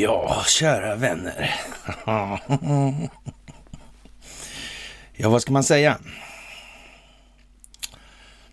Ja, 0.00 0.44
kära 0.48 0.96
vänner. 0.96 1.54
Ja, 5.20 5.28
vad 5.30 5.42
ska 5.42 5.52
man 5.52 5.64
säga? 5.64 5.98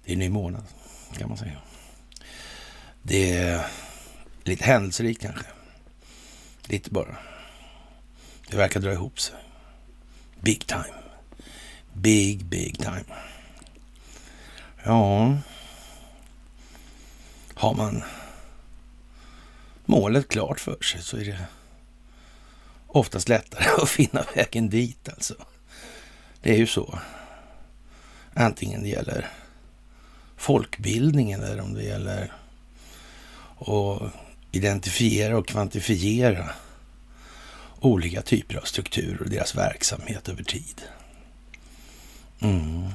Det 0.06 0.12
är 0.12 0.14
en 0.14 0.20
ny 0.20 0.30
månad, 0.30 0.64
kan 1.18 1.30
man 1.30 1.38
säga. 1.38 1.58
Det 3.02 3.38
är 3.38 3.66
lite 4.44 4.66
händelserikt 4.66 5.22
kanske. 5.22 5.46
Lite 6.68 6.92
bara. 6.92 7.16
Det 8.50 8.58
verkar 8.58 8.80
dra 8.80 8.92
ihop 8.94 9.20
sig. 9.20 9.36
Big 10.40 10.68
time. 10.68 10.94
Big, 11.94 12.46
big 12.46 12.78
time. 12.78 13.06
Ja, 14.84 15.38
har 17.54 17.74
man 17.74 18.04
målet 19.86 20.28
klart 20.28 20.60
för 20.60 20.78
sig 20.82 21.02
så 21.02 21.18
är 21.18 21.26
det 21.26 21.46
oftast 22.88 23.30
lättare 23.30 23.64
att 23.82 23.90
finna 23.90 24.26
vägen 24.36 24.70
dit 24.70 25.10
alltså. 25.10 25.36
Det 26.42 26.54
är 26.54 26.58
ju 26.58 26.68
så. 26.68 27.00
Antingen 28.34 28.84
det 28.84 28.90
gäller 28.90 29.30
folkbildningen 30.38 31.44
eller 31.44 31.62
om 31.62 31.74
det 31.74 31.84
gäller 31.84 32.32
att 33.60 34.02
identifiera 34.52 35.38
och 35.38 35.48
kvantifiera 35.48 36.50
olika 37.80 38.22
typer 38.22 38.58
av 38.58 38.62
strukturer 38.62 39.22
och 39.22 39.30
deras 39.30 39.56
verksamhet 39.56 40.30
över 40.30 40.44
tid. 40.44 40.82
Mm. 42.40 42.90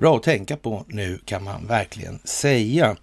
Bra 0.00 0.16
att 0.16 0.22
tänka 0.22 0.56
på 0.56 0.84
nu 0.88 1.18
kan 1.24 1.44
man 1.44 1.66
verkligen 1.66 2.18
säga. 2.24 2.96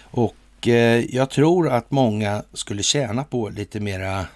Och 0.00 0.34
Eh, 0.68 1.14
jag 1.14 1.30
tror 1.30 1.68
att 1.68 1.90
många 1.90 2.44
skulle 2.52 2.82
tjäna 2.82 3.24
på 3.24 3.48
lite 3.48 3.80
mera 3.80 4.26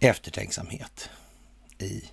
eftertänksamhet 0.00 1.10
i 1.78 2.04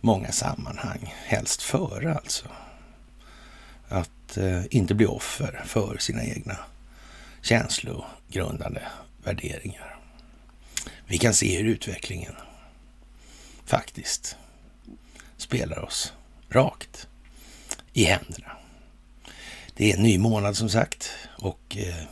många 0.00 0.32
sammanhang. 0.32 1.14
Helst 1.24 1.62
före 1.62 2.14
alltså. 2.14 2.46
Att 3.88 4.36
eh, 4.36 4.62
inte 4.70 4.94
bli 4.94 5.06
offer 5.06 5.62
för 5.66 5.98
sina 5.98 6.24
egna 6.24 6.56
känslogrundande 7.42 8.80
värderingar. 9.24 9.98
Vi 11.06 11.18
kan 11.18 11.34
se 11.34 11.58
hur 11.58 11.64
utvecklingen 11.64 12.34
faktiskt 13.64 14.36
spelar 15.36 15.78
oss 15.84 16.12
rakt 16.48 17.08
i 17.92 18.04
händerna. 18.04 18.52
Det 19.74 19.92
är 19.92 19.96
en 19.96 20.02
ny 20.02 20.18
månad 20.18 20.56
som 20.56 20.68
sagt 20.68 21.10
och 21.38 21.76
eh, 21.76 22.06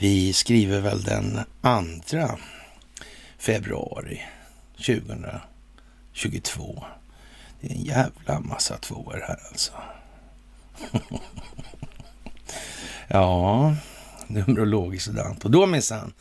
vi 0.00 0.32
skriver 0.32 0.80
väl 0.80 1.02
den 1.02 1.40
andra 1.60 2.38
februari 3.38 4.22
2022. 4.76 6.84
Det 7.60 7.66
är 7.66 7.74
en 7.74 7.82
jävla 7.82 8.40
massa 8.40 8.76
tvåor 8.76 9.24
här 9.28 9.38
alltså. 9.48 9.72
ja, 13.08 13.74
numerologiskt 14.26 15.06
sådant. 15.06 15.44
Och 15.44 15.50
då 15.50 15.66
minsann, 15.66 16.12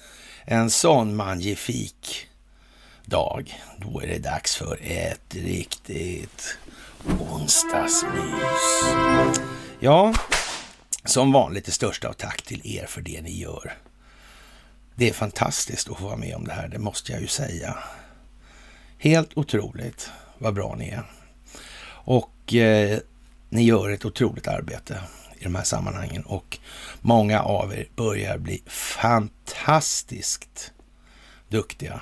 en 0.46 0.70
sån 0.70 1.16
magnifik 1.16 2.28
dag, 3.06 3.62
då 3.78 4.02
är 4.02 4.08
det 4.08 4.20
dags 4.20 4.56
för 4.56 4.80
ett 4.82 5.36
riktigt 5.36 6.58
onsdagsmys. 7.20 8.84
Ja, 9.80 10.14
som 11.10 11.32
vanligt 11.32 11.66
det 11.66 11.72
största 11.72 12.08
av 12.08 12.14
tack 12.14 12.42
till 12.42 12.62
er 12.64 12.86
för 12.86 13.02
det 13.02 13.22
ni 13.22 13.38
gör. 13.38 13.78
Det 14.96 15.10
är 15.10 15.14
fantastiskt 15.14 15.90
att 15.90 15.98
få 15.98 16.06
vara 16.06 16.18
med 16.18 16.36
om 16.36 16.44
det 16.44 16.54
här, 16.54 16.68
det 16.68 16.80
måste 16.80 17.12
jag 17.12 17.22
ju 17.22 17.28
säga. 17.28 17.78
Helt 18.98 19.38
otroligt 19.38 20.12
vad 20.38 20.54
bra 20.54 20.76
ni 20.76 20.90
är. 20.90 21.04
Och 21.90 22.54
eh, 22.54 23.00
ni 23.50 23.64
gör 23.64 23.90
ett 23.90 24.06
otroligt 24.06 24.48
arbete 24.48 25.02
i 25.40 25.44
de 25.44 25.56
här 25.56 25.64
sammanhangen 25.64 26.24
och 26.24 26.58
många 27.02 27.42
av 27.42 27.74
er 27.74 27.88
börjar 27.96 28.38
bli 28.38 28.64
fantastiskt 28.68 30.72
duktiga. 31.50 32.02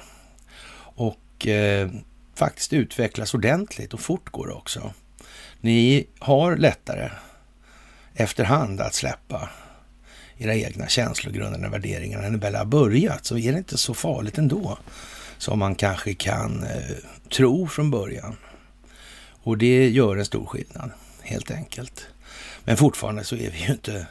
Och 0.80 1.48
eh, 1.48 1.90
faktiskt 2.36 2.74
utvecklas 2.74 3.34
ordentligt 3.34 3.94
och 3.94 4.00
fort 4.00 4.30
går 4.30 4.48
det 4.48 4.54
också. 4.54 4.94
Ni 5.62 6.08
har 6.20 6.56
lättare 6.56 7.10
efterhand 8.18 8.82
att 8.82 8.94
släppa 8.94 9.50
era 10.38 10.56
egna 10.56 10.88
känslogrundande 10.88 11.70
värderingar 11.70 12.22
när 12.22 12.30
ni 12.30 12.38
väl 12.38 12.56
har 12.56 12.66
börjat 12.66 13.26
så 13.26 13.38
är 13.38 13.52
det 13.52 13.58
inte 13.58 13.78
så 13.78 13.94
farligt 13.94 14.38
ändå 14.38 14.78
som 15.38 15.60
man 15.60 15.76
kanske 15.76 16.14
kan 16.14 16.64
eh, 16.64 16.96
tro 17.32 17.68
från 17.68 17.92
början. 17.92 18.36
Och 19.44 19.58
det 19.58 19.90
gör 19.90 20.18
en 20.18 20.26
stor 20.26 20.46
skillnad, 20.46 20.92
helt 21.22 21.52
enkelt. 21.52 22.08
Men 22.64 22.78
fortfarande 22.78 23.24
så 23.24 23.36
är 23.36 23.52
vi 23.52 23.66
ju 23.66 23.72
inte 23.72 24.08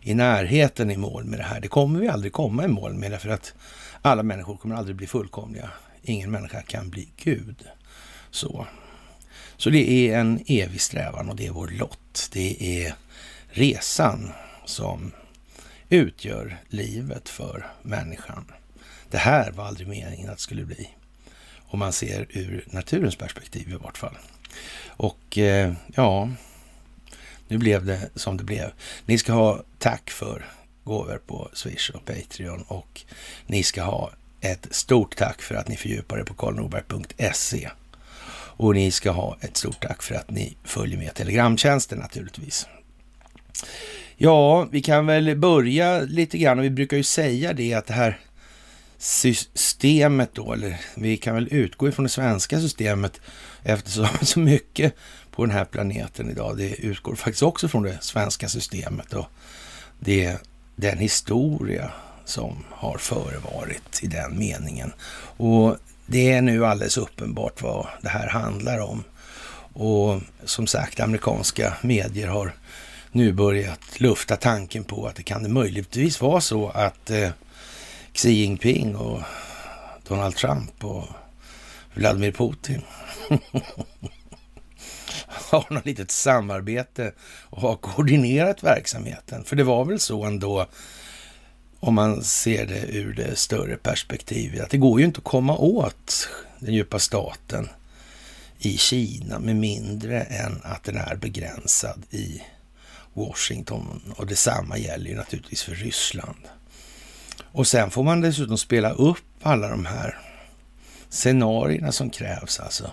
i 0.00 0.14
närheten 0.14 0.90
i 0.90 0.96
mål 0.96 1.24
med 1.24 1.38
det 1.38 1.44
här. 1.44 1.60
Det 1.60 1.68
kommer 1.68 2.00
vi 2.00 2.08
aldrig 2.08 2.32
komma 2.32 2.64
i 2.64 2.68
mål 2.68 2.94
med, 2.94 3.10
därför 3.10 3.28
att 3.28 3.54
alla 4.02 4.22
människor 4.22 4.56
kommer 4.56 4.74
aldrig 4.74 4.96
bli 4.96 5.06
fullkomliga. 5.06 5.70
Ingen 6.02 6.30
människa 6.30 6.62
kan 6.62 6.90
bli 6.90 7.08
Gud. 7.16 7.64
Så. 8.30 8.66
Så 9.56 9.70
det 9.70 9.90
är 9.90 10.18
en 10.18 10.44
evig 10.46 10.80
strävan 10.80 11.28
och 11.28 11.36
det 11.36 11.46
är 11.46 11.50
vår 11.50 11.68
lott. 11.68 12.28
Det 12.32 12.84
är 12.84 12.94
resan 13.56 14.32
som 14.64 15.12
utgör 15.88 16.56
livet 16.68 17.28
för 17.28 17.66
människan. 17.82 18.52
Det 19.10 19.18
här 19.18 19.50
var 19.50 19.64
aldrig 19.64 19.88
meningen 19.88 20.30
att 20.30 20.36
det 20.36 20.42
skulle 20.42 20.64
bli. 20.64 20.88
Om 21.68 21.78
man 21.78 21.92
ser 21.92 22.26
ur 22.30 22.64
naturens 22.66 23.16
perspektiv 23.16 23.70
i 23.70 23.74
vart 23.74 23.98
fall. 23.98 24.18
Och 24.86 25.38
eh, 25.38 25.72
ja, 25.94 26.30
nu 27.48 27.58
blev 27.58 27.84
det 27.84 28.10
som 28.14 28.36
det 28.36 28.44
blev. 28.44 28.72
Ni 29.06 29.18
ska 29.18 29.32
ha 29.32 29.62
tack 29.78 30.10
för 30.10 30.46
gåvor 30.84 31.20
på 31.26 31.50
Swish 31.52 31.90
och 31.90 32.04
Patreon 32.04 32.62
och 32.62 33.00
ni 33.46 33.62
ska 33.62 33.82
ha 33.82 34.10
ett 34.40 34.66
stort 34.70 35.16
tack 35.16 35.42
för 35.42 35.54
att 35.54 35.68
ni 35.68 35.76
fördjupar 35.76 36.18
er 36.18 36.24
på 36.24 36.34
karlnorberg.se. 36.34 37.70
Och 38.58 38.74
ni 38.74 38.90
ska 38.90 39.10
ha 39.10 39.36
ett 39.40 39.56
stort 39.56 39.80
tack 39.80 40.02
för 40.02 40.14
att 40.14 40.30
ni 40.30 40.56
följer 40.64 40.98
med 40.98 41.14
Telegramtjänsten 41.14 41.98
naturligtvis. 41.98 42.66
Ja, 44.16 44.68
vi 44.70 44.82
kan 44.82 45.06
väl 45.06 45.36
börja 45.36 46.00
lite 46.00 46.38
grann 46.38 46.58
och 46.58 46.64
vi 46.64 46.70
brukar 46.70 46.96
ju 46.96 47.02
säga 47.02 47.52
det 47.52 47.74
att 47.74 47.86
det 47.86 47.94
här 47.94 48.18
systemet 48.98 50.30
då, 50.34 50.52
eller 50.52 50.80
vi 50.94 51.16
kan 51.16 51.34
väl 51.34 51.48
utgå 51.50 51.88
ifrån 51.88 52.02
det 52.02 52.08
svenska 52.08 52.60
systemet 52.60 53.20
eftersom 53.62 54.08
så 54.22 54.40
mycket 54.40 54.94
på 55.30 55.46
den 55.46 55.54
här 55.54 55.64
planeten 55.64 56.30
idag, 56.30 56.56
det 56.56 56.74
utgår 56.74 57.14
faktiskt 57.14 57.42
också 57.42 57.68
från 57.68 57.82
det 57.82 57.98
svenska 58.00 58.48
systemet 58.48 59.12
och 59.12 59.26
det 60.00 60.24
är 60.24 60.38
den 60.76 60.98
historia 60.98 61.90
som 62.24 62.64
har 62.70 62.98
förevarit 62.98 64.00
i 64.02 64.06
den 64.06 64.38
meningen. 64.38 64.92
Och 65.36 65.76
det 66.06 66.32
är 66.32 66.42
nu 66.42 66.66
alldeles 66.66 66.96
uppenbart 66.96 67.62
vad 67.62 67.86
det 68.02 68.08
här 68.08 68.28
handlar 68.28 68.78
om. 68.78 69.04
Och 69.72 70.20
som 70.44 70.66
sagt, 70.66 71.00
amerikanska 71.00 71.76
medier 71.82 72.28
har 72.28 72.52
nu 73.16 73.32
börjat 73.32 74.00
lufta 74.00 74.36
tanken 74.36 74.84
på 74.84 75.06
att 75.06 75.16
det 75.16 75.22
kan 75.22 75.42
det 75.42 75.48
möjligtvis 75.48 76.20
vara 76.20 76.40
så 76.40 76.68
att 76.68 77.10
eh, 77.10 77.30
Xi 78.12 78.30
Jinping 78.30 78.96
och 78.96 79.20
Donald 80.08 80.36
Trump 80.36 80.84
och 80.84 81.04
Vladimir 81.94 82.32
Putin 82.32 82.82
har 85.26 85.74
något 85.74 85.86
litet 85.86 86.10
samarbete 86.10 87.12
och 87.20 87.60
har 87.60 87.76
koordinerat 87.76 88.62
verksamheten. 88.62 89.44
För 89.44 89.56
det 89.56 89.64
var 89.64 89.84
väl 89.84 90.00
så 90.00 90.24
ändå, 90.24 90.66
om 91.80 91.94
man 91.94 92.22
ser 92.22 92.66
det 92.66 92.86
ur 92.86 93.14
det 93.14 93.36
större 93.36 93.76
perspektivet, 93.76 94.64
att 94.64 94.70
det 94.70 94.78
går 94.78 95.00
ju 95.00 95.06
inte 95.06 95.18
att 95.18 95.24
komma 95.24 95.56
åt 95.56 96.28
den 96.58 96.74
djupa 96.74 96.98
staten 96.98 97.68
i 98.58 98.76
Kina 98.76 99.38
med 99.38 99.56
mindre 99.56 100.20
än 100.20 100.60
att 100.64 100.84
den 100.84 100.96
är 100.96 101.16
begränsad 101.16 102.02
i 102.10 102.42
Washington. 103.16 104.14
Och 104.16 104.26
detsamma 104.26 104.78
gäller 104.78 105.10
ju 105.10 105.16
naturligtvis 105.16 105.62
för 105.62 105.74
Ryssland. 105.74 106.48
Och 107.52 107.66
sen 107.66 107.90
får 107.90 108.02
man 108.02 108.20
dessutom 108.20 108.58
spela 108.58 108.90
upp 108.90 109.24
alla 109.42 109.68
de 109.68 109.86
här 109.86 110.18
scenarierna 111.08 111.92
som 111.92 112.10
krävs, 112.10 112.60
alltså 112.60 112.90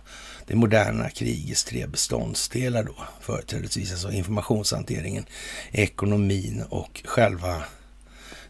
det 0.48 0.56
moderna 0.56 1.10
krigets 1.10 1.64
tre 1.64 1.88
beståndsdelar 1.88 2.84
då, 2.84 2.96
företrädesvis 3.22 3.92
alltså 3.92 4.12
informationshanteringen, 4.12 5.26
ekonomin 5.72 6.64
och 6.70 7.02
själva 7.06 7.64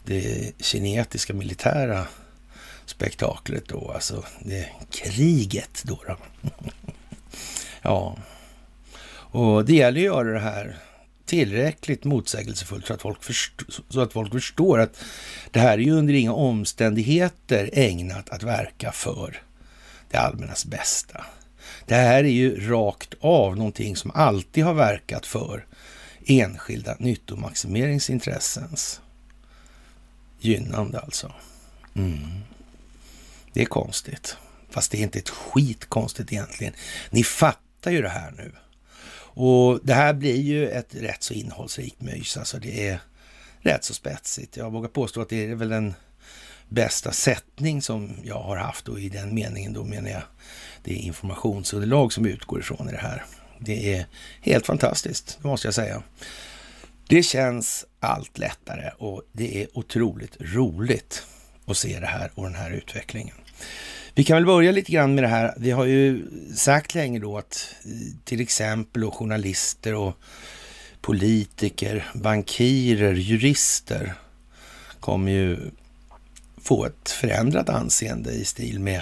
det 0.05 0.51
kinetiska 0.59 1.33
militära 1.33 2.07
spektaklet 2.85 3.67
då, 3.67 3.91
alltså 3.91 4.23
det 4.39 4.69
kriget 4.91 5.83
då. 5.83 5.99
då. 6.07 6.17
ja, 7.81 8.17
och 9.15 9.65
det 9.65 9.73
gäller 9.73 10.01
ju 10.01 10.09
att 10.09 10.15
göra 10.15 10.33
det 10.33 10.39
här 10.39 10.77
tillräckligt 11.33 12.03
motsägelsefullt 12.03 12.87
så 12.87 12.93
att, 12.93 13.01
folk 13.01 13.23
förstår, 13.23 13.67
så 13.89 14.01
att 14.01 14.13
folk 14.13 14.31
förstår 14.31 14.79
att 14.79 15.03
det 15.51 15.59
här 15.59 15.73
är 15.73 15.77
ju 15.77 15.91
under 15.91 16.13
inga 16.13 16.33
omständigheter 16.33 17.69
ägnat 17.73 18.29
att 18.29 18.43
verka 18.43 18.91
för 18.91 19.41
det 20.09 20.17
allmännas 20.17 20.65
bästa. 20.65 21.25
Det 21.85 21.95
här 21.95 22.23
är 22.23 22.29
ju 22.29 22.69
rakt 22.69 23.13
av 23.19 23.57
någonting 23.57 23.95
som 23.95 24.11
alltid 24.11 24.63
har 24.63 24.73
verkat 24.73 25.25
för 25.25 25.65
enskilda 26.25 26.95
nyttomaximeringsintressens 26.99 29.01
gynnande 30.39 30.99
alltså. 30.99 31.33
Mm. 31.95 32.19
Det 33.53 33.61
är 33.61 33.65
konstigt. 33.65 34.37
Fast 34.69 34.91
det 34.91 34.97
är 34.97 35.03
inte 35.03 35.19
ett 35.19 35.29
skit 35.29 35.85
konstigt 35.85 36.33
egentligen. 36.33 36.73
Ni 37.09 37.23
fattar 37.23 37.91
ju 37.91 38.01
det 38.01 38.09
här 38.09 38.33
nu. 38.37 38.51
Och 39.35 39.79
det 39.83 39.93
här 39.93 40.13
blir 40.13 40.41
ju 40.41 40.69
ett 40.69 40.95
rätt 40.95 41.23
så 41.23 41.33
innehållsrikt 41.33 42.01
mys. 42.01 42.37
Alltså 42.37 42.59
det 42.59 42.87
är 42.87 42.99
rätt 43.61 43.83
så 43.83 43.93
spetsigt. 43.93 44.57
Jag 44.57 44.71
vågar 44.71 44.89
påstå 44.89 45.21
att 45.21 45.29
det 45.29 45.45
är 45.45 45.55
väl 45.55 45.69
den 45.69 45.93
bästa 46.69 47.11
sättning 47.11 47.81
som 47.81 48.17
jag 48.23 48.39
har 48.39 48.57
haft 48.57 48.87
och 48.87 48.99
i 48.99 49.09
den 49.09 49.35
meningen 49.35 49.73
då 49.73 49.83
menar 49.83 50.09
jag 50.09 50.21
det 50.83 50.93
är 50.93 50.97
informationsunderlag 50.97 52.13
som 52.13 52.25
utgår 52.25 52.59
ifrån 52.59 52.89
i 52.89 52.91
det 52.91 52.97
här. 52.97 53.25
Det 53.59 53.95
är 53.95 54.05
helt 54.41 54.65
fantastiskt, 54.65 55.37
det 55.41 55.47
måste 55.47 55.67
jag 55.67 55.73
säga. 55.73 56.03
Det 57.07 57.23
känns 57.23 57.85
allt 57.99 58.37
lättare 58.37 58.91
och 58.97 59.21
det 59.31 59.61
är 59.61 59.77
otroligt 59.77 60.37
roligt 60.39 61.25
att 61.65 61.77
se 61.77 61.99
det 61.99 62.07
här 62.07 62.31
och 62.35 62.43
den 62.43 62.55
här 62.55 62.71
utvecklingen. 62.71 63.35
Vi 64.15 64.23
kan 64.23 64.35
väl 64.35 64.45
börja 64.45 64.71
lite 64.71 64.91
grann 64.91 65.15
med 65.15 65.23
det 65.23 65.27
här. 65.27 65.53
Vi 65.57 65.71
har 65.71 65.85
ju 65.85 66.25
sagt 66.55 66.95
länge 66.95 67.19
då 67.19 67.37
att 67.37 67.75
eh, 67.85 67.91
till 68.23 68.41
exempel 68.41 69.03
och 69.03 69.13
journalister 69.13 69.95
och 69.95 70.13
politiker, 71.01 72.11
bankirer, 72.13 73.13
jurister 73.13 74.13
kommer 74.99 75.31
ju 75.31 75.57
få 76.61 76.85
ett 76.85 77.09
förändrat 77.09 77.69
anseende 77.69 78.31
i 78.31 78.45
stil 78.45 78.79
med, 78.79 79.01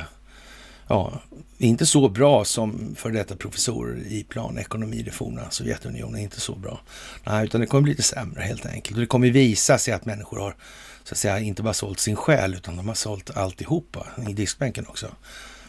ja, 0.88 1.22
inte 1.58 1.86
så 1.86 2.10
bra 2.10 2.46
som 2.46 2.96
för 2.96 3.12
detta 3.12 3.36
professorer 3.36 3.98
i 4.08 4.24
planekonomi 4.24 4.98
i 4.98 5.04
det 5.04 5.12
forna 5.12 5.50
Sovjetunionen, 5.50 6.22
inte 6.22 6.40
så 6.40 6.56
bra. 6.56 6.82
Nej, 7.24 7.46
utan 7.46 7.62
det 7.62 7.68
kommer 7.68 7.82
bli 7.82 7.92
lite 7.92 8.04
sämre 8.04 8.42
helt 8.42 8.66
enkelt. 8.66 8.96
Och 8.96 9.02
det 9.02 9.08
kommer 9.08 9.30
visa 9.30 9.78
sig 9.78 9.94
att 9.94 10.06
människor 10.06 10.40
har 10.40 10.56
så 11.04 11.14
att 11.14 11.18
säga 11.18 11.40
inte 11.40 11.64
bara 11.64 11.74
sålt 11.74 12.00
sin 12.00 12.16
själ 12.16 12.54
utan 12.54 12.76
de 12.76 12.88
har 12.88 12.96
sålt 12.96 13.38
alltihopa. 13.38 14.08
I 14.30 14.34
diskbänken 14.34 14.88
också 14.88 15.16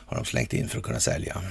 har 0.06 0.16
de 0.16 0.24
slängt 0.24 0.52
in 0.52 0.68
för 0.68 0.78
att 0.78 0.84
kunna 0.84 1.00
sälja. 1.00 1.42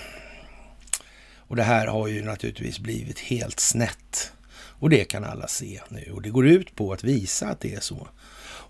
Och 1.36 1.56
det 1.56 1.64
här 1.64 1.88
har 1.88 2.08
ju 2.08 2.24
naturligtvis 2.24 2.80
blivit 2.80 3.20
helt 3.20 3.60
snett. 3.60 4.32
Och 4.54 4.90
det 4.90 5.04
kan 5.04 5.24
alla 5.24 5.48
se 5.48 5.82
nu. 5.90 6.12
Och 6.14 6.22
det 6.22 6.30
går 6.30 6.48
ut 6.48 6.76
på 6.76 6.94
att 6.94 7.04
visa 7.04 7.48
att 7.48 7.60
det 7.60 7.74
är 7.74 7.80
så. 7.80 8.08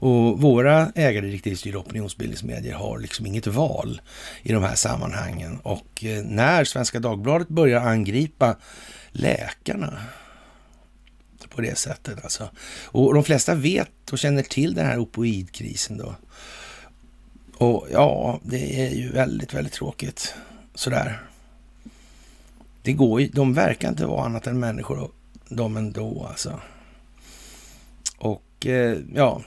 Och 0.01 0.41
våra 0.41 0.91
ägardirektivstyrda 0.95 1.77
opinionsbildningsmedier 1.77 2.73
har 2.73 2.99
liksom 2.99 3.25
inget 3.25 3.47
val 3.47 4.01
i 4.43 4.53
de 4.53 4.63
här 4.63 4.75
sammanhangen. 4.75 5.59
Och 5.63 6.03
eh, 6.05 6.23
när 6.23 6.63
Svenska 6.63 6.99
Dagbladet 6.99 7.47
börjar 7.47 7.81
angripa 7.81 8.55
läkarna 9.11 10.01
på 11.55 11.61
det 11.61 11.77
sättet. 11.77 12.23
Alltså. 12.23 12.49
Och 12.85 13.13
de 13.13 13.23
flesta 13.23 13.55
vet 13.55 14.11
och 14.11 14.19
känner 14.19 14.43
till 14.43 14.73
den 14.73 14.85
här 14.85 14.99
opoidkrisen 14.99 15.97
då. 15.97 16.15
Och 17.57 17.87
ja, 17.91 18.39
det 18.43 18.85
är 18.85 18.89
ju 18.89 19.11
väldigt, 19.11 19.53
väldigt 19.53 19.73
tråkigt 19.73 20.33
sådär. 20.75 21.21
Det 22.81 22.93
går 22.93 23.21
ju, 23.21 23.27
de 23.27 23.53
verkar 23.53 23.89
inte 23.89 24.05
vara 24.05 24.25
annat 24.25 24.47
än 24.47 24.59
människor, 24.59 25.11
de 25.49 25.77
ändå 25.77 26.25
alltså. 26.29 26.59
Och 28.17 28.65
eh, 28.65 28.97
ja, 29.15 29.41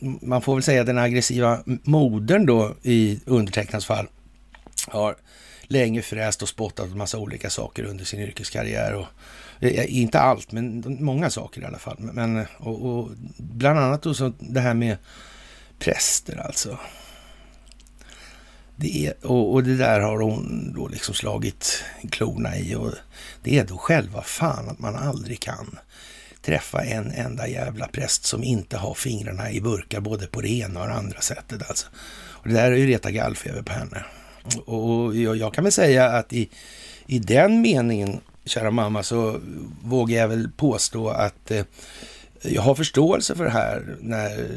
man 0.00 0.42
får 0.42 0.54
väl 0.54 0.62
säga 0.62 0.84
den 0.84 0.98
aggressiva 0.98 1.62
modern 1.64 2.46
då 2.46 2.74
i 2.82 3.20
undertecknads 3.26 3.86
fall 3.86 4.06
har 4.88 5.16
länge 5.62 6.02
fräst 6.02 6.42
och 6.42 6.48
spottat 6.48 6.90
en 6.90 6.98
massa 6.98 7.18
olika 7.18 7.50
saker 7.50 7.84
under 7.84 8.04
sin 8.04 8.20
yrkeskarriär. 8.20 8.94
Och, 8.94 9.06
Eh, 9.62 9.96
inte 10.00 10.20
allt, 10.20 10.52
men 10.52 10.96
många 11.00 11.30
saker 11.30 11.60
i 11.60 11.64
alla 11.64 11.78
fall. 11.78 11.96
Men, 11.98 12.46
och, 12.58 12.82
och 12.86 13.10
bland 13.38 13.78
annat 13.78 14.02
då 14.02 14.14
så 14.14 14.32
det 14.38 14.60
här 14.60 14.74
med 14.74 14.96
präster 15.78 16.36
alltså. 16.46 16.78
Det 18.76 19.06
är, 19.06 19.26
och, 19.26 19.52
och, 19.52 19.64
det 19.64 19.76
där 19.76 20.00
har 20.00 20.18
hon 20.18 20.72
då 20.76 20.88
liksom 20.88 21.14
slagit 21.14 21.84
klorna 22.10 22.58
i. 22.58 22.74
Och 22.74 22.92
det 23.42 23.58
är 23.58 23.64
då 23.64 23.76
själva 23.78 24.22
fan 24.22 24.68
att 24.68 24.78
man 24.78 24.96
aldrig 24.96 25.40
kan 25.40 25.78
träffa 26.42 26.84
en 26.84 27.10
enda 27.10 27.48
jävla 27.48 27.88
präst 27.88 28.24
som 28.24 28.44
inte 28.44 28.76
har 28.76 28.94
fingrarna 28.94 29.50
i 29.50 29.60
burkar 29.60 30.00
både 30.00 30.26
på 30.26 30.40
det 30.40 30.48
ena 30.48 30.80
och 30.80 30.86
det 30.86 30.94
andra 30.94 31.20
sättet. 31.20 31.68
Alltså. 31.68 31.86
Och 32.14 32.48
det 32.48 32.54
där 32.54 32.72
är 32.72 32.76
ju 32.76 32.86
reta 32.86 33.10
gallfeber 33.10 33.62
på 33.62 33.72
henne. 33.72 34.04
Och 34.64 35.16
jag 35.16 35.54
kan 35.54 35.64
väl 35.64 35.72
säga 35.72 36.06
att 36.06 36.32
i, 36.32 36.50
i 37.06 37.18
den 37.18 37.60
meningen, 37.60 38.20
kära 38.44 38.70
mamma, 38.70 39.02
så 39.02 39.40
vågar 39.84 40.18
jag 40.18 40.28
väl 40.28 40.48
påstå 40.56 41.08
att 41.08 41.50
eh, 41.50 41.64
jag 42.42 42.62
har 42.62 42.74
förståelse 42.74 43.34
för 43.34 43.44
det 43.44 43.50
här 43.50 43.96
när 44.00 44.48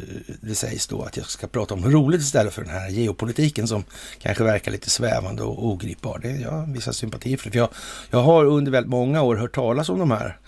det 0.41 0.55
sägs 0.55 0.87
då 0.87 1.01
att 1.01 1.17
jag 1.17 1.25
ska 1.25 1.47
prata 1.47 1.73
om 1.73 1.91
roligt 1.91 2.21
istället 2.21 2.53
för 2.53 2.61
den 2.61 2.71
här 2.71 2.89
geopolitiken 2.89 3.67
som 3.67 3.83
kanske 4.19 4.43
verkar 4.43 4.71
lite 4.71 4.89
svävande 4.89 5.43
och 5.43 5.65
ogripbar. 5.65 6.19
Det 6.19 6.31
jag 6.31 6.51
har 6.51 6.73
vissa 6.73 6.93
sympatier 6.93 7.37
för. 7.37 7.49
för 7.49 7.57
jag, 7.57 7.69
jag 8.09 8.23
har 8.23 8.45
under 8.45 8.71
väldigt 8.71 8.89
många 8.89 9.21
år 9.21 9.35
hört 9.35 9.55
talas 9.55 9.89
om 9.89 9.99
de 9.99 10.11
här 10.11 10.39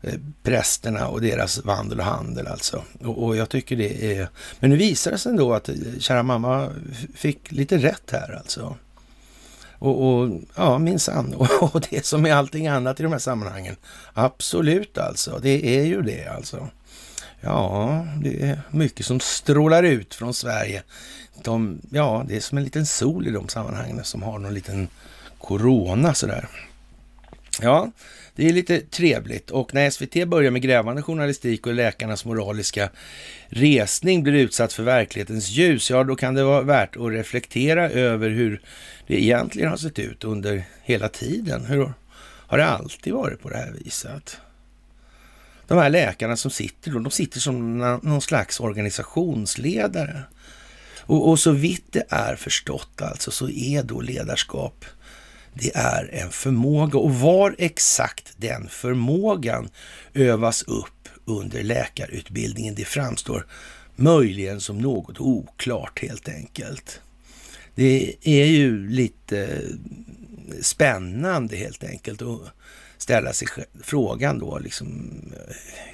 Eh, 0.00 0.14
prästerna 0.42 1.08
och 1.08 1.20
deras 1.20 1.64
vandel 1.64 1.98
och 1.98 2.04
handel 2.04 2.46
alltså. 2.46 2.82
Och, 3.00 3.24
och, 3.24 3.36
jag 3.36 3.48
tycker 3.48 3.76
det 3.76 4.16
är... 4.16 4.28
Men 4.60 4.70
nu 4.70 4.76
visar 4.76 5.10
det 5.10 5.18
sig 5.18 5.30
ändå 5.30 5.54
att 5.54 5.68
eh, 5.68 5.74
kära 5.98 6.22
mamma 6.22 6.68
fick 7.14 7.52
lite 7.52 7.78
rätt 7.78 8.10
här 8.10 8.38
alltså. 8.38 8.76
Och, 9.78 10.08
och 10.08 10.30
ja, 10.56 10.78
minsann. 10.78 11.34
Och, 11.34 11.62
och 11.74 11.84
det 11.90 12.06
som 12.06 12.26
är 12.26 12.32
allting 12.32 12.66
annat 12.66 13.00
i 13.00 13.02
de 13.02 13.12
här 13.12 13.18
sammanhangen. 13.18 13.76
Absolut 14.14 14.98
alltså, 14.98 15.38
det 15.42 15.78
är 15.78 15.84
ju 15.84 16.02
det 16.02 16.26
alltså. 16.26 16.68
Ja, 17.40 18.06
det 18.22 18.42
är 18.42 18.60
mycket 18.70 19.06
som 19.06 19.20
strålar 19.20 19.82
ut 19.82 20.14
från 20.14 20.34
Sverige. 20.34 20.82
De, 21.42 21.80
ja, 21.90 22.24
det 22.28 22.36
är 22.36 22.40
som 22.40 22.58
en 22.58 22.64
liten 22.64 22.86
sol 22.86 23.26
i 23.26 23.30
de 23.30 23.48
sammanhangen 23.48 24.04
som 24.04 24.22
har 24.22 24.38
någon 24.38 24.54
liten 24.54 24.88
corona 25.38 26.14
sådär. 26.14 26.48
Ja, 27.62 27.92
det 28.34 28.48
är 28.48 28.52
lite 28.52 28.80
trevligt 28.80 29.50
och 29.50 29.74
när 29.74 29.90
SVT 29.90 30.28
börjar 30.28 30.50
med 30.50 30.62
grävande 30.62 31.02
journalistik 31.02 31.66
och 31.66 31.74
läkarnas 31.74 32.24
moraliska 32.24 32.90
resning 33.48 34.22
blir 34.22 34.34
utsatt 34.34 34.72
för 34.72 34.82
verklighetens 34.82 35.50
ljus, 35.50 35.90
ja 35.90 36.04
då 36.04 36.16
kan 36.16 36.34
det 36.34 36.44
vara 36.44 36.62
värt 36.62 36.96
att 36.96 37.12
reflektera 37.12 37.90
över 37.90 38.30
hur 38.30 38.60
det 39.06 39.22
egentligen 39.22 39.70
har 39.70 39.76
sett 39.76 39.98
ut 39.98 40.24
under 40.24 40.64
hela 40.82 41.08
tiden. 41.08 41.64
Hur 41.64 41.92
har 42.46 42.58
det 42.58 42.66
alltid 42.66 43.12
varit 43.12 43.42
på 43.42 43.48
det 43.48 43.56
här 43.56 43.74
viset? 43.84 44.40
De 45.66 45.78
här 45.78 45.90
läkarna 45.90 46.36
som 46.36 46.50
sitter 46.50 46.90
då, 46.90 46.98
de 46.98 47.10
sitter 47.10 47.40
som 47.40 47.78
någon 47.78 48.20
slags 48.20 48.60
organisationsledare. 48.60 50.22
Och, 50.98 51.28
och 51.28 51.38
så 51.38 51.50
vitt 51.50 51.92
det 51.92 52.04
är 52.08 52.36
förstått 52.36 53.02
alltså 53.02 53.30
så 53.30 53.48
är 53.48 53.82
då 53.82 54.00
ledarskap 54.00 54.84
det 55.62 55.76
är 55.76 56.14
en 56.14 56.30
förmåga 56.30 56.98
och 56.98 57.14
var 57.14 57.54
exakt 57.58 58.32
den 58.36 58.68
förmågan 58.68 59.68
övas 60.14 60.62
upp 60.62 61.08
under 61.24 61.62
läkarutbildningen, 61.62 62.74
det 62.74 62.84
framstår 62.84 63.46
möjligen 63.96 64.60
som 64.60 64.78
något 64.78 65.20
oklart 65.20 66.02
helt 66.02 66.28
enkelt. 66.28 67.00
Det 67.74 68.14
är 68.22 68.46
ju 68.46 68.88
lite 68.88 69.62
spännande 70.60 71.56
helt 71.56 71.84
enkelt 71.84 72.22
att 72.22 72.40
ställa 72.98 73.32
sig 73.32 73.48
frågan 73.82 74.38
då 74.38 74.58
liksom, 74.58 75.20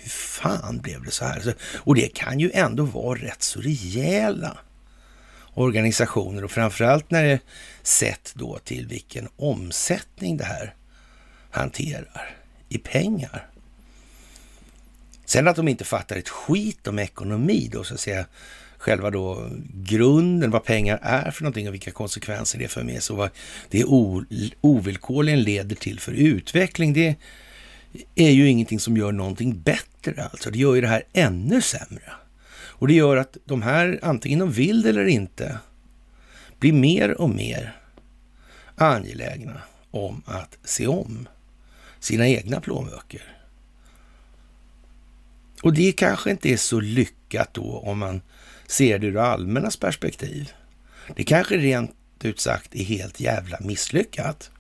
hur 0.03 0.11
fan 0.11 0.79
blev 0.79 1.03
det 1.03 1.11
så 1.11 1.25
här? 1.25 1.55
Och 1.75 1.95
det 1.95 2.15
kan 2.15 2.41
ju 2.41 2.51
ändå 2.55 2.85
vara 2.85 3.19
rätt 3.19 3.43
så 3.43 3.61
rejäla 3.61 4.59
organisationer 5.55 6.45
och 6.45 6.51
framförallt 6.51 7.11
när 7.11 7.25
det 7.25 7.39
sett 7.83 8.33
då 8.35 8.59
till 8.59 8.87
vilken 8.87 9.29
omsättning 9.37 10.37
det 10.37 10.45
här 10.45 10.75
hanterar 11.51 12.37
i 12.69 12.79
pengar. 12.79 13.47
Sen 15.25 15.49
att 15.49 15.57
de 15.57 15.69
inte 15.69 15.85
fattar 15.85 16.17
ett 16.17 16.29
skit 16.29 16.87
om 16.87 16.99
ekonomi 16.99 17.69
då, 17.73 17.85
så 17.85 17.95
att 17.95 18.01
säga, 18.01 18.27
själva 18.79 19.11
då 19.11 19.51
grunden, 19.75 20.51
vad 20.51 20.65
pengar 20.65 20.99
är 21.03 21.31
för 21.31 21.43
någonting 21.43 21.69
och 21.69 21.75
vilka 21.75 21.91
konsekvenser 21.91 22.59
det 22.59 22.69
för 22.69 22.83
med 22.83 23.03
sig 23.03 23.15
och 23.15 23.19
vad 23.19 23.31
det 23.71 23.85
ovillkorligen 24.61 25.43
leder 25.43 25.77
till 25.77 26.01
för 26.01 26.13
utveckling, 26.13 26.93
det 26.93 27.17
är 28.15 28.31
ju 28.31 28.49
ingenting 28.49 28.81
som 28.81 28.97
gör 28.97 29.13
någonting 29.13 29.61
bättre. 29.61 30.29
Alltså, 30.33 30.51
det 30.51 30.59
gör 30.59 30.75
ju 30.75 30.81
det 30.81 30.89
här 30.89 31.03
ännu 31.13 31.63
sämre. 31.63 32.13
Och 32.77 32.89
det 32.89 32.95
gör 32.95 33.17
att 33.17 33.37
de 33.45 33.63
här, 33.63 34.01
antingen 34.03 34.39
de 34.39 34.53
vill 34.53 34.83
det 34.83 34.89
eller 34.89 35.07
inte, 35.07 35.59
blir 36.59 36.73
mer 36.73 37.21
och 37.21 37.31
mer 37.31 37.77
angelägna 38.77 39.63
om 39.91 40.23
att 40.27 40.59
se 40.65 40.87
om 40.87 41.29
sina 41.99 42.29
egna 42.29 42.61
plånböcker. 42.61 43.37
Och 45.63 45.75
det 45.75 45.93
kanske 45.93 46.31
inte 46.31 46.49
är 46.49 46.57
så 46.57 46.81
lyckat 46.81 47.55
då 47.55 47.79
om 47.79 47.99
man 47.99 48.23
ser 48.67 48.99
det 48.99 49.07
ur 49.07 49.17
allmännas 49.17 49.77
perspektiv. 49.77 50.53
Det 51.17 51.25
kanske 51.25 51.57
rent 51.57 51.95
ut 52.23 52.41
sagt 52.41 52.75
är 52.75 52.85
helt 52.85 53.21
jävla 53.21 53.59
misslyckat. 53.61 54.51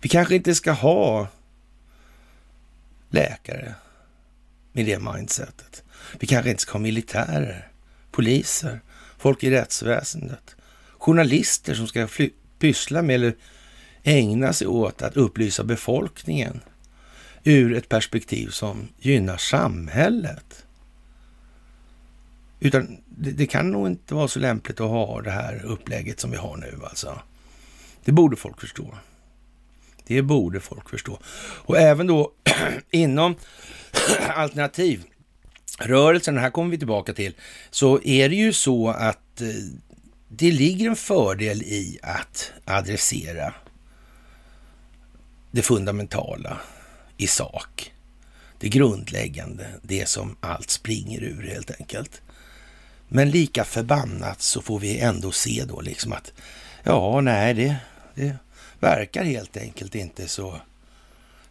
Vi 0.00 0.08
kanske 0.08 0.34
inte 0.34 0.54
ska 0.54 0.72
ha 0.72 1.28
läkare 3.10 3.74
med 4.72 4.86
det 4.86 4.98
mindsetet. 4.98 5.84
Vi 6.20 6.26
kanske 6.26 6.50
inte 6.50 6.62
ska 6.62 6.72
ha 6.72 6.78
militärer, 6.78 7.68
poliser, 8.10 8.80
folk 9.18 9.44
i 9.44 9.50
rättsväsendet, 9.50 10.56
journalister 10.98 11.74
som 11.74 11.86
ska 11.86 12.08
pyssla 12.58 13.02
med 13.02 13.14
eller 13.14 13.36
ägna 14.02 14.52
sig 14.52 14.66
åt 14.66 15.02
att 15.02 15.16
upplysa 15.16 15.64
befolkningen 15.64 16.60
ur 17.44 17.74
ett 17.74 17.88
perspektiv 17.88 18.48
som 18.48 18.88
gynnar 18.98 19.36
samhället. 19.36 20.66
Utan 22.60 22.96
det, 23.06 23.30
det, 23.30 23.46
kan 23.46 23.70
nog 23.70 23.86
inte 23.86 24.14
vara 24.14 24.28
så 24.28 24.38
lämpligt 24.38 24.80
att 24.80 24.90
ha 24.90 25.22
det 25.22 25.30
här 25.30 25.62
upplägget 25.64 26.20
som 26.20 26.30
vi 26.30 26.36
har 26.36 26.56
nu 26.56 26.78
alltså. 26.84 27.18
Det 28.04 28.12
borde 28.12 28.36
folk 28.36 28.60
förstå. 28.60 28.94
Det 30.06 30.22
borde 30.22 30.60
folk 30.60 30.88
förstå. 30.88 31.18
Och 31.40 31.78
även 31.78 32.06
då 32.06 32.32
inom 32.90 33.34
alternativ. 34.28 35.04
Rörelsen, 35.78 36.34
det 36.34 36.40
här 36.40 36.50
kommer 36.50 36.70
vi 36.70 36.78
tillbaka 36.78 37.12
till, 37.12 37.34
så 37.70 38.02
är 38.02 38.28
det 38.28 38.34
ju 38.34 38.52
så 38.52 38.88
att 38.88 39.40
eh, 39.40 39.48
det 40.28 40.50
ligger 40.50 40.88
en 40.88 40.96
fördel 40.96 41.62
i 41.62 41.98
att 42.02 42.52
adressera 42.64 43.54
det 45.50 45.62
fundamentala 45.62 46.60
i 47.16 47.26
sak. 47.26 47.92
Det 48.58 48.68
grundläggande, 48.68 49.66
det 49.82 50.08
som 50.08 50.36
allt 50.40 50.70
springer 50.70 51.22
ur 51.22 51.42
helt 51.42 51.70
enkelt. 51.80 52.22
Men 53.08 53.30
lika 53.30 53.64
förbannat 53.64 54.42
så 54.42 54.62
får 54.62 54.78
vi 54.78 54.98
ändå 54.98 55.32
se 55.32 55.64
då 55.68 55.80
liksom 55.80 56.12
att 56.12 56.32
ja, 56.82 57.20
nej, 57.20 57.54
det, 57.54 57.76
det 58.14 58.36
verkar 58.80 59.24
helt 59.24 59.56
enkelt 59.56 59.94
inte 59.94 60.28
så 60.28 60.60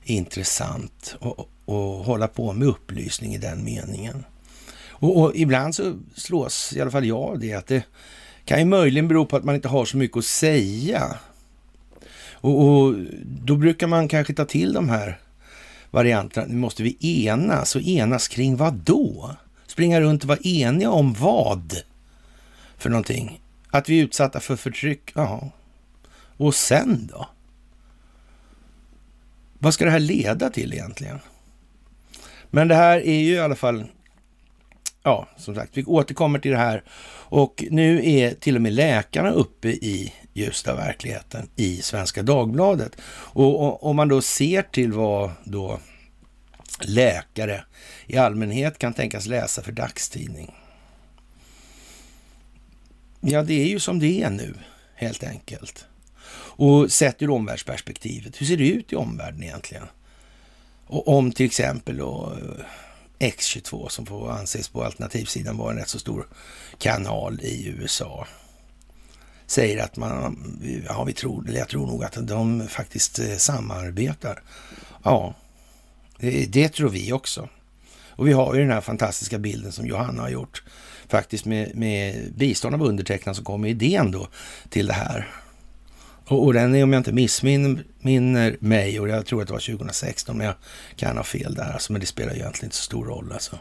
intressant 0.10 1.16
att 1.20 1.76
hålla 2.06 2.28
på 2.28 2.54
med 2.54 2.68
upplysning 2.68 3.36
i 3.36 3.38
den 3.38 3.64
meningen. 3.64 4.26
Och, 5.00 5.22
och, 5.22 5.36
ibland 5.36 5.76
så 5.76 5.94
slås 6.16 6.74
i 6.74 6.82
alla 6.82 6.92
fall 6.92 7.06
jag 7.06 7.18
av 7.18 7.40
det 7.40 7.54
att 7.54 7.68
det 7.68 7.84
kan 8.46 8.60
ju 8.60 8.66
möjligen 8.66 9.08
bero 9.08 9.26
på 9.26 9.38
att 9.38 9.44
man 9.44 9.56
inte 9.56 9.68
har 9.68 9.86
så 9.86 9.98
mycket 9.98 10.18
att 10.18 10.26
säga. 10.26 11.18
Och, 12.32 12.68
och 12.68 12.96
då 13.24 13.56
brukar 13.56 13.88
man 13.88 14.08
kanske 14.08 14.34
ta 14.34 14.46
till 14.46 14.74
de 14.74 14.90
här 14.90 15.20
varianterna. 15.92 16.48
Nu 16.50 16.56
måste 16.56 16.84
vi 16.84 16.98
enas 17.26 17.76
och 17.76 17.82
enas 17.82 18.28
kring 18.28 18.56
vad 18.56 18.74
då? 18.74 19.36
Springa 19.68 20.02
runt 20.02 20.24
och 20.24 20.28
vara 20.30 20.40
eniga 20.44 20.92
om 20.92 21.14
vad 21.14 21.82
för 22.78 22.90
någonting? 22.90 23.42
Att 23.70 23.90
vi 23.90 24.00
är 24.00 24.04
utsatta 24.04 24.40
för 24.40 24.56
förtryck? 24.56 25.12
Ja. 25.14 25.50
Och 26.38 26.56
sen 26.56 27.10
då? 27.12 27.28
Vad 29.60 29.74
ska 29.74 29.86
det 29.86 29.92
här 29.92 30.00
leda 30.00 30.50
till 30.50 30.74
egentligen? 30.74 31.20
Men 32.50 32.68
det 32.68 32.76
här 32.76 33.00
är 33.00 33.20
ju 33.20 33.34
i 33.34 33.40
alla 33.40 33.56
fall, 33.56 33.86
ja, 35.04 35.28
som 35.38 35.56
sagt, 35.56 35.78
vi 35.78 35.84
återkommer 35.84 36.40
till 36.40 36.52
det 36.52 36.58
här 36.58 36.84
och 37.30 37.64
nu 37.70 38.10
är 38.10 38.32
till 38.32 38.56
och 38.56 38.62
med 38.62 38.74
läkarna 38.74 39.32
uppe 39.32 39.68
i 39.68 40.14
ljusta 40.34 40.76
verkligheten 40.76 41.50
i 41.56 41.78
Svenska 41.78 42.24
Dagbladet. 42.24 42.98
Och 43.10 43.84
om 43.84 43.96
man 43.96 44.08
då 44.08 44.22
ser 44.22 44.62
till 44.62 44.94
vad 44.94 45.32
då 45.44 45.80
läkare 46.82 47.64
i 48.08 48.18
allmänhet 48.18 48.78
kan 48.78 48.94
tänkas 48.94 49.26
läsa 49.26 49.62
för 49.62 49.72
dagstidning. 49.72 50.56
Ja, 53.22 53.44
det 53.44 53.54
är 53.54 53.68
ju 53.68 53.80
som 53.80 54.00
det 54.00 54.24
är 54.24 54.30
nu, 54.30 54.54
helt 54.96 55.24
enkelt. 55.24 55.86
Och 56.58 56.92
sett 56.92 57.22
ur 57.22 57.30
omvärldsperspektivet, 57.30 58.42
hur 58.42 58.46
ser 58.46 58.58
det 58.58 58.70
ut 58.70 58.94
i 58.94 58.96
omvärlden 58.96 59.44
egentligen? 59.44 59.84
Och 60.88 61.08
om 61.08 61.32
till 61.32 61.46
exempel 61.46 61.98
då 61.98 62.34
eh, 63.20 63.30
X22 63.30 63.90
som 63.90 64.06
får 64.06 64.32
anses 64.32 64.70
på 64.70 64.84
alternativsidan 64.84 65.58
vara 65.58 65.72
en 65.72 65.78
rätt 65.78 65.90
så 65.90 66.00
stor 66.00 66.28
kanal 66.78 67.40
i 67.42 67.68
USA 67.68 68.28
säger 69.48 69.84
att 69.84 69.98
man, 69.98 70.38
ja 70.88 71.04
vi 71.04 71.14
tror, 71.14 71.48
eller 71.48 71.60
jag 71.60 71.70
tror 71.70 71.88
nog 71.88 72.04
att 72.04 72.28
de 72.28 72.68
faktiskt 72.68 73.20
eh, 73.20 73.36
samarbetar. 73.36 74.44
Ja, 75.04 75.36
det, 76.18 76.46
det 76.46 76.70
tror 76.70 76.90
vi 76.90 77.12
också. 77.12 77.50
Och 78.10 78.28
vi 78.28 78.34
har 78.34 78.56
ju 78.56 78.62
den 78.62 78.72
här 78.72 78.82
fantastiska 78.82 79.38
bilden 79.38 79.72
som 79.72 79.86
Johanna 79.86 80.22
har 80.22 80.30
gjort, 80.30 80.64
faktiskt 81.08 81.46
med, 81.46 81.76
med 81.76 82.34
bistånd 82.34 82.76
av 82.76 82.84
undertecknad 82.84 83.36
som 83.36 83.46
kom 83.46 83.62
med 83.62 83.70
idén 83.70 84.12
då 84.12 84.28
till 84.70 84.88
det 84.88 84.94
här. 84.94 85.28
Och, 86.27 86.43
och 86.46 86.53
den 86.53 86.75
är, 86.75 86.84
om 86.84 86.93
jag 86.93 87.00
inte 87.00 87.12
missminner 87.12 88.57
mig, 88.60 89.00
och 89.00 89.10
jag 89.10 89.25
tror 89.25 89.41
att 89.41 89.48
det 89.48 89.53
var 89.53 89.60
2016, 89.60 90.38
men 90.38 90.46
jag 90.46 90.55
kan 90.96 91.17
ha 91.17 91.24
fel 91.24 91.53
där, 91.53 91.74
alltså, 91.74 91.91
men 91.91 92.01
det 92.01 92.07
spelar 92.07 92.34
ju 92.34 92.39
egentligen 92.39 92.65
inte 92.65 92.75
så 92.75 92.84
stor 92.84 93.05
roll. 93.05 93.31
Alltså. 93.34 93.60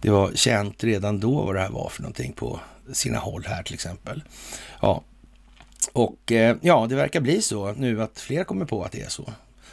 Det 0.00 0.10
var 0.10 0.32
känt 0.34 0.84
redan 0.84 1.20
då 1.20 1.42
vad 1.42 1.54
det 1.54 1.60
här 1.60 1.70
var 1.70 1.88
för 1.88 2.02
någonting 2.02 2.32
på 2.32 2.60
sina 2.92 3.18
håll 3.18 3.44
här 3.46 3.62
till 3.62 3.74
exempel. 3.74 4.22
Ja, 4.80 5.02
och 5.92 6.32
eh, 6.32 6.56
ja, 6.60 6.86
det 6.88 6.94
verkar 6.94 7.20
bli 7.20 7.42
så 7.42 7.72
nu 7.72 8.02
att 8.02 8.20
fler 8.20 8.44
kommer 8.44 8.64
på 8.64 8.84
att 8.84 8.92
det 8.92 9.02
är 9.02 9.08
så. 9.08 9.32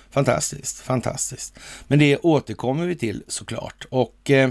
Fantastiskt, 0.10 0.80
fantastiskt. 0.80 1.60
Men 1.88 2.00
det 2.00 2.18
återkommer 2.18 2.86
vi 2.86 2.96
till 2.96 3.24
såklart. 3.28 3.86
Och 3.90 4.32
eh, 4.32 4.50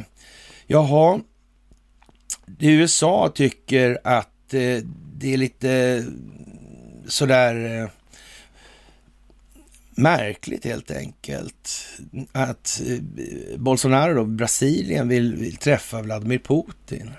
jaha, 0.67 1.21
USA 2.59 3.33
tycker 3.35 3.99
att 4.05 4.55
eh, 4.55 4.85
det 5.17 5.35
är 5.35 5.37
lite 5.37 6.05
sådär 7.09 7.83
eh, 7.83 7.89
märkligt 9.91 10.65
helt 10.65 10.91
enkelt 10.91 11.87
att 12.33 12.83
eh, 12.87 12.99
Bolsonaro, 13.59 14.15
då, 14.15 14.25
Brasilien, 14.25 15.09
vill, 15.09 15.37
vill 15.37 15.57
träffa 15.57 16.03
Vladimir 16.03 16.39
Putin. 16.39 17.11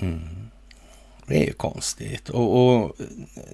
Mm. 0.00 0.20
Det 1.26 1.42
är 1.42 1.46
ju 1.46 1.52
konstigt. 1.52 2.28
Och, 2.28 2.74
och, 2.74 2.96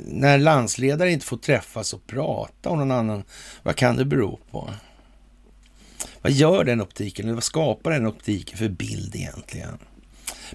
när 0.07 0.39
landsledare 0.39 1.13
inte 1.13 1.27
får 1.27 1.37
träffas 1.37 1.93
och 1.93 2.07
prata 2.07 2.71
om 2.71 2.79
någon 2.79 2.91
annan, 2.91 3.25
vad 3.63 3.77
kan 3.77 3.97
det 3.97 4.05
bero 4.05 4.39
på? 4.51 4.71
Vad 6.23 6.33
gör 6.33 6.65
den 6.65 6.81
optiken, 6.81 7.25
eller 7.25 7.35
vad 7.35 7.45
skapar 7.45 7.91
den 7.91 8.07
optiken 8.07 8.59
för 8.59 8.69
bild 8.69 9.17
egentligen? 9.17 9.79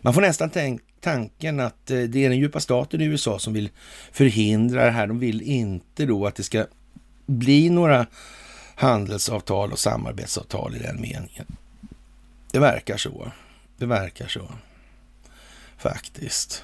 Man 0.01 0.13
får 0.13 0.21
nästan 0.21 0.49
tänka 0.49 0.83
tanken 1.01 1.59
att 1.59 1.91
eh, 1.91 1.99
det 1.99 2.25
är 2.25 2.29
den 2.29 2.37
djupa 2.37 2.59
staten 2.59 3.01
i 3.01 3.05
USA 3.05 3.39
som 3.39 3.53
vill 3.53 3.69
förhindra 4.11 4.85
det 4.85 4.91
här. 4.91 5.07
De 5.07 5.19
vill 5.19 5.41
inte 5.41 6.05
då 6.05 6.27
att 6.27 6.35
det 6.35 6.43
ska 6.43 6.65
bli 7.25 7.69
några 7.69 8.05
handelsavtal 8.75 9.71
och 9.71 9.79
samarbetsavtal 9.79 10.75
i 10.75 10.79
den 10.79 11.01
meningen. 11.01 11.45
Det 12.51 12.59
verkar 12.59 12.97
så. 12.97 13.31
Det 13.77 13.85
verkar 13.85 14.27
så. 14.27 14.51
Faktiskt. 15.77 16.63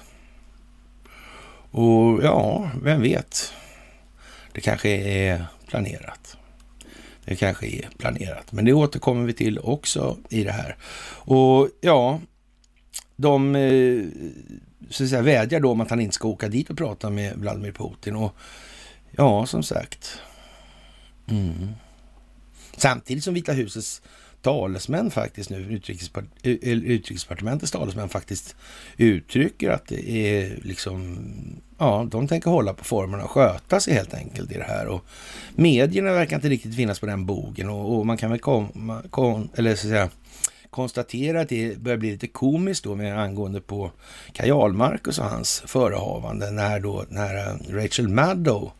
Och 1.70 2.24
ja, 2.24 2.70
vem 2.82 3.02
vet? 3.02 3.52
Det 4.52 4.60
kanske 4.60 4.88
är 4.88 5.46
planerat. 5.66 6.36
Det 7.24 7.36
kanske 7.36 7.66
är 7.66 7.88
planerat, 7.98 8.52
men 8.52 8.64
det 8.64 8.72
återkommer 8.72 9.24
vi 9.24 9.32
till 9.32 9.58
också 9.58 10.16
i 10.28 10.44
det 10.44 10.52
här. 10.52 10.76
Och 11.10 11.68
ja, 11.80 12.20
de 13.20 13.56
eh, 13.56 14.04
så 14.90 15.04
att 15.04 15.10
säga, 15.10 15.22
vädjar 15.22 15.60
då 15.60 15.70
om 15.70 15.80
att 15.80 15.90
han 15.90 16.00
inte 16.00 16.14
ska 16.14 16.28
åka 16.28 16.48
dit 16.48 16.70
och 16.70 16.76
prata 16.76 17.10
med 17.10 17.36
Vladimir 17.36 17.72
Putin. 17.72 18.16
Och 18.16 18.36
ja, 19.10 19.46
som 19.46 19.62
sagt. 19.62 20.20
Mm. 21.30 21.68
Samtidigt 22.76 23.24
som 23.24 23.34
Vita 23.34 23.52
husets 23.52 24.02
talesmän 24.42 25.10
faktiskt 25.10 25.50
nu, 25.50 25.56
utrikespart 25.56 26.24
eh, 26.42 26.52
utrikesdepartementets 26.62 27.72
talesmän 27.72 28.08
faktiskt 28.08 28.56
uttrycker 28.96 29.70
att 29.70 29.86
det 29.86 30.10
är 30.10 30.58
liksom, 30.62 31.18
ja, 31.78 32.08
de 32.10 32.28
tänker 32.28 32.50
hålla 32.50 32.74
på 32.74 32.84
formerna 32.84 33.24
och 33.24 33.30
sköta 33.30 33.80
sig 33.80 33.94
helt 33.94 34.14
enkelt 34.14 34.52
i 34.52 34.58
det 34.58 34.64
här. 34.64 34.86
Och 34.86 35.04
medierna 35.54 36.12
verkar 36.12 36.36
inte 36.36 36.48
riktigt 36.48 36.76
finnas 36.76 37.00
på 37.00 37.06
den 37.06 37.26
bogen 37.26 37.68
och, 37.68 37.98
och 37.98 38.06
man 38.06 38.16
kan 38.16 38.30
väl 38.30 38.40
komma, 38.40 39.02
kom, 39.10 39.48
eller 39.54 39.74
så 39.74 39.86
att 39.86 39.90
säga, 39.90 40.10
konstatera 40.70 41.40
att 41.40 41.48
det 41.48 41.78
börjar 41.78 41.98
bli 41.98 42.10
lite 42.10 42.26
komiskt 42.26 42.84
då 42.84 42.94
med 42.94 43.18
angående 43.18 43.60
på 43.60 43.90
Kaj 44.32 44.52
och 44.52 45.14
hans 45.18 45.62
förehavande 45.66 46.50
när 46.50 46.80
då 46.80 47.04
när 47.08 47.36
eh, 47.36 47.74
Rachel 47.74 48.08
Maddow 48.08 48.72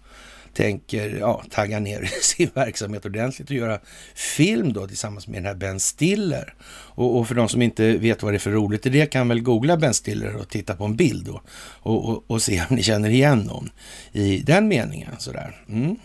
tänker 0.59 1.17
ja, 1.21 1.43
tagga 1.51 1.81
ner 1.81 2.11
sin 2.23 2.51
verksamhet 2.55 3.07
ordentligt 3.07 3.51
och 3.51 3.57
göra 3.57 3.79
film 4.15 4.73
då 4.73 4.87
tillsammans 4.87 5.27
med 5.27 5.37
den 5.37 5.47
här 5.47 5.55
Ben 5.55 5.81
Stiller. 5.81 6.55
Och, 6.71 7.19
och, 7.19 7.29
för 7.29 7.35
de 7.35 7.49
som 7.49 7.63
inte 7.63 7.93
vet 7.93 8.23
vad 8.23 8.33
det 8.33 8.37
är 8.37 8.39
för 8.39 8.51
roligt 8.51 8.87
i 8.87 8.91
det 8.91 9.07
kan 9.07 9.29
väl 9.29 9.41
googla 9.41 9.77
Ben 9.77 9.95
Stiller 9.95 10.37
och 10.37 10.49
titta 10.49 10.77
på 10.77 10.85
en 10.85 10.97
bild 10.97 11.27
då 11.27 11.41
och, 11.59 12.09
och, 12.09 12.25
och 12.27 12.43
se 12.43 12.63
om 12.71 12.77
ni 12.77 12.83
känner 12.83 13.11
igen 13.11 13.39
någon 13.39 13.71
i 14.13 14.39
den 14.39 14.69
meningen 14.69 15.15
sådär. 15.19 15.65
Mm. 15.69 15.97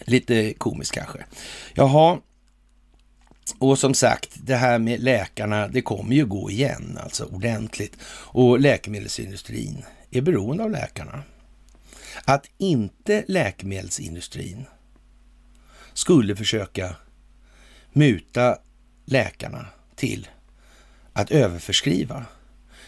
Lite 0.00 0.52
komiskt 0.52 0.92
kanske. 0.92 1.18
Jaha, 1.74 2.18
och 3.58 3.78
som 3.78 3.94
sagt, 3.94 4.30
det 4.34 4.56
här 4.56 4.78
med 4.78 5.02
läkarna, 5.02 5.68
det 5.68 5.82
kommer 5.82 6.14
ju 6.16 6.26
gå 6.26 6.50
igen 6.50 6.98
alltså 7.02 7.24
ordentligt. 7.24 7.96
Och 8.08 8.60
läkemedelsindustrin 8.60 9.84
är 10.10 10.20
beroende 10.20 10.64
av 10.64 10.70
läkarna. 10.70 11.22
Att 12.24 12.46
inte 12.58 13.24
läkemedelsindustrin 13.28 14.64
skulle 15.92 16.36
försöka 16.36 16.96
muta 17.92 18.58
läkarna 19.04 19.66
till 19.96 20.28
att 21.12 21.30
överförskriva. 21.30 22.26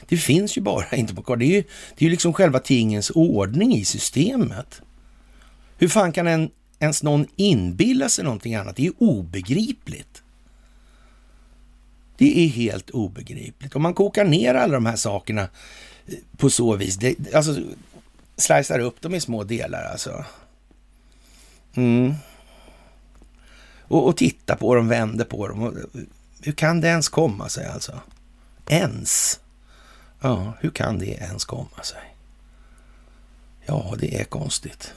Det 0.09 0.17
finns 0.17 0.57
ju 0.59 0.61
bara 0.61 0.87
inte 0.97 1.15
på 1.15 1.23
kvar. 1.23 1.37
Det 1.37 1.45
är 1.45 1.57
ju, 1.57 1.65
det 1.97 2.07
är 2.07 2.11
liksom 2.11 2.33
själva 2.33 2.59
tingens 2.59 3.11
ordning 3.15 3.75
i 3.75 3.85
systemet. 3.85 4.83
Hur 5.79 5.89
fan 5.89 6.13
kan 6.13 6.27
en, 6.27 6.51
ens 6.79 7.03
någon 7.03 7.27
inbilla 7.37 8.09
sig 8.09 8.25
någonting 8.25 8.55
annat? 8.55 8.77
Det 8.77 8.83
är 8.83 8.85
ju 8.85 8.93
obegripligt. 8.99 10.23
Det 12.19 12.45
är 12.45 12.49
helt 12.49 12.91
obegripligt. 12.91 13.77
Om 13.77 13.83
man 13.83 13.95
kokar 13.95 14.25
ner 14.25 14.55
alla 14.55 14.73
de 14.73 14.87
här 14.87 14.97
sakerna 14.97 15.49
eh, 16.07 16.15
på 16.37 16.51
så 16.51 16.77
vis, 16.77 16.97
det, 16.97 17.35
alltså 17.35 17.57
slicear 18.37 18.79
upp 18.79 19.01
dem 19.01 19.15
i 19.15 19.21
små 19.21 19.45
delar 19.45 19.85
alltså. 19.85 20.25
Mm. 21.75 22.15
Och, 23.83 24.07
och 24.07 24.17
titta 24.17 24.57
på 24.57 24.75
dem, 24.75 24.89
vänder 24.89 25.25
på 25.25 25.49
dem. 25.49 25.63
Och, 25.63 25.77
eh, 25.77 25.85
hur 26.43 26.53
kan 26.53 26.81
det 26.81 26.89
ens 26.89 27.09
komma 27.09 27.49
sig 27.49 27.67
alltså? 27.67 28.01
Ens? 28.69 29.41
Ja, 30.21 30.53
hur 30.61 30.71
kan 30.71 30.99
det 30.99 31.07
ens 31.07 31.45
komma 31.45 31.83
sig? 31.83 32.15
Ja, 33.67 33.95
det 33.99 34.21
är 34.21 34.25
konstigt. 34.25 34.95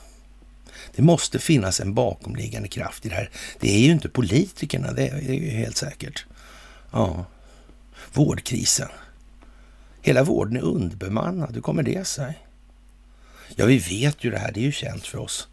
Det 0.95 1.01
måste 1.01 1.39
finnas 1.39 1.79
en 1.79 1.93
bakomliggande 1.93 2.67
kraft 2.67 3.05
i 3.05 3.09
det 3.09 3.15
här. 3.15 3.29
Det 3.59 3.75
är 3.75 3.79
ju 3.79 3.91
inte 3.91 4.09
politikerna, 4.09 4.91
det 4.91 5.07
är 5.07 5.33
ju 5.33 5.49
helt 5.49 5.77
säkert. 5.77 6.25
Ja, 6.91 7.25
vårdkrisen. 8.13 8.89
Hela 10.01 10.24
vården 10.24 10.57
är 10.57 10.62
underbemannad. 10.62 11.53
Hur 11.53 11.62
kommer 11.62 11.83
det 11.83 12.07
sig? 12.07 12.39
Ja, 13.55 13.65
vi 13.65 13.77
vet 13.77 14.24
ju 14.24 14.31
det 14.31 14.38
här. 14.38 14.51
Det 14.51 14.60
är 14.60 14.63
ju 14.63 14.71
känt 14.71 15.07
för 15.07 15.17
oss 15.17 15.48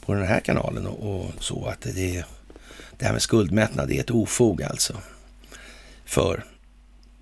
på 0.00 0.14
den 0.14 0.26
här 0.26 0.40
kanalen 0.40 0.86
och, 0.86 1.24
och 1.24 1.30
så 1.38 1.66
att 1.66 1.80
det, 1.80 2.16
är, 2.16 2.26
det 2.98 3.04
här 3.04 3.12
med 3.12 3.22
skuldmättnad 3.22 3.92
är 3.92 4.00
ett 4.00 4.10
ofog 4.10 4.62
alltså 4.62 4.96
för 6.04 6.44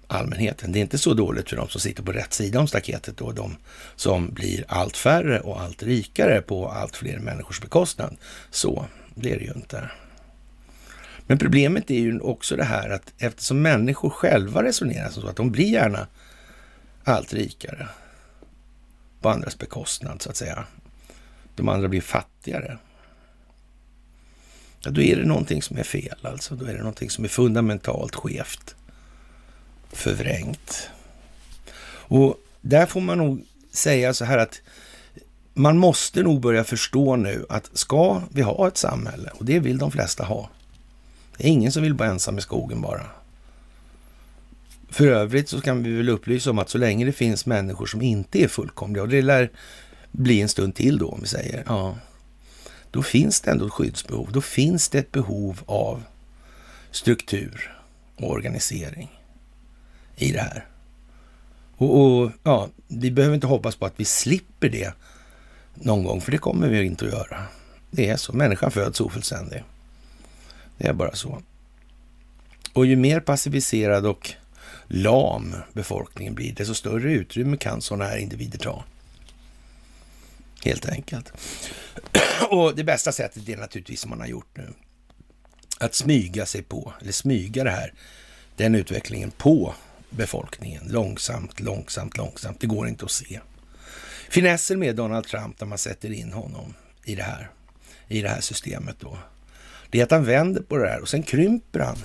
allmänheten. 0.07 0.73
Det 0.73 0.79
är 0.79 0.81
inte 0.81 0.99
så 0.99 1.15
dåligt 1.15 1.51
för 1.51 1.57
de 1.57 1.69
som 1.69 1.81
sitter 1.81 2.03
på 2.03 2.13
rätt 2.13 2.33
sida 2.33 2.61
om 2.61 2.69
staketet 2.69 3.21
och 3.21 3.35
de 3.35 3.57
som 3.97 4.31
blir 4.35 4.65
allt 4.69 4.97
färre 4.97 5.41
och 5.41 5.61
allt 5.61 5.83
rikare 5.83 6.43
på 6.43 6.69
allt 6.69 6.97
fler 6.97 7.19
människors 7.19 7.61
bekostnad. 7.61 8.17
Så 8.51 8.87
blir 9.15 9.39
det 9.39 9.45
ju 9.45 9.53
inte. 9.53 9.91
Men 11.27 11.39
problemet 11.39 11.91
är 11.91 11.99
ju 11.99 12.21
också 12.21 12.57
det 12.57 12.65
här 12.65 12.91
att 12.91 13.13
eftersom 13.19 13.63
människor 13.63 14.11
själva 14.11 14.63
resonerar 14.63 15.11
så 15.11 15.29
att 15.29 15.37
de 15.37 15.51
blir 15.51 15.73
gärna 15.73 16.07
allt 17.05 17.33
rikare 17.33 17.89
på 19.21 19.29
andras 19.29 19.59
bekostnad 19.59 20.23
så 20.23 20.31
att 20.31 20.37
säga. 20.37 20.65
De 21.55 21.69
andra 21.69 21.89
blir 21.89 22.01
fattigare. 22.01 22.79
Ja, 24.81 24.91
då 24.91 25.01
är 25.01 25.17
det 25.17 25.25
någonting 25.25 25.63
som 25.63 25.79
är 25.79 25.83
fel 25.83 26.19
alltså. 26.23 26.55
Då 26.55 26.67
är 26.67 26.73
det 26.73 26.79
någonting 26.79 27.11
som 27.11 27.25
är 27.25 27.29
fundamentalt 27.29 28.15
skevt 28.15 28.75
förvrängt. 29.93 30.91
Och 31.85 32.37
där 32.61 32.87
får 32.87 33.01
man 33.01 33.19
nog 33.19 33.45
säga 33.71 34.15
så 34.15 34.25
här 34.25 34.39
att 34.39 34.61
man 35.55 35.79
måste 35.79 36.23
nog 36.23 36.41
börja 36.41 36.65
förstå 36.65 37.17
nu 37.17 37.47
att 37.49 37.71
ska 37.73 38.23
vi 38.31 38.43
ha 38.43 38.69
ett 38.69 38.77
samhälle, 38.77 39.31
och 39.35 39.45
det 39.45 39.59
vill 39.59 39.79
de 39.79 39.91
flesta 39.91 40.25
ha. 40.25 40.51
Det 41.43 41.49
är 41.49 41.53
ingen 41.53 41.73
som 41.73 41.83
vill 41.83 41.95
vara 41.95 42.09
ensam 42.09 42.39
i 42.39 42.41
skogen 42.41 42.81
bara. 42.81 43.07
För 44.91 45.07
övrigt 45.07 45.49
så 45.49 45.61
kan 45.61 45.83
vi 45.83 45.93
väl 45.93 46.09
upplysa 46.09 46.51
om 46.51 46.59
att 46.59 46.69
så 46.69 46.79
länge 46.79 47.05
det 47.05 47.13
finns 47.13 47.47
människor 47.47 47.87
som 47.87 48.03
inte 48.03 48.43
är 48.43 48.49
fullkomliga, 48.49 49.03
och 49.03 49.09
det 49.09 49.23
lär 49.23 49.51
bli 50.11 50.41
en 50.41 50.49
stund 50.49 50.75
till 50.75 50.99
då 50.99 51.09
om 51.09 51.21
vi 51.21 51.27
säger, 51.27 51.65
ja, 51.67 51.97
då 52.91 53.03
finns 53.03 53.41
det 53.41 53.51
ändå 53.51 53.67
ett 53.67 53.73
skyddsbehov. 53.73 54.33
Då 54.33 54.41
finns 54.41 54.89
det 54.89 54.99
ett 54.99 55.13
behov 55.13 55.61
av 55.67 56.03
struktur 56.91 57.79
och 58.17 58.31
organisering 58.31 59.21
i 60.17 60.33
det 60.33 60.41
här. 60.41 60.67
Och, 61.77 62.01
och, 62.01 62.31
ja, 62.43 62.69
vi 62.89 63.11
behöver 63.11 63.35
inte 63.35 63.47
hoppas 63.47 63.77
på 63.77 63.87
att 63.87 63.95
vi 63.97 64.05
slipper 64.05 64.69
det 64.69 64.95
någon 65.75 66.05
gång, 66.05 66.21
för 66.21 66.33
det 66.33 66.39
kommer 66.39 66.69
vi 66.69 66.83
inte 66.83 67.05
att 67.05 67.13
göra. 67.13 67.43
Det 67.91 68.09
är 68.09 68.17
så. 68.17 68.33
Människan 68.33 68.71
föds 68.71 69.01
ofullständig. 69.01 69.65
Det 70.83 70.89
är 70.89 70.93
bara 70.93 71.15
så. 71.15 71.43
Och 72.73 72.87
ju 72.87 72.97
mer 72.97 73.21
passiviserad 73.21 74.07
och 74.07 74.31
lam 74.87 75.55
befolkningen 75.73 76.35
blir, 76.35 76.55
desto 76.55 76.75
större 76.75 77.13
utrymme 77.13 77.57
kan 77.57 77.83
sådana 77.83 78.05
här 78.05 78.17
individer 78.17 78.59
ta. 78.59 78.85
Helt 80.65 80.89
enkelt. 80.89 81.33
Och 82.51 82.77
det 82.77 82.85
bästa 82.85 83.13
sättet 83.13 83.49
är 83.49 83.57
naturligtvis 83.57 84.01
som 84.01 84.11
man 84.11 84.21
har 84.21 84.27
gjort 84.27 84.57
nu. 84.57 84.73
Att 85.81 85.95
smyga 85.95 86.47
sig 86.47 86.63
på, 86.63 86.93
eller 87.01 87.13
smyga 87.13 87.65
det 87.65 87.71
här, 87.71 87.93
den 88.57 88.75
utvecklingen 88.75 89.31
på 89.31 89.75
befolkningen. 90.11 90.83
Långsamt, 90.89 91.61
långsamt, 91.61 92.17
långsamt. 92.17 92.61
Det 92.61 92.67
går 92.67 92.89
inte 92.89 93.05
att 93.05 93.11
se. 93.11 93.41
Finessen 94.31 94.79
med 94.79 94.97
Donald 94.97 95.27
Trump 95.27 95.61
när 95.61 95.67
man 95.67 95.79
sätter 95.79 96.13
in 96.13 96.33
honom 96.33 96.75
i 97.05 97.15
det 97.15 97.23
här, 97.23 97.51
i 98.09 98.23
det 98.23 98.29
här 98.29 98.41
systemet 98.41 98.97
då, 99.01 99.19
det 99.93 100.01
är 100.01 100.05
att 100.05 100.11
han 100.11 100.25
vänder 100.25 100.63
på 100.63 100.77
det 100.77 100.89
här 100.89 101.01
och 101.01 101.09
sen 101.09 101.23
krymper 101.23 101.81
han. 101.81 101.99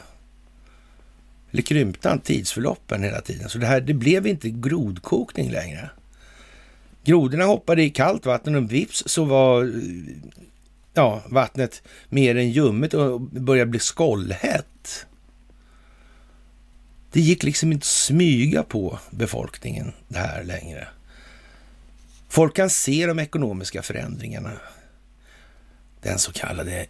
Eller 1.52 1.62
krympte 1.62 2.10
han 2.10 2.20
tidsförloppen 2.20 3.04
hela 3.04 3.22
tiden. 3.22 3.50
Så 3.50 3.58
det 3.58 3.66
här, 3.66 3.82
det 3.82 3.94
blev 3.94 4.28
inte 4.28 4.50
grodkokning 4.50 5.52
längre. 5.52 5.90
Grodorna 7.04 7.46
hoppade 7.46 7.84
i 7.84 7.90
kallt 7.90 8.26
vatten 8.26 8.56
och 8.56 8.72
vips 8.72 9.04
så 9.06 9.26
var 9.26 9.72
ja, 10.94 11.24
vattnet 11.30 11.82
mer 12.10 12.36
än 12.36 12.50
ljummet 12.50 12.94
och 12.94 13.22
började 13.22 13.72
bli 13.72 13.80
skållhett. 13.80 15.06
Det 17.12 17.22
gick 17.22 17.44
liksom 17.44 17.72
inte 17.72 17.84
att 17.84 17.88
smyga 17.88 18.64
på 18.64 19.00
befolkningen 19.10 19.94
det 20.08 20.20
här 20.20 20.44
längre. 20.44 20.88
Folk 22.30 22.56
kan 22.56 22.70
se 22.70 23.06
de 23.06 23.20
ekonomiska 23.20 23.82
förändringarna. 23.82 24.52
Den 26.02 26.20
så 26.20 26.32
kallade 26.32 26.86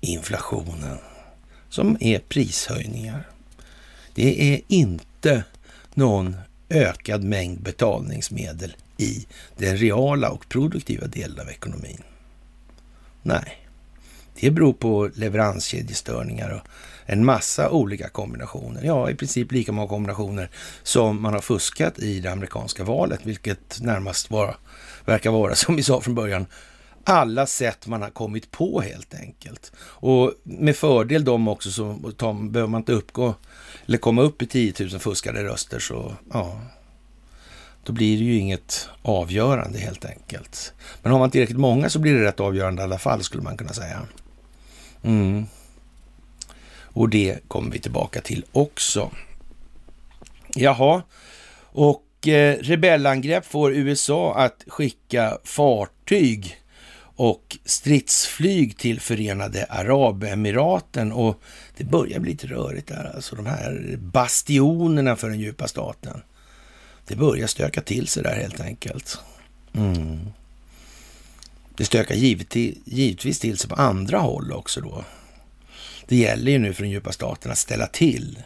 inflationen, 0.00 0.98
som 1.68 1.96
är 2.00 2.18
prishöjningar. 2.18 3.28
Det 4.14 4.54
är 4.54 4.60
inte 4.68 5.44
någon 5.94 6.36
ökad 6.68 7.24
mängd 7.24 7.62
betalningsmedel 7.62 8.76
i 8.96 9.26
den 9.56 9.76
reala 9.76 10.30
och 10.30 10.48
produktiva 10.48 11.06
delen 11.06 11.40
av 11.40 11.50
ekonomin. 11.50 12.02
Nej, 13.22 13.66
det 14.40 14.50
beror 14.50 14.72
på 14.72 15.10
leveranskedjestörningar 15.14 16.50
och 16.50 16.68
en 17.06 17.24
massa 17.24 17.70
olika 17.70 18.08
kombinationer. 18.08 18.82
Ja, 18.84 19.10
i 19.10 19.14
princip 19.14 19.52
lika 19.52 19.72
många 19.72 19.88
kombinationer 19.88 20.50
som 20.82 21.22
man 21.22 21.32
har 21.32 21.40
fuskat 21.40 21.98
i 21.98 22.20
det 22.20 22.32
amerikanska 22.32 22.84
valet, 22.84 23.20
vilket 23.22 23.80
närmast 23.80 24.30
var, 24.30 24.56
verkar 25.04 25.30
vara, 25.30 25.54
som 25.54 25.76
vi 25.76 25.82
sa 25.82 26.00
från 26.00 26.14
början, 26.14 26.46
alla 27.04 27.46
sätt 27.46 27.86
man 27.86 28.02
har 28.02 28.10
kommit 28.10 28.50
på 28.50 28.80
helt 28.80 29.14
enkelt. 29.14 29.72
Och 29.78 30.32
med 30.42 30.76
fördel 30.76 31.24
de 31.24 31.48
också 31.48 31.70
så 31.70 31.92
behöver 32.50 32.66
man 32.66 32.80
inte 32.80 32.92
uppgå 32.92 33.34
eller 33.86 33.98
komma 33.98 34.22
upp 34.22 34.42
i 34.42 34.46
10 34.46 34.74
000 34.80 34.88
fuskade 34.88 35.44
röster 35.44 35.78
så 35.78 36.14
ja, 36.32 36.60
då 37.84 37.92
blir 37.92 38.18
det 38.18 38.24
ju 38.24 38.38
inget 38.38 38.88
avgörande 39.02 39.78
helt 39.78 40.04
enkelt. 40.04 40.72
Men 41.02 41.12
har 41.12 41.18
man 41.18 41.30
tillräckligt 41.30 41.58
många 41.58 41.90
så 41.90 41.98
blir 41.98 42.14
det 42.14 42.24
rätt 42.24 42.40
avgörande 42.40 42.82
i 42.82 42.84
alla 42.84 42.98
fall 42.98 43.22
skulle 43.22 43.42
man 43.42 43.56
kunna 43.56 43.72
säga. 43.72 44.00
Mm. 45.02 45.46
Och 46.92 47.08
det 47.08 47.48
kommer 47.48 47.72
vi 47.72 47.78
tillbaka 47.78 48.20
till 48.20 48.44
också. 48.52 49.10
Jaha, 50.54 51.02
och 51.72 52.28
eh, 52.28 52.56
rebellangrepp 52.60 53.46
får 53.46 53.72
USA 53.72 54.34
att 54.34 54.64
skicka 54.66 55.38
fartyg 55.44 56.59
och 57.20 57.58
stridsflyg 57.64 58.76
till 58.76 59.00
Förenade 59.00 59.64
Arabemiraten 59.64 61.12
och 61.12 61.40
det 61.76 61.84
börjar 61.84 62.20
bli 62.20 62.30
lite 62.30 62.46
rörigt 62.46 62.88
där, 62.88 63.12
alltså 63.14 63.36
de 63.36 63.46
här 63.46 63.96
bastionerna 63.98 65.16
för 65.16 65.28
den 65.28 65.40
djupa 65.40 65.68
staten. 65.68 66.22
Det 67.06 67.16
börjar 67.16 67.46
stöka 67.46 67.80
till 67.80 68.06
sig 68.06 68.22
där 68.22 68.34
helt 68.34 68.60
enkelt. 68.60 69.18
Mm. 69.72 70.18
Det 71.76 71.84
stökar 71.84 72.14
givetvis 72.14 73.38
till 73.38 73.58
sig 73.58 73.70
på 73.70 73.76
andra 73.76 74.18
håll 74.18 74.52
också 74.52 74.80
då. 74.80 75.04
Det 76.06 76.16
gäller 76.16 76.52
ju 76.52 76.58
nu 76.58 76.74
för 76.74 76.82
den 76.82 76.90
djupa 76.90 77.12
staten 77.12 77.52
att 77.52 77.58
ställa 77.58 77.86
till 77.86 78.42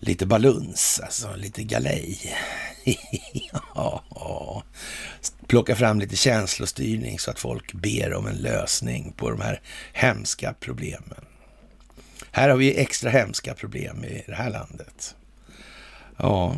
lite 0.00 0.26
baluns, 0.26 1.00
alltså 1.04 1.36
lite 1.36 1.62
galej. 1.62 2.34
ja, 3.74 4.02
plocka 5.46 5.76
fram 5.76 6.00
lite 6.00 6.16
känslostyrning 6.16 7.18
så 7.18 7.30
att 7.30 7.38
folk 7.38 7.72
ber 7.72 8.14
om 8.14 8.26
en 8.26 8.36
lösning 8.36 9.12
på 9.16 9.30
de 9.30 9.40
här 9.40 9.60
hemska 9.92 10.54
problemen. 10.60 11.24
Här 12.30 12.48
har 12.48 12.56
vi 12.56 12.76
extra 12.76 13.10
hemska 13.10 13.54
problem 13.54 14.04
i 14.04 14.24
det 14.26 14.34
här 14.34 14.50
landet. 14.50 15.14
Ja, 16.16 16.56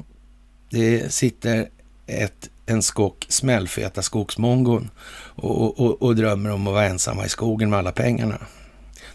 det 0.71 1.13
sitter 1.13 1.69
ett, 2.07 2.51
en 2.67 2.83
skock 2.83 3.27
smällfeta 3.29 4.03
skogsmongon 4.03 4.91
och, 5.37 5.81
och, 5.81 6.03
och, 6.03 6.17
drömmer 6.17 6.51
om 6.51 6.67
att 6.67 6.75
vara 6.75 6.87
ensamma 6.87 7.27
i 7.27 7.29
skogen 7.29 7.71
med 7.71 7.79
alla 7.79 7.93
pengarna. 7.93 8.39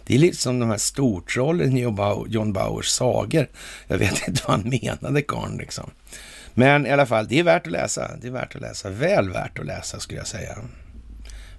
Det 0.03 0.15
är 0.15 0.19
lite 0.19 0.37
som 0.37 0.59
de 0.59 0.69
här 0.69 0.77
stortrollen 0.77 1.77
i 1.77 1.81
John 2.27 2.53
Bauers 2.53 2.87
sagor. 2.87 3.47
Jag 3.87 3.97
vet 3.97 4.27
inte 4.27 4.43
vad 4.47 4.59
han 4.59 4.69
menade, 4.69 5.21
karln 5.21 5.57
liksom. 5.57 5.91
Men 6.53 6.85
i 6.85 6.91
alla 6.91 7.05
fall, 7.05 7.27
det 7.27 7.39
är 7.39 7.43
värt 7.43 7.65
att 7.67 7.71
läsa. 7.71 8.11
Det 8.21 8.27
är 8.27 8.31
värt 8.31 8.55
att 8.55 8.61
läsa. 8.61 8.89
Väl 8.89 9.29
värt 9.29 9.59
att 9.59 9.65
läsa, 9.65 9.99
skulle 9.99 10.19
jag 10.19 10.27
säga. 10.27 10.57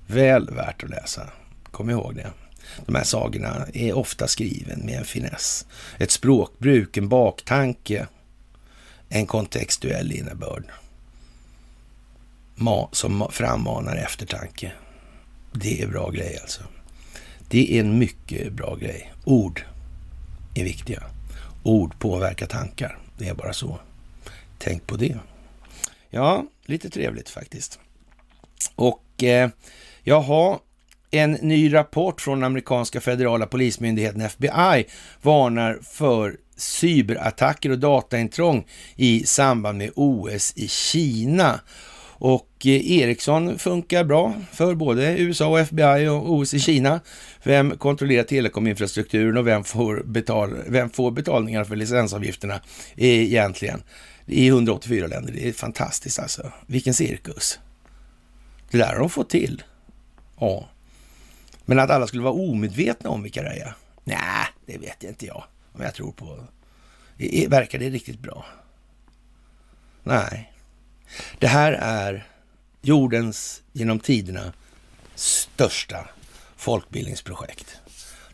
Väl 0.07 0.51
värt 0.55 0.85
att 0.85 0.91
läsa. 0.91 1.29
Kom 1.71 1.91
ihåg 1.91 2.15
det. 2.15 2.31
De 2.87 2.95
här 2.95 3.05
sagorna 3.05 3.67
är 3.75 3.93
ofta 3.93 4.29
skriven 4.29 4.81
med 4.81 4.99
en 4.99 5.05
finess. 5.05 5.67
Ett 5.99 6.11
språkbruk, 6.11 6.97
en 6.97 7.09
baktanke, 7.09 8.07
en 9.09 9.27
kontextuell 9.27 10.13
innebörd 10.13 10.65
som 12.93 13.29
frammanar 13.31 13.97
eftertanke. 13.97 14.73
Det 15.53 15.83
är 15.83 15.87
bra 15.87 16.11
grej 16.11 16.39
alltså. 16.43 16.63
Det 17.49 17.77
är 17.77 17.81
en 17.81 17.99
mycket 17.99 18.53
bra 18.53 18.77
grej. 18.77 19.13
Ord 19.25 19.65
är 20.55 20.65
viktiga. 20.65 21.03
Ord 21.63 21.99
påverkar 21.99 22.47
tankar. 22.47 22.99
Det 23.19 23.29
är 23.29 23.35
bara 23.35 23.53
så. 23.53 23.81
Tänk 24.63 24.87
på 24.87 24.97
det. 24.97 25.17
Ja, 26.11 26.45
lite 26.65 26.91
trevligt 26.91 27.29
faktiskt. 27.29 27.79
Och 28.75 29.23
eh, 29.23 29.51
jaha, 30.03 30.59
en 31.11 31.33
ny 31.33 31.75
rapport 31.75 32.21
från 32.21 32.45
amerikanska 32.45 33.01
federala 33.01 33.47
polismyndigheten 33.47 34.21
FBI 34.21 34.87
varnar 35.23 35.79
för 35.83 36.37
cyberattacker 36.57 37.71
och 37.71 37.79
dataintrång 37.79 38.67
i 38.97 39.25
samband 39.27 39.79
med 39.79 39.91
OS 39.95 40.53
i 40.57 40.69
Kina. 40.69 41.61
Och 42.23 42.51
eh, 42.65 42.91
Ericsson 42.93 43.59
funkar 43.59 44.05
bra 44.05 44.35
för 44.53 44.75
både 44.75 45.19
USA 45.19 45.47
och 45.47 45.61
FBI 45.61 46.09
och 46.09 46.33
OS 46.33 46.55
i 46.55 46.61
Kina. 46.61 47.01
Vem 47.43 47.71
kontrollerar 47.71 48.23
telekominfrastrukturen 48.23 49.37
och 49.37 49.47
vem 49.47 49.65
får, 49.65 50.03
betal, 50.05 50.57
vem 50.67 50.91
får 50.91 51.11
betalningar 51.11 51.65
för 51.65 51.77
licensavgifterna 51.77 52.55
eh, 52.97 53.09
egentligen? 53.09 53.83
I 54.27 54.49
184 54.49 55.07
länder. 55.07 55.33
Det 55.33 55.49
är 55.49 55.53
fantastiskt 55.53 56.19
alltså. 56.19 56.53
Vilken 56.67 56.95
cirkus. 56.95 57.59
Det 58.71 58.79
där 58.79 58.93
har 58.93 58.99
de 58.99 59.11
fått 59.11 59.31
till. 59.31 59.63
Ja. 60.39 60.69
Men 61.65 61.79
att 61.79 61.91
alla 61.91 62.07
skulle 62.07 62.23
vara 62.23 62.35
omedvetna 62.35 63.11
om 63.11 63.23
vilka 63.23 63.43
det 63.43 63.49
är? 63.49 63.75
Nej, 64.05 64.47
det 64.67 64.79
vet 64.79 65.05
inte 65.05 65.27
jag. 65.27 65.45
Om 65.73 65.83
jag 65.83 65.95
tror 65.95 66.13
på. 66.13 66.45
Verkar 67.49 67.79
det 67.79 67.91
riktigt 67.91 68.19
bra? 68.19 68.47
Nej. 70.03 70.53
Det 71.39 71.47
här 71.47 71.73
är 71.73 72.27
jordens 72.83 73.63
genom 73.73 74.01
tiderna 74.01 74.53
största 75.15 76.09
folkbildningsprojekt. 76.57 77.77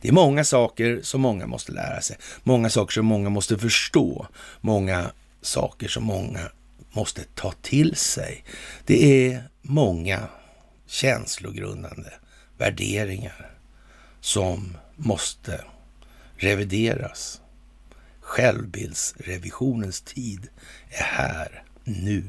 Det 0.01 0.09
är 0.09 0.13
många 0.13 0.45
saker 0.45 1.01
som 1.03 1.21
många 1.21 1.47
måste 1.47 1.73
lära 1.73 2.01
sig. 2.01 2.17
Många 2.43 2.71
saker 2.71 2.93
som 2.93 3.07
många 3.07 3.29
måste 3.29 3.59
förstå. 3.59 4.27
Många 4.61 5.11
saker 5.47 5.89
som 5.89 6.05
många 6.05 6.51
måste 6.93 7.25
ta 7.35 7.53
till 7.53 7.97
sig. 7.97 8.45
Det 8.87 9.27
är 9.31 9.49
många 9.63 10.29
känslogrundande 10.87 12.11
värderingar 12.59 13.51
som 14.21 14.77
måste 14.97 15.65
revideras. 16.37 17.41
Självbildsrevisionens 18.21 20.01
tid 20.01 20.49
är 20.89 21.03
här 21.03 21.63
nu. 21.85 22.25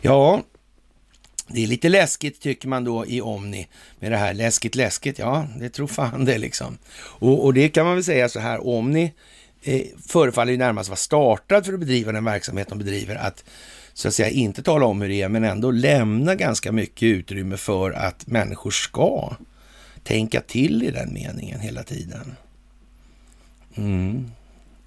Ja, 0.00 0.42
det 1.48 1.62
är 1.62 1.66
lite 1.66 1.88
läskigt 1.88 2.40
tycker 2.40 2.68
man 2.68 2.84
då 2.84 3.06
i 3.06 3.20
Omni 3.20 3.68
med 3.98 4.12
det 4.12 4.16
här. 4.16 4.34
Läskigt, 4.34 4.74
läskigt, 4.74 5.18
ja, 5.18 5.46
det 5.58 5.68
tror 5.70 5.86
fan 5.86 6.24
det 6.24 6.38
liksom. 6.38 6.78
Och, 6.96 7.44
och 7.44 7.54
det 7.54 7.68
kan 7.68 7.86
man 7.86 7.94
väl 7.94 8.04
säga 8.04 8.28
så 8.28 8.40
här, 8.40 8.66
Omni 8.66 9.12
eh, 9.66 9.82
förefaller 10.06 10.52
ju 10.52 10.58
närmast 10.58 10.88
vara 10.88 10.96
startad 10.96 11.66
för 11.66 11.72
att 11.72 11.80
bedriva 11.80 12.12
den 12.12 12.24
verksamhet 12.24 12.68
de 12.68 12.78
bedriver, 12.78 13.16
att 13.16 13.44
så 13.94 14.08
att 14.08 14.14
säga 14.14 14.30
inte 14.30 14.62
tala 14.62 14.86
om 14.86 15.00
hur 15.02 15.08
det 15.08 15.22
är, 15.22 15.28
men 15.28 15.44
ändå 15.44 15.70
lämna 15.70 16.34
ganska 16.34 16.72
mycket 16.72 17.02
utrymme 17.02 17.56
för 17.56 17.90
att 17.90 18.26
människor 18.26 18.70
ska 18.70 19.36
tänka 20.02 20.40
till 20.40 20.82
i 20.82 20.90
den 20.90 21.12
meningen 21.12 21.60
hela 21.60 21.82
tiden. 21.82 22.36
Mm. 23.74 24.30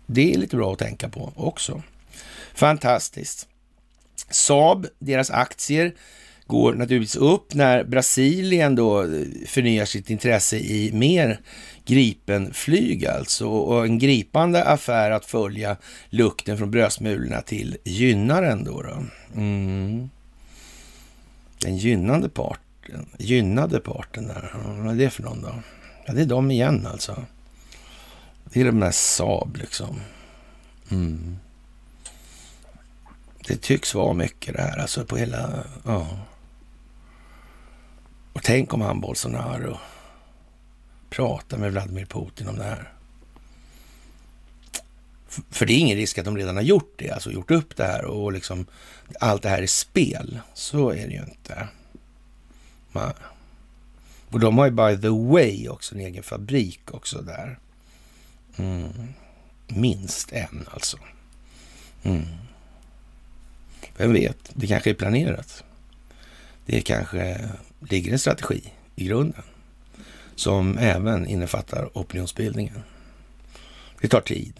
Det 0.05 0.33
är 0.33 0.37
lite 0.37 0.55
bra 0.55 0.73
att 0.73 0.79
tänka 0.79 1.09
på 1.09 1.33
också. 1.35 1.81
Fantastiskt. 2.53 3.47
Saab, 4.29 4.87
deras 4.99 5.31
aktier 5.31 5.93
går 6.47 6.73
naturligtvis 6.73 7.15
upp 7.15 7.53
när 7.53 7.83
Brasilien 7.83 8.75
då 8.75 9.01
eh, 9.01 9.25
förnyar 9.47 9.85
sitt 9.85 10.09
intresse 10.09 10.57
i 10.57 10.91
mer 10.93 11.39
Gripenflyg 11.89 13.05
alltså. 13.05 13.47
Och 13.47 13.85
en 13.85 13.99
gripande 13.99 14.63
affär 14.63 15.11
att 15.11 15.25
följa 15.25 15.77
lukten 16.09 16.57
från 16.57 16.71
brödsmulorna 16.71 17.41
till 17.41 17.77
gynnaren 17.83 18.63
då. 18.63 18.81
då. 18.81 19.03
Mm. 19.35 20.09
Den 21.61 21.77
gynnande 21.77 22.29
parten, 22.29 23.05
gynnade 23.17 23.79
parten 23.79 24.27
där. 24.27 24.53
Vad 24.77 24.93
är 24.93 24.97
det 24.97 25.09
för 25.09 25.23
någon 25.23 25.41
då? 25.41 25.53
Ja, 26.05 26.13
det 26.13 26.21
är 26.21 26.25
de 26.25 26.51
igen 26.51 26.87
alltså. 26.91 27.23
Det 28.43 28.61
är 28.61 28.65
de 28.65 28.79
där 28.79 28.91
Saab 28.91 29.55
liksom. 29.55 30.01
Mm. 30.91 31.37
Det 33.47 33.61
tycks 33.61 33.95
vara 33.95 34.13
mycket 34.13 34.55
det 34.55 34.61
här 34.61 34.77
alltså 34.77 35.05
på 35.05 35.17
hela... 35.17 35.63
Ja. 35.85 36.07
Och 38.33 38.43
tänk 38.43 38.73
om 38.73 38.81
han 38.81 39.01
Bolsonaro 39.01 39.77
Prata 41.09 41.57
med 41.57 41.71
Vladimir 41.71 42.05
Putin 42.05 42.47
om 42.47 42.57
det 42.57 42.63
här. 42.63 42.93
För 45.27 45.65
det 45.65 45.73
är 45.73 45.77
ingen 45.77 45.97
risk 45.97 46.17
att 46.17 46.25
de 46.25 46.37
redan 46.37 46.55
har 46.55 46.63
gjort 46.63 46.93
det, 46.95 47.11
alltså 47.11 47.31
gjort 47.31 47.51
upp 47.51 47.75
det 47.75 47.83
här 47.83 48.05
och 48.05 48.33
liksom 48.33 48.65
allt 49.19 49.41
det 49.41 49.49
här 49.49 49.61
är 49.61 49.67
spel. 49.67 50.39
Så 50.53 50.89
är 50.89 51.07
det 51.07 51.13
ju 51.13 51.23
inte. 51.23 51.67
Man. 52.91 53.13
Och 54.29 54.39
de 54.39 54.57
har 54.57 54.65
ju 54.65 54.71
by 54.71 55.01
the 55.01 55.09
way 55.09 55.69
också 55.69 55.95
en 55.95 56.01
egen 56.01 56.23
fabrik 56.23 56.93
också 56.93 57.21
där. 57.21 57.59
Mm. 58.57 59.13
Minst 59.67 60.31
en 60.31 60.67
alltså. 60.71 60.97
Mm. 62.03 62.25
Vem 63.97 64.13
vet, 64.13 64.51
det 64.53 64.67
kanske 64.67 64.89
är 64.89 64.93
planerat. 64.93 65.63
Det 66.65 66.81
kanske 66.81 67.49
ligger 67.79 68.11
en 68.11 68.19
strategi 68.19 68.73
i 68.95 69.05
grunden 69.05 69.43
som 70.39 70.77
även 70.77 71.27
innefattar 71.27 71.89
opinionsbildningen. 71.93 72.83
Det 74.01 74.07
tar 74.07 74.21
tid. 74.21 74.59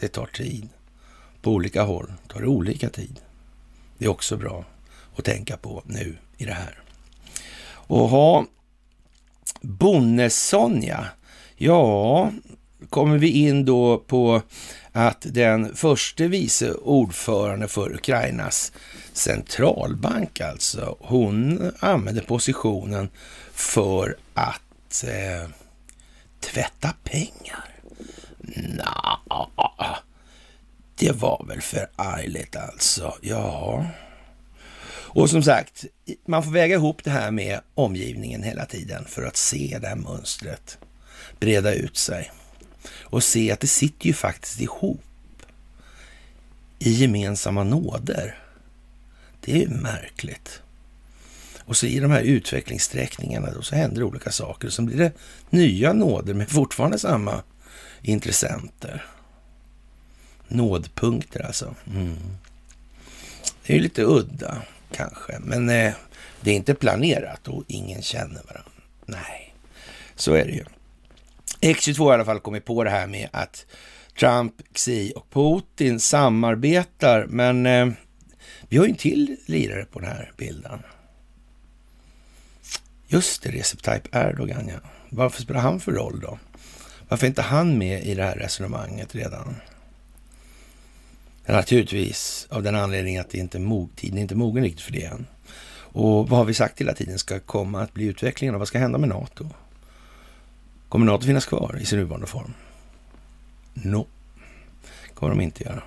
Det 0.00 0.08
tar 0.08 0.26
tid. 0.26 0.68
På 1.42 1.50
olika 1.50 1.82
håll 1.82 2.12
tar 2.28 2.40
det 2.40 2.46
olika 2.46 2.88
tid. 2.88 3.20
Det 3.98 4.04
är 4.04 4.08
också 4.08 4.36
bra 4.36 4.64
att 5.16 5.24
tänka 5.24 5.56
på 5.56 5.82
nu 5.86 6.16
i 6.36 6.44
det 6.44 6.52
här. 6.52 6.78
Och 7.70 8.08
ha 8.08 8.46
Bonnesonja. 9.60 11.06
Ja, 11.56 12.30
kommer 12.88 13.18
vi 13.18 13.28
in 13.28 13.64
då 13.64 13.98
på 13.98 14.42
att 14.92 15.26
den 15.28 15.76
första 15.76 16.24
vice 16.24 16.72
ordförande 16.72 17.68
för 17.68 17.94
Ukrainas 17.94 18.72
centralbank 19.12 20.40
alltså, 20.40 20.96
hon 21.00 21.72
använder 21.78 22.22
positionen 22.22 23.08
för 23.52 24.16
att 24.34 24.62
eh, 25.04 25.48
tvätta 26.40 26.94
pengar. 27.04 27.64
Nja, 28.38 29.20
det 30.94 31.12
var 31.12 31.44
väl 31.48 31.60
förargligt 31.60 32.56
alltså. 32.56 33.14
Ja. 33.22 33.86
Och 35.12 35.30
som 35.30 35.42
sagt, 35.42 35.84
man 36.26 36.42
får 36.42 36.50
väga 36.50 36.74
ihop 36.74 37.04
det 37.04 37.10
här 37.10 37.30
med 37.30 37.60
omgivningen 37.74 38.42
hela 38.42 38.66
tiden 38.66 39.04
för 39.04 39.22
att 39.22 39.36
se 39.36 39.78
det 39.80 39.88
här 39.88 39.96
mönstret 39.96 40.78
breda 41.40 41.74
ut 41.74 41.96
sig 41.96 42.30
och 43.02 43.24
se 43.24 43.52
att 43.52 43.60
det 43.60 43.66
sitter 43.66 44.06
ju 44.06 44.12
faktiskt 44.12 44.60
ihop 44.60 45.02
i 46.78 46.90
gemensamma 46.90 47.64
nåder. 47.64 48.38
Det 49.40 49.52
är 49.52 49.56
ju 49.56 49.68
märkligt. 49.68 50.59
Och 51.70 51.76
så 51.76 51.86
i 51.86 52.00
de 52.00 52.10
här 52.10 52.22
utvecklingssträckningarna 52.22 53.50
då 53.50 53.62
så 53.62 53.74
händer 53.74 54.00
det 54.00 54.04
olika 54.04 54.30
saker. 54.30 54.68
Och 54.68 54.72
så 54.72 54.82
blir 54.82 54.96
det 54.96 55.12
nya 55.50 55.92
nåder 55.92 56.34
med 56.34 56.50
fortfarande 56.50 56.98
samma 56.98 57.42
intressenter. 58.02 59.06
Nådpunkter 60.48 61.46
alltså. 61.46 61.74
Mm. 61.94 62.16
Det 63.66 63.72
är 63.72 63.76
ju 63.76 63.82
lite 63.82 64.02
udda 64.04 64.62
kanske, 64.92 65.38
men 65.40 65.68
eh, 65.68 65.92
det 66.40 66.50
är 66.50 66.54
inte 66.54 66.74
planerat 66.74 67.48
och 67.48 67.64
ingen 67.66 68.02
känner 68.02 68.42
varandra. 68.42 68.72
Nej, 69.06 69.54
så 70.14 70.34
är 70.34 70.44
det 70.44 70.52
ju. 70.52 70.64
X22 71.60 71.98
har 71.98 72.10
i 72.10 72.14
alla 72.14 72.24
fall 72.24 72.40
kommit 72.40 72.64
på 72.64 72.84
det 72.84 72.90
här 72.90 73.06
med 73.06 73.28
att 73.32 73.66
Trump, 74.18 74.54
Xi 74.72 75.12
och 75.16 75.30
Putin 75.30 76.00
samarbetar, 76.00 77.26
men 77.28 77.66
eh, 77.66 77.88
vi 78.68 78.76
har 78.76 78.84
ju 78.84 78.90
en 78.90 78.96
till 78.96 79.36
lirare 79.46 79.84
på 79.84 79.98
den 80.00 80.08
här 80.08 80.32
bilden. 80.36 80.82
Just 83.12 83.42
det, 83.42 83.50
Recep 83.50 83.82
Tayyip 83.82 84.14
Erdogan, 84.14 84.68
ja. 84.68 84.78
Varför 85.08 85.42
spelar 85.42 85.60
han 85.60 85.80
för 85.80 85.92
roll 85.92 86.20
då? 86.20 86.38
Varför 87.08 87.26
är 87.26 87.28
inte 87.28 87.42
han 87.42 87.78
med 87.78 88.04
i 88.04 88.14
det 88.14 88.22
här 88.22 88.34
resonemanget 88.36 89.14
redan? 89.14 89.56
Naturligtvis 91.46 92.46
av 92.50 92.62
den 92.62 92.74
anledningen 92.74 93.20
att 93.20 93.30
det 93.30 93.38
inte 93.38 93.58
är 93.58 93.96
tiden 93.96 94.18
är 94.18 94.22
inte 94.22 94.34
mogen 94.34 94.64
riktigt 94.64 94.80
för 94.80 94.92
det 94.92 95.04
än. 95.04 95.26
Och 95.92 96.28
vad 96.28 96.38
har 96.38 96.44
vi 96.44 96.54
sagt 96.54 96.80
hela 96.80 96.94
tiden 96.94 97.18
ska 97.18 97.40
komma 97.40 97.82
att 97.82 97.94
bli 97.94 98.04
utvecklingen 98.04 98.54
och 98.54 98.58
vad 98.58 98.68
ska 98.68 98.78
hända 98.78 98.98
med 98.98 99.08
NATO? 99.08 99.48
Kommer 100.88 101.06
NATO 101.06 101.26
finnas 101.26 101.46
kvar 101.46 101.78
i 101.80 101.84
sin 101.84 101.98
nuvarande 101.98 102.26
form? 102.26 102.54
No, 103.72 104.06
kommer 105.14 105.34
de 105.34 105.40
inte 105.40 105.64
göra. 105.64 105.82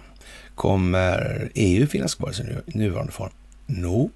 Kommer 0.55 1.51
EU 1.55 1.88
finnas 1.88 2.15
kvar 2.15 2.31
i 2.31 2.33
sin 2.33 2.62
nuvarande 2.65 3.12
form? 3.12 3.31
Nope, 3.65 4.13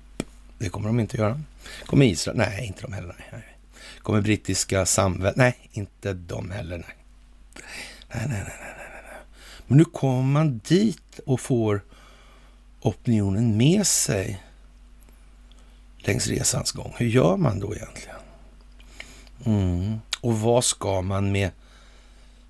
det 0.58 0.70
kommer 0.70 0.88
de 0.88 1.00
inte 1.00 1.18
göra. 1.18 1.42
Kommer 1.86 2.06
Israel? 2.06 2.38
Nej, 2.38 2.66
inte 2.68 2.82
de 2.82 2.94
heller. 2.94 3.16
Nej. 3.32 3.58
Kommer 4.00 4.22
brittiska 4.22 4.86
samväldet? 4.86 5.36
Nej, 5.36 5.70
inte 5.72 6.14
de 6.14 6.52
heller. 6.52 6.78
Nej. 6.78 6.96
Nej, 8.10 8.26
nej, 8.28 8.44
nej, 8.48 8.56
nej, 8.60 8.76
nej. 8.78 9.20
Men 9.68 9.78
nu 9.78 9.86
kommer 9.86 10.24
man 10.24 10.62
dit 10.68 11.20
och 11.26 11.40
får 11.40 11.82
opinionen 12.82 13.58
med 13.58 13.88
sig 13.88 14.44
längs 15.98 16.28
resans 16.28 16.72
gång. 16.72 16.94
Hur 16.98 17.08
gör 17.08 17.38
man 17.38 17.60
då 17.60 17.76
egentligen? 17.76 18.18
Mm. 19.46 19.98
Och 20.22 20.40
vad 20.40 20.64
ska 20.64 21.02
man 21.02 21.32
med 21.32 21.52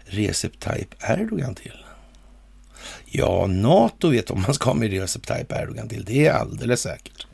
Recep 0.06 0.60
Tayyip 0.60 0.96
Erdogan 1.00 1.56
till? 1.56 1.86
Ja, 3.06 3.48
NATO 3.48 4.10
vet 4.10 4.32
om 4.32 4.42
man 4.42 4.54
ska 4.54 4.74
med 4.74 4.92
Recep 4.92 5.28
Tayyip 5.28 5.52
Erdogan 5.52 5.90
till. 5.90 6.06
Det 6.06 6.28
är 6.28 6.34
alldeles 6.34 6.82
säkert. 6.82 7.27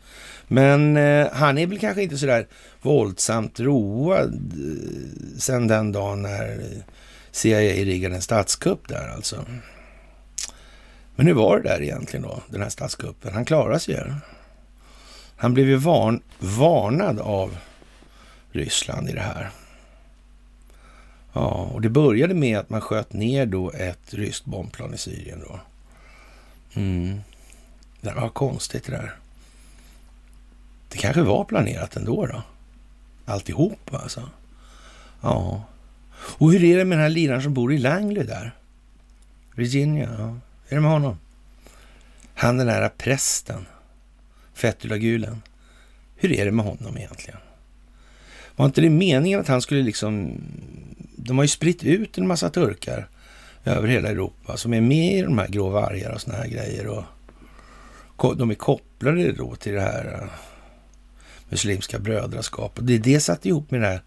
Men 0.47 0.97
eh, 0.97 1.27
han 1.32 1.58
är 1.58 1.67
väl 1.67 1.79
kanske 1.79 2.03
inte 2.03 2.17
sådär 2.17 2.47
våldsamt 2.82 3.60
road 3.60 4.53
eh, 4.53 5.39
sen 5.39 5.67
den 5.67 5.91
dagen 5.91 6.21
när 6.21 6.51
eh, 6.51 6.82
CIA 7.32 7.60
riggade 7.60 8.15
en 8.15 8.21
statskupp 8.21 8.88
där 8.88 9.08
alltså. 9.08 9.45
Men 11.15 11.27
hur 11.27 11.34
var 11.34 11.60
det 11.60 11.69
där 11.69 11.82
egentligen 11.82 12.23
då, 12.23 12.41
den 12.49 12.62
här 12.62 12.69
statskuppen? 12.69 13.34
Han 13.34 13.45
klarade 13.45 13.79
sig 13.79 13.95
ju. 13.95 14.13
Han 15.36 15.53
blev 15.53 15.67
ju 15.67 15.75
varn, 15.75 16.21
varnad 16.39 17.19
av 17.19 17.58
Ryssland 18.51 19.10
i 19.10 19.13
det 19.13 19.21
här. 19.21 19.49
Ja, 21.34 21.69
och 21.73 21.82
det 21.82 21.89
började 21.89 22.34
med 22.34 22.60
att 22.60 22.69
man 22.69 22.82
sköt 22.82 23.13
ner 23.13 23.45
då 23.45 23.71
ett 23.71 24.13
ryskt 24.13 24.45
bombplan 24.45 24.93
i 24.93 24.97
Syrien 24.97 25.43
då. 25.47 25.60
Mm. 26.73 27.19
Det 28.01 28.13
var 28.13 28.29
konstigt 28.29 28.84
det 28.84 28.91
där. 28.91 29.15
Det 30.93 30.99
kanske 30.99 31.21
var 31.21 31.43
planerat 31.43 31.95
ändå 31.95 32.25
då. 32.25 32.43
Alltihop 33.25 33.93
alltså. 33.93 34.29
Ja. 35.21 35.63
Och 36.15 36.51
hur 36.51 36.63
är 36.63 36.77
det 36.77 36.86
med 36.86 36.97
den 36.97 37.03
här 37.03 37.10
liraren 37.10 37.41
som 37.41 37.53
bor 37.53 37.73
i 37.73 37.77
Langley 37.77 38.23
där? 38.23 38.56
Virginia, 39.56 40.10
ja. 40.17 40.38
Hur 40.65 40.69
är 40.69 40.75
det 40.75 40.82
med 40.82 40.91
honom? 40.91 41.17
Han 42.34 42.58
den 42.58 42.67
där 42.67 42.89
prästen. 42.89 43.65
Fethullah 44.53 44.97
Gulen. 44.97 45.41
Hur 46.15 46.32
är 46.32 46.45
det 46.45 46.51
med 46.51 46.65
honom 46.65 46.97
egentligen? 46.97 47.39
Var 48.56 48.65
inte 48.65 48.82
det 48.82 48.89
meningen 48.89 49.39
att 49.39 49.47
han 49.47 49.62
skulle 49.62 49.84
liksom... 49.84 50.41
De 51.15 51.38
har 51.38 51.43
ju 51.43 51.47
spritt 51.47 51.84
ut 51.84 52.17
en 52.17 52.27
massa 52.27 52.49
turkar 52.49 53.08
över 53.65 53.88
hela 53.88 54.10
Europa 54.10 54.58
som 54.58 54.73
är 54.73 54.82
med 54.82 55.17
i 55.17 55.21
de 55.21 55.38
här 55.38 55.47
grå 55.47 55.69
vargar 55.69 56.12
och 56.12 56.21
såna 56.21 56.36
här 56.36 56.47
grejer. 56.47 56.88
Och 56.88 57.03
de 58.38 58.51
är 58.51 58.56
kopplade 58.56 59.32
då 59.32 59.56
till 59.56 59.73
det 59.73 59.82
här 59.82 60.29
muslimska 61.53 61.99
brödraskapet. 61.99 62.87
Det 62.87 62.93
är 62.93 62.99
det 62.99 63.19
satt 63.19 63.45
ihop 63.45 63.71
med 63.71 63.81
den 63.81 63.89
här 63.91 64.01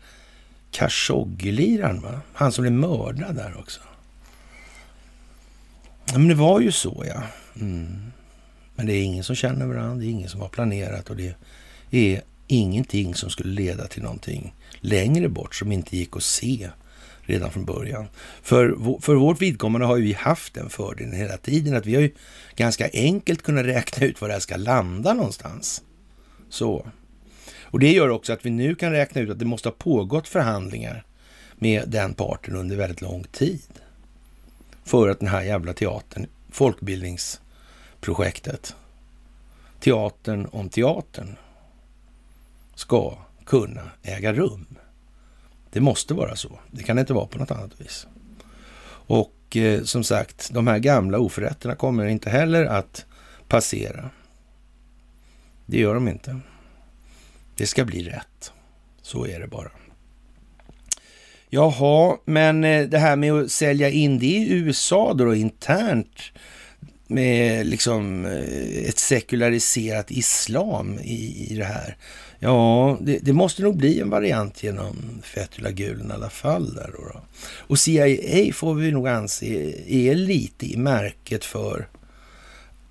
Khashoggi-liraren, 0.70 2.00
va? 2.00 2.20
Han 2.32 2.52
som 2.52 2.62
blev 2.62 2.72
mördad 2.72 3.36
där 3.36 3.56
också. 3.58 3.80
Ja, 6.06 6.18
men 6.18 6.28
det 6.28 6.34
var 6.34 6.60
ju 6.60 6.72
så, 6.72 7.04
ja. 7.08 7.22
Mm. 7.60 8.12
Men 8.74 8.86
det 8.86 8.92
är 8.92 9.02
ingen 9.02 9.24
som 9.24 9.36
känner 9.36 9.66
varandra, 9.66 9.94
det 9.94 10.06
är 10.06 10.10
ingen 10.10 10.28
som 10.28 10.40
har 10.40 10.48
planerat 10.48 11.10
och 11.10 11.16
det 11.16 11.34
är 11.90 12.22
ingenting 12.46 13.14
som 13.14 13.30
skulle 13.30 13.52
leda 13.52 13.86
till 13.86 14.02
någonting 14.02 14.54
längre 14.80 15.28
bort 15.28 15.54
som 15.54 15.72
inte 15.72 15.96
gick 15.96 16.16
att 16.16 16.22
se 16.22 16.70
redan 17.22 17.50
från 17.50 17.64
början. 17.64 18.06
För, 18.42 18.76
för 19.00 19.14
vårt 19.14 19.42
vidkommande 19.42 19.86
har 19.86 19.96
ju 19.96 20.02
vi 20.02 20.12
haft 20.12 20.54
den 20.54 20.70
fördelen 20.70 21.12
hela 21.12 21.36
tiden 21.36 21.76
att 21.76 21.86
vi 21.86 21.94
har 21.94 22.02
ju 22.02 22.14
ganska 22.56 22.88
enkelt 22.92 23.42
kunnat 23.42 23.66
räkna 23.66 24.06
ut 24.06 24.20
var 24.20 24.28
det 24.28 24.34
här 24.34 24.40
ska 24.40 24.56
landa 24.56 25.14
någonstans. 25.14 25.82
Så. 26.50 26.86
Och 27.70 27.80
det 27.80 27.92
gör 27.92 28.08
också 28.08 28.32
att 28.32 28.46
vi 28.46 28.50
nu 28.50 28.74
kan 28.74 28.92
räkna 28.92 29.20
ut 29.20 29.30
att 29.30 29.38
det 29.38 29.44
måste 29.44 29.68
ha 29.68 29.74
pågått 29.78 30.28
förhandlingar 30.28 31.04
med 31.54 31.88
den 31.88 32.14
parten 32.14 32.56
under 32.56 32.76
väldigt 32.76 33.00
lång 33.00 33.24
tid. 33.24 33.62
För 34.84 35.08
att 35.08 35.20
den 35.20 35.28
här 35.28 35.42
jävla 35.42 35.72
teatern, 35.72 36.26
folkbildningsprojektet, 36.50 38.76
teatern 39.80 40.48
om 40.52 40.68
teatern, 40.68 41.36
ska 42.74 43.18
kunna 43.44 43.90
äga 44.02 44.32
rum. 44.32 44.66
Det 45.70 45.80
måste 45.80 46.14
vara 46.14 46.36
så. 46.36 46.58
Det 46.70 46.82
kan 46.82 46.98
inte 46.98 47.12
vara 47.12 47.26
på 47.26 47.38
något 47.38 47.50
annat 47.50 47.80
vis. 47.80 48.06
Och 49.08 49.56
eh, 49.56 49.82
som 49.82 50.04
sagt, 50.04 50.50
de 50.52 50.66
här 50.66 50.78
gamla 50.78 51.18
oförrätterna 51.18 51.74
kommer 51.74 52.06
inte 52.06 52.30
heller 52.30 52.64
att 52.64 53.06
passera. 53.48 54.10
Det 55.66 55.78
gör 55.78 55.94
de 55.94 56.08
inte. 56.08 56.40
Det 57.56 57.66
ska 57.66 57.84
bli 57.84 58.02
rätt. 58.02 58.52
Så 59.02 59.26
är 59.26 59.40
det 59.40 59.46
bara. 59.46 59.70
Jaha, 61.50 62.16
men 62.24 62.64
eh, 62.64 62.88
det 62.88 62.98
här 62.98 63.16
med 63.16 63.32
att 63.32 63.50
sälja 63.50 63.90
in 63.90 64.18
det 64.18 64.26
i 64.26 64.52
USA 64.52 65.14
då, 65.14 65.24
då 65.24 65.34
internt 65.34 66.32
med 67.06 67.66
liksom 67.66 68.24
eh, 68.24 68.88
ett 68.88 68.98
sekulariserat 68.98 70.10
islam 70.10 70.98
i, 70.98 71.46
i 71.50 71.56
det 71.56 71.64
här. 71.64 71.96
Ja, 72.38 72.98
det, 73.00 73.18
det, 73.22 73.32
måste 73.32 73.62
nog 73.62 73.76
bli 73.76 74.00
en 74.00 74.10
variant 74.10 74.62
genom 74.62 75.22
Fethullah 75.22 75.72
Gulen 75.72 76.10
i 76.10 76.14
alla 76.14 76.30
fall. 76.30 76.74
Där 76.74 76.90
då, 76.96 77.04
då. 77.12 77.20
Och 77.58 77.78
CIA 77.78 78.52
får 78.52 78.74
vi 78.74 78.92
nog 78.92 79.08
anse 79.08 79.46
är 79.86 80.14
lite 80.14 80.66
i 80.66 80.76
märket 80.76 81.44
för 81.44 81.88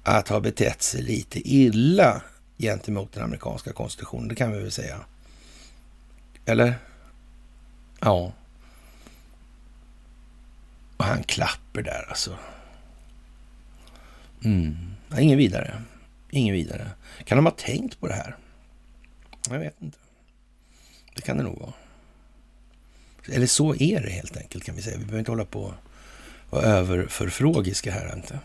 att 0.04 0.30
ha 0.30 0.40
betett 0.40 0.82
sig 0.82 1.02
lite 1.02 1.50
illa 1.50 2.22
gentemot 2.58 3.14
den 3.14 3.24
amerikanska 3.24 3.74
konstitutionen. 3.74 4.28
Det 4.28 4.36
kan 4.36 4.52
vi 4.52 4.60
väl 4.60 4.72
säga. 4.72 5.00
Eller? 6.46 6.76
Ja. 8.00 8.34
Och 10.98 11.06
han 11.06 11.24
klapper 11.24 11.82
där 11.82 12.06
alltså. 12.10 12.38
Mm. 14.44 14.76
Ja, 15.10 15.20
ingen 15.20 15.38
vidare. 15.38 15.82
Ingen 16.30 16.54
vidare. 16.54 16.92
Kan 17.24 17.38
de 17.38 17.46
ha 17.46 17.52
tänkt 17.52 18.00
på 18.00 18.08
det 18.08 18.14
här? 18.14 18.36
Jag 19.50 19.60
vet 19.60 19.82
inte. 19.82 19.98
Det 21.16 21.22
kan 21.22 21.38
det 21.38 21.44
nog 21.44 21.60
vara. 21.60 21.74
Eller 23.28 23.48
så 23.48 23.76
är 23.76 24.02
det 24.02 24.10
helt 24.10 24.38
enkelt 24.38 24.64
kan 24.64 24.76
vi 24.76 24.82
säga. 24.82 24.98
Vi 24.98 25.04
behöver 25.04 25.20
inte 25.20 25.32
hålla 25.32 25.46
på 25.46 25.62
och 25.62 25.74
överförfrågiska 26.52 27.92
här 27.92 28.14
inte. 28.16 28.40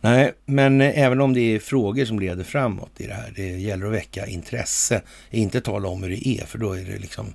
Nej, 0.00 0.32
men 0.44 0.80
även 0.80 1.20
om 1.20 1.34
det 1.34 1.40
är 1.40 1.58
frågor 1.58 2.04
som 2.04 2.18
leder 2.18 2.44
framåt 2.44 2.90
i 2.96 3.06
det 3.06 3.14
här, 3.14 3.32
det 3.36 3.48
gäller 3.48 3.86
att 3.86 3.92
väcka 3.92 4.26
intresse, 4.26 5.02
inte 5.30 5.60
tala 5.60 5.88
om 5.88 6.02
hur 6.02 6.10
det 6.10 6.28
är, 6.28 6.46
för 6.46 6.58
då 6.58 6.72
är 6.72 6.84
det 6.84 6.98
liksom, 6.98 7.34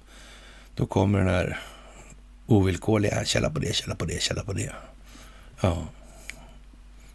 då 0.75 0.86
kommer 0.86 1.19
den 1.19 1.27
här 1.27 1.60
ovillkorliga 2.47 3.25
källa 3.25 3.49
på 3.49 3.60
det, 3.60 3.75
källa 3.75 3.95
på 3.95 4.05
det, 4.05 4.21
källa 4.21 4.43
på 4.43 4.53
det. 4.53 4.71
Ja, 5.62 5.88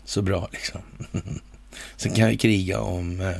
så 0.04 0.22
bra 0.22 0.48
liksom. 0.52 0.80
Sen 1.96 2.12
kan 2.12 2.28
vi 2.28 2.36
kriga 2.36 2.80
om 2.80 3.20
eh, 3.20 3.36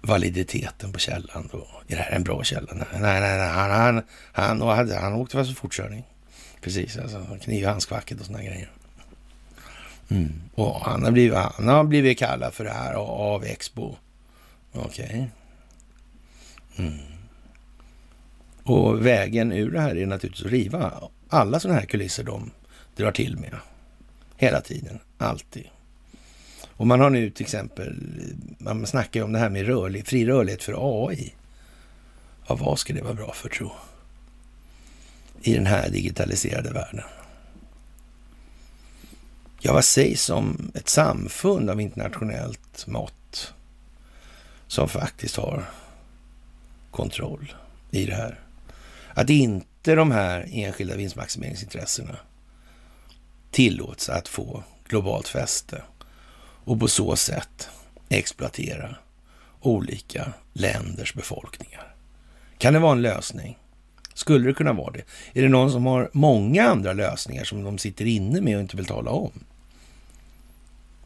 validiteten 0.00 0.92
på 0.92 0.98
källan. 0.98 1.48
Då. 1.52 1.66
Är 1.88 1.96
det 1.96 2.02
här 2.02 2.16
en 2.16 2.24
bra 2.24 2.44
källa? 2.44 2.72
Nej, 2.72 2.86
nej, 3.00 3.20
nej. 3.20 3.48
Han, 3.48 3.70
han, 3.70 4.02
han, 4.32 4.60
han, 4.60 4.90
han 4.90 5.12
åkte 5.12 5.36
fast 5.36 5.50
för 5.50 5.56
fortkörning. 5.56 6.04
Precis, 6.66 6.96
alltså 6.96 7.38
kniv 7.42 7.62
i 7.62 7.64
handskfacket 7.64 8.20
och 8.20 8.26
sådana 8.26 8.44
grejer. 8.44 8.70
Mm. 10.08 10.32
Och 10.54 10.80
han 10.80 11.04
har, 11.04 11.10
blivit, 11.10 11.34
han 11.38 11.68
har 11.68 11.84
blivit 11.84 12.18
kallad 12.18 12.54
för 12.54 12.64
det 12.64 12.70
här 12.70 12.94
av 12.94 13.44
Expo. 13.44 13.96
Okej. 14.72 15.04
Okay. 15.04 16.86
Mm. 16.86 16.98
Och 18.62 19.06
vägen 19.06 19.52
ur 19.52 19.70
det 19.70 19.80
här 19.80 19.96
är 19.96 20.06
naturligtvis 20.06 20.46
att 20.46 20.52
riva 20.52 20.92
alla 21.28 21.60
sådana 21.60 21.80
här 21.80 21.86
kulisser 21.86 22.24
de 22.24 22.50
drar 22.96 23.12
till 23.12 23.38
med. 23.38 23.54
Hela 24.36 24.60
tiden, 24.60 24.98
alltid. 25.18 25.68
Och 26.66 26.86
man 26.86 27.00
har 27.00 27.10
nu 27.10 27.30
till 27.30 27.44
exempel, 27.44 27.94
man 28.58 28.86
snackar 28.86 29.20
ju 29.20 29.24
om 29.24 29.32
det 29.32 29.38
här 29.38 29.50
med 29.50 29.66
rörlig, 29.66 30.06
fri 30.06 30.26
rörlighet 30.26 30.62
för 30.62 31.06
AI. 31.08 31.34
Ja, 32.48 32.54
vad 32.54 32.78
ska 32.78 32.92
det 32.92 33.02
vara 33.02 33.14
bra 33.14 33.32
för 33.32 33.48
tro? 33.48 33.72
I 35.46 35.54
den 35.54 35.66
här 35.66 35.90
digitaliserade 35.90 36.72
världen. 36.72 37.04
Ja, 39.60 39.72
vad 39.72 39.84
sägs 39.84 40.30
om 40.30 40.72
ett 40.74 40.88
samfund 40.88 41.70
av 41.70 41.80
internationellt 41.80 42.86
mått 42.86 43.54
som 44.66 44.88
faktiskt 44.88 45.36
har 45.36 45.64
kontroll 46.90 47.54
i 47.90 48.06
det 48.06 48.14
här? 48.14 48.40
Att 49.14 49.30
inte 49.30 49.94
de 49.94 50.10
här 50.10 50.48
enskilda 50.52 50.96
vinstmaximeringsintressena 50.96 52.16
tillåts 53.50 54.08
att 54.08 54.28
få 54.28 54.62
globalt 54.88 55.28
fäste 55.28 55.82
och 56.64 56.80
på 56.80 56.88
så 56.88 57.16
sätt 57.16 57.68
exploatera 58.08 58.96
olika 59.60 60.32
länders 60.52 61.14
befolkningar. 61.14 61.94
Kan 62.58 62.72
det 62.72 62.78
vara 62.78 62.92
en 62.92 63.02
lösning? 63.02 63.58
Skulle 64.16 64.46
det 64.46 64.54
kunna 64.54 64.72
vara 64.72 64.92
det? 64.92 65.02
Är 65.40 65.42
det 65.42 65.48
någon 65.48 65.72
som 65.72 65.86
har 65.86 66.10
många 66.12 66.68
andra 66.68 66.92
lösningar 66.92 67.44
som 67.44 67.64
de 67.64 67.78
sitter 67.78 68.04
inne 68.04 68.40
med 68.40 68.56
och 68.56 68.62
inte 68.62 68.76
vill 68.76 68.86
tala 68.86 69.10
om? 69.10 69.30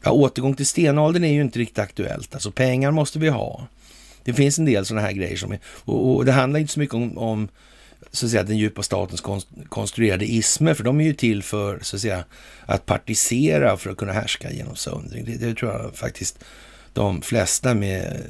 Ja, 0.03 0.11
återgång 0.11 0.55
till 0.55 0.67
stenåldern 0.67 1.23
är 1.23 1.33
ju 1.33 1.41
inte 1.41 1.59
riktigt 1.59 1.79
aktuellt. 1.79 2.33
Alltså 2.33 2.51
pengar 2.51 2.91
måste 2.91 3.19
vi 3.19 3.29
ha. 3.29 3.67
Det 4.23 4.33
finns 4.33 4.59
en 4.59 4.65
del 4.65 4.85
sådana 4.85 5.07
här 5.07 5.13
grejer 5.13 5.37
som 5.37 5.51
är, 5.51 5.59
och, 5.65 6.15
och 6.15 6.25
det 6.25 6.31
handlar 6.31 6.59
inte 6.59 6.73
så 6.73 6.79
mycket 6.79 6.95
om, 6.95 7.17
om 7.17 7.47
så 8.11 8.25
att 8.25 8.31
säga, 8.31 8.43
den 8.43 8.57
djupa 8.57 8.83
statens 8.83 9.23
konstruerade 9.69 10.25
ismer, 10.25 10.73
för 10.73 10.83
de 10.83 11.01
är 11.01 11.05
ju 11.05 11.13
till 11.13 11.43
för 11.43 11.79
så 11.81 11.95
att, 11.95 12.01
säga, 12.01 12.23
att 12.65 12.85
partisera 12.85 13.77
för 13.77 13.89
att 13.89 13.97
kunna 13.97 14.13
härska 14.13 14.51
genom 14.51 14.75
söndring. 14.75 15.25
Det, 15.25 15.37
det 15.37 15.55
tror 15.55 15.71
jag 15.71 15.95
faktiskt 15.95 16.43
de 16.93 17.21
flesta 17.21 17.73
med 17.73 18.23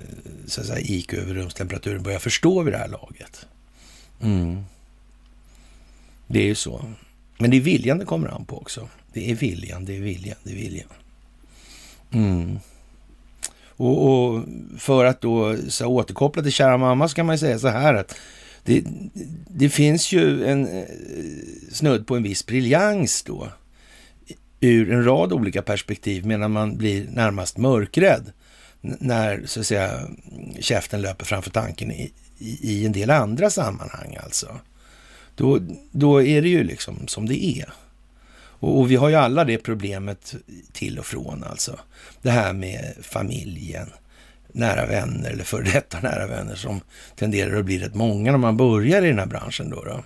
så 0.48 0.62
att 0.62 0.67
säga, 0.67 0.80
IQ 0.80 1.13
över 1.13 1.34
rumstemperaturen 1.34 2.04
börjar 2.04 2.20
förstå 2.20 2.63
vid 2.63 2.74
det 2.74 2.78
här 2.78 2.88
laget. 2.88 3.46
Mm. 4.22 4.64
Det 6.28 6.40
är 6.40 6.46
ju 6.46 6.56
så. 6.56 6.86
Men 7.38 7.52
det 7.52 7.58
är 7.58 7.62
viljan 7.62 7.98
det 7.98 8.06
kommer 8.06 8.28
an 8.28 8.46
på 8.46 8.58
också. 8.58 8.90
Det 9.14 9.32
är 9.32 9.36
viljan, 9.36 9.86
det 9.86 9.98
är 9.98 10.02
viljan, 10.02 10.38
det 10.44 10.52
är 10.52 10.56
viljan. 10.56 10.90
Mm. 12.12 12.60
Och, 13.66 14.10
och, 14.10 14.44
för 14.78 15.06
att 15.06 15.22
då 15.22 15.58
så 15.70 15.88
återkoppla 15.88 16.44
till 16.44 16.52
kära 16.52 16.78
mamma 16.78 17.08
så 17.08 17.16
kan 17.16 17.26
man 17.26 17.36
ju 17.36 17.40
säga 17.40 17.60
så 17.60 17.68
här 17.68 17.94
att 17.94 18.16
det, 18.64 18.84
det 19.48 19.70
finns 19.70 20.12
ju 20.12 20.46
en 20.46 20.68
eh, 20.68 20.86
snudd 21.72 22.08
på 22.08 22.16
en 22.16 22.24
viss 22.24 22.46
briljans 22.46 23.24
då 23.24 23.48
ur 24.60 24.92
en 24.92 25.06
rad 25.06 25.34
olika 25.34 25.62
perspektiv 25.62 26.26
medan 26.26 26.52
man 26.52 26.78
blir 26.78 27.08
närmast 27.10 27.58
mörkrädd 27.58 28.32
när 28.82 29.46
så 29.46 29.60
att 29.60 29.66
säga 29.66 30.00
käften 30.60 31.02
löper 31.02 31.26
framför 31.26 31.52
tanken 31.52 31.92
i, 31.92 32.12
i, 32.42 32.60
i 32.62 32.86
en 32.86 32.92
del 32.92 33.10
andra 33.10 33.50
sammanhang 33.50 34.18
alltså. 34.24 34.60
Då, 35.36 35.60
då 35.92 36.24
är 36.24 36.42
det 36.42 36.50
ju 36.50 36.64
liksom 36.64 37.08
som 37.08 37.26
det 37.26 37.46
är. 37.46 37.74
Och, 38.34 38.80
och, 38.80 38.92
vi 38.92 38.96
har 38.96 39.10
ju 39.10 39.16
alla 39.16 39.44
det 39.44 39.58
problemet 39.58 40.36
till 40.72 41.00
och 41.00 41.06
från 41.06 41.44
alltså. 41.44 41.80
Det 42.22 42.32
här 42.32 42.54
med 42.54 42.94
familjen, 43.02 43.90
nära 44.48 44.86
vänner 44.86 45.32
eller 45.32 45.44
före 45.44 45.64
detta 45.64 46.00
nära 46.00 46.28
vänner 46.28 46.56
som 46.56 46.82
tenderar 47.16 47.60
att 47.60 47.66
bli 47.66 47.80
rätt 47.80 47.96
många 47.96 48.32
när 48.32 48.38
man 48.38 48.58
börjar 48.58 49.02
i 49.02 49.08
den 49.08 49.20
här 49.20 49.26
branschen 49.26 49.70
då. 49.70 49.84
då. 49.84 50.04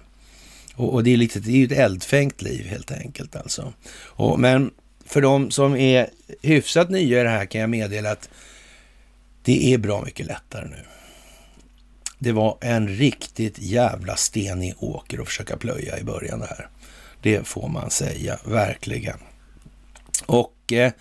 Och, 0.75 0.93
och, 0.93 1.03
det 1.03 1.13
är 1.13 1.17
lite, 1.17 1.39
det 1.39 1.51
är 1.51 1.57
ju 1.57 1.65
ett 1.65 1.71
eldfängt 1.71 2.41
liv 2.41 2.65
helt 2.65 2.91
enkelt 2.91 3.35
alltså. 3.35 3.73
Och, 4.05 4.39
men 4.39 4.71
för 5.05 5.21
de 5.21 5.51
som 5.51 5.75
är 5.75 6.09
hyfsat 6.41 6.89
nya 6.89 7.21
i 7.21 7.23
det 7.23 7.29
här 7.29 7.45
kan 7.45 7.61
jag 7.61 7.69
meddela 7.69 8.11
att 8.11 8.29
det 9.43 9.73
är 9.73 9.77
bra 9.77 10.01
mycket 10.05 10.25
lättare 10.25 10.67
nu. 10.69 10.85
Det 12.25 12.31
var 12.31 12.57
en 12.61 12.87
riktigt 12.87 13.59
jävla 13.59 14.15
stenig 14.15 14.73
åker 14.77 15.21
att 15.21 15.27
försöka 15.27 15.57
plöja 15.57 15.99
i 15.99 16.03
början 16.03 16.39
det 16.39 16.45
här. 16.45 16.67
Det 17.21 17.47
får 17.47 17.67
man 17.67 17.89
säga, 17.89 18.39
verkligen. 18.45 19.17
Och 20.25 20.73
eh, 20.73 20.91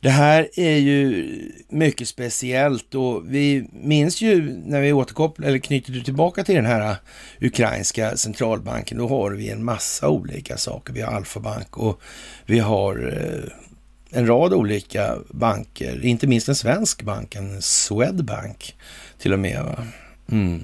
det 0.00 0.10
här 0.10 0.48
är 0.56 0.76
ju 0.76 1.28
mycket 1.68 2.08
speciellt 2.08 2.94
och 2.94 3.34
vi 3.34 3.68
minns 3.72 4.20
ju 4.20 4.56
när 4.66 4.80
vi 4.80 4.92
återkopplar 4.92 5.48
eller 5.48 5.58
knyter 5.58 6.00
tillbaka 6.00 6.44
till 6.44 6.54
den 6.54 6.66
här 6.66 6.90
eh, 6.90 6.96
ukrainska 7.40 8.16
centralbanken, 8.16 8.98
då 8.98 9.08
har 9.08 9.30
vi 9.30 9.50
en 9.50 9.64
massa 9.64 10.08
olika 10.08 10.56
saker. 10.56 10.92
Vi 10.92 11.00
har 11.00 11.12
Alfa-bank 11.12 11.78
och 11.78 12.00
vi 12.46 12.58
har 12.58 13.12
eh, 13.12 14.18
en 14.18 14.26
rad 14.26 14.52
olika 14.52 15.18
banker, 15.30 16.04
inte 16.04 16.26
minst 16.26 16.48
en 16.48 16.56
svensk 16.56 17.02
bank, 17.02 17.34
en 17.34 17.62
Swedbank 17.62 18.76
till 19.18 19.32
och 19.32 19.38
med. 19.38 19.64
Va? 19.64 19.86
Mm. 20.30 20.62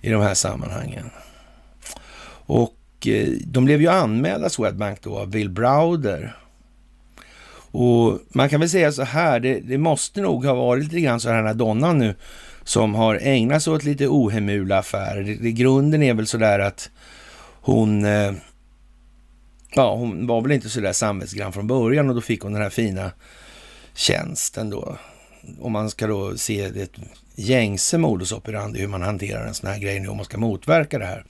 I 0.00 0.10
de 0.10 0.22
här 0.22 0.34
sammanhangen. 0.34 1.10
Och 2.46 2.76
eh, 3.06 3.28
de 3.46 3.64
blev 3.64 3.80
ju 3.80 3.88
anmälda, 3.88 4.48
Swedbank 4.48 5.02
då, 5.02 5.18
av 5.18 5.28
Bill 5.28 5.50
Browder. 5.50 6.36
Och 7.70 8.18
man 8.28 8.48
kan 8.48 8.60
väl 8.60 8.70
säga 8.70 8.92
så 8.92 9.02
här, 9.02 9.40
det, 9.40 9.60
det 9.60 9.78
måste 9.78 10.20
nog 10.20 10.44
ha 10.44 10.54
varit 10.54 10.84
lite 10.84 11.00
grann 11.00 11.20
så 11.20 11.28
här 11.28 11.36
den 11.36 11.46
här 11.46 11.54
donnan 11.54 11.98
nu 11.98 12.14
som 12.64 12.94
har 12.94 13.18
ägnat 13.22 13.62
sig 13.62 13.72
åt 13.72 13.84
lite 13.84 14.06
ohemula 14.08 14.78
affärer. 14.78 15.22
Det, 15.22 15.34
det, 15.34 15.52
grunden 15.52 16.02
är 16.02 16.14
väl 16.14 16.26
så 16.26 16.38
där 16.38 16.58
att 16.58 16.90
hon 17.60 18.04
eh, 18.04 18.32
ja, 19.74 19.94
hon 19.94 20.26
var 20.26 20.40
väl 20.40 20.52
inte 20.52 20.68
så 20.68 20.80
där 20.80 20.92
samvetsgrann 20.92 21.52
från 21.52 21.66
början 21.66 22.08
och 22.08 22.14
då 22.14 22.20
fick 22.20 22.42
hon 22.42 22.52
den 22.52 22.62
här 22.62 22.70
fina 22.70 23.10
tjänsten 23.94 24.70
då. 24.70 24.96
Om 25.60 25.72
man 25.72 25.90
ska 25.90 26.06
då 26.06 26.36
se 26.36 26.68
det 26.68 26.90
gängse 27.34 27.98
modus 27.98 28.32
operandi 28.32 28.80
hur 28.80 28.88
man 28.88 29.02
hanterar 29.02 29.46
en 29.46 29.54
sån 29.54 29.70
här 29.70 29.78
grej 29.78 30.00
nu 30.00 30.08
om 30.08 30.16
man 30.16 30.24
ska 30.24 30.38
motverka 30.38 30.98
det 30.98 31.06
här. 31.06 31.24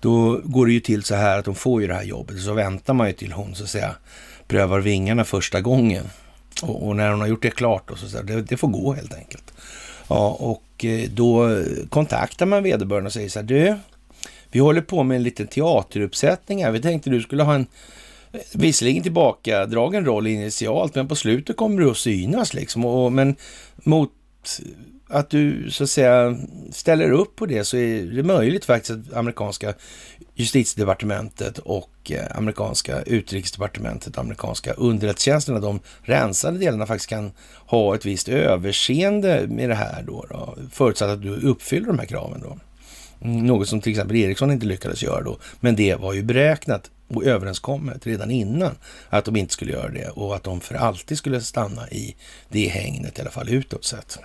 Då 0.00 0.40
går 0.44 0.66
det 0.66 0.72
ju 0.72 0.80
till 0.80 1.02
så 1.02 1.14
här 1.14 1.38
att 1.38 1.44
de 1.44 1.54
får 1.54 1.80
ju 1.80 1.86
det 1.86 1.94
här 1.94 2.02
jobbet 2.02 2.40
så 2.40 2.52
väntar 2.52 2.94
man 2.94 3.06
ju 3.06 3.12
till 3.12 3.32
hon 3.32 3.54
så 3.54 3.64
att 3.64 3.70
säga 3.70 3.94
prövar 4.48 4.80
vingarna 4.80 5.24
första 5.24 5.60
gången. 5.60 6.04
Och, 6.62 6.86
och 6.88 6.96
när 6.96 7.10
hon 7.10 7.20
har 7.20 7.28
gjort 7.28 7.42
det 7.42 7.50
klart 7.50 7.88
då 7.88 7.96
så 7.96 8.04
att 8.04 8.10
säga, 8.10 8.22
det, 8.22 8.42
det 8.42 8.56
får 8.56 8.68
gå 8.68 8.92
helt 8.92 9.14
enkelt. 9.14 9.52
Ja, 10.08 10.36
och 10.40 10.84
eh, 10.84 11.10
då 11.10 11.62
kontaktar 11.88 12.46
man 12.46 12.62
vederbörande 12.62 13.06
och 13.06 13.12
säger 13.12 13.28
så 13.28 13.38
här, 13.38 13.46
du, 13.46 13.76
vi 14.50 14.58
håller 14.58 14.80
på 14.80 15.02
med 15.02 15.16
en 15.16 15.22
liten 15.22 15.46
teateruppsättning 15.46 16.64
här. 16.64 16.70
Vi 16.70 16.80
tänkte 16.80 17.10
du 17.10 17.22
skulle 17.22 17.42
ha 17.42 17.54
en 17.54 17.66
visserligen 18.52 19.02
tillbakadragen 19.02 20.04
roll 20.04 20.26
initialt, 20.26 20.94
men 20.94 21.08
på 21.08 21.16
slutet 21.16 21.56
kommer 21.56 21.80
du 21.82 21.90
att 21.90 21.96
synas 21.96 22.54
liksom. 22.54 22.84
Och, 22.84 23.12
men 23.12 23.36
mot 23.76 24.10
att 25.08 25.30
du 25.30 25.70
så 25.70 25.84
att 25.84 25.90
säga 25.90 26.36
ställer 26.72 27.10
upp 27.10 27.36
på 27.36 27.46
det 27.46 27.64
så 27.64 27.76
är 27.76 28.02
det 28.02 28.22
möjligt 28.22 28.64
faktiskt 28.64 28.90
att 28.90 29.16
amerikanska 29.16 29.74
justitiedepartementet 30.34 31.58
och 31.58 31.90
eh, 32.10 32.36
amerikanska 32.36 33.02
utrikesdepartementet, 33.02 34.18
amerikanska 34.18 34.72
underrättelsetjänsterna, 34.72 35.60
de 35.60 35.80
rensade 36.02 36.58
delarna 36.58 36.86
faktiskt 36.86 37.10
kan 37.10 37.32
ha 37.66 37.94
ett 37.94 38.06
visst 38.06 38.28
överseende 38.28 39.46
med 39.48 39.68
det 39.68 39.74
här 39.74 40.02
då, 40.06 40.26
då 40.30 40.56
förutsatt 40.72 41.10
att 41.10 41.22
du 41.22 41.36
uppfyller 41.36 41.86
de 41.86 41.98
här 41.98 42.06
kraven 42.06 42.40
då. 42.40 42.58
Mm, 43.22 43.46
något 43.46 43.68
som 43.68 43.80
till 43.80 43.92
exempel 43.92 44.16
Ericsson 44.16 44.52
inte 44.52 44.66
lyckades 44.66 45.02
göra 45.02 45.22
då. 45.22 45.38
Men 45.60 45.76
det 45.76 45.94
var 45.94 46.12
ju 46.12 46.22
beräknat 46.22 46.90
och 47.14 47.24
överenskommet 47.24 48.06
redan 48.06 48.30
innan 48.30 48.76
att 49.08 49.24
de 49.24 49.36
inte 49.36 49.52
skulle 49.52 49.72
göra 49.72 49.88
det 49.88 50.08
och 50.08 50.36
att 50.36 50.44
de 50.44 50.60
för 50.60 50.74
alltid 50.74 51.18
skulle 51.18 51.40
stanna 51.40 51.88
i 51.88 52.16
det 52.48 52.68
hängnet, 52.68 53.18
i 53.18 53.20
alla 53.20 53.30
fall 53.30 53.48
utåt 53.48 53.84
sett. 53.84 54.18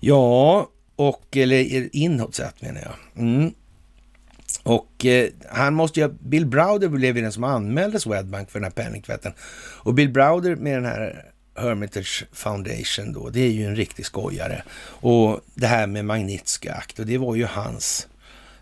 Ja, 0.00 0.68
och 0.96 1.36
eller 1.36 1.96
inåt 1.96 2.34
sett 2.34 2.62
menar 2.62 2.80
jag. 2.80 3.24
Mm. 3.24 3.52
Och 4.62 5.06
eh, 5.06 5.28
han 5.48 5.74
måste 5.74 6.00
ju, 6.00 6.08
Bill 6.08 6.46
Browder 6.46 6.88
blev 6.88 7.16
ju 7.16 7.22
den 7.22 7.32
som 7.32 7.44
anmälde 7.44 8.00
Swedbank 8.00 8.50
för 8.50 8.58
den 8.60 8.64
här 8.64 8.84
penningtvätten. 8.84 9.32
Och 9.82 9.94
Bill 9.94 10.08
Browder 10.08 10.56
med 10.56 10.74
den 10.74 10.84
här 10.84 11.30
Hermitage 11.56 12.24
Foundation 12.32 13.12
då, 13.12 13.28
det 13.28 13.40
är 13.40 13.50
ju 13.50 13.64
en 13.64 13.76
riktig 13.76 14.06
skojare. 14.06 14.62
Och 14.82 15.40
det 15.54 15.66
här 15.66 15.86
med 15.86 16.04
Magnitska 16.04 16.74
akt, 16.74 16.98
och 16.98 17.06
det 17.06 17.18
var 17.18 17.34
ju 17.34 17.44
hans 17.44 18.08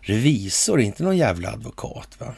revisor, 0.09 0.81
inte 0.81 1.03
någon 1.03 1.17
jävla 1.17 1.49
advokat. 1.49 2.15
Va? 2.19 2.33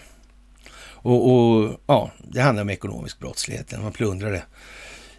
Och, 0.84 1.32
och 1.32 1.82
ja, 1.88 2.12
det 2.18 2.42
handlar 2.42 2.64
om 2.64 2.70
ekonomisk 2.70 3.20
brottslighet, 3.20 3.82
man 3.82 3.92
plundrade 3.92 4.44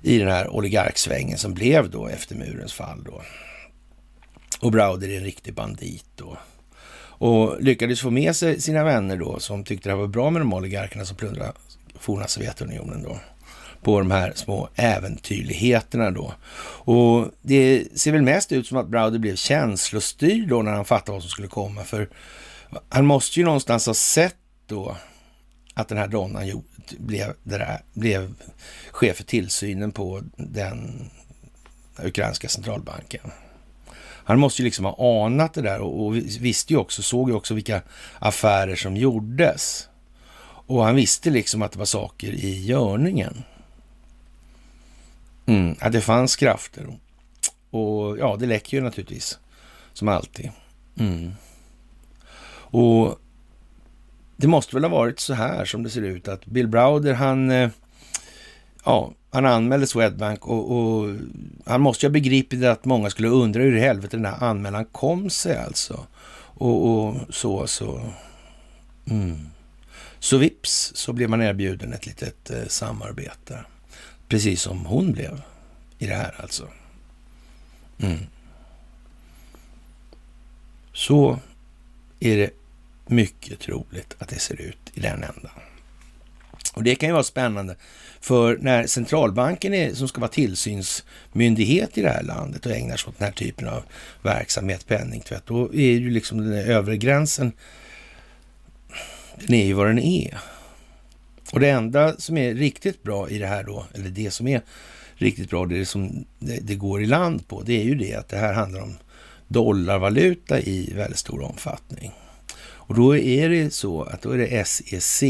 i 0.02 0.18
den 0.18 0.28
här 0.28 0.48
oligarksvängen 0.48 1.38
som 1.38 1.54
blev 1.54 1.90
då 1.90 2.06
efter 2.06 2.36
murens 2.36 2.72
fall 2.72 3.04
då. 3.04 3.22
Och 4.60 4.72
Browder 4.72 5.08
är 5.08 5.16
en 5.16 5.24
riktig 5.24 5.54
bandit 5.54 6.06
då. 6.16 6.36
Och 7.24 7.62
lyckades 7.62 8.00
få 8.00 8.10
med 8.10 8.36
sig 8.36 8.60
sina 8.60 8.84
vänner 8.84 9.16
då 9.16 9.38
som 9.38 9.64
tyckte 9.64 9.88
det 9.88 9.94
var 9.94 10.06
bra 10.06 10.30
med 10.30 10.40
de 10.40 10.52
oligarkerna 10.52 11.04
som 11.04 11.16
plundrade 11.16 11.52
forna 11.98 12.26
Sovjetunionen 12.26 13.02
då 13.02 13.18
på 13.82 13.98
de 13.98 14.10
här 14.10 14.32
små 14.34 14.68
äventyrligheterna 14.74 16.10
då. 16.10 16.34
Och 16.84 17.28
det 17.42 17.86
ser 17.94 18.12
väl 18.12 18.22
mest 18.22 18.52
ut 18.52 18.66
som 18.66 18.76
att 18.76 18.88
Browder 18.88 19.18
blev 19.18 19.36
känslostyrd 19.36 20.48
då 20.48 20.62
när 20.62 20.72
han 20.72 20.84
fattade 20.84 21.12
vad 21.12 21.22
som 21.22 21.30
skulle 21.30 21.48
komma. 21.48 21.84
För 21.84 22.08
han 22.88 23.06
måste 23.06 23.40
ju 23.40 23.44
någonstans 23.44 23.86
ha 23.86 23.94
sett 23.94 24.36
då 24.66 24.96
att 25.74 25.88
den 25.88 25.98
här 25.98 26.08
donnan 26.08 26.62
blev, 26.98 27.34
där, 27.42 27.82
blev 27.92 28.34
chef 28.90 29.16
för 29.16 29.24
tillsynen 29.24 29.92
på 29.92 30.22
den 30.36 31.10
ukrainska 32.02 32.48
centralbanken. 32.48 33.30
Han 34.24 34.38
måste 34.38 34.62
ju 34.62 34.64
liksom 34.64 34.84
ha 34.84 35.26
anat 35.26 35.54
det 35.54 35.62
där 35.62 35.80
och, 35.80 36.06
och 36.06 36.16
visste 36.16 36.72
ju 36.72 36.78
också, 36.78 37.02
såg 37.02 37.28
ju 37.28 37.34
också 37.34 37.54
vilka 37.54 37.82
affärer 38.18 38.76
som 38.76 38.96
gjordes. 38.96 39.88
Och 40.66 40.84
han 40.84 40.94
visste 40.94 41.30
liksom 41.30 41.62
att 41.62 41.72
det 41.72 41.78
var 41.78 41.86
saker 41.86 42.32
i 42.32 42.64
görningen. 42.64 43.42
Mm, 45.46 45.76
att 45.80 45.92
det 45.92 46.00
fanns 46.00 46.36
krafter. 46.36 46.98
Och 47.70 48.18
ja, 48.18 48.36
det 48.40 48.46
läcker 48.46 48.76
ju 48.76 48.82
naturligtvis. 48.82 49.38
Som 49.92 50.08
alltid. 50.08 50.50
Mm. 50.98 51.32
Och 52.72 53.18
det 54.36 54.46
måste 54.46 54.76
väl 54.76 54.84
ha 54.84 54.90
varit 54.90 55.20
så 55.20 55.34
här 55.34 55.64
som 55.64 55.82
det 55.82 55.90
ser 55.90 56.02
ut 56.02 56.28
att 56.28 56.46
Bill 56.46 56.68
Browder 56.68 57.14
han, 57.14 57.50
eh, 57.50 57.70
ja, 58.84 59.12
han 59.30 59.46
anmälde 59.46 59.86
Swedbank 59.86 60.46
och, 60.46 60.76
och, 60.76 61.16
han 61.64 61.80
måste 61.80 62.06
ju 62.06 62.08
ha 62.08 62.12
begripit 62.12 62.64
att 62.64 62.84
många 62.84 63.10
skulle 63.10 63.28
undra 63.28 63.62
hur 63.62 63.76
i 63.76 63.80
helvete 63.80 64.16
den 64.16 64.26
här 64.26 64.44
anmälan 64.44 64.84
kom 64.84 65.30
sig 65.30 65.56
alltså. 65.56 66.06
Och, 66.54 66.88
och 66.88 67.16
så, 67.30 67.66
så. 67.66 68.00
Mm. 69.10 69.38
Så 70.18 70.36
vips 70.36 70.92
så 70.94 71.12
blev 71.12 71.30
man 71.30 71.42
erbjuden 71.42 71.92
ett 71.92 72.06
litet 72.06 72.50
eh, 72.50 72.66
samarbete. 72.66 73.64
Precis 74.28 74.62
som 74.62 74.86
hon 74.86 75.12
blev 75.12 75.42
i 75.98 76.06
det 76.06 76.14
här 76.14 76.34
alltså. 76.38 76.68
Mm. 77.98 78.18
Så 80.92 81.38
är 82.20 82.36
det 82.36 82.50
mycket 83.06 83.60
troligt 83.60 84.16
att 84.18 84.28
det 84.28 84.38
ser 84.38 84.60
ut 84.60 84.90
i 84.94 85.00
den 85.00 85.22
ändan. 85.22 85.52
Och 86.74 86.82
det 86.82 86.94
kan 86.94 87.08
ju 87.08 87.12
vara 87.12 87.22
spännande, 87.22 87.76
för 88.20 88.56
när 88.56 88.86
centralbanken 88.86 89.74
är, 89.74 89.94
som 89.94 90.08
ska 90.08 90.20
vara 90.20 90.30
tillsynsmyndighet 90.30 91.98
i 91.98 92.02
det 92.02 92.08
här 92.08 92.22
landet 92.22 92.66
och 92.66 92.72
ägnar 92.72 92.96
sig 92.96 93.08
åt 93.08 93.18
den 93.18 93.24
här 93.24 93.32
typen 93.32 93.68
av 93.68 93.82
verksamhet, 94.22 94.86
penningtvätt, 94.86 95.46
då 95.46 95.74
är 95.74 95.92
ju 95.92 96.10
liksom 96.10 96.38
den 96.38 96.52
övre 96.52 96.96
gränsen, 96.96 97.52
den 99.46 99.54
är 99.54 99.64
ju 99.64 99.72
vad 99.72 99.86
den 99.86 99.98
är. 99.98 100.38
Och 101.52 101.60
det 101.60 101.70
enda 101.70 102.16
som 102.16 102.36
är 102.36 102.54
riktigt 102.54 103.02
bra 103.02 103.28
i 103.30 103.38
det 103.38 103.46
här 103.46 103.64
då, 103.64 103.86
eller 103.94 104.10
det 104.10 104.30
som 104.30 104.48
är 104.48 104.62
riktigt 105.14 105.50
bra, 105.50 105.66
det 105.66 105.86
som 105.86 106.24
det, 106.38 106.58
det 106.62 106.74
går 106.74 107.02
i 107.02 107.06
land 107.06 107.48
på, 107.48 107.62
det 107.62 107.80
är 107.80 107.84
ju 107.84 107.94
det 107.94 108.14
att 108.14 108.28
det 108.28 108.36
här 108.36 108.52
handlar 108.52 108.80
om 108.80 108.96
dollarvaluta 109.48 110.60
i 110.60 110.92
väldigt 110.96 111.18
stor 111.18 111.42
omfattning. 111.42 112.12
Och 112.86 112.94
då 112.94 113.16
är 113.16 113.48
det 113.48 113.74
så 113.74 114.02
att 114.02 114.22
då 114.22 114.30
är 114.30 114.38
det 114.38 114.64
SEC 114.64 115.22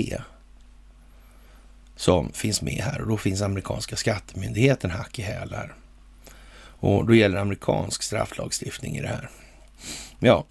som 1.96 2.32
finns 2.32 2.62
med 2.62 2.82
här 2.82 3.00
och 3.00 3.08
då 3.08 3.16
finns 3.16 3.42
amerikanska 3.42 3.96
skattemyndigheten 3.96 4.90
hack 4.90 5.18
i 5.18 5.22
hälar. 5.22 5.74
Och 6.82 7.06
då 7.06 7.14
gäller 7.14 7.38
amerikansk 7.38 8.02
strafflagstiftning 8.02 8.96
i 8.96 9.00
det 9.00 9.08
här. 9.08 9.30
Ja, 10.18 10.46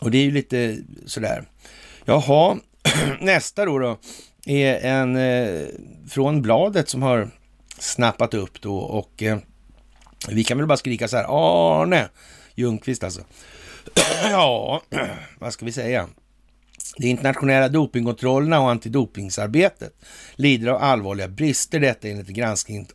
och 0.00 0.10
det 0.10 0.18
är 0.18 0.22
ju 0.22 0.30
lite 0.30 0.78
sådär. 1.06 1.44
Jaha, 2.04 2.56
nästa 3.20 3.64
då, 3.64 3.78
då 3.78 3.98
är 4.46 4.76
en 4.76 5.16
eh, 5.16 5.66
från 6.08 6.42
bladet 6.42 6.88
som 6.88 7.02
har 7.02 7.30
snappat 7.78 8.34
upp 8.34 8.60
då 8.60 8.76
och 8.76 9.22
eh, 9.22 9.38
vi 10.28 10.44
kan 10.44 10.58
väl 10.58 10.66
bara 10.66 10.76
skrika 10.76 11.08
så 11.08 11.16
här, 11.16 11.26
Arne 11.28 12.08
Ljungqvist 12.54 13.04
alltså. 13.04 13.20
ja, 14.22 14.82
vad 15.38 15.52
ska 15.52 15.64
vi 15.64 15.72
säga? 15.72 16.08
De 16.96 17.06
internationella 17.06 17.68
dopingkontrollerna 17.68 18.60
och 18.60 18.70
antidopingsarbetet 18.70 19.92
lider 20.36 20.68
av 20.68 20.82
allvarliga 20.82 21.28
brister, 21.28 21.80
detta 21.80 22.08
enligt 22.08 22.28
granskning 22.28 22.86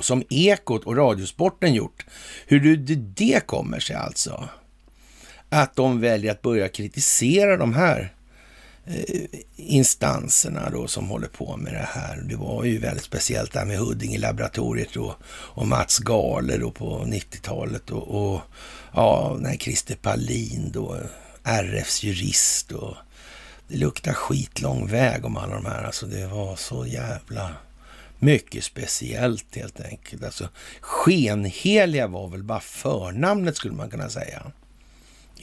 som 0.00 0.22
Ekot 0.30 0.84
och 0.84 0.96
Radiosporten 0.96 1.74
gjort. 1.74 2.06
Hur 2.46 2.76
det 3.16 3.46
kommer 3.46 3.80
sig 3.80 3.96
alltså? 3.96 4.48
Att 5.48 5.76
de 5.76 6.00
väljer 6.00 6.32
att 6.32 6.42
börja 6.42 6.68
kritisera 6.68 7.56
de 7.56 7.74
här 7.74 8.12
Eh, 8.86 9.26
instanserna 9.56 10.70
då 10.70 10.88
som 10.88 11.08
håller 11.08 11.28
på 11.28 11.56
med 11.56 11.72
det 11.72 11.88
här. 11.92 12.16
Det 12.28 12.36
var 12.36 12.64
ju 12.64 12.78
väldigt 12.78 13.04
speciellt 13.04 13.52
det 13.52 13.58
här 13.58 13.66
med 13.66 13.78
Huddinge-laboratoriet 13.78 14.88
då, 14.94 15.16
och 15.26 15.68
Mats 15.68 15.98
Gale 15.98 16.56
då 16.56 16.70
på 16.70 17.04
90-talet 17.04 17.90
och, 17.90 18.32
och 18.34 18.40
ja, 18.94 19.38
här 19.44 19.56
Christer 19.56 19.94
Palin 19.94 20.70
då, 20.72 20.96
RFs 21.42 22.02
jurist 22.02 22.72
och 22.72 22.96
det 23.68 23.76
luktar 23.76 24.12
skitlång 24.12 24.86
väg 24.86 25.24
om 25.24 25.36
alla 25.36 25.54
de 25.54 25.66
här. 25.66 25.84
Alltså 25.84 26.06
det 26.06 26.26
var 26.26 26.56
så 26.56 26.86
jävla 26.86 27.50
mycket 28.18 28.64
speciellt 28.64 29.56
helt 29.56 29.80
enkelt. 29.80 30.24
Alltså 30.24 30.48
skenheliga 30.80 32.06
var 32.06 32.28
väl 32.28 32.42
bara 32.42 32.60
förnamnet 32.60 33.56
skulle 33.56 33.74
man 33.74 33.90
kunna 33.90 34.08
säga 34.08 34.52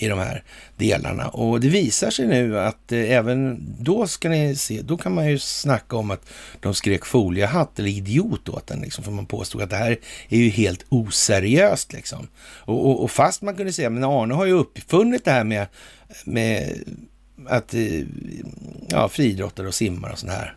i 0.02 0.08
de 0.08 0.20
här 0.20 0.43
delarna. 0.78 1.28
Och 1.28 1.60
det 1.60 1.70
visar 1.70 2.10
sig 2.10 2.28
nu 2.28 2.60
att 2.60 2.91
eh, 2.91 3.12
även 3.12 3.66
då 3.80 4.08
ska 4.08 4.30
ni 4.30 4.56
se, 4.56 4.82
då 4.82 4.97
kan 4.97 5.14
man 5.14 5.30
ju 5.30 5.39
snacka 5.39 5.95
om 5.95 6.12
att 6.12 6.30
de 6.60 6.74
skrek 6.74 7.06
foliehatt 7.06 7.80
eller 7.80 7.89
idiot 7.89 8.49
åt 8.49 8.68
den, 8.68 8.82
liksom, 8.82 9.04
för 9.04 9.12
man 9.12 9.26
påstod 9.26 9.62
att 9.62 9.70
det 9.70 9.76
här 9.76 9.97
är 10.30 10.38
ju 10.38 10.49
helt 10.49 10.86
oseriöst 10.89 11.93
liksom. 11.93 12.28
Och, 12.43 12.89
och, 12.89 13.04
och 13.04 13.12
fast 13.12 13.41
man 13.41 13.56
kunde 13.56 13.74
säga, 13.74 13.89
men 13.89 14.04
Arne 14.04 14.34
har 14.34 14.45
ju 14.45 14.54
uppfunnit 14.54 15.26
det 15.26 15.32
här 15.32 15.43
med, 15.43 15.68
med 16.26 16.74
att 17.47 17.74
eh, 17.74 18.02
ja, 18.88 19.10
friidrottare 19.10 19.68
och 19.68 19.76
simmare 19.76 20.12
och 20.12 20.20
sånt 20.20 20.32
här 20.32 20.56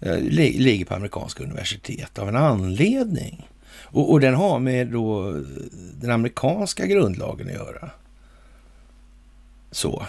eh, 0.00 0.18
ligger 0.20 0.84
på 0.84 0.94
amerikanska 0.94 1.44
universitet 1.44 2.18
av 2.18 2.28
en 2.28 2.36
anledning. 2.36 3.48
Och, 3.74 4.10
och 4.10 4.20
den 4.20 4.34
har 4.34 4.58
med 4.58 4.86
då 4.86 5.36
den 6.00 6.10
amerikanska 6.10 6.86
grundlagen 6.86 7.46
att 7.46 7.54
göra. 7.54 7.90
Så. 9.72 10.06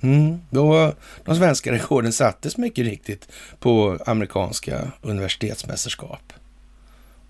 Mm. 0.00 0.40
Då, 0.50 0.92
de 1.24 1.36
svenska 1.36 1.72
rekorden 1.72 2.12
sattes 2.12 2.56
mycket 2.56 2.84
riktigt 2.84 3.28
på 3.58 3.98
amerikanska 4.06 4.92
universitetsmästerskap. 5.02 6.32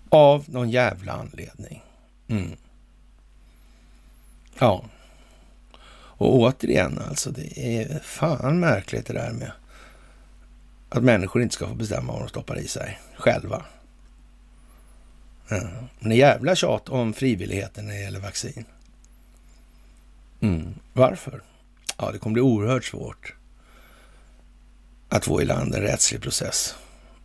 Av 0.09 0.45
någon 0.47 0.69
jävla 0.69 1.13
anledning. 1.13 1.83
Mm. 2.27 2.51
Ja. 4.59 4.85
Och 5.91 6.35
återigen 6.35 6.99
alltså, 7.09 7.31
det 7.31 7.59
är 7.59 7.99
fan 7.99 8.59
märkligt 8.59 9.05
det 9.05 9.13
där 9.13 9.31
med 9.31 9.51
att 10.89 11.03
människor 11.03 11.41
inte 11.41 11.55
ska 11.55 11.67
få 11.67 11.75
bestämma 11.75 12.13
vad 12.13 12.21
de 12.21 12.29
stoppar 12.29 12.59
i 12.59 12.67
sig 12.67 12.99
själva. 13.15 13.65
Ja. 15.49 15.61
Men 15.99 16.09
det 16.09 16.15
är 16.15 16.17
jävla 16.17 16.55
tjat 16.55 16.89
om 16.89 17.13
frivilligheten 17.13 17.87
när 17.87 17.93
det 17.93 18.01
gäller 18.01 18.19
vaccin. 18.19 18.65
Mm. 20.41 20.73
Varför? 20.93 21.41
Ja, 21.99 22.11
det 22.11 22.19
kommer 22.19 22.33
bli 22.33 22.41
oerhört 22.41 22.85
svårt 22.85 23.33
att 25.09 25.25
få 25.25 25.41
i 25.41 25.45
land 25.45 25.75
en 25.75 25.81
rättslig 25.81 26.21
process 26.21 26.75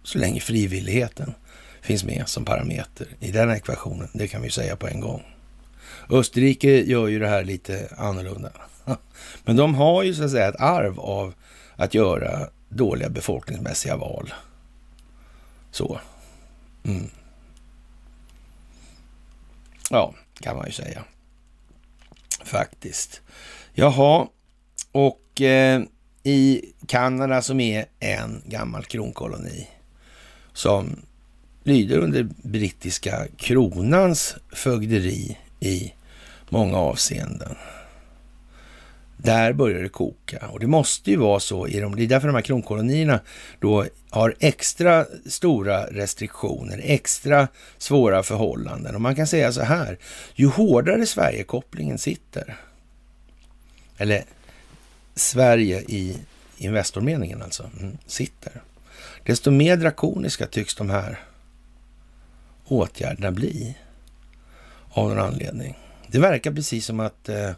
så 0.03 0.18
länge 0.18 0.41
frivilligheten 0.41 1.35
finns 1.81 2.05
med 2.05 2.29
som 2.29 2.45
parameter 2.45 3.07
i 3.20 3.31
den 3.31 3.51
ekvationen. 3.51 4.09
Det 4.12 4.29
kan 4.29 4.43
vi 4.43 4.51
säga 4.51 4.77
på 4.77 4.89
en 4.89 5.01
gång. 5.01 5.22
Österrike 6.11 6.81
gör 6.81 7.07
ju 7.07 7.18
det 7.18 7.29
här 7.29 7.45
lite 7.45 7.89
annorlunda. 7.97 8.53
Men 9.45 9.57
de 9.57 9.75
har 9.75 10.03
ju 10.03 10.14
så 10.14 10.25
att 10.25 10.31
säga 10.31 10.49
ett 10.49 10.61
arv 10.61 11.01
av 11.01 11.35
att 11.77 11.95
göra 11.95 12.49
dåliga 12.68 13.09
befolkningsmässiga 13.09 13.97
val. 13.97 14.35
Så. 15.70 16.01
Mm. 16.85 17.11
Ja, 19.91 20.14
kan 20.41 20.57
man 20.57 20.66
ju 20.66 20.72
säga. 20.72 21.05
Faktiskt. 22.45 23.20
Jaha, 23.72 24.29
och 24.95 25.40
eh, 25.40 25.82
i 26.22 26.62
Kanada 26.86 27.42
som 27.42 27.61
är 27.61 27.84
en 28.01 28.42
gammal 28.47 28.84
kronkoloni 28.84 29.68
som 30.53 30.97
lyder 31.64 31.99
under 31.99 32.28
brittiska 32.42 33.26
kronans 33.36 34.36
fögderi 34.53 35.38
i 35.61 35.92
många 36.49 36.76
avseenden. 36.76 37.57
Där 39.16 39.53
börjar 39.53 39.82
det 39.82 39.88
koka 39.88 40.49
och 40.53 40.61
det 40.61 40.66
måste 40.66 41.11
ju 41.11 41.16
vara 41.16 41.40
så. 41.40 41.68
I 41.68 41.80
de, 41.80 41.97
det 41.97 42.03
är 42.03 42.07
därför 42.07 42.28
de 42.28 42.34
här 42.34 42.42
kronkolonierna 42.42 43.20
då 43.61 43.84
har 44.11 44.34
extra 44.40 45.07
stora 45.26 45.86
restriktioner, 45.86 46.80
extra 46.84 47.49
svåra 47.78 48.22
förhållanden. 48.22 48.95
Och 48.95 49.01
man 49.01 49.14
kan 49.14 49.26
säga 49.26 49.53
så 49.53 49.62
här, 49.62 49.99
ju 50.34 50.47
hårdare 50.47 51.07
Sverigekopplingen 51.07 51.99
sitter, 51.99 52.57
eller 53.97 54.24
Sverige 55.15 55.81
i 55.81 56.19
Investormeningen 56.57 57.43
alltså, 57.43 57.71
mm, 57.81 57.99
sitter, 58.07 58.62
desto 59.25 59.51
mer 59.51 59.77
drakoniska 59.77 60.47
tycks 60.47 60.75
de 60.75 60.91
här 60.91 61.21
åtgärderna 62.65 63.31
bli 63.31 63.79
av 64.91 65.09
någon 65.09 65.19
anledning. 65.19 65.79
Det 66.07 66.19
verkar 66.19 66.53
precis 66.53 66.87
som 66.87 67.01
att 67.01 67.29
eh, 67.29 67.51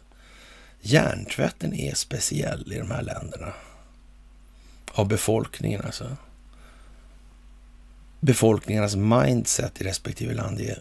hjärntvätten 0.81 1.73
är 1.73 1.93
speciell 1.93 2.73
i 2.73 2.77
de 2.77 2.91
här 2.91 3.01
länderna. 3.01 3.53
Av 4.91 5.07
befolkningen 5.07 5.81
alltså. 5.85 6.17
Befolkningarnas 8.19 8.95
mindset 8.95 9.81
i 9.81 9.83
respektive 9.83 10.33
land 10.33 10.59
är 10.59 10.79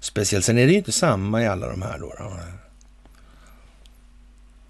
speciellt. 0.00 0.44
Sen 0.44 0.58
är 0.58 0.66
det 0.66 0.72
ju 0.72 0.78
inte 0.78 0.92
samma 0.92 1.42
i 1.42 1.46
alla 1.46 1.68
de 1.68 1.82
här 1.82 1.98
då. 1.98 2.14
då. 2.18 2.36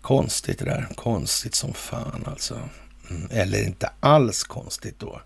Konstigt 0.02 0.58
det 0.58 0.64
där. 0.64 0.88
Konstigt 0.94 1.54
som 1.54 1.74
fan 1.74 2.24
alltså. 2.26 2.68
Mm. 3.10 3.28
Eller 3.30 3.64
inte 3.64 3.90
alls 4.00 4.44
konstigt 4.44 4.98
då. 4.98 5.20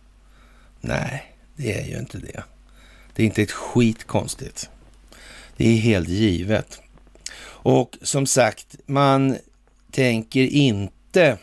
Nej, 0.81 1.37
det 1.57 1.81
är 1.81 1.87
ju 1.87 1.99
inte 1.99 2.19
det. 2.19 2.43
Det 3.15 3.23
är 3.23 3.27
inte 3.27 3.43
ett 3.43 3.53
skit 3.53 4.07
konstigt. 4.07 4.71
Det 5.57 5.69
är 5.69 5.77
helt 5.77 6.09
givet. 6.09 6.81
Och 7.43 7.99
som 8.03 8.27
sagt, 8.27 8.77
man 8.87 9.37
tänker 9.91 10.43
inte 10.43 11.39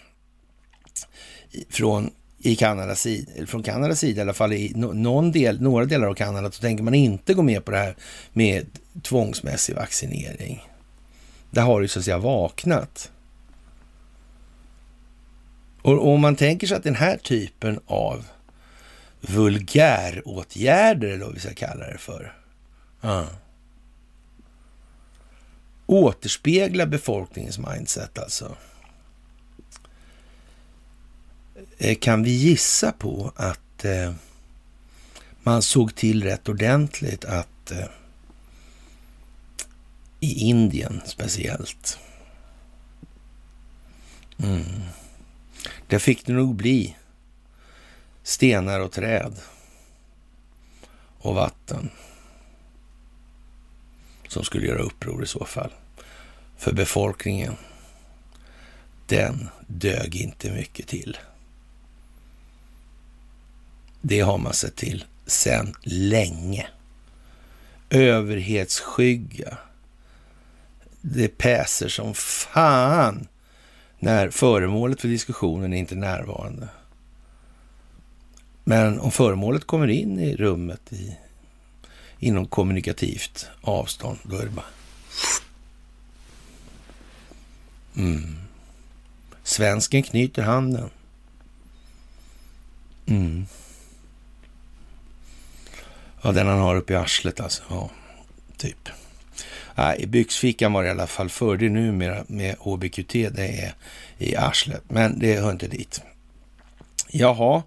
från 1.69 2.11
i 2.39 2.55
Kanadas 2.55 3.01
sida, 3.01 3.45
från 3.45 3.63
Kanadas 3.63 3.99
sida 3.99 4.19
i 4.19 4.21
alla 4.21 4.33
fall 4.33 4.53
i 4.53 4.71
någon 4.75 5.31
del, 5.31 5.61
några 5.61 5.85
delar 5.85 6.07
av 6.07 6.13
Kanada, 6.13 6.51
så 6.51 6.61
tänker 6.61 6.83
man 6.83 6.93
inte 6.93 7.33
gå 7.33 7.41
med 7.41 7.65
på 7.65 7.71
det 7.71 7.77
här 7.77 7.95
med 8.33 8.65
tvångsmässig 9.03 9.75
vaccinering. 9.75 10.67
Där 11.51 11.61
har 11.61 11.81
det 11.81 11.87
så 11.87 11.99
att 11.99 12.05
säga 12.05 12.17
vaknat. 12.17 13.11
Och 15.83 16.13
om 16.13 16.21
man 16.21 16.35
tänker 16.35 16.67
sig 16.67 16.77
att 16.77 16.83
den 16.83 16.95
här 16.95 17.17
typen 17.17 17.79
av 17.85 18.25
vulgäråtgärder, 19.21 21.07
eller 21.07 21.25
vad 21.25 21.33
vi 21.33 21.39
ska 21.39 21.53
kalla 21.53 21.85
det 21.85 21.97
för, 21.97 22.35
uh, 23.03 23.27
återspeglar 25.85 26.85
befolkningens 26.85 27.59
mindset 27.59 28.17
alltså. 28.17 28.55
Eh, 31.77 31.95
kan 31.95 32.23
vi 32.23 32.31
gissa 32.31 32.91
på 32.91 33.31
att 33.35 33.85
uh, 33.85 34.13
man 35.43 35.61
såg 35.61 35.95
till 35.95 36.23
rätt 36.23 36.49
ordentligt 36.49 37.25
att 37.25 37.71
uh, 37.71 37.85
i 40.19 40.33
Indien 40.33 41.01
speciellt. 41.05 41.99
Mm. 44.37 44.63
Där 45.93 45.99
fick 45.99 46.25
det 46.25 46.33
nog 46.33 46.55
bli 46.55 46.95
stenar 48.23 48.79
och 48.79 48.91
träd 48.91 49.33
och 51.19 51.35
vatten 51.35 51.89
som 54.27 54.43
skulle 54.43 54.67
göra 54.67 54.81
uppror 54.81 55.23
i 55.23 55.27
så 55.27 55.45
fall. 55.45 55.71
För 56.57 56.73
befolkningen, 56.73 57.55
den 59.07 59.49
dög 59.67 60.15
inte 60.15 60.51
mycket 60.51 60.87
till. 60.87 61.17
Det 64.01 64.19
har 64.19 64.37
man 64.37 64.53
sett 64.53 64.75
till 64.75 65.05
sedan 65.25 65.75
länge. 65.83 66.67
Överhetsskygga. 67.89 69.57
Det 71.01 71.27
päser 71.27 71.87
som 71.87 72.13
fan 72.13 73.27
när 74.03 74.29
föremålet 74.29 75.01
för 75.01 75.07
diskussionen 75.07 75.73
är 75.73 75.77
inte 75.77 75.95
närvarande. 75.95 76.67
Men 78.63 78.99
om 78.99 79.11
föremålet 79.11 79.67
kommer 79.67 79.87
in 79.87 80.19
i 80.19 80.35
rummet 80.35 80.93
i, 80.93 81.17
inom 82.19 82.45
kommunikativt 82.45 83.47
avstånd, 83.61 84.17
då 84.23 84.37
är 84.37 84.43
det 84.43 84.49
bara... 84.49 84.65
Mm. 87.95 88.35
Svensken 89.43 90.03
knyter 90.03 90.41
handen. 90.41 90.89
Mm. 93.05 93.45
Ja, 96.21 96.31
den 96.31 96.47
han 96.47 96.59
har 96.59 96.75
uppe 96.75 96.93
i 96.93 96.95
arslet 96.95 97.39
alltså. 97.39 97.63
Ja, 97.69 97.89
typ. 98.57 98.89
I 99.97 100.05
byxfickan 100.05 100.73
var 100.73 100.83
det 100.83 100.87
i 100.87 100.91
alla 100.91 101.07
fall 101.07 101.29
förr. 101.29 101.57
Det 101.57 101.69
numera 101.69 102.23
med 102.27 102.55
HBQT, 102.59 103.13
det 103.13 103.47
är 103.47 103.73
i 104.17 104.35
arslet. 104.35 104.83
Men 104.87 105.19
det 105.19 105.39
hör 105.39 105.51
inte 105.51 105.67
dit. 105.67 106.01
Jaha, 107.09 107.63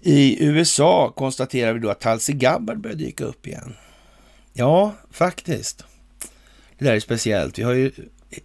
i 0.00 0.44
USA 0.44 1.12
konstaterar 1.16 1.72
vi 1.72 1.80
då 1.80 1.90
att 1.90 2.00
Tulsi 2.00 2.32
Gabbard 2.32 2.80
börjar 2.80 2.96
dyka 2.96 3.24
upp 3.24 3.46
igen. 3.46 3.74
Ja, 4.52 4.94
faktiskt. 5.10 5.84
Det 6.78 6.84
där 6.84 6.94
är 6.94 7.00
speciellt. 7.00 7.58
Vi 7.58 7.62
har 7.62 7.72
ju 7.72 7.92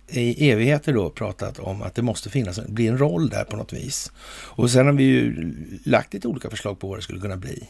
i 0.09 0.51
evigheter 0.51 0.93
då 0.93 1.09
pratat 1.09 1.59
om 1.59 1.81
att 1.81 1.95
det 1.95 2.01
måste 2.01 2.29
finnas, 2.29 2.59
bli 2.67 2.87
en 2.87 2.97
roll 2.97 3.29
där 3.29 3.43
på 3.43 3.57
något 3.57 3.73
vis. 3.73 4.11
Och 4.27 4.71
sen 4.71 4.85
har 4.85 4.93
vi 4.93 5.03
ju 5.03 5.53
lagt 5.83 6.13
lite 6.13 6.27
olika 6.27 6.49
förslag 6.49 6.79
på 6.79 6.87
vad 6.87 6.97
det 6.97 7.01
skulle 7.01 7.21
kunna 7.21 7.37
bli. 7.37 7.63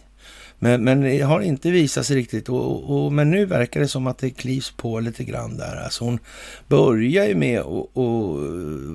Men, 0.64 0.84
men 0.84 1.02
det 1.02 1.22
har 1.22 1.42
inte 1.42 1.72
visat 1.72 2.06
sig 2.06 2.16
riktigt. 2.16 2.50
Och, 2.50 2.90
och, 3.06 3.14
men 3.14 3.32
nu 3.32 3.46
verkar 3.46 3.80
det 3.80 3.88
som 3.88 4.08
att 4.08 4.18
det 4.18 4.30
klivs 4.30 4.72
på 4.72 5.00
lite 5.00 5.24
grann 5.24 5.58
där. 5.58 5.76
Alltså 5.84 6.06
hon 6.06 6.20
börjar 6.68 7.26
ju 7.26 7.36
med 7.36 7.60
att 7.60 7.90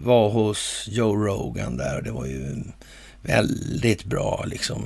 vara 0.05 0.29
hos 0.31 0.85
Joe 0.89 1.17
Rogan 1.17 1.77
där. 1.77 2.03
Det 2.03 2.11
var 2.11 2.27
ju 2.27 2.63
väldigt 3.23 4.05
bra 4.05 4.45
liksom 4.47 4.83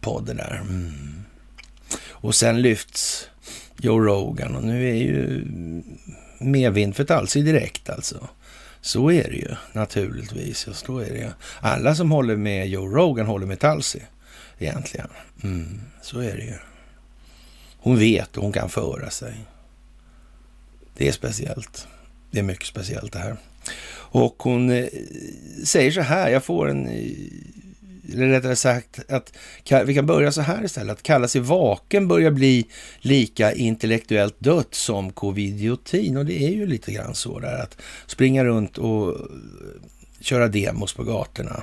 podd 0.00 0.36
där. 0.36 0.60
Mm. 0.60 0.92
Och 2.08 2.34
sen 2.34 2.62
lyfts 2.62 3.28
Joe 3.80 4.00
Rogan 4.00 4.56
och 4.56 4.64
nu 4.64 4.90
är 4.90 4.94
ju 4.94 5.44
medvind 6.38 6.96
för 6.96 7.04
Talsi 7.04 7.42
direkt 7.42 7.90
alltså. 7.90 8.28
Så 8.80 9.10
är 9.12 9.24
det 9.24 9.36
ju 9.36 9.54
naturligtvis. 9.72 10.68
Så 10.72 10.98
är 10.98 11.10
det 11.10 11.18
ju. 11.18 11.30
Alla 11.60 11.94
som 11.94 12.10
håller 12.10 12.36
med 12.36 12.68
Joe 12.68 12.88
Rogan 12.88 13.26
håller 13.26 13.46
med 13.46 13.58
Talsi 13.58 14.02
egentligen. 14.58 15.08
Mm, 15.42 15.80
så 16.02 16.20
är 16.20 16.36
det 16.36 16.44
ju. 16.44 16.54
Hon 17.78 17.98
vet 17.98 18.36
och 18.36 18.42
hon 18.42 18.52
kan 18.52 18.68
föra 18.68 19.10
sig. 19.10 19.34
Det 20.96 21.08
är 21.08 21.12
speciellt. 21.12 21.86
Det 22.30 22.38
är 22.38 22.42
mycket 22.42 22.66
speciellt 22.66 23.12
det 23.12 23.18
här. 23.18 23.36
Och 23.92 24.34
hon 24.38 24.70
eh, 24.70 24.86
säger 25.64 25.90
så 25.90 26.00
här, 26.00 26.30
jag 26.30 26.44
får 26.44 26.68
en 26.68 26.86
eh, 26.86 27.12
eller 28.12 28.26
rättare 28.26 28.56
sagt 28.56 29.00
att 29.08 29.32
vi 29.86 29.94
kan 29.94 30.06
börja 30.06 30.32
så 30.32 30.40
här 30.40 30.64
istället. 30.64 30.92
Att 30.92 31.02
kalla 31.02 31.28
sig 31.28 31.40
vaken 31.40 32.08
börjar 32.08 32.30
bli 32.30 32.66
lika 32.98 33.52
intellektuellt 33.52 34.36
dött 34.38 34.74
som 34.74 35.12
covidiotin. 35.12 36.16
Och 36.16 36.26
det 36.26 36.42
är 36.42 36.50
ju 36.50 36.66
lite 36.66 36.92
grann 36.92 37.14
så 37.14 37.38
där 37.38 37.62
att 37.62 37.76
springa 38.06 38.44
runt 38.44 38.78
och 38.78 39.08
eh, 39.08 39.16
köra 40.20 40.48
demos 40.48 40.94
på 40.94 41.04
gatorna 41.04 41.62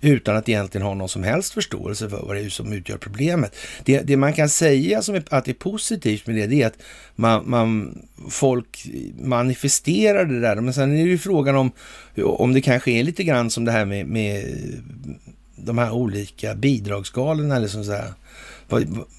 utan 0.00 0.36
att 0.36 0.48
egentligen 0.48 0.86
ha 0.86 0.94
någon 0.94 1.08
som 1.08 1.22
helst 1.22 1.54
förståelse 1.54 2.08
för 2.10 2.22
vad 2.26 2.36
det 2.36 2.42
är 2.42 2.48
som 2.48 2.72
utgör 2.72 2.96
problemet. 2.96 3.56
Det, 3.84 4.00
det 4.00 4.16
man 4.16 4.32
kan 4.32 4.48
säga 4.48 5.02
som 5.02 5.14
är, 5.14 5.22
att 5.30 5.44
det 5.44 5.50
är 5.50 5.54
positivt 5.54 6.26
med 6.26 6.36
det, 6.36 6.46
det 6.46 6.62
är 6.62 6.66
att 6.66 6.78
man, 7.16 7.50
man, 7.50 7.98
folk 8.28 8.86
manifesterar 9.18 10.24
det 10.24 10.40
där. 10.40 10.56
Men 10.56 10.74
sen 10.74 10.92
är 10.92 11.04
det 11.04 11.10
ju 11.10 11.18
frågan 11.18 11.56
om, 11.56 11.72
om 12.24 12.52
det 12.52 12.60
kanske 12.60 12.90
är 12.90 13.02
lite 13.02 13.24
grann 13.24 13.50
som 13.50 13.64
det 13.64 13.72
här 13.72 13.84
med, 13.84 14.06
med 14.06 14.44
de 15.56 15.78
här 15.78 15.90
olika 15.90 16.54
bidragsskalorna 16.54 17.56
eller 17.56 17.68
så 17.68 17.92
här. 17.92 18.12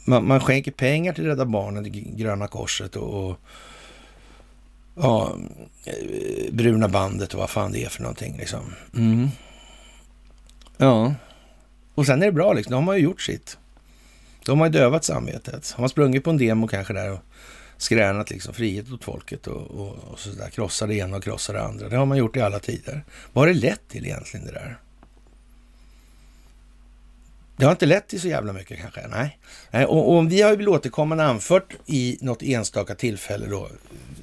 Man, 0.05 0.27
man 0.27 0.39
skänker 0.39 0.71
pengar 0.71 1.13
till 1.13 1.25
Rädda 1.25 1.45
Barnen, 1.45 1.83
till 1.83 2.15
Gröna 2.15 2.47
Korset 2.47 2.95
och, 2.95 3.29
och 3.29 3.37
ja, 4.95 5.37
eh, 5.85 6.53
Bruna 6.53 6.87
bandet 6.87 7.33
och 7.33 7.39
vad 7.39 7.49
fan 7.49 7.71
det 7.71 7.83
är 7.83 7.89
för 7.89 8.01
någonting 8.01 8.37
liksom. 8.37 8.59
Mm. 8.95 9.29
Ja, 10.81 11.13
och 11.95 12.05
sen 12.05 12.21
är 12.21 12.25
det 12.25 12.31
bra 12.31 12.53
liksom. 12.53 12.71
Då 12.71 12.77
har 12.77 12.81
man 12.81 12.97
ju 12.97 13.03
gjort 13.03 13.21
sitt. 13.21 13.57
Då 14.45 14.51
har 14.51 14.57
man 14.57 14.67
ju 14.67 14.79
dövat 14.79 15.03
samvetet. 15.03 15.71
Har 15.71 15.81
man 15.81 15.89
sprungit 15.89 16.23
på 16.23 16.29
en 16.29 16.37
demo 16.37 16.67
kanske 16.67 16.93
där 16.93 17.11
och 17.11 17.19
skränat 17.77 18.29
liksom 18.29 18.53
frihet 18.53 18.91
åt 18.91 19.03
folket 19.03 19.47
och, 19.47 19.61
och, 19.61 19.95
och 20.11 20.19
sådär. 20.19 20.49
Krossa 20.49 20.87
det 20.87 20.95
ena 20.95 21.17
och 21.17 21.23
krossar 21.23 21.53
det 21.53 21.61
andra. 21.61 21.89
Det 21.89 21.97
har 21.97 22.05
man 22.05 22.17
gjort 22.17 22.37
i 22.37 22.41
alla 22.41 22.59
tider. 22.59 23.03
Vad 23.33 23.41
har 23.41 23.53
det 23.53 23.59
lett 23.59 23.87
till 23.87 24.05
egentligen 24.05 24.45
det 24.45 24.51
där? 24.51 24.79
Det 27.61 27.65
har 27.65 27.71
inte 27.71 27.85
lett 27.85 28.07
till 28.07 28.21
så 28.21 28.27
jävla 28.27 28.53
mycket 28.53 28.79
kanske. 28.79 29.01
Nej. 29.07 29.85
Och, 29.85 30.15
och 30.15 30.31
vi 30.31 30.41
har 30.41 30.51
ju 30.51 30.55
väl 30.55 30.69
återkommande 30.69 31.23
anfört 31.23 31.73
i 31.85 32.17
något 32.21 32.43
enstaka 32.43 32.95
tillfälle 32.95 33.45
då, 33.47 33.69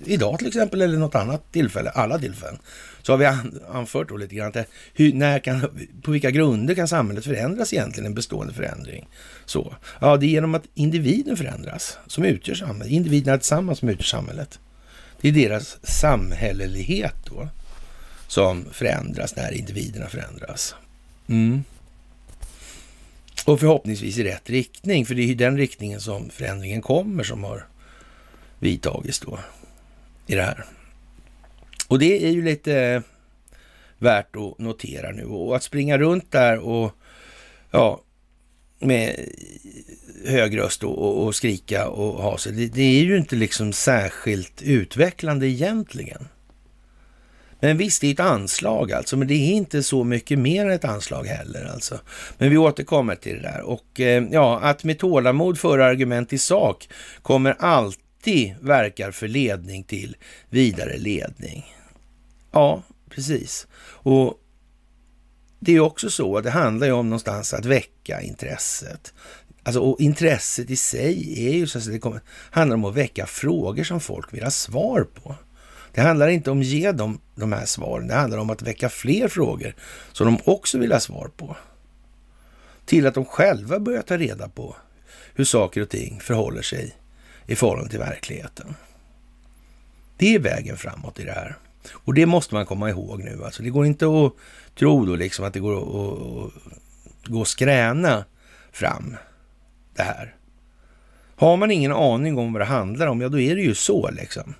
idag 0.05 0.39
till 0.39 0.49
exempel 0.49 0.82
eller 0.82 0.99
något 0.99 1.14
annat 1.14 1.53
tillfälle, 1.53 1.91
alla 1.91 2.18
tillfällen, 2.18 2.59
så 3.03 3.12
har 3.12 3.18
vi 3.18 3.26
anfört 3.72 4.09
då 4.09 4.16
lite 4.16 4.34
grann 4.34 4.49
att 4.49 4.66
hur, 4.95 5.12
när 5.12 5.39
kan, 5.39 5.61
på 6.03 6.11
vilka 6.11 6.30
grunder 6.30 6.74
kan 6.74 6.89
samhället 6.89 7.24
förändras 7.24 7.72
egentligen, 7.72 8.07
en 8.07 8.14
bestående 8.14 8.55
förändring? 8.55 9.09
Så. 9.45 9.74
Ja, 10.01 10.16
det 10.16 10.26
är 10.26 10.28
genom 10.28 10.55
att 10.55 10.64
individen 10.74 11.36
förändras 11.36 11.99
som 12.07 12.24
utgör 12.24 12.55
samhället, 12.55 12.93
individerna 12.93 13.39
tillsammans 13.39 13.78
som 13.78 13.89
utgör 13.89 14.05
samhället. 14.05 14.59
Det 15.20 15.28
är 15.28 15.32
deras 15.32 15.78
samhällelighet 15.82 17.16
då 17.24 17.49
som 18.26 18.64
förändras 18.72 19.36
när 19.36 19.53
individerna 19.53 20.07
förändras. 20.07 20.74
Mm. 21.28 21.64
Och 23.49 23.61
förhoppningsvis 23.61 24.18
i 24.18 24.24
rätt 24.24 24.51
riktning, 24.51 25.07
för 25.07 25.14
det 25.14 25.22
är 25.22 25.26
ju 25.26 25.34
den 25.34 25.57
riktningen 25.57 26.01
som 26.01 26.30
förändringen 26.30 26.82
kommer 26.82 27.24
som 27.24 27.44
har 27.44 27.66
vidtagits 28.59 29.20
då 29.20 29.38
i 30.26 30.34
det 30.34 30.42
här. 30.42 30.64
Och 31.88 31.99
det 31.99 32.26
är 32.26 32.30
ju 32.30 32.44
lite 32.44 32.80
eh, 32.80 33.03
värt 33.99 34.36
att 34.36 34.59
notera 34.59 35.11
nu. 35.11 35.24
Och 35.24 35.57
att 35.57 35.62
springa 35.62 35.99
runt 35.99 36.32
där 36.32 36.59
och 36.59 36.92
ja, 37.70 38.03
med 38.78 39.28
hög 40.26 40.59
röst 40.59 40.84
och, 40.84 41.24
och 41.24 41.34
skrika 41.34 41.88
och 41.88 42.22
ha 42.22 42.38
sig, 42.38 42.53
det, 42.53 42.66
det, 42.66 42.82
är 42.82 43.05
ju 43.05 43.16
inte 43.16 43.36
liksom 43.36 43.72
särskilt 43.72 44.62
utvecklande 44.62 45.49
egentligen. 45.49 46.28
Men 47.61 47.76
visst, 47.76 48.00
det 48.00 48.06
är 48.06 48.12
ett 48.12 48.20
anslag 48.20 48.92
alltså, 48.92 49.16
men 49.16 49.28
det 49.28 49.34
är 49.34 49.52
inte 49.52 49.82
så 49.82 50.04
mycket 50.04 50.38
mer 50.38 50.66
än 50.66 50.72
ett 50.72 50.84
anslag 50.84 51.24
heller 51.24 51.70
alltså. 51.72 52.00
Men 52.38 52.50
vi 52.50 52.56
återkommer 52.56 53.14
till 53.14 53.36
det 53.36 53.42
där. 53.42 53.61
Och 53.61 54.00
eh, 54.00 54.24
ja, 54.30 54.61
att 54.61 54.84
med 54.84 54.98
tålamod 54.98 55.59
föra 55.59 55.86
argument 55.86 56.32
i 56.32 56.38
sak 56.38 56.88
kommer 57.22 57.56
alltid 57.59 58.54
verkar 58.61 59.11
för 59.11 59.28
ledning 59.28 59.84
till 59.84 60.16
vidare 60.50 60.98
ledning. 60.98 61.74
Ja, 62.52 62.82
precis. 63.11 63.66
Och 63.86 64.40
det 65.61 65.72
är 65.72 65.80
också 65.80 66.11
så, 66.11 66.36
att 66.36 66.44
det 66.44 66.50
handlar 66.50 66.86
ju 66.86 66.92
om 66.92 67.09
någonstans 67.09 67.54
att 67.54 67.64
väcka 67.64 68.20
intresset. 68.20 69.14
Alltså, 69.62 69.80
och 69.80 70.00
intresset 70.00 70.70
i 70.70 70.76
sig 70.76 71.46
är 71.48 71.52
ju 71.52 71.66
så 71.66 71.78
att 71.78 71.92
det 71.92 71.98
kommer, 71.98 72.20
handlar 72.50 72.76
om 72.76 72.84
att 72.84 72.94
väcka 72.94 73.26
frågor 73.26 73.84
som 73.84 74.00
folk 74.00 74.34
vill 74.34 74.42
ha 74.42 74.50
svar 74.50 75.06
på. 75.14 75.34
Det 75.99 76.03
handlar 76.03 76.28
inte 76.28 76.51
om 76.51 76.61
att 76.61 76.66
ge 76.66 76.92
dem 76.92 77.20
de 77.34 77.53
här 77.53 77.64
svaren. 77.66 78.09
Det 78.09 78.14
handlar 78.14 78.38
om 78.38 78.51
att 78.51 78.62
väcka 78.62 78.88
fler 78.88 79.28
frågor 79.28 79.74
som 80.12 80.26
de 80.26 80.38
också 80.44 80.78
vill 80.78 80.92
ha 80.92 81.01
svar 81.01 81.30
på. 81.36 81.57
Till 82.84 83.07
att 83.07 83.14
de 83.14 83.24
själva 83.24 83.78
börjar 83.78 84.03
ta 84.03 84.16
reda 84.16 84.49
på 84.49 84.76
hur 85.34 85.44
saker 85.44 85.82
och 85.82 85.88
ting 85.88 86.20
förhåller 86.20 86.62
sig 86.62 86.96
i 87.46 87.57
förhållande 87.57 87.90
till 87.90 87.99
verkligheten. 87.99 88.74
Det 90.16 90.34
är 90.34 90.38
vägen 90.38 90.76
framåt 90.76 91.20
i 91.20 91.24
det 91.24 91.32
här. 91.32 91.57
Och 91.92 92.14
det 92.14 92.26
måste 92.26 92.55
man 92.55 92.66
komma 92.66 92.90
ihåg 92.90 93.24
nu. 93.24 93.44
Alltså, 93.44 93.62
det 93.62 93.70
går 93.70 93.86
inte 93.86 94.07
att 94.07 94.32
tro 94.78 95.07
då 95.07 95.16
liksom 95.16 95.44
att 95.44 95.53
det 95.53 95.61
går 95.61 95.78
att, 95.78 96.53
att 97.24 97.26
gå 97.26 97.44
skräna 97.44 98.24
fram 98.72 99.16
det 99.94 100.03
här. 100.03 100.34
Har 101.36 101.57
man 101.57 101.70
ingen 101.70 101.92
aning 101.92 102.38
om 102.38 102.53
vad 102.53 102.62
det 102.62 102.66
handlar 102.66 103.07
om, 103.07 103.20
ja 103.20 103.28
då 103.28 103.40
är 103.40 103.55
det 103.57 103.62
ju 103.62 103.74
så 103.74 104.11
liksom. 104.11 104.55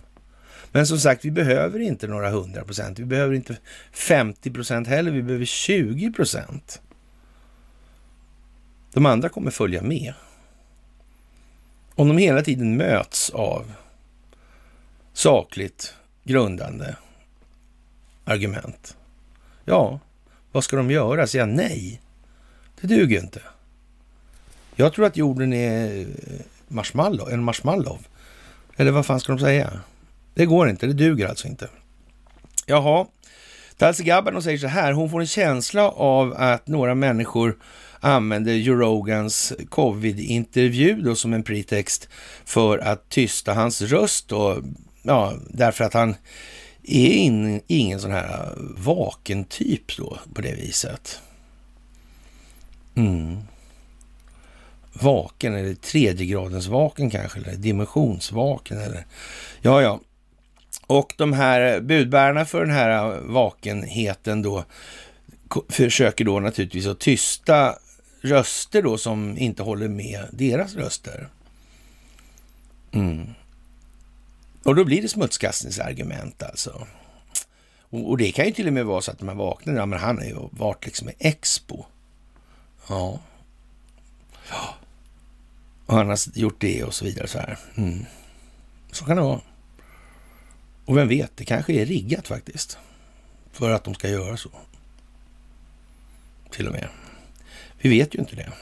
Men 0.72 0.86
som 0.86 0.98
sagt, 0.98 1.24
vi 1.24 1.30
behöver 1.30 1.80
inte 1.80 2.06
några 2.06 2.28
100 2.28 2.64
procent. 2.64 2.98
Vi 2.98 3.04
behöver 3.04 3.34
inte 3.34 3.56
50 3.92 4.50
procent 4.50 4.88
heller. 4.88 5.10
Vi 5.10 5.22
behöver 5.22 5.44
20 5.44 6.12
procent. 6.12 6.80
De 8.92 9.06
andra 9.06 9.28
kommer 9.28 9.50
följa 9.50 9.82
med. 9.82 10.14
Om 11.94 12.08
de 12.08 12.18
hela 12.18 12.42
tiden 12.42 12.76
möts 12.76 13.30
av 13.30 13.72
sakligt 15.12 15.94
grundande 16.24 16.96
argument. 18.24 18.96
Ja, 19.64 20.00
vad 20.52 20.64
ska 20.64 20.76
de 20.76 20.90
göra? 20.90 21.26
Säga 21.26 21.46
nej? 21.46 22.00
Det 22.80 22.86
duger 22.86 23.20
inte. 23.20 23.42
Jag 24.76 24.92
tror 24.92 25.06
att 25.06 25.16
jorden 25.16 25.52
är 25.52 26.00
eh, 26.00 26.06
marshmallow, 26.68 27.30
en 27.30 27.44
marshmallow. 27.44 27.98
Eller 28.76 28.90
vad 28.90 29.06
fan 29.06 29.20
ska 29.20 29.32
de 29.32 29.38
säga? 29.38 29.80
Det 30.39 30.47
går 30.47 30.68
inte, 30.68 30.86
det 30.86 30.93
duger 30.93 31.28
alltså 31.28 31.49
inte. 31.49 31.68
Jaha, 32.66 33.07
Talsi 33.76 34.05
Gabbard 34.05 34.43
säger 34.43 34.59
så 34.59 34.66
här, 34.66 34.93
hon 34.93 35.11
får 35.11 35.20
en 35.20 35.26
känsla 35.26 35.89
av 35.91 36.34
att 36.36 36.66
några 36.66 36.95
människor 36.95 37.59
använder 38.01 38.53
Joe 38.53 39.07
covid-intervju 39.68 41.14
som 41.14 41.32
en 41.32 41.43
pretext 41.43 42.09
för 42.45 42.78
att 42.78 43.09
tysta 43.09 43.55
hans 43.55 43.82
röst 43.82 44.28
då, 44.28 44.62
ja, 45.03 45.34
därför 45.51 45.84
att 45.84 45.95
han 45.95 46.14
är 46.82 47.09
in, 47.09 47.61
ingen 47.66 48.01
sån 48.01 48.12
här 48.12 48.53
vaken 48.76 49.45
typ 49.45 49.97
då 49.97 50.18
på 50.34 50.41
det 50.41 50.55
viset. 50.55 51.20
Mm. 52.95 53.39
Vaken 54.93 55.55
eller 55.55 55.74
tredje 55.74 56.26
gradens 56.26 56.66
vaken 56.66 57.11
kanske, 57.11 57.41
eller 57.41 57.57
dimensionsvaken 57.57 58.78
eller 58.78 59.07
ja, 59.62 59.82
ja. 59.82 60.01
Och 60.89 61.14
de 61.16 61.32
här 61.32 61.80
budbärarna 61.80 62.45
för 62.45 62.61
den 62.61 62.74
här 62.74 63.20
vakenheten 63.20 64.43
då 64.43 64.64
försöker 65.68 66.24
då 66.24 66.41
naturligtvis 66.41 66.86
att 66.86 66.99
tysta 66.99 67.78
röster 68.20 68.82
då 68.82 68.99
som 68.99 69.39
inte 69.39 69.62
håller 69.62 69.89
med 69.89 70.26
deras 70.32 70.74
röster. 70.74 71.28
Mm. 72.93 73.26
Och 74.62 74.74
då 74.74 74.84
blir 74.84 75.03
det 75.03 75.09
smutskastningsargument 75.09 76.43
alltså. 76.43 76.86
Och, 77.91 78.11
och, 78.11 78.18
det 78.18 78.32
kan 78.32 78.47
ju 78.47 78.53
till 78.53 78.66
och 78.66 78.72
med 78.72 78.86
vara 78.86 79.01
så 79.01 79.11
att 79.11 79.18
de 79.18 79.28
här 79.28 79.34
vaknar, 79.34 79.74
ja 79.74 79.86
men 79.86 79.99
han 79.99 80.18
har 80.18 80.24
ju 80.24 80.36
varit 80.51 80.86
liksom 80.86 81.09
i 81.09 81.14
Expo. 81.18 81.84
Ja. 82.89 83.20
ja. 84.51 84.74
Och 85.86 85.95
han 85.95 86.09
har 86.09 86.18
gjort 86.34 86.61
det 86.61 86.84
och 86.84 86.95
så 86.95 87.05
vidare 87.05 87.28
så 87.28 87.39
här. 87.39 87.59
Mm. 87.76 88.05
Så 88.93 89.05
kan 89.05 89.16
det 89.16 89.22
vara. 89.22 89.41
Och 90.89 90.97
vem 90.97 91.09
vet, 91.09 91.36
det 91.36 91.45
kanske 91.45 91.72
är 91.72 91.86
riggat 91.86 92.28
faktiskt. 92.28 92.78
För 93.53 93.70
att 93.70 93.84
de 93.84 93.95
ska 93.95 94.09
göra 94.09 94.36
så. 94.36 94.51
Till 96.51 96.66
och 96.66 96.72
med. 96.72 96.89
Vi 97.78 97.89
vet 97.89 98.14
ju 98.14 98.18
inte 98.18 98.36
det. 98.36 98.53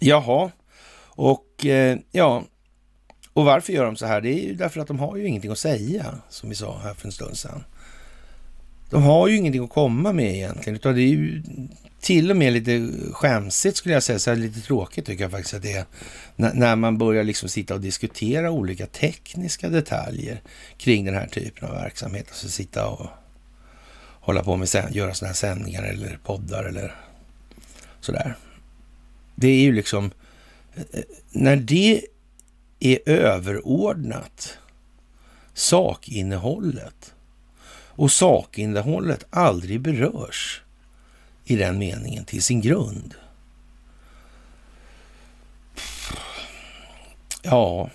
Jaha, 0.00 0.50
och 1.06 1.66
eh, 1.66 1.98
ja, 2.12 2.44
och 3.32 3.44
varför 3.44 3.72
gör 3.72 3.84
de 3.84 3.96
så 3.96 4.06
här? 4.06 4.20
Det 4.20 4.28
är 4.28 4.48
ju 4.48 4.54
därför 4.54 4.80
att 4.80 4.86
de 4.86 4.98
har 4.98 5.16
ju 5.16 5.26
ingenting 5.26 5.50
att 5.50 5.58
säga, 5.58 6.18
som 6.28 6.48
vi 6.48 6.54
sa 6.54 6.78
här 6.78 6.94
för 6.94 7.06
en 7.06 7.12
stund 7.12 7.36
sedan. 7.36 7.64
De 8.90 9.02
har 9.02 9.28
ju 9.28 9.36
ingenting 9.36 9.64
att 9.64 9.70
komma 9.70 10.12
med 10.12 10.34
egentligen, 10.34 10.76
utan 10.76 10.94
det 10.94 11.02
är 11.02 11.08
ju 11.08 11.42
till 12.04 12.30
och 12.30 12.36
med 12.36 12.52
lite 12.52 12.90
skämsigt 13.12 13.76
skulle 13.76 13.94
jag 13.94 14.02
säga, 14.02 14.18
så 14.18 14.34
lite 14.34 14.60
tråkigt 14.60 15.06
tycker 15.06 15.24
jag 15.24 15.30
faktiskt 15.30 15.54
att 15.54 15.62
det 15.62 15.72
är, 15.72 15.84
när 16.36 16.76
man 16.76 16.98
börjar 16.98 17.24
liksom 17.24 17.48
sitta 17.48 17.74
och 17.74 17.80
diskutera 17.80 18.50
olika 18.50 18.86
tekniska 18.86 19.68
detaljer 19.68 20.42
kring 20.78 21.04
den 21.04 21.14
här 21.14 21.26
typen 21.26 21.68
av 21.68 21.74
verksamhet. 21.74 22.26
Alltså 22.28 22.48
sitta 22.48 22.88
och 22.88 23.06
hålla 24.20 24.42
på 24.42 24.56
med, 24.56 24.68
göra 24.90 25.14
sådana 25.14 25.28
här 25.28 25.34
sändningar 25.34 25.82
eller 25.82 26.18
poddar 26.24 26.64
eller 26.64 26.94
sådär. 28.00 28.36
Det 29.34 29.48
är 29.48 29.60
ju 29.60 29.72
liksom, 29.72 30.10
eh, 30.74 31.00
när 31.30 31.56
det 31.56 32.02
är 32.80 33.08
överordnat 33.08 34.58
sakinnehållet 35.54 37.14
och 37.96 38.12
sakinnehållet 38.12 39.24
aldrig 39.30 39.80
berörs 39.80 40.63
i 41.44 41.56
den 41.56 41.78
meningen 41.78 42.24
till 42.24 42.42
sin 42.42 42.60
grund. 42.60 43.14
Ja, 47.42 47.90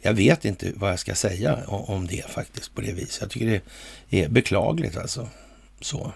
jag 0.00 0.14
vet 0.14 0.44
inte 0.44 0.72
vad 0.76 0.90
jag 0.90 0.98
ska 0.98 1.14
säga 1.14 1.64
om 1.66 2.06
det 2.06 2.30
faktiskt 2.30 2.74
på 2.74 2.80
det 2.80 2.92
viset. 2.92 3.20
Jag 3.20 3.30
tycker 3.30 3.60
det 4.08 4.24
är 4.24 4.28
beklagligt 4.28 4.96
alltså. 4.96 5.28
Så. 5.80 6.12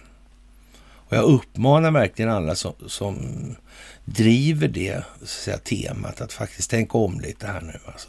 Och 0.80 1.16
jag 1.16 1.24
uppmanar 1.24 1.90
verkligen 1.90 2.30
alla 2.30 2.54
som, 2.54 2.74
som 2.86 3.16
driver 4.04 4.68
det 4.68 5.04
så 5.18 5.24
att 5.24 5.28
säga, 5.28 5.58
temat 5.58 6.20
att 6.20 6.32
faktiskt 6.32 6.70
tänka 6.70 6.98
om 6.98 7.20
lite 7.20 7.46
här 7.46 7.60
nu. 7.60 7.78
Alltså. 7.84 8.08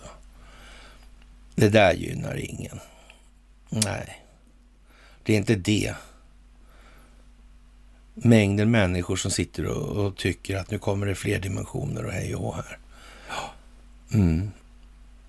Det 1.55 1.69
där 1.69 1.93
gynnar 1.93 2.35
ingen. 2.35 2.79
Nej, 3.69 4.25
det 5.23 5.33
är 5.33 5.37
inte 5.37 5.55
det. 5.55 5.95
Mängden 8.13 8.71
människor 8.71 9.15
som 9.15 9.31
sitter 9.31 9.65
och, 9.65 10.05
och 10.05 10.17
tycker 10.17 10.57
att 10.57 10.71
nu 10.71 10.79
kommer 10.79 11.05
det 11.05 11.15
fler 11.15 11.39
dimensioner 11.39 12.05
och 12.05 12.11
hej 12.11 12.35
och 12.35 12.55
här. 12.55 12.77
Mm. 14.13 14.51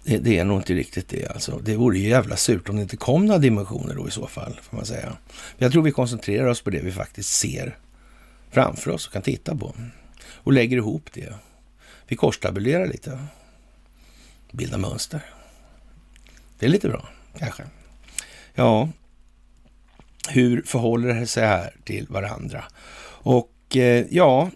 Det, 0.05 0.19
det, 0.19 0.39
är 0.39 0.45
nog 0.45 0.59
inte 0.59 0.75
riktigt 0.75 1.09
det 1.09 1.27
alltså. 1.27 1.59
Det 1.59 1.77
vore 1.77 1.99
ju 1.99 2.09
jävla 2.09 2.37
surt 2.37 2.69
om 2.69 2.77
det 2.77 2.83
inte 2.83 2.97
kom 2.97 3.27
några 3.27 3.39
dimensioner 3.39 3.95
då 3.95 4.09
i 4.09 4.11
så 4.11 4.27
fall, 4.27 4.61
får 4.63 4.77
man 4.77 4.87
säga. 4.87 5.17
Jag 5.59 5.73
tror 5.73 5.83
vi 5.83 5.91
koncentrerar 5.91 6.47
oss 6.47 6.61
på 6.61 6.71
det 6.71 6.81
vi 6.81 6.93
faktiskt 6.93 7.33
ser 7.33 7.79
framför 8.51 8.91
oss 8.91 9.07
och 9.07 9.13
kan 9.13 9.23
titta 9.23 9.57
på. 9.57 9.75
Och 10.25 10.53
lägger 10.53 10.77
ihop 10.77 11.09
det. 11.13 11.35
Vi 12.09 12.17
korstabulerar 12.17 12.87
lite. 12.87 13.27
Bildar 14.51 14.79
mönster. 14.79 15.25
Det 16.59 16.67
är 16.67 16.71
lite 16.71 16.89
bra, 16.89 17.09
kanske. 17.39 17.63
Ja, 18.55 18.89
hur 20.29 20.63
förhåller 20.63 21.15
det 21.15 21.27
sig 21.27 21.47
här 21.47 21.75
till 21.85 22.07
varandra? 22.11 22.65
Och 23.05 23.77
eh, 23.77 24.07
ja, 24.11 24.51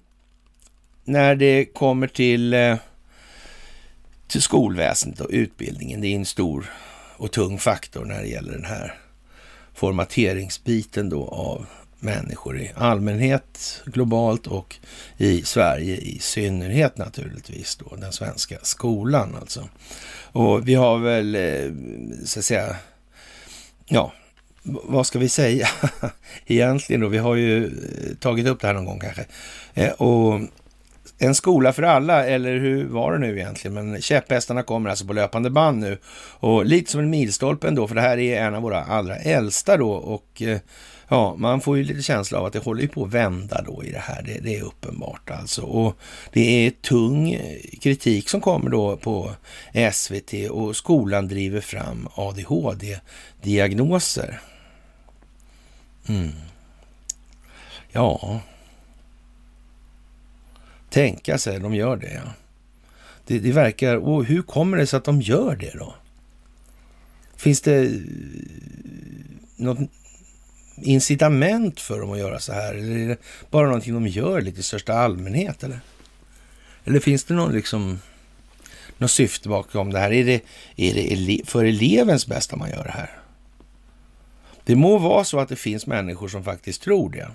när 1.05 1.35
det 1.35 1.65
kommer 1.65 2.07
till 2.07 2.55
eh, 2.55 2.77
till 4.29 4.43
skolväsendet 4.43 5.21
och 5.21 5.31
utbildningen. 5.31 6.01
Det 6.01 6.09
är 6.09 6.17
en 6.17 6.25
stor 6.25 6.71
och 7.17 7.33
tung 7.33 7.59
faktor 7.59 8.05
när 8.05 8.21
det 8.21 8.29
gäller 8.29 8.53
den 8.53 8.65
här 8.65 8.95
formateringsbiten 9.75 11.09
då 11.09 11.29
av 11.29 11.67
människor 11.99 12.59
i 12.59 12.73
allmänhet 12.75 13.83
globalt 13.87 14.47
och 14.47 14.77
i 15.17 15.43
Sverige 15.43 15.97
i 15.97 16.19
synnerhet 16.19 16.99
naturligtvis 16.99 17.77
då, 17.77 17.97
den 17.97 18.13
svenska 18.13 18.59
skolan 18.63 19.37
alltså. 19.41 19.69
Och 20.33 20.69
vi 20.69 20.75
har 20.75 20.99
väl, 20.99 21.35
eh, 21.35 21.73
så 22.25 22.39
att 22.39 22.45
säga, 22.45 22.77
ja, 23.87 24.13
vad 24.67 25.07
ska 25.07 25.19
vi 25.19 25.29
säga 25.29 25.69
egentligen 26.47 27.01
då? 27.01 27.09
Vi 27.09 27.19
har 27.19 27.35
ju 27.35 27.67
eh, 27.67 27.71
tagit 28.21 28.47
upp 28.47 28.61
det 28.61 28.67
här 28.67 28.75
någon 28.75 28.85
gång 28.85 29.01
kanske. 29.01 29.25
Eh, 29.75 29.91
och 29.91 30.41
en 31.19 31.35
skola 31.35 31.73
för 31.73 31.83
alla, 31.83 32.27
eller 32.27 32.59
hur 32.59 32.85
var 32.85 33.13
det 33.13 33.19
nu 33.19 33.39
egentligen? 33.39 33.75
Men 33.75 34.03
käpphästarna 34.03 34.63
kommer 34.63 34.91
alltså 34.91 35.07
på 35.07 35.13
löpande 35.13 35.51
band 35.51 35.79
nu. 35.79 35.99
Och 36.41 36.65
lite 36.65 36.91
som 36.91 37.01
en 37.01 37.11
milstolpe 37.11 37.69
ändå, 37.69 37.89
för 37.89 37.95
det 37.95 38.01
här 38.01 38.19
är 38.19 38.43
en 38.43 38.55
av 38.55 38.63
våra 38.63 38.85
allra 38.85 39.17
äldsta 39.17 39.77
då. 39.77 39.91
Och 39.91 40.43
eh, 40.43 40.59
ja, 41.09 41.35
man 41.39 41.61
får 41.61 41.77
ju 41.77 41.85
lite 41.85 42.03
känsla 42.03 42.39
av 42.39 42.45
att 42.45 42.53
det 42.53 42.65
håller 42.65 42.83
ju 42.83 42.89
på 42.89 43.05
att 43.05 43.15
vända 43.15 43.63
då 43.63 43.85
i 43.85 43.93
det 43.93 43.99
här. 43.99 44.23
Det, 44.23 44.39
det, 44.43 44.57
är 44.57 44.63
uppenbart 44.63 45.31
alltså. 45.31 45.63
Och 45.63 45.97
det 46.33 46.67
är 46.67 46.71
tung 46.71 47.41
kritik 47.83 48.29
som 48.29 48.41
kommer 48.41 48.71
då 48.71 48.97
på 48.97 49.31
SVT 49.93 50.51
och 50.51 50.77
skolan 50.77 51.29
driver 51.29 51.61
fram 51.61 52.09
ADHD-diagnoser. 52.15 54.41
Mm. 56.09 56.33
Ja, 57.93 58.41
tänka 60.91 61.39
sig, 61.39 61.61
de 61.61 61.75
gör 61.75 61.97
det. 61.97 62.13
Ja. 62.25 62.33
Det, 63.27 63.39
det 63.39 63.53
verkar, 63.53 63.97
och 63.97 64.25
hur 64.25 64.43
kommer 64.43 64.77
det 64.77 64.87
sig 64.87 64.97
att 64.97 65.05
de 65.05 65.21
gör 65.23 65.57
det 65.57 65.79
då? 65.79 65.95
Finns 67.37 67.61
det 67.61 67.85
eh, 67.85 67.91
något 69.57 69.79
incitament 70.83 71.81
för 71.81 72.01
dem 72.01 72.13
att 72.13 72.19
göra 72.19 72.41
så 72.41 72.53
här? 72.53 72.75
Eller 72.75 72.99
är 72.99 73.09
det 73.09 73.17
bara 73.51 73.67
någonting 73.67 73.95
de 73.95 74.07
gör 74.07 74.41
lite 74.41 74.61
i 74.61 74.63
största 74.63 74.93
allmänhet? 74.93 75.65
Eller, 75.65 75.81
eller 76.85 77.01
finns 77.01 77.25
det 77.25 77.35
någon 77.35 77.53
liksom, 77.53 78.01
något 78.99 79.11
syfte 79.11 79.49
bakom 79.49 79.93
det 79.93 79.99
här? 79.99 80.13
Är 80.13 80.25
det, 80.25 80.43
är 80.77 80.95
det 81.27 81.41
för 81.45 81.65
elevens 81.65 82.27
bästa 82.27 82.57
man 82.57 82.71
gör 82.71 82.85
det 82.85 82.91
här? 82.91 83.26
Det 84.67 84.77
må 84.77 84.99
vara 84.99 85.25
så 85.25 85.39
att 85.39 85.49
det 85.49 85.57
finns 85.57 85.87
människor 85.87 86.29
som 86.29 86.45
faktiskt 86.45 86.83
tror 86.83 87.11
det. 87.11 87.31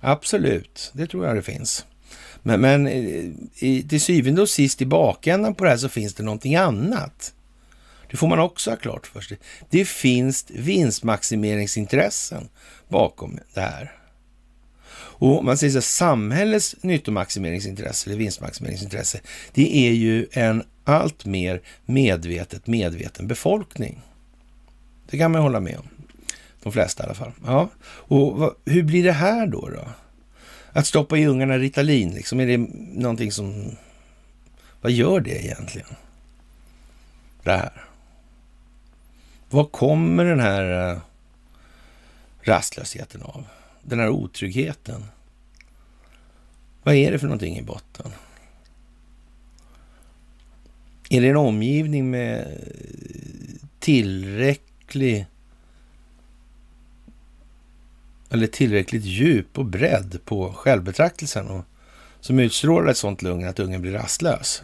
Absolut, 0.00 0.90
det 0.94 1.06
tror 1.06 1.26
jag 1.26 1.36
det 1.36 1.42
finns. 1.42 1.86
Men, 2.42 2.60
men 2.60 2.86
eh, 2.86 3.24
i, 3.54 3.86
till 3.88 4.00
syvende 4.00 4.42
och 4.42 4.48
sist 4.48 4.82
i 4.82 4.86
bakändan 4.86 5.54
på 5.54 5.64
det 5.64 5.70
här 5.70 5.76
så 5.76 5.88
finns 5.88 6.14
det 6.14 6.22
någonting 6.22 6.56
annat. 6.56 7.34
Det 8.10 8.16
får 8.16 8.28
man 8.28 8.38
också 8.38 8.70
ha 8.70 8.76
klart 8.76 9.06
för 9.06 9.20
sig. 9.20 9.38
Det 9.70 9.84
finns 9.84 10.46
vinstmaximeringsintressen 10.50 12.48
bakom 12.88 13.38
det 13.54 13.60
här. 13.60 13.92
Och 14.94 15.44
man 15.44 15.58
säger 15.58 15.72
så 15.72 15.80
samhällets 15.82 16.76
nyttomaximeringsintresse 16.80 18.10
eller 18.10 18.18
vinstmaximeringsintresse, 18.18 19.20
det 19.52 19.76
är 19.76 19.92
ju 19.92 20.26
en 20.32 20.62
allt 20.84 21.24
mer 21.24 21.62
medvetet 21.86 22.66
medveten 22.66 23.28
befolkning. 23.28 24.00
Det 25.10 25.18
kan 25.18 25.30
man 25.30 25.42
hålla 25.42 25.60
med 25.60 25.78
om. 25.78 25.91
De 26.62 26.72
flesta 26.72 27.02
i 27.02 27.06
alla 27.06 27.14
fall. 27.14 27.32
Ja. 27.46 27.68
Och 27.84 28.36
vad, 28.38 28.54
hur 28.64 28.82
blir 28.82 29.04
det 29.04 29.12
här 29.12 29.46
då? 29.46 29.68
då? 29.68 29.84
Att 30.72 30.86
stoppa 30.86 31.18
i 31.18 31.26
ungarna 31.26 31.58
Ritalin, 31.58 32.10
liksom, 32.10 32.40
är 32.40 32.46
det 32.46 32.56
någonting 32.94 33.32
som... 33.32 33.76
Vad 34.80 34.92
gör 34.92 35.20
det 35.20 35.44
egentligen? 35.44 35.88
Det 37.42 37.50
här. 37.50 37.84
Vad 39.50 39.72
kommer 39.72 40.24
den 40.24 40.40
här 40.40 40.90
eh, 40.90 40.98
rastlösheten 42.42 43.22
av? 43.22 43.44
Den 43.82 43.98
här 43.98 44.08
otryggheten? 44.08 45.04
Vad 46.82 46.94
är 46.94 47.12
det 47.12 47.18
för 47.18 47.26
någonting 47.26 47.58
i 47.58 47.62
botten? 47.62 48.12
Är 51.10 51.20
det 51.20 51.28
en 51.28 51.36
omgivning 51.36 52.10
med 52.10 52.58
tillräcklig 53.78 55.26
eller 58.32 58.46
tillräckligt 58.46 59.04
djup 59.04 59.58
och 59.58 59.64
bredd 59.64 60.18
på 60.24 60.52
självbetraktelsen 60.52 61.48
och 61.48 61.64
som 62.20 62.38
utstrålar 62.38 62.90
ett 62.90 62.96
sånt 62.96 63.22
lugn 63.22 63.48
att 63.48 63.58
ungen 63.58 63.82
blir 63.82 63.92
rastlös. 63.92 64.62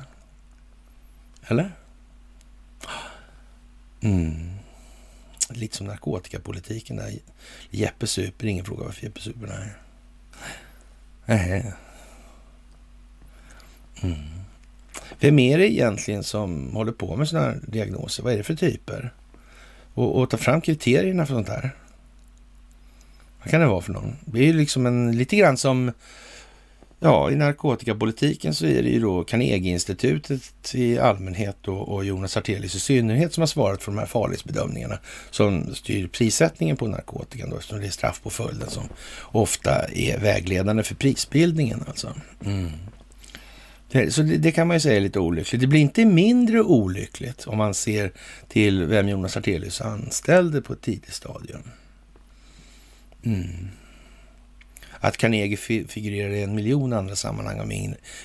Eller? 1.46 1.72
Mm. 4.00 4.50
Lite 5.50 5.76
som 5.76 5.86
narkotikapolitiken 5.86 6.96
där. 6.96 7.12
Jeppe 7.70 8.06
super, 8.06 8.46
ingen 8.46 8.64
frågar 8.64 8.84
varför 8.84 9.04
Jeppe 9.04 9.20
super. 9.20 9.46
Nej. 9.46 9.72
Nej. 11.26 11.72
Mm. 14.02 14.18
Vem 15.20 15.38
är 15.38 15.58
det 15.58 15.72
egentligen 15.72 16.24
som 16.24 16.74
håller 16.74 16.92
på 16.92 17.16
med 17.16 17.28
sådana 17.28 17.46
här 17.46 17.60
diagnoser? 17.66 18.22
Vad 18.22 18.32
är 18.32 18.36
det 18.36 18.42
för 18.42 18.54
typer? 18.54 19.14
Och, 19.94 20.20
och 20.20 20.30
ta 20.30 20.36
fram 20.36 20.60
kriterierna 20.60 21.26
för 21.26 21.34
sånt 21.34 21.48
här. 21.48 21.70
Vad 23.38 23.50
kan 23.50 23.60
det 23.60 23.66
vara 23.66 23.80
för 23.80 23.92
någon? 23.92 24.16
Det 24.24 24.38
är 24.38 24.44
ju 24.44 24.52
liksom 24.52 24.86
en, 24.86 25.16
lite 25.18 25.36
grann 25.36 25.56
som, 25.56 25.92
ja, 27.00 27.30
i 27.30 27.36
narkotikapolitiken 27.36 28.54
så 28.54 28.66
är 28.66 28.82
det 28.82 28.88
ju 28.88 29.00
då 29.00 29.24
Carnegieinstitutet 29.24 30.74
i 30.74 30.98
allmänhet 30.98 31.68
och, 31.68 31.88
och 31.88 32.04
Jonas 32.04 32.36
Artelius 32.36 32.74
i 32.74 32.80
synnerhet 32.80 33.34
som 33.34 33.42
har 33.42 33.46
svarat 33.46 33.82
för 33.82 33.92
de 33.92 33.98
här 33.98 34.06
farlighetsbedömningarna 34.06 34.98
som 35.30 35.74
styr 35.74 36.06
prissättningen 36.06 36.76
på 36.76 36.86
narkotikan 36.86 37.50
då, 37.50 37.56
eftersom 37.56 37.80
det 37.80 37.86
är 37.86 37.90
straffpåföljden 37.90 38.70
som 38.70 38.84
ofta 39.22 39.88
är 39.88 40.18
vägledande 40.18 40.82
för 40.82 40.94
prisbildningen 40.94 41.84
alltså. 41.88 42.14
Mm. 42.44 42.70
Så 44.10 44.22
det, 44.22 44.36
det, 44.36 44.52
kan 44.52 44.66
man 44.66 44.76
ju 44.76 44.80
säga 44.80 44.96
är 44.96 45.00
lite 45.00 45.18
olyckligt. 45.18 45.60
Det 45.60 45.66
blir 45.66 45.80
inte 45.80 46.04
mindre 46.04 46.62
olyckligt 46.62 47.46
om 47.46 47.58
man 47.58 47.74
ser 47.74 48.12
till 48.48 48.84
vem 48.84 49.08
Jonas 49.08 49.36
Artelius 49.36 49.80
anställde 49.80 50.62
på 50.62 50.72
ett 50.72 50.80
tidigt 50.80 51.14
stadium. 51.14 51.62
Mm. 53.24 53.68
Att 55.00 55.16
Carnegie 55.16 55.56
figurerar 55.88 56.30
i 56.30 56.42
en 56.42 56.54
miljon 56.54 56.92
andra 56.92 57.16
sammanhang 57.16 57.60
av 57.60 57.72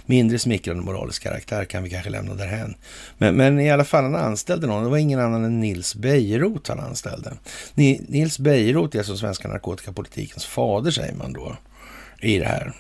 mindre 0.06 0.40
smickrande 0.40 0.84
moralisk 0.84 1.24
karaktär 1.24 1.66
kan 1.66 1.84
vi 1.84 1.90
kanske 1.90 2.10
lämna 2.10 2.34
därhän. 2.34 2.76
Men, 3.18 3.36
men 3.36 3.60
i 3.60 3.72
alla 3.72 3.84
fall, 3.84 4.04
han 4.04 4.16
anställde 4.16 4.68
någon. 4.68 4.84
Det 4.84 4.90
var 4.90 4.98
ingen 4.98 5.20
annan 5.20 5.44
än 5.44 5.60
Nils 5.60 5.96
Bejerot 5.96 6.68
han 6.68 6.80
anställde. 6.80 7.34
Nils 7.74 8.40
Bejerot 8.40 8.96
är 8.96 9.04
som 9.04 9.18
svenska 9.18 9.48
narkotikapolitikens 9.48 10.46
fader, 10.46 10.92
säger 10.92 11.14
man 11.14 11.34
då, 11.34 11.58
i 12.22 12.38
det 12.38 12.46
här. 12.46 12.74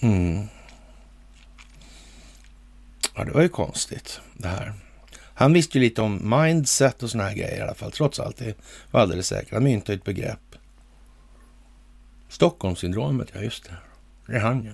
Mm. 0.00 0.46
Ja, 3.14 3.24
det 3.24 3.32
var 3.32 3.42
ju 3.42 3.48
konstigt 3.48 4.20
det 4.36 4.48
här. 4.48 4.72
Han 5.34 5.52
visste 5.52 5.78
ju 5.78 5.84
lite 5.84 6.02
om 6.02 6.40
mindset 6.40 7.02
och 7.02 7.10
såna 7.10 7.24
här 7.24 7.34
grejer 7.34 7.58
i 7.58 7.60
alla 7.60 7.74
fall, 7.74 7.92
trots 7.92 8.20
allt. 8.20 8.36
Det 8.36 8.54
var 8.90 9.00
alldeles 9.00 9.26
säkert. 9.26 9.52
Han 9.52 9.64
myntade 9.64 9.94
ett 9.94 10.04
begrepp. 10.04 10.49
Stockholmssyndromet, 12.30 13.28
ja 13.34 13.40
just 13.40 13.64
det. 13.64 13.76
Det 14.26 14.36
är 14.36 14.40
han 14.40 14.64
ja. 14.64 14.72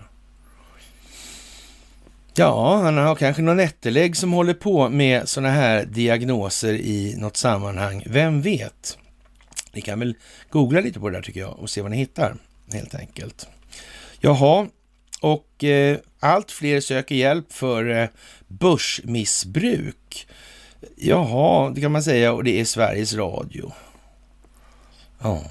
Ja, 2.39 2.81
han 2.83 2.97
har 2.97 3.15
kanske 3.15 3.43
någon 3.43 3.61
ättelägg 3.61 4.17
som 4.17 4.33
håller 4.33 4.55
på 4.55 4.89
med 4.89 5.29
sådana 5.29 5.55
här 5.55 5.85
diagnoser 5.85 6.73
i 6.73 7.15
något 7.19 7.37
sammanhang. 7.37 8.03
Vem 8.07 8.43
vet? 8.43 8.99
Ni 9.73 9.81
kan 9.81 9.99
väl 9.99 10.15
googla 10.51 10.81
lite 10.81 11.01
på 11.01 11.09
det 11.09 11.17
där 11.17 11.23
tycker 11.23 11.41
jag 11.41 11.59
och 11.59 11.71
se 11.71 11.83
vad 11.83 11.91
ni 11.91 11.97
hittar 11.97 12.37
helt 12.73 12.95
enkelt. 12.95 13.49
Jaha, 14.21 14.69
och 15.21 15.65
eh, 15.65 15.99
allt 16.21 16.51
fler 16.51 16.81
söker 16.81 17.15
hjälp 17.15 17.53
för 17.53 17.91
eh, 17.91 18.09
börsmissbruk. 18.47 20.29
Jaha, 20.97 21.71
det 21.71 21.81
kan 21.81 21.93
man 21.93 22.03
säga 22.03 22.33
och 22.33 22.45
det 22.45 22.61
är 22.61 22.65
Sveriges 22.65 23.15
Radio. 23.15 23.73
Ja. 25.19 25.45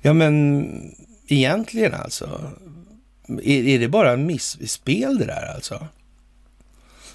Ja, 0.00 0.12
men 0.12 0.94
egentligen 1.26 1.94
alltså. 1.94 2.50
Är, 3.28 3.68
är 3.68 3.78
det 3.78 3.88
bara 3.88 4.16
missspel 4.16 5.18
det 5.18 5.24
där 5.24 5.54
alltså? 5.54 5.86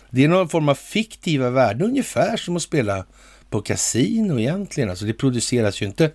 Det 0.10 0.24
är 0.24 0.28
någon 0.28 0.50
form 0.50 0.70
av 0.70 0.76
fiktiva 0.76 1.50
värden, 1.50 1.88
ungefär 1.88 2.38
som 2.38 2.56
att 2.56 2.62
spela 2.62 3.06
på 3.50 3.62
kasino 3.62 4.40
egentligen. 4.40 4.90
Alltså 4.90 5.06
det 5.06 5.14
produceras 5.14 5.82
ju 5.82 5.86
inte, 5.86 6.12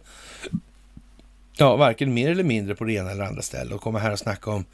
ja, 1.57 1.77
varken 1.77 2.15
mer 2.15 2.31
eller 2.31 2.45
mindre 2.45 2.75
på 2.75 2.85
det 2.85 2.93
ena 2.93 3.11
eller 3.11 3.25
andra 3.25 3.43
stället. 3.43 3.73
Och 3.75 3.81
komma 3.81 3.99
här 3.99 4.13
och 4.13 4.19
snacka 4.19 4.51
om 4.51 4.65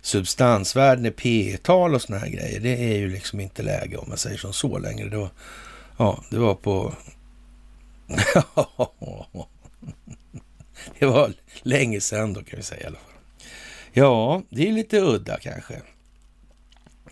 substansvärden, 0.00 1.12
P-tal 1.12 1.94
och 1.94 2.02
såna 2.02 2.18
här 2.18 2.28
grejer. 2.28 2.60
Det 2.60 2.92
är 2.92 2.98
ju 2.98 3.08
liksom 3.08 3.40
inte 3.40 3.62
läge 3.62 3.96
om 3.96 4.08
man 4.08 4.18
säger 4.18 4.38
som 4.38 4.52
så 4.52 4.78
längre. 4.78 5.08
Det 5.08 5.16
var, 5.16 5.30
ja, 5.96 6.24
det 6.30 6.38
var 6.38 6.54
på... 6.54 6.94
det 10.98 11.06
var 11.06 11.32
länge 11.62 12.00
sedan 12.00 12.32
då 12.32 12.42
kan 12.42 12.56
vi 12.56 12.62
säga 12.62 12.80
i 12.80 12.86
alla 12.86 12.96
fall. 12.96 13.12
Ja, 13.92 14.42
det 14.50 14.68
är 14.68 14.72
lite 14.72 15.00
udda 15.00 15.38
kanske. 15.38 15.74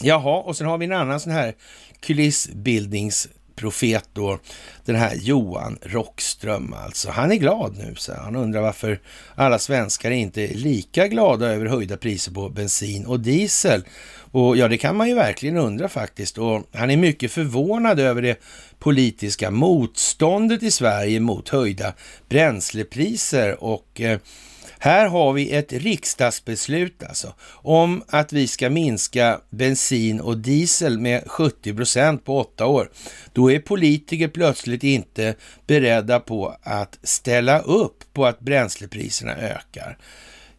Jaha, 0.01 0.43
och 0.43 0.57
sen 0.57 0.67
har 0.67 0.79
vi 0.79 0.85
en 0.85 0.93
annan 0.93 1.21
sån 1.21 1.33
här 1.33 1.55
kulissbildningsprofet 2.01 4.09
då, 4.13 4.39
den 4.85 4.97
här 4.97 5.15
Johan 5.15 5.79
Rockström 5.83 6.73
alltså. 6.73 7.11
Han 7.11 7.33
är 7.33 7.37
glad 7.37 7.79
nu, 7.79 7.95
så 7.95 8.15
han 8.15 8.37
undrar 8.37 8.61
varför 8.61 9.01
alla 9.35 9.59
svenskar 9.59 10.11
inte 10.11 10.43
är 10.43 10.55
lika 10.55 11.09
glada 11.09 11.47
över 11.47 11.67
höjda 11.67 11.97
priser 11.97 12.33
på 12.33 12.49
bensin 12.49 13.07
och 13.07 13.21
diesel. 13.21 13.85
Och 14.33 14.57
ja, 14.57 14.69
det 14.69 14.79
kan 14.79 14.97
man 14.97 15.09
ju 15.09 15.15
verkligen 15.15 15.57
undra 15.57 15.89
faktiskt. 15.89 16.39
Och 16.39 16.63
han 16.73 16.91
är 16.91 16.97
mycket 16.97 17.33
förvånad 17.33 18.01
över 18.01 18.23
det 18.23 18.41
politiska 18.79 19.51
motståndet 19.51 20.63
i 20.63 20.71
Sverige 20.71 21.21
mot 21.21 21.49
höjda 21.49 21.93
bränslepriser 22.29 23.65
och 23.65 24.01
eh, 24.01 24.19
Här 24.79 25.09
har 25.09 25.33
vi 25.33 25.53
ett 25.53 25.73
riksdagsbeslut 25.73 27.03
alltså 27.03 27.35
om 27.51 28.05
att 28.09 28.33
vi 28.33 28.49
ska 28.49 28.71
minska 28.71 29.41
bensin 29.51 30.21
och 30.21 30.39
diesel 30.39 30.99
med 30.99 31.23
70 31.27 31.75
procent 31.75 32.25
på 32.25 32.39
åtta 32.39 32.67
år. 32.67 32.91
Då 33.33 33.53
är 33.53 33.59
politiker 33.59 34.29
plötsligt 34.29 34.85
inte 34.85 35.35
beredda 35.67 36.21
på 36.21 36.57
att 36.63 36.99
ställa 37.03 37.61
upp 37.61 38.05
på 38.13 38.27
att 38.27 38.41
bränslepriserna 38.41 39.37
ökar. 39.37 39.99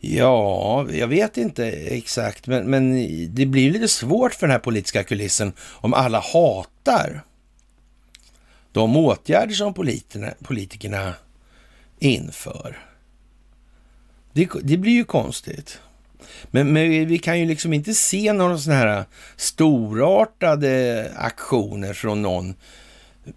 Ja, 0.06 0.88
jag 0.91 1.08
vet 1.08 1.38
inte 1.38 1.66
exakt, 1.72 2.47
men, 2.47 2.70
men 2.70 2.93
det 3.36 3.45
blir 3.45 3.72
lite 3.72 3.88
svårt 3.88 4.34
för 4.34 4.47
den 4.47 4.51
här 4.51 4.60
politiska 4.60 5.04
kulissen 5.04 5.54
om 5.60 5.93
alla 5.93 6.20
hatar 6.20 7.24
de 8.72 8.97
åtgärder 8.97 9.54
som 9.54 9.74
politikerna, 9.74 10.34
politikerna 10.43 11.14
inför. 11.99 12.86
Det, 14.34 14.49
det, 14.64 14.78
blir 14.78 14.91
ju 14.91 15.04
konstigt. 15.04 15.80
Men, 16.51 16.74
men, 16.74 17.08
vi 17.08 17.18
kan 17.18 17.39
ju 17.39 17.45
liksom 17.45 17.74
inte 17.74 17.93
se 17.93 18.34
några 18.34 18.58
sådana 18.58 18.80
här 18.80 19.06
storartade 19.36 21.12
aktioner 21.16 21.93
från 21.93 22.22
någon 22.22 22.56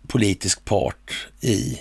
politisk 0.07 0.65
part 0.65 1.29
i 1.41 1.79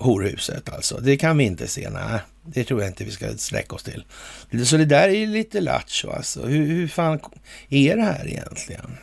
horhuset 0.00 0.68
alltså. 0.68 1.00
Det 1.00 1.16
kan 1.16 1.38
vi 1.38 1.44
inte 1.44 1.68
se, 1.68 1.90
nej. 1.90 2.20
Det 2.44 2.64
tror 2.64 2.80
jag 2.80 2.90
inte 2.90 3.04
vi 3.04 3.10
ska 3.10 3.36
sträcka 3.36 3.76
oss 3.76 3.82
till. 3.82 4.04
Så 4.66 4.76
det 4.76 4.84
där 4.84 5.08
är 5.08 5.14
ju 5.14 5.26
lite 5.26 5.60
lattjo 5.60 6.10
alltså. 6.10 6.46
Hur, 6.46 6.66
hur 6.66 6.88
fan 6.88 7.20
är 7.68 7.96
det 7.96 8.02
här 8.02 8.28
egentligen? 8.28 8.96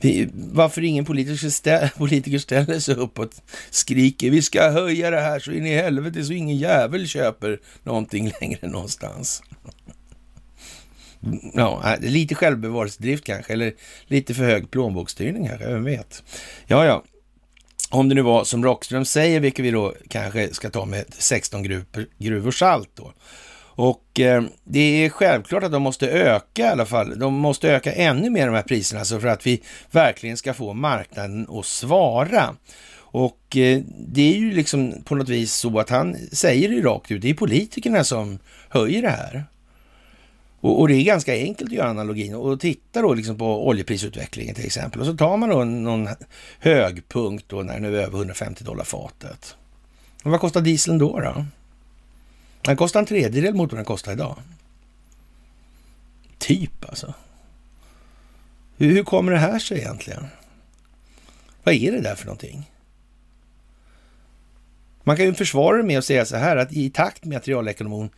Vi, 0.00 0.28
varför 0.34 0.84
ingen 0.84 1.04
politiker, 1.04 1.50
stä, 1.50 1.90
politiker 1.98 2.38
ställer 2.38 2.78
sig 2.80 2.94
upp 2.94 3.18
och 3.18 3.28
skriker 3.70 4.30
vi 4.30 4.42
ska 4.42 4.70
höja 4.70 5.10
det 5.10 5.20
här 5.20 5.38
så 5.38 5.52
in 5.52 5.66
i 5.66 5.74
helvete 5.74 6.24
så 6.24 6.32
ingen 6.32 6.56
jävel 6.56 7.08
köper 7.08 7.60
någonting 7.82 8.32
längre 8.40 8.68
någonstans. 8.68 9.42
Ja, 11.54 11.96
lite 12.00 12.34
självbevarelsedrift 12.34 13.24
kanske, 13.24 13.52
eller 13.52 13.72
lite 14.06 14.34
för 14.34 14.44
hög 14.44 14.70
plånboksstyrning 14.70 15.48
kanske, 15.48 15.68
vem 15.68 15.84
vet. 15.84 16.22
Ja, 16.66 16.84
ja, 16.84 17.04
om 17.90 18.08
det 18.08 18.14
nu 18.14 18.22
var 18.22 18.44
som 18.44 18.64
Rockström 18.64 19.04
säger, 19.04 19.40
vilket 19.40 19.64
vi 19.64 19.70
då 19.70 19.94
kanske 20.08 20.54
ska 20.54 20.70
ta 20.70 20.84
med 20.84 21.04
16 21.08 21.62
gruvor, 21.62 22.06
gruvor 22.18 22.50
salt 22.50 22.90
då. 22.94 23.12
Och 23.76 24.20
eh, 24.20 24.42
det 24.64 25.04
är 25.04 25.08
självklart 25.08 25.62
att 25.62 25.72
de 25.72 25.82
måste 25.82 26.08
öka 26.08 26.62
i 26.62 26.68
alla 26.68 26.86
fall. 26.86 27.18
De 27.18 27.34
måste 27.34 27.68
öka 27.68 27.92
ännu 27.92 28.30
mer 28.30 28.46
de 28.46 28.54
här 28.54 28.62
priserna 28.62 29.04
så 29.04 29.20
för 29.20 29.28
att 29.28 29.46
vi 29.46 29.62
verkligen 29.90 30.36
ska 30.36 30.54
få 30.54 30.72
marknaden 30.72 31.46
att 31.50 31.66
svara. 31.66 32.56
Och 32.98 33.56
eh, 33.56 33.80
det 34.08 34.34
är 34.34 34.38
ju 34.38 34.52
liksom 34.52 35.02
på 35.04 35.14
något 35.14 35.28
vis 35.28 35.54
så 35.54 35.78
att 35.78 35.90
han 35.90 36.16
säger 36.32 36.68
det 36.68 36.88
rakt 36.88 37.10
ut. 37.10 37.22
Det 37.22 37.30
är 37.30 37.34
politikerna 37.34 38.04
som 38.04 38.38
höjer 38.68 39.02
det 39.02 39.08
här. 39.08 39.44
Och, 40.66 40.80
och, 40.80 40.88
det 40.88 40.94
är 40.94 41.04
ganska 41.04 41.32
enkelt 41.32 41.70
att 41.70 41.76
göra 41.76 41.90
analogin 41.90 42.34
och 42.34 42.60
titta 42.60 43.02
då 43.02 43.14
liksom 43.14 43.38
på 43.38 43.68
oljeprisutvecklingen 43.68 44.54
till 44.54 44.66
exempel. 44.66 45.00
Och 45.00 45.06
så 45.06 45.16
tar 45.16 45.36
man 45.36 45.48
då 45.48 45.64
någon 45.64 46.08
högpunkt 46.58 47.48
då 47.48 47.62
när 47.62 47.74
den 47.74 47.84
är 47.84 47.92
över 47.92 48.18
150 48.18 48.64
dollar 48.64 48.84
fatet. 48.84 49.56
Och 50.24 50.30
vad 50.30 50.40
kostar 50.40 50.60
dieseln 50.60 50.98
då? 50.98 51.20
då? 51.20 51.46
Den 52.62 52.76
kostar 52.76 53.00
en 53.00 53.06
tredjedel 53.06 53.54
mot 53.54 53.72
vad 53.72 53.78
den 53.78 53.84
kostar 53.84 54.12
idag. 54.12 54.36
Typ 56.38 56.84
alltså. 56.88 57.14
Hur, 58.76 58.92
hur 58.92 59.04
kommer 59.04 59.32
det 59.32 59.38
här 59.38 59.58
sig 59.58 59.78
egentligen? 59.78 60.26
Vad 61.64 61.74
är 61.74 61.92
det 61.92 62.00
där 62.00 62.14
för 62.14 62.26
någonting? 62.26 62.70
Man 65.02 65.16
kan 65.16 65.26
ju 65.26 65.34
försvara 65.34 65.76
det 65.76 65.82
med 65.82 65.98
att 65.98 66.04
säga 66.04 66.24
så 66.24 66.36
här 66.36 66.56
att 66.56 66.72
i 66.72 66.90
takt 66.90 67.24
med 67.24 67.38
att 67.38 67.48
realekonomin 67.48 68.10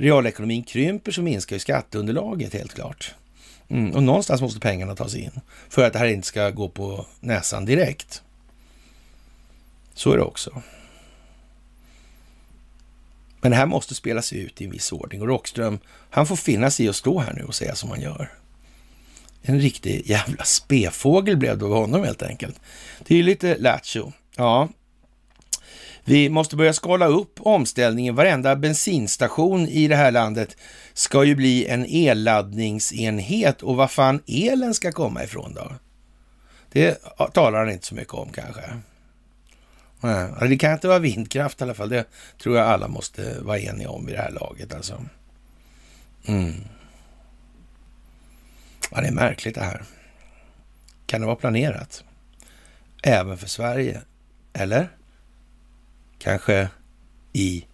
realekonomin 0.00 0.62
krymper 0.62 1.12
så 1.12 1.22
minskar 1.22 1.56
ju 1.56 1.60
skatteunderlaget 1.60 2.54
helt 2.54 2.74
klart. 2.74 3.14
Mm, 3.68 3.94
och 3.94 4.02
någonstans 4.02 4.40
måste 4.40 4.60
pengarna 4.60 4.96
tas 4.96 5.14
in 5.14 5.40
för 5.68 5.84
att 5.84 5.92
det 5.92 5.98
här 5.98 6.06
inte 6.06 6.26
ska 6.26 6.50
gå 6.50 6.68
på 6.68 7.06
näsan 7.20 7.64
direkt. 7.64 8.22
Så 9.94 10.12
är 10.12 10.16
det 10.16 10.22
också. 10.22 10.62
Men 13.40 13.50
det 13.50 13.56
här 13.56 13.66
måste 13.66 13.94
spelas 13.94 14.32
ut 14.32 14.60
i 14.60 14.64
en 14.64 14.70
viss 14.70 14.92
ordning 14.92 15.22
och 15.22 15.28
Rockström, 15.28 15.78
han 16.10 16.26
får 16.26 16.36
finna 16.36 16.70
sig 16.70 16.86
i 16.86 16.88
att 16.88 16.96
stå 16.96 17.18
här 17.18 17.32
nu 17.32 17.44
och 17.44 17.54
säga 17.54 17.74
som 17.74 17.90
han 17.90 18.00
gör. 18.00 18.32
En 19.42 19.60
riktig 19.60 20.06
jävla 20.06 20.44
spefågel 20.44 21.36
blev 21.36 21.58
det 21.58 21.64
av 21.64 21.72
honom 21.72 22.04
helt 22.04 22.22
enkelt. 22.22 22.60
Det 23.06 23.14
är 23.14 23.18
ju 23.18 23.24
lite 23.24 23.56
lattjo. 23.58 24.12
Ja, 24.36 24.68
vi 26.04 26.28
måste 26.28 26.56
börja 26.56 26.72
skala 26.72 27.06
upp 27.06 27.40
omställningen. 27.40 28.14
Varenda 28.14 28.56
bensinstation 28.56 29.68
i 29.68 29.88
det 29.88 29.96
här 29.96 30.10
landet 30.10 30.56
ska 30.92 31.24
ju 31.24 31.34
bli 31.34 31.66
en 31.66 31.86
elladdningsenhet 31.88 33.62
och 33.62 33.76
var 33.76 33.88
fan 33.88 34.22
elen 34.26 34.74
ska 34.74 34.92
komma 34.92 35.24
ifrån 35.24 35.54
då? 35.54 35.72
Det 36.72 36.98
talar 37.32 37.58
han 37.58 37.70
inte 37.70 37.86
så 37.86 37.94
mycket 37.94 38.14
om 38.14 38.28
kanske. 38.32 38.62
Nej, 40.00 40.22
alltså 40.30 40.46
det 40.46 40.56
kan 40.56 40.72
inte 40.72 40.88
vara 40.88 40.98
vindkraft 40.98 41.60
i 41.60 41.64
alla 41.64 41.74
fall. 41.74 41.88
Det 41.88 42.04
tror 42.42 42.56
jag 42.56 42.66
alla 42.66 42.88
måste 42.88 43.40
vara 43.40 43.58
eniga 43.58 43.90
om 43.90 44.08
i 44.08 44.12
det 44.12 44.18
här 44.18 44.30
laget 44.30 44.74
alltså. 44.74 45.04
Mm. 46.26 46.54
Ja, 48.90 49.00
det 49.00 49.06
är 49.06 49.12
märkligt 49.12 49.54
det 49.54 49.64
här. 49.64 49.84
Kan 51.06 51.20
det 51.20 51.26
vara 51.26 51.36
planerat? 51.36 52.04
Även 53.02 53.38
för 53.38 53.48
Sverige? 53.48 54.00
Eller? 54.52 54.88
Kanske 56.20 56.68
i 57.32 57.66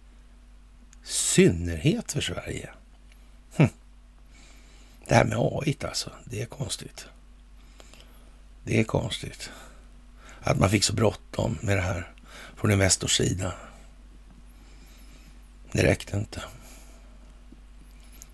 synnerhet 1.03 2.11
för 2.11 2.21
Sverige. 2.21 2.69
Hm. 3.55 3.69
Det 5.07 5.15
här 5.15 5.25
med 5.25 5.37
AI 5.37 5.77
alltså, 5.81 6.11
det 6.25 6.41
är 6.41 6.45
konstigt. 6.45 7.05
Det 8.63 8.79
är 8.79 8.83
konstigt 8.83 9.49
att 10.41 10.59
man 10.59 10.69
fick 10.69 10.83
så 10.83 10.93
bråttom 10.93 11.57
med 11.61 11.77
det 11.77 11.81
här 11.81 12.11
från 12.55 12.71
Investors 12.71 13.17
sida. 13.17 13.53
Det 15.71 15.83
räckte 15.83 16.17
inte. 16.17 16.43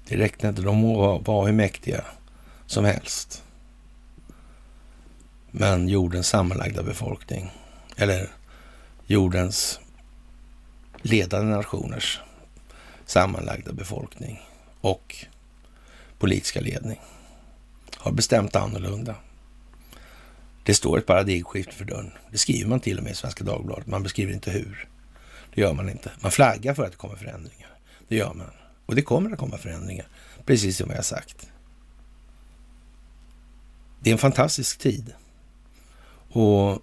Det 0.07 0.17
räckte 0.17 0.47
inte. 0.47 0.61
De 0.61 0.77
må 0.77 1.17
vara 1.17 1.45
hur 1.45 1.53
mäktiga 1.53 2.05
som 2.65 2.85
helst. 2.85 3.43
Men 5.51 5.87
jordens 5.87 6.27
sammanlagda 6.27 6.83
befolkning, 6.83 7.51
eller 7.97 8.31
jordens 9.05 9.79
ledande 11.03 11.55
nationers 11.55 12.19
sammanlagda 13.05 13.73
befolkning 13.73 14.41
och 14.81 15.15
politiska 16.17 16.61
ledning 16.61 16.99
har 17.97 18.11
bestämt 18.11 18.55
annorlunda. 18.55 19.15
Det 20.63 20.73
står 20.73 20.97
ett 20.97 21.05
paradigmskifte 21.05 21.73
för 21.73 21.85
dörren. 21.85 22.11
Det 22.31 22.37
skriver 22.37 22.69
man 22.69 22.79
till 22.79 22.97
och 22.97 23.03
med 23.03 23.11
i 23.11 23.15
Svenska 23.15 23.43
Dagbladet. 23.43 23.87
Man 23.87 24.03
beskriver 24.03 24.33
inte 24.33 24.51
hur. 24.51 24.89
Det 25.53 25.61
gör 25.61 25.73
man 25.73 25.89
inte. 25.89 26.11
Man 26.19 26.31
flaggar 26.31 26.73
för 26.73 26.83
att 26.83 26.91
det 26.91 26.97
kommer 26.97 27.15
förändringar. 27.15 27.69
Det 28.07 28.15
gör 28.15 28.33
man. 28.33 28.51
Och 28.85 28.95
det 28.95 29.01
kommer 29.01 29.31
att 29.31 29.39
komma 29.39 29.57
förändringar. 29.57 30.07
Precis 30.45 30.77
som 30.77 30.89
jag 30.89 30.97
har 30.97 31.03
sagt. 31.03 31.47
Det 33.99 34.09
är 34.09 34.11
en 34.11 34.17
fantastisk 34.17 34.79
tid. 34.79 35.13
Och 36.29 36.81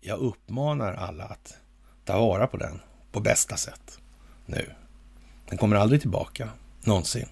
jag 0.00 0.18
uppmanar 0.18 0.94
alla 0.94 1.24
att 1.24 1.56
ta 2.08 2.20
vara 2.20 2.46
på 2.46 2.56
den 2.56 2.80
på 3.12 3.20
bästa 3.20 3.56
sätt 3.56 3.98
nu. 4.46 4.70
Den 5.48 5.58
kommer 5.58 5.76
aldrig 5.76 6.00
tillbaka, 6.00 6.50
någonsin. 6.80 7.28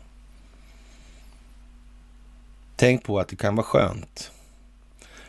Tänk 2.76 3.04
på 3.04 3.20
att 3.20 3.28
det 3.28 3.36
kan 3.36 3.56
vara 3.56 3.66
skönt 3.66 4.30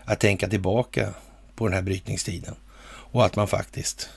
att 0.05 0.19
tänka 0.19 0.49
tillbaka 0.49 1.13
på 1.55 1.67
den 1.67 1.73
här 1.73 1.81
brytningstiden 1.81 2.55
och 2.87 3.25
att 3.25 3.35
man 3.35 3.47
faktiskt 3.47 4.09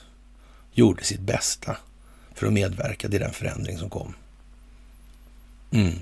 gjorde 0.71 1.03
sitt 1.03 1.21
bästa 1.21 1.77
för 2.33 2.47
att 2.47 2.53
medverka 2.53 3.09
till 3.09 3.19
den 3.19 3.33
förändring 3.33 3.77
som 3.77 3.89
kom. 3.89 4.13
Mm. 5.71 5.99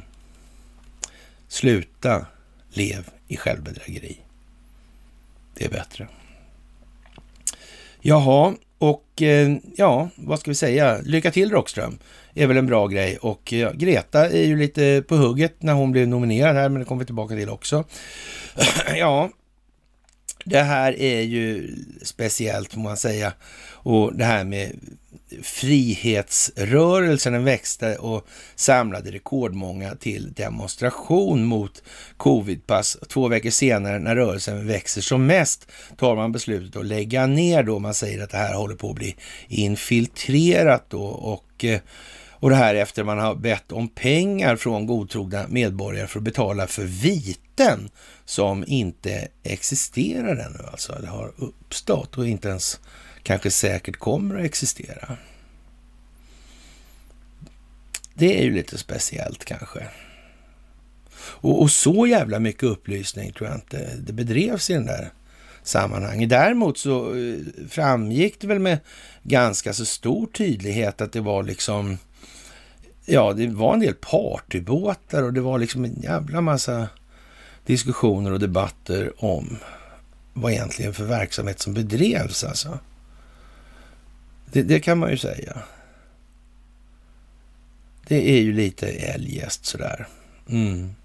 Sluta 1.47 2.25
lev 2.69 3.09
i 3.27 3.37
självbedrägeri. 3.37 4.21
Det 5.53 5.65
är 5.65 5.69
bättre. 5.69 6.07
Jaha, 8.01 8.55
och 8.79 9.21
eh, 9.21 9.55
ja, 9.75 10.09
vad 10.15 10.39
ska 10.39 10.51
vi 10.51 10.55
säga? 10.55 10.97
Lycka 11.03 11.31
till 11.31 11.51
Rockström 11.51 11.99
är 12.33 12.47
väl 12.47 12.57
en 12.57 12.65
bra 12.65 12.87
grej. 12.87 13.17
Och 13.17 13.53
ja, 13.53 13.71
Greta 13.73 14.29
är 14.29 14.45
ju 14.45 14.57
lite 14.57 15.03
på 15.07 15.15
hugget 15.15 15.63
när 15.63 15.73
hon 15.73 15.91
blev 15.91 16.07
nominerad 16.07 16.55
här, 16.55 16.69
men 16.69 16.79
det 16.79 16.85
kommer 16.85 16.99
vi 16.99 17.05
tillbaka 17.05 17.35
till 17.35 17.49
också. 17.49 17.83
ja, 18.95 19.29
det 20.49 20.61
här 20.61 20.99
är 20.99 21.21
ju 21.21 21.75
speciellt 22.01 22.73
får 22.73 22.81
man 22.81 22.97
säga. 22.97 23.33
Och 23.71 24.15
det 24.15 24.25
här 24.25 24.43
med 24.43 24.79
frihetsrörelsen 25.41 27.33
den 27.33 27.43
växte 27.43 27.95
och 27.95 28.27
samlade 28.55 29.11
rekordmånga 29.11 29.95
till 29.95 30.33
demonstration 30.33 31.45
mot 31.45 31.83
covidpass. 32.17 32.97
Två 33.07 33.27
veckor 33.27 33.49
senare 33.49 33.99
när 33.99 34.15
rörelsen 34.15 34.67
växer 34.67 35.01
som 35.01 35.25
mest 35.25 35.71
tar 35.97 36.15
man 36.15 36.31
beslutet 36.31 36.75
att 36.75 36.85
lägga 36.85 37.25
ner 37.25 37.63
då 37.63 37.79
man 37.79 37.93
säger 37.93 38.23
att 38.23 38.29
det 38.29 38.37
här 38.37 38.53
håller 38.53 38.75
på 38.75 38.89
att 38.89 38.95
bli 38.95 39.15
infiltrerat 39.47 40.85
då 40.89 41.03
och 41.03 41.65
eh, 41.65 41.79
och 42.39 42.49
det 42.49 42.55
här 42.55 42.75
efter 42.75 43.03
man 43.03 43.19
har 43.19 43.35
bett 43.35 43.71
om 43.71 43.87
pengar 43.87 44.55
från 44.55 44.85
godtrogna 44.85 45.45
medborgare 45.47 46.07
för 46.07 46.19
att 46.19 46.23
betala 46.23 46.67
för 46.67 46.83
viten 46.83 47.89
som 48.25 48.63
inte 48.67 49.27
existerar 49.43 50.35
ännu 50.35 50.69
alltså, 50.71 50.93
eller 50.93 51.07
har 51.07 51.33
uppstått 51.37 52.17
och 52.17 52.27
inte 52.27 52.49
ens 52.49 52.79
kanske 53.23 53.51
säkert 53.51 53.97
kommer 53.97 54.35
att 54.39 54.45
existera. 54.45 55.17
Det 58.13 58.39
är 58.39 58.43
ju 58.43 58.53
lite 58.53 58.77
speciellt 58.77 59.45
kanske. 59.45 59.87
Och, 61.21 61.61
och, 61.61 61.71
så 61.71 62.07
jävla 62.07 62.39
mycket 62.39 62.63
upplysning 62.63 63.31
tror 63.31 63.49
jag 63.49 63.57
inte 63.57 63.95
det 63.95 64.13
bedrevs 64.13 64.69
i 64.69 64.73
den 64.73 64.85
där 64.85 65.11
sammanhanget. 65.63 66.29
Däremot 66.29 66.77
så 66.77 67.15
eh, 67.15 67.39
framgick 67.69 68.41
det 68.41 68.47
väl 68.47 68.59
med 68.59 68.79
ganska 69.23 69.73
så 69.73 69.85
stor 69.85 70.27
tydlighet 70.27 71.01
att 71.01 71.11
det 71.11 71.21
var 71.21 71.43
liksom, 71.43 71.97
ja, 73.09 73.33
det 73.33 73.47
var 73.47 73.73
en 73.73 73.79
del 73.79 73.93
partybåtar 73.93 75.23
och 75.23 75.33
det 75.33 75.41
var 75.41 75.59
liksom 75.59 75.85
en 75.85 76.01
jävla 76.01 76.41
massa 76.41 76.87
diskussioner 77.65 78.31
och 78.31 78.39
debatter 78.39 79.13
om 79.17 79.57
vad 80.33 80.51
egentligen 80.51 80.93
för 80.93 81.05
verksamhet 81.05 81.59
som 81.59 81.73
bedrevs 81.73 82.43
alltså. 82.43 82.79
Det, 84.51 84.63
det, 84.63 84.79
kan 84.79 84.97
man 84.97 85.11
ju 85.11 85.17
säga. 85.17 85.57
Det 88.07 88.29
är 88.31 88.41
ju 88.41 88.53
lite 88.53 88.87
eljest 88.87 89.65
sådär. 89.65 90.07
Mm. 90.49 90.95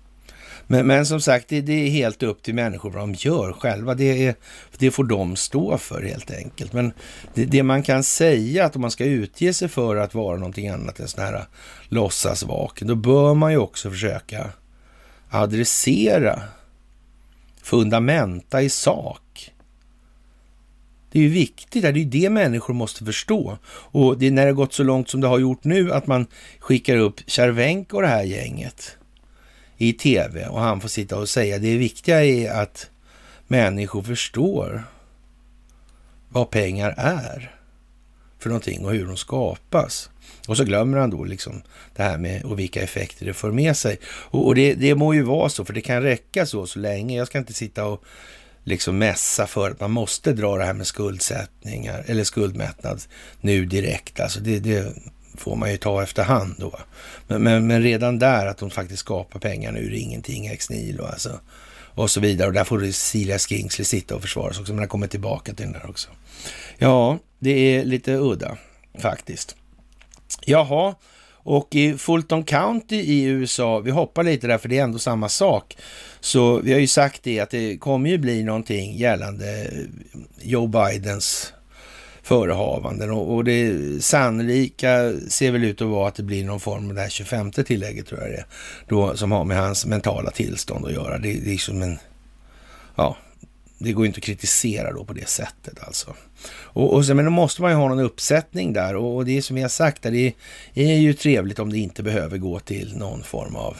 Men, 0.67 0.87
men 0.87 1.07
som 1.07 1.21
sagt, 1.21 1.49
det, 1.49 1.61
det, 1.61 1.73
är 1.73 1.91
helt 1.91 2.23
upp 2.23 2.43
till 2.43 2.55
människor 2.55 2.91
vad 2.91 3.03
de 3.03 3.15
gör 3.15 3.53
själva. 3.53 3.95
Det, 3.95 4.27
är, 4.27 4.35
det 4.79 4.91
får 4.91 5.05
de 5.05 5.37
stå 5.37 5.79
för 5.79 6.03
helt 6.03 6.31
enkelt. 6.31 6.73
Men 6.73 6.93
det, 7.35 7.45
det, 7.45 7.62
man 7.62 7.83
kan 7.83 8.05
säga 8.05 8.65
att 8.65 8.77
om 8.77 8.83
man 8.83 8.91
ska 8.91 9.05
utge 9.05 9.53
sig 9.53 9.69
för 9.69 9.97
att 9.97 10.15
vara 10.15 10.37
någonting 10.37 10.69
annat 10.69 11.01
än 11.01 11.09
sån 11.09 11.25
här 11.25 11.47
låtsasvaken, 11.89 12.89
då 12.89 12.95
bör 12.95 13.35
man 13.35 13.53
ju 13.53 13.59
också 13.59 13.91
försöka 13.91 14.51
adressera 15.31 16.43
fundamenta 17.62 18.62
i 18.62 18.69
sak. 18.69 19.51
Det 21.12 21.19
är 21.19 21.23
ju 21.23 21.29
viktigt, 21.29 21.83
det 21.83 21.89
är 21.89 21.93
ju 21.93 22.05
det 22.05 22.31
människor 22.31 22.75
måste 22.75 23.05
förstå. 23.05 23.59
Och 23.67 24.19
det 24.19 24.27
är 24.27 24.31
när 24.31 24.47
det 24.47 24.53
gått 24.53 24.73
så 24.73 24.83
långt 24.83 25.09
som 25.09 25.21
det 25.21 25.29
har 25.29 25.39
gjort 25.39 25.65
nu 25.65 25.93
att 25.93 26.07
man 26.07 26.27
skickar 26.59 26.97
upp 26.97 27.21
Cervenka 27.27 27.97
och 27.97 28.03
det 28.03 28.09
här 28.09 28.23
gänget 28.23 28.97
i 29.79 29.93
tv 29.93 30.47
och 30.47 30.61
han 30.61 30.81
får 30.81 30.89
sitta 30.89 31.18
och 31.18 31.29
säga 31.29 31.59
det 31.59 31.77
viktiga 31.77 32.25
är 32.25 32.51
att 32.51 32.91
människor 33.47 34.03
förstår 34.03 34.85
vad 36.29 36.51
pengar 36.51 36.95
är 36.97 37.55
för 38.39 38.49
någonting 38.49 38.85
och 38.85 38.93
hur 38.93 39.07
de 39.07 39.16
skapas. 39.16 40.11
Och 40.49 40.57
så 40.57 40.64
glömmer 40.64 40.99
han 40.99 41.11
då 41.11 41.25
liksom 41.25 41.62
det 41.97 42.03
här 42.03 42.18
med 42.18 42.45
och 42.45 42.59
vilka 42.59 42.83
effekter 42.83 43.27
det 43.27 43.35
för 43.35 43.51
med 43.51 43.77
sig. 43.77 43.99
Och, 44.05 44.47
och 44.47 44.55
det, 44.55 44.75
det 44.75 44.95
må 44.95 45.14
ju 45.14 45.22
vara 45.22 45.49
så, 45.49 45.64
för 45.64 45.72
det 45.72 45.81
kan 45.81 46.03
räcka 46.03 46.47
så 46.47 46.66
så 46.66 46.79
länge. 46.79 47.16
Jag 47.16 47.27
ska 47.27 47.39
inte 47.39 47.55
sitta 47.55 47.85
och 47.85 48.05
liksom 48.64 48.99
mässa 48.99 49.47
för 49.47 49.70
att 49.70 49.81
man 49.81 49.91
måste 49.91 50.33
dra 50.33 50.57
det 50.59 50.64
här 50.64 50.72
med 50.72 50.87
skuldsättningar 50.87 52.05
eller 52.07 52.25
skuldmättnad 52.25 53.03
nu 53.41 53.64
direkt. 53.64 54.20
Alltså 54.20 54.41
det, 54.41 54.59
det 54.59 54.95
får 55.35 55.57
man 55.57 55.70
ju 55.70 55.76
ta 55.76 56.03
efterhand 56.03 56.55
då. 56.59 56.78
Men, 57.26 57.43
men, 57.43 57.66
men, 57.66 57.82
redan 57.82 58.18
där 58.18 58.47
att 58.47 58.59
de 58.59 58.70
faktiskt 58.70 59.01
skapar 59.01 59.41
pengarna 59.41 59.78
ur 59.78 59.95
ingenting, 59.95 60.47
ex 60.47 60.70
nihilo 60.70 61.05
alltså. 61.05 61.41
Och 61.95 62.11
så 62.11 62.20
vidare. 62.20 62.49
Och 62.49 62.55
där 62.55 62.64
får 62.64 62.80
Cecilia 62.80 63.39
Skingsley 63.39 63.85
sitta 63.85 64.14
och 64.14 64.22
försvara 64.22 64.53
sig 64.53 64.61
också. 64.61 64.72
Men 64.72 64.82
jag 64.82 64.91
kommer 64.91 65.07
tillbaka 65.07 65.55
till 65.55 65.64
den 65.64 65.72
där 65.72 65.91
också. 65.91 66.09
Ja, 66.78 67.18
det 67.39 67.51
är 67.51 67.85
lite 67.85 68.12
udda 68.14 68.57
faktiskt. 68.99 69.57
Jaha, 70.45 70.95
och 71.45 71.74
i 71.74 71.99
Fulton 71.99 72.45
County 72.45 72.97
i 72.97 73.22
USA, 73.22 73.78
vi 73.78 73.91
hoppar 73.91 74.22
lite 74.22 74.47
där 74.47 74.59
för 74.59 74.68
det 74.68 74.78
är 74.78 74.82
ändå 74.82 74.99
samma 74.99 75.28
sak. 75.28 75.76
Så 76.20 76.59
vi 76.59 76.72
har 76.72 76.80
ju 76.80 76.87
sagt 76.87 77.22
det 77.22 77.41
att 77.41 77.51
det 77.51 77.76
kommer 77.76 78.11
ju 78.11 78.18
bli 78.18 78.43
någonting 78.43 78.97
gällande 78.97 79.70
Joe 80.43 80.66
Bidens 80.66 81.53
förehavanden 82.25 83.11
och, 83.11 83.35
och 83.35 83.45
det 83.45 83.79
sannolika 84.05 85.12
ser 85.29 85.51
väl 85.51 85.64
ut 85.64 85.83
att 85.83 85.89
vara 85.89 86.09
att 86.09 86.14
det 86.14 86.22
blir 86.22 86.45
någon 86.45 86.61
form 86.61 86.89
av 86.89 86.95
det 86.95 87.01
här 87.01 87.09
25 87.09 87.53
tillägget 87.53 88.07
tror 88.07 88.20
jag 88.20 88.31
det 88.31 88.37
är, 88.37 88.47
då, 88.89 89.16
som 89.16 89.33
har 89.33 89.45
med 89.45 89.57
hans 89.57 89.87
mentala 89.87 90.31
tillstånd 90.31 90.87
att 90.87 90.93
göra. 90.93 91.18
Det, 91.18 91.33
det 91.33 91.55
är 91.55 91.59
som 91.59 91.83
en, 91.83 91.99
ja, 92.97 93.16
det 93.79 93.93
går 93.93 94.07
inte 94.07 94.18
att 94.18 94.25
kritisera 94.25 94.93
då 94.93 95.05
på 95.05 95.12
det 95.12 95.29
sättet 95.29 95.85
alltså. 95.87 96.14
Och, 96.49 96.95
och 96.95 97.07
sen, 97.07 97.16
men 97.16 97.25
då 97.25 97.31
måste 97.31 97.62
man 97.62 97.70
ju 97.70 97.77
ha 97.77 97.89
någon 97.89 98.01
uppsättning 98.01 98.72
där 98.72 98.97
och, 98.97 99.16
och 99.16 99.25
det 99.25 99.37
är 99.37 99.43
som 99.43 99.59
jag 99.59 99.70
sagt, 99.70 100.03
det 100.03 100.35
är 100.75 100.97
ju 100.97 101.14
trevligt 101.14 101.59
om 101.59 101.72
det 101.72 101.79
inte 101.79 102.03
behöver 102.03 102.39
gå 102.39 102.61
till 102.61 102.97
någon 102.97 103.22
form 103.22 103.57
av 103.57 103.77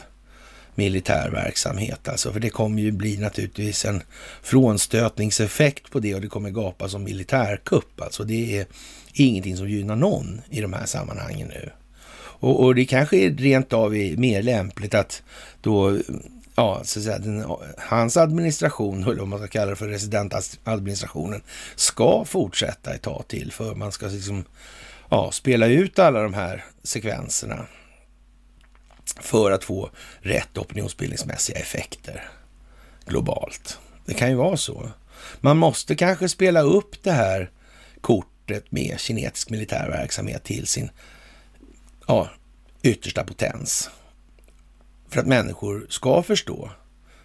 militär 0.77 1.31
verksamhet 1.31 2.09
alltså. 2.09 2.33
För 2.33 2.41
det 2.41 2.51
kommer 2.51 2.83
ju 2.83 2.93
bli 2.93 3.17
naturligtvis 3.17 3.85
en 3.85 4.03
frånstötningseffekt 4.43 5.91
på 5.91 6.01
det 6.01 6.15
och 6.15 6.21
det 6.21 6.29
kommer 6.29 6.51
gapa 6.51 6.89
som 6.89 7.05
militärkupp. 7.05 8.01
Alltså 8.01 8.25
det 8.25 8.59
är 8.59 8.67
ingenting 9.13 9.57
som 9.57 9.69
gynnar 9.69 9.97
någon 9.97 10.41
i 10.51 10.61
de 10.61 10.73
här 10.73 10.87
sammanhangen 10.87 11.49
nu. 11.49 11.71
Och, 12.17 12.65
och 12.65 12.75
det 12.75 12.85
kanske 12.85 13.17
är 13.17 13.31
rent 13.31 13.73
av 13.73 13.93
mer 13.93 14.43
lämpligt 14.43 14.95
att 14.95 15.23
då 15.61 15.99
ja, 16.57 16.81
så 16.85 16.99
att 16.99 17.05
säga, 17.05 17.19
den, 17.19 17.45
hans 17.79 18.17
administration, 18.17 19.03
eller 19.03 19.19
vad 19.19 19.29
man 19.29 19.39
ska 19.39 19.49
kalla 19.49 19.71
det 19.71 19.77
för 19.77 19.89
residentadministrationen, 19.89 21.43
ska 21.77 22.25
fortsätta 22.25 22.95
ett 22.95 23.03
tag 23.03 23.25
till 23.29 23.53
för 23.53 23.75
man 23.75 23.93
ska 23.93 24.07
liksom, 24.07 24.45
ja, 25.11 25.31
spela 25.33 25.67
ut 25.67 25.99
alla 25.99 26.23
de 26.23 26.35
här 26.35 26.65
sekvenserna 26.83 27.67
för 29.21 29.51
att 29.51 29.65
få 29.65 29.91
rätt 30.21 30.59
opinionsbildningsmässiga 30.59 31.59
effekter 31.59 32.29
globalt. 33.07 33.79
Det 34.05 34.15
kan 34.15 34.29
ju 34.29 34.35
vara 34.35 34.57
så. 34.57 34.91
Man 35.41 35.57
måste 35.57 35.95
kanske 35.95 36.29
spela 36.29 36.61
upp 36.61 37.03
det 37.03 37.13
här 37.13 37.51
kortet 38.01 38.73
med 38.73 39.01
kinesisk 39.01 39.51
militär 39.51 39.89
verksamhet 39.89 40.45
till 40.45 40.67
sin 40.67 40.91
ja, 42.07 42.31
yttersta 42.83 43.25
potens. 43.25 43.91
För 45.09 45.21
att 45.21 45.27
människor 45.27 45.87
ska 45.89 46.23
förstå 46.23 46.71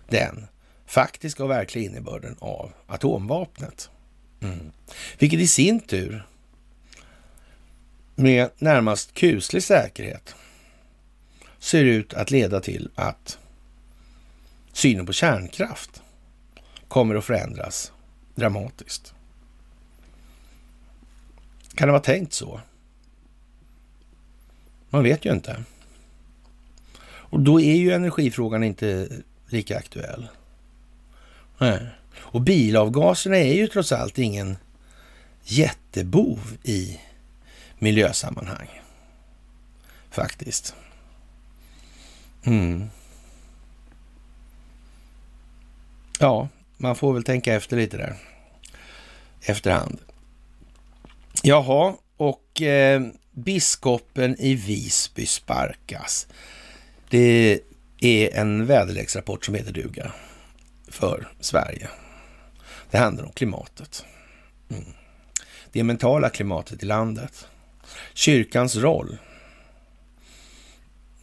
den 0.09 0.47
faktiska 0.85 1.43
och 1.43 1.49
verkliga 1.49 1.85
innebörden 1.85 2.35
av 2.39 2.71
atomvapnet. 2.87 3.89
Mm. 4.41 4.71
Vilket 5.19 5.39
i 5.39 5.47
sin 5.47 5.79
tur 5.79 6.25
med 8.15 8.49
närmast 8.57 9.13
kuslig 9.13 9.63
säkerhet 9.63 10.35
ser 11.59 11.83
ut 11.83 12.13
att 12.13 12.31
leda 12.31 12.59
till 12.59 12.89
att 12.95 13.39
synen 14.73 15.05
på 15.05 15.13
kärnkraft 15.13 16.01
kommer 16.87 17.15
att 17.15 17.25
förändras 17.25 17.91
dramatiskt. 18.35 19.13
Kan 21.75 21.87
det 21.87 21.91
vara 21.91 22.01
tänkt 22.01 22.33
så? 22.33 22.61
Man 24.89 25.03
vet 25.03 25.25
ju 25.25 25.31
inte. 25.31 25.63
Och 27.01 27.39
då 27.39 27.61
är 27.61 27.75
ju 27.75 27.91
energifrågan 27.91 28.63
inte 28.63 29.09
lika 29.47 29.77
aktuell. 29.77 30.27
Nej. 31.57 31.87
Och 32.17 32.41
bilavgaserna 32.41 33.37
är 33.37 33.53
ju 33.53 33.67
trots 33.67 33.91
allt 33.91 34.17
ingen 34.17 34.57
jättebov 35.43 36.57
i 36.63 36.99
miljösammanhang. 37.79 38.81
Faktiskt. 40.09 40.75
Mm. 42.43 42.89
Ja, 46.19 46.49
man 46.77 46.95
får 46.95 47.13
väl 47.13 47.23
tänka 47.23 47.53
efter 47.53 47.77
lite 47.77 47.97
där. 47.97 48.15
Efterhand. 49.41 49.99
Jaha, 51.43 51.95
och 52.17 52.61
eh, 52.61 53.01
biskopen 53.31 54.35
i 54.39 54.55
Visby 54.55 55.25
sparkas. 55.25 56.27
Det 57.09 57.59
är 57.99 58.35
en 58.35 58.65
väderleksrapport 58.65 59.45
som 59.45 59.55
heter 59.55 59.71
duga 59.71 60.11
för 60.87 61.27
Sverige. 61.39 61.89
Det 62.91 62.97
handlar 62.97 63.25
om 63.25 63.31
klimatet. 63.31 64.05
Mm. 64.69 64.83
Det 65.71 65.83
mentala 65.83 66.29
klimatet 66.29 66.83
i 66.83 66.85
landet. 66.85 67.47
Kyrkans 68.13 68.75
roll 68.75 69.17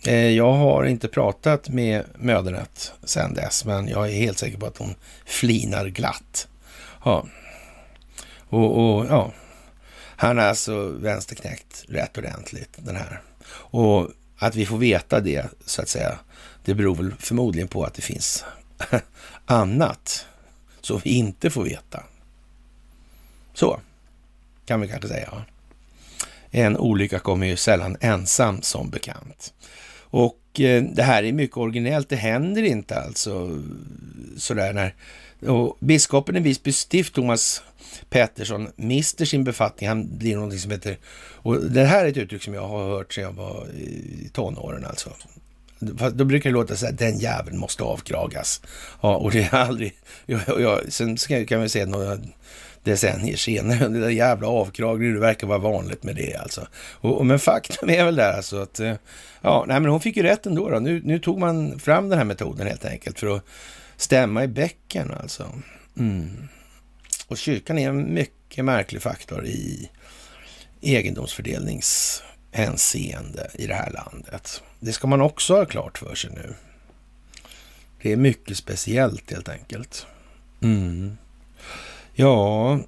Eh, 0.07 0.31
jag 0.31 0.53
har 0.53 0.85
inte 0.85 1.09
pratat 1.09 1.69
med 1.69 2.05
mödernet 2.15 2.93
sedan 3.05 3.35
dess, 3.35 3.65
men 3.65 3.89
jag 3.89 4.09
är 4.09 4.13
helt 4.13 4.39
säker 4.39 4.59
på 4.59 4.67
att 4.67 4.79
hon 4.79 4.95
flinar 5.25 5.87
glatt 5.87 6.49
Ja. 7.05 7.27
Och, 8.49 8.99
och 8.99 9.07
ja, 9.07 9.33
han 10.17 10.39
är 10.39 10.49
alltså 10.49 10.89
vänsterknäckt 10.89 11.85
rätt 11.89 12.19
ordentligt 12.19 12.71
den 12.77 12.97
här. 12.97 13.21
Och 13.49 14.11
att 14.39 14.55
vi 14.55 14.67
får 14.67 14.79
veta 14.79 15.21
det 15.21 15.47
så 15.65 15.83
att 15.83 15.89
säga, 15.89 16.19
det 16.65 16.75
beror 16.75 16.95
väl 16.95 17.15
förmodligen 17.19 17.69
på 17.69 17.85
att 17.85 17.95
det 17.95 18.03
finns 18.03 18.45
annat 19.47 20.27
som 20.81 21.01
vi 21.05 21.11
inte 21.11 21.51
får 21.51 21.65
veta. 21.65 22.03
Så 23.55 23.81
kan 24.67 24.81
vi 24.81 24.89
kanske 24.89 25.09
säga. 25.09 25.45
En 26.51 26.77
olycka 26.77 27.19
kommer 27.19 27.47
ju 27.47 27.57
sällan 27.57 27.97
ensam 28.01 28.63
som 28.63 28.91
bekant. 28.91 29.53
Och 30.11 30.61
eh, 30.61 30.83
det 30.83 31.03
här 31.03 31.23
är 31.23 31.33
mycket 31.33 31.57
originellt. 31.57 32.09
Det 32.09 32.17
händer 32.17 32.63
inte 32.63 33.01
alltså 33.01 33.63
sådär 34.37 34.73
när 34.73 34.95
och 35.41 35.77
biskopen 35.81 36.37
i 36.37 36.41
Visby 36.41 36.73
stift, 36.73 37.15
Thomas 37.15 37.63
Pettersson, 38.11 38.69
mister 38.77 39.25
sin 39.25 39.45
befattning. 39.45 39.89
Han 39.89 40.19
blir 40.19 40.35
någonting 40.35 40.59
som 40.59 40.71
heter, 40.71 40.99
och 41.17 41.63
det 41.63 41.85
här 41.85 42.05
är 42.05 42.09
ett 42.09 42.17
uttryck 42.17 42.43
som 42.43 42.55
jag 42.55 42.69
har 42.69 42.89
hört 42.89 43.15
sedan 43.15 43.25
jag 43.25 43.33
var 43.33 43.67
i 43.69 44.31
tonåren 44.33 44.85
alltså. 44.85 45.11
Då 46.13 46.25
brukar 46.25 46.51
det 46.51 46.55
låta 46.55 46.77
så 46.77 46.87
här, 46.87 46.93
den 46.93 47.19
jäveln 47.19 47.59
måste 47.59 47.83
avkragas. 47.83 48.61
Ja, 49.01 49.17
och 49.17 49.31
det 49.31 49.43
är 49.43 49.55
aldrig, 49.55 49.95
jag, 50.27 50.41
jag, 50.47 50.93
sen 50.93 51.17
kan 51.47 51.63
vi 51.63 51.69
säga 51.69 51.87
några 51.87 52.19
decennier 52.87 53.37
senare, 53.37 53.89
Det 53.89 54.01
där 54.01 54.09
jävla 54.09 54.49
avkragningen, 54.49 55.15
det 55.15 55.21
verkar 55.21 55.47
vara 55.47 55.59
vanligt 55.59 56.03
med 56.03 56.17
det 56.17 56.35
alltså. 56.35 56.67
Och, 56.75 57.19
och, 57.19 57.27
men 57.27 57.39
faktum 57.39 57.91
är 57.91 58.05
väl 58.05 58.17
där 58.17 58.33
alltså 58.33 58.63
att, 58.63 58.81
eh, 58.81 58.95
ja, 59.41 59.65
nej 59.69 59.81
men 59.81 59.91
hon 59.91 60.01
fick 60.01 60.17
ju 60.17 60.23
rätt 60.23 60.47
ändå 60.47 60.71
då. 60.71 60.79
Nu, 60.79 61.03
nu 61.05 61.19
tog 61.19 61.39
man 61.39 61.79
fram 61.79 62.09
den 62.09 62.19
här 62.19 62.25
metoden 62.25 62.67
helt 62.67 62.85
enkelt 62.85 63.19
för 63.19 63.37
att 63.37 63.43
stämma 63.97 64.45
i 64.45 64.49
bäcken 64.49 65.15
alltså. 65.21 65.53
Mm. 65.99 66.49
Och 67.29 67.39
kyrkan 67.39 67.79
är 67.79 67.89
en 67.89 68.15
mycket 68.15 68.65
märklig 68.65 69.03
faktor 69.03 69.47
i 69.47 69.91
egendomsfördelningshänseende 70.81 73.51
i 73.55 73.67
det 73.67 73.75
här 73.75 73.91
landet. 73.91 74.63
Det 74.81 74.93
ska 74.93 75.07
man 75.07 75.21
också 75.21 75.55
ha 75.55 75.65
klart 75.65 75.99
för 75.99 76.15
sig 76.15 76.31
nu. 76.31 76.55
Det 78.03 78.13
är 78.13 78.17
mycket 78.17 78.57
speciellt 78.57 79.31
helt 79.31 79.49
enkelt. 79.49 80.07
Mm. 80.63 81.17
Ja, 82.19 82.81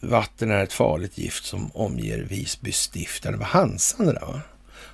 vatten 0.00 0.50
är 0.50 0.62
ett 0.62 0.72
farligt 0.72 1.18
gift 1.18 1.44
som 1.44 1.70
omger 1.74 2.18
Visby 2.18 2.72
stift. 2.72 3.22
Det 3.22 3.36
var 3.36 3.46
Hansan 3.46 4.06
det 4.06 4.12
där 4.12 4.26
va? 4.26 4.40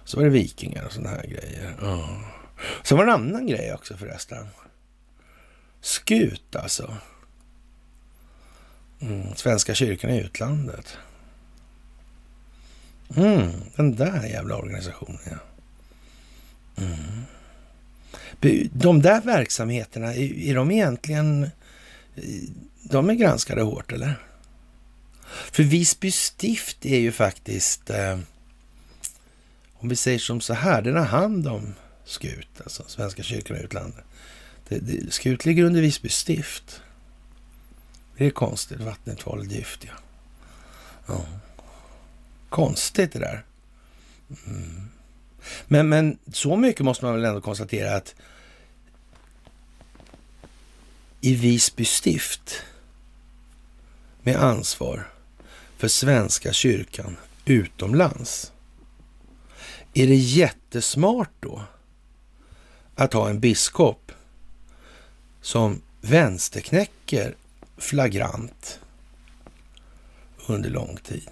Så 0.05 0.17
var 0.17 0.25
det 0.25 0.31
vikingar 0.31 0.85
och 0.85 0.93
sådana 0.93 1.11
här 1.11 1.27
grejer. 1.27 1.75
Ja. 1.81 2.23
Så 2.83 2.97
var 2.97 3.07
det 3.07 3.13
en 3.13 3.21
annan 3.21 3.47
grej 3.47 3.75
också 3.75 3.97
förresten. 3.97 4.47
Skut 5.81 6.57
alltså. 6.57 6.97
Mm, 9.01 9.35
Svenska 9.37 9.75
kyrkan 9.75 10.11
i 10.11 10.21
utlandet. 10.21 10.97
Mm, 13.17 13.51
den 13.77 13.97
där 13.97 14.27
jävla 14.27 14.57
organisationen 14.57 15.21
ja. 15.25 15.37
Mm. 16.77 17.25
De 18.73 19.03
där 19.03 19.21
verksamheterna, 19.21 20.15
är, 20.15 20.39
är 20.39 20.55
de 20.55 20.71
egentligen... 20.71 21.51
De 22.83 23.11
är 23.11 23.15
granskade 23.15 23.63
hårt 23.63 23.93
eller? 23.93 24.27
För 25.53 25.63
Visby 25.63 26.11
stift 26.11 26.87
är 26.87 26.99
ju 26.99 27.13
faktiskt... 27.13 27.91
Eh, 27.91 28.19
om 29.73 29.89
vi 29.89 29.97
säger 29.97 30.19
som 30.19 30.41
så 30.41 30.55
här, 30.55 30.83
den 30.83 30.97
har 30.97 31.05
hand 31.05 31.49
om 31.49 31.75
SKUT, 32.05 32.49
alltså 32.63 32.85
Svenska 32.87 33.23
kyrkan 33.23 33.57
i 33.57 33.61
utlandet. 33.61 34.05
Det, 34.69 34.79
det, 34.79 35.13
Skut 35.13 35.45
ligger 35.45 35.65
under 35.65 35.81
Visby 35.81 36.09
stift. 36.09 36.83
Det 38.17 38.27
är 38.27 38.31
konstigt. 38.31 38.81
Vattnet 38.81 39.27
var 39.27 39.43
gift, 39.43 39.85
ja. 39.85 39.93
ja. 41.07 41.25
Konstigt 42.49 43.13
det 43.13 43.19
där. 43.19 43.45
Mm. 44.47 44.89
Men, 45.67 45.89
men 45.89 46.19
så 46.33 46.57
mycket 46.57 46.85
måste 46.85 47.05
man 47.05 47.15
väl 47.15 47.25
ändå 47.25 47.41
konstatera 47.41 47.97
att 47.97 48.15
i 51.21 51.35
Visby 51.35 51.85
stift 51.85 52.63
med 54.23 54.37
ansvar 54.37 55.09
för 55.77 55.89
Svenska 55.89 56.53
kyrkan 56.53 57.17
utomlands. 57.45 58.53
Är 59.95 60.07
det 60.07 60.15
jättesmart 60.15 61.31
då 61.41 61.63
att 62.95 63.13
ha 63.13 63.31
en 63.31 63.41
biskop 63.41 64.13
som 65.41 65.83
vänsterknäcker 66.01 67.35
flagrant 67.79 68.81
under 70.47 70.71
lång 70.71 70.97
tid. 70.97 71.29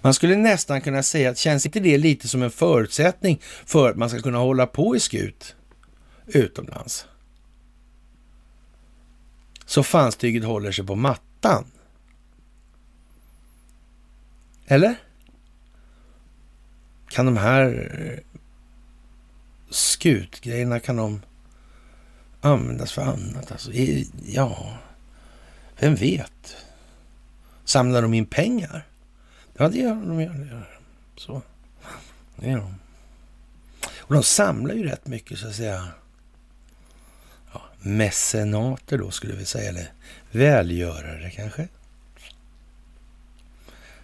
Man 0.00 0.14
skulle 0.14 0.36
nästan 0.36 0.80
kunna 0.80 1.02
säga 1.02 1.30
att 1.30 1.38
känns 1.38 1.66
inte 1.66 1.80
det 1.80 1.98
lite 1.98 2.28
som 2.28 2.42
en 2.42 2.50
förutsättning 2.50 3.40
för 3.66 3.90
att 3.90 3.96
man 3.96 4.10
ska 4.10 4.20
kunna 4.20 4.38
hålla 4.38 4.66
på 4.66 4.96
i 4.96 5.00
skut 5.00 5.54
utomlands? 6.26 7.06
Så 9.72 9.82
fanstyget 9.82 10.44
håller 10.44 10.72
sig 10.72 10.86
på 10.86 10.94
mattan. 10.94 11.64
Eller? 14.66 14.94
Kan 17.08 17.26
de 17.26 17.36
här 17.36 17.90
eh, 18.00 18.40
skutgrejerna, 19.70 20.80
kan 20.80 20.96
de 20.96 21.22
användas 22.40 22.92
för 22.92 23.02
annat. 23.02 23.52
Alltså, 23.52 23.72
ja, 24.24 24.78
vem 25.78 25.94
vet? 25.94 26.56
Samlar 27.64 28.02
de 28.02 28.14
in 28.14 28.26
pengar? 28.26 28.86
Ja, 29.56 29.68
det 29.68 29.78
gör 29.78 29.94
de. 29.94 30.20
Gör, 30.20 30.34
det 30.34 30.46
gör. 30.46 30.80
Så. 31.16 31.42
Det 32.36 32.50
gör 32.50 32.58
de. 32.58 32.74
Och 33.98 34.14
de 34.14 34.22
samlar 34.22 34.74
ju 34.74 34.84
rätt 34.84 35.06
mycket, 35.06 35.38
så 35.38 35.48
att 35.48 35.54
säga, 35.54 35.88
mecenater 37.82 38.98
då, 38.98 39.10
skulle 39.10 39.34
vi 39.34 39.44
säga. 39.44 39.68
Eller 39.68 39.92
välgörare 40.30 41.30
kanske. 41.30 41.68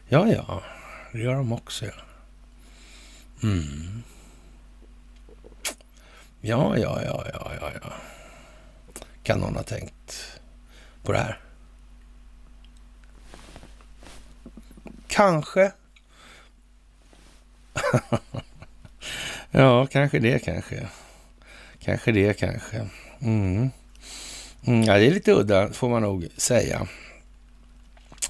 Ja, 0.09 0.29
ja, 0.29 0.62
det 1.12 1.18
gör 1.18 1.35
de 1.35 1.53
också, 1.53 1.87
ja. 1.87 1.93
Mm. 3.43 4.03
Ja, 6.41 6.76
ja, 6.76 7.03
ja, 7.03 7.26
ja, 7.33 7.53
ja, 7.61 7.70
ja. 7.83 7.93
Kan 9.22 9.41
någon 9.41 9.57
ha 9.57 9.62
tänkt 9.62 10.41
på 11.03 11.12
det 11.12 11.18
här? 11.18 11.41
Kanske. 15.09 15.72
ja, 19.51 19.87
kanske 19.87 20.18
det 20.18 20.39
kanske. 20.39 20.89
Kanske 21.79 22.12
det 22.12 22.39
kanske. 22.39 22.89
Mm. 23.21 23.71
Mm, 24.66 24.83
ja, 24.83 24.99
det 24.99 25.07
är 25.07 25.11
lite 25.11 25.33
udda 25.33 25.73
får 25.73 25.89
man 25.89 26.03
nog 26.03 26.27
säga 26.37 26.87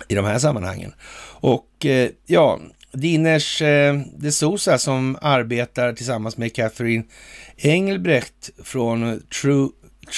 i 0.09 0.15
de 0.15 0.25
här 0.25 0.39
sammanhangen. 0.39 0.93
Och 1.41 1.87
eh, 1.87 2.11
ja, 2.27 2.61
Diners 2.93 3.63
eh, 3.63 4.01
de 4.17 4.33
Sousa 4.33 4.79
som 4.79 5.19
arbetar 5.23 5.93
tillsammans 5.93 6.37
med 6.37 6.55
Catherine 6.55 7.05
Engelbrecht 7.57 8.51
från 8.65 9.23
True 9.43 9.69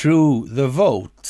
True 0.02 0.48
the 0.56 0.62
Vote 0.62 1.28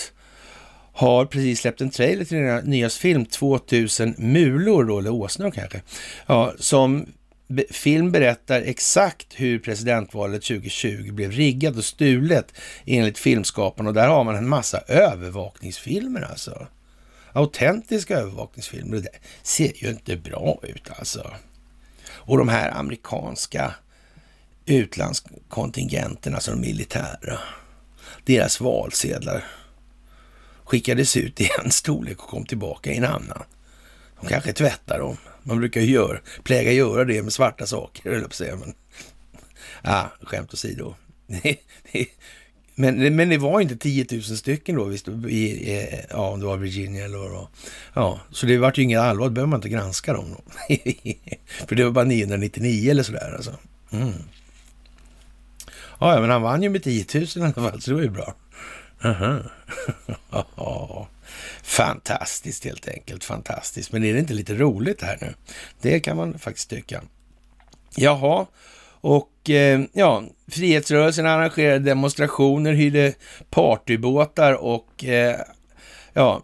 har 0.92 1.26
precis 1.26 1.60
släppt 1.60 1.80
en 1.80 1.90
trailer 1.90 2.24
till 2.24 2.38
den 2.38 2.64
nya 2.64 2.88
film 2.88 3.24
2000 3.24 4.14
mulor 4.18 4.84
då, 4.84 4.98
eller 4.98 5.12
åsnor 5.12 5.50
kanske. 5.50 5.82
Ja, 6.26 6.52
som 6.58 7.06
film 7.70 8.12
berättar 8.12 8.62
exakt 8.62 9.26
hur 9.34 9.58
presidentvalet 9.58 10.42
2020 10.42 11.12
blev 11.12 11.30
riggat 11.30 11.76
och 11.76 11.84
stulet 11.84 12.52
enligt 12.86 13.18
filmskaparna. 13.18 13.88
Och 13.88 13.94
där 13.94 14.08
har 14.08 14.24
man 14.24 14.36
en 14.36 14.48
massa 14.48 14.78
övervakningsfilmer 14.78 16.20
alltså. 16.20 16.66
Autentiska 17.32 18.16
övervakningsfilmer. 18.16 18.96
Det 18.96 19.08
ser 19.42 19.72
ju 19.84 19.90
inte 19.90 20.16
bra 20.16 20.60
ut 20.62 20.90
alltså. 20.98 21.30
Och 22.06 22.38
de 22.38 22.48
här 22.48 22.70
amerikanska 22.70 23.74
utlandskontingenterna, 24.66 26.36
alltså 26.36 26.50
de 26.50 26.60
militära 26.60 27.38
deras 28.24 28.60
valsedlar 28.60 29.44
skickades 30.64 31.16
ut 31.16 31.40
i 31.40 31.48
en 31.64 31.70
storlek 31.70 32.22
och 32.22 32.28
kom 32.28 32.44
tillbaka 32.44 32.92
i 32.92 32.96
en 32.96 33.04
annan. 33.04 33.42
De 34.20 34.28
kanske 34.28 34.52
tvättar 34.52 34.98
dem. 34.98 35.16
Man 35.42 35.58
brukar 35.58 35.80
ju 35.80 35.92
gör, 35.92 36.22
pläga 36.42 36.72
göra 36.72 37.04
det 37.04 37.22
med 37.22 37.32
svarta 37.32 37.66
saker, 37.66 38.10
eller 38.10 38.28
på 38.28 38.34
säga. 38.34 38.56
Men, 38.56 38.74
skämt 40.22 40.54
åsido. 40.54 40.94
men, 42.74 43.16
men 43.16 43.28
det 43.28 43.38
var 43.38 43.60
inte 43.60 43.76
10 43.76 44.06
000 44.10 44.22
stycken 44.22 44.76
då, 44.76 44.84
visst, 44.84 45.08
i, 45.08 45.36
i, 45.36 46.04
ja, 46.10 46.28
om 46.28 46.40
det 46.40 46.46
var 46.46 46.56
Virginia 46.56 47.04
eller 47.04 47.18
vad 47.18 47.26
det 47.26 47.34
var. 47.34 47.48
Ja, 47.94 48.20
så 48.30 48.46
det 48.46 48.58
vart 48.58 48.78
ju 48.78 48.82
inget 48.82 49.00
allvar, 49.00 49.26
då 49.26 49.30
behöver 49.30 49.50
man 49.50 49.58
inte 49.58 49.68
granska 49.68 50.12
dem. 50.12 50.36
Då. 50.36 50.52
För 51.66 51.76
det 51.76 51.84
var 51.84 51.90
bara 51.90 52.04
999 52.04 52.90
eller 52.90 53.02
sådär 53.02 53.34
alltså. 53.34 53.56
Mm. 53.92 54.12
Ja, 56.00 56.20
men 56.20 56.30
han 56.30 56.42
vann 56.42 56.62
ju 56.62 56.68
med 56.68 56.82
10 56.82 57.06
000 57.14 57.24
i 57.24 57.40
alla 57.40 57.52
fall, 57.52 57.80
så 57.80 57.90
det 57.90 57.96
var 57.96 58.02
ju 58.02 58.10
bra. 58.10 58.34
Aha. 59.04 59.38
Fantastiskt 61.70 62.64
helt 62.64 62.88
enkelt, 62.88 63.24
fantastiskt. 63.24 63.92
Men 63.92 64.04
är 64.04 64.12
det 64.12 64.18
inte 64.18 64.34
lite 64.34 64.54
roligt 64.54 65.02
här 65.02 65.18
nu? 65.20 65.34
Det 65.80 66.00
kan 66.00 66.16
man 66.16 66.38
faktiskt 66.38 66.70
tycka. 66.70 67.02
Jaha, 67.96 68.46
och 69.00 69.50
eh, 69.50 69.80
ja, 69.92 70.24
frihetsrörelsen 70.48 71.26
arrangerade 71.26 71.78
demonstrationer, 71.78 72.72
hyrde 72.72 73.14
partybåtar 73.50 74.52
och 74.52 75.04
eh, 75.04 75.40
ja, 76.12 76.42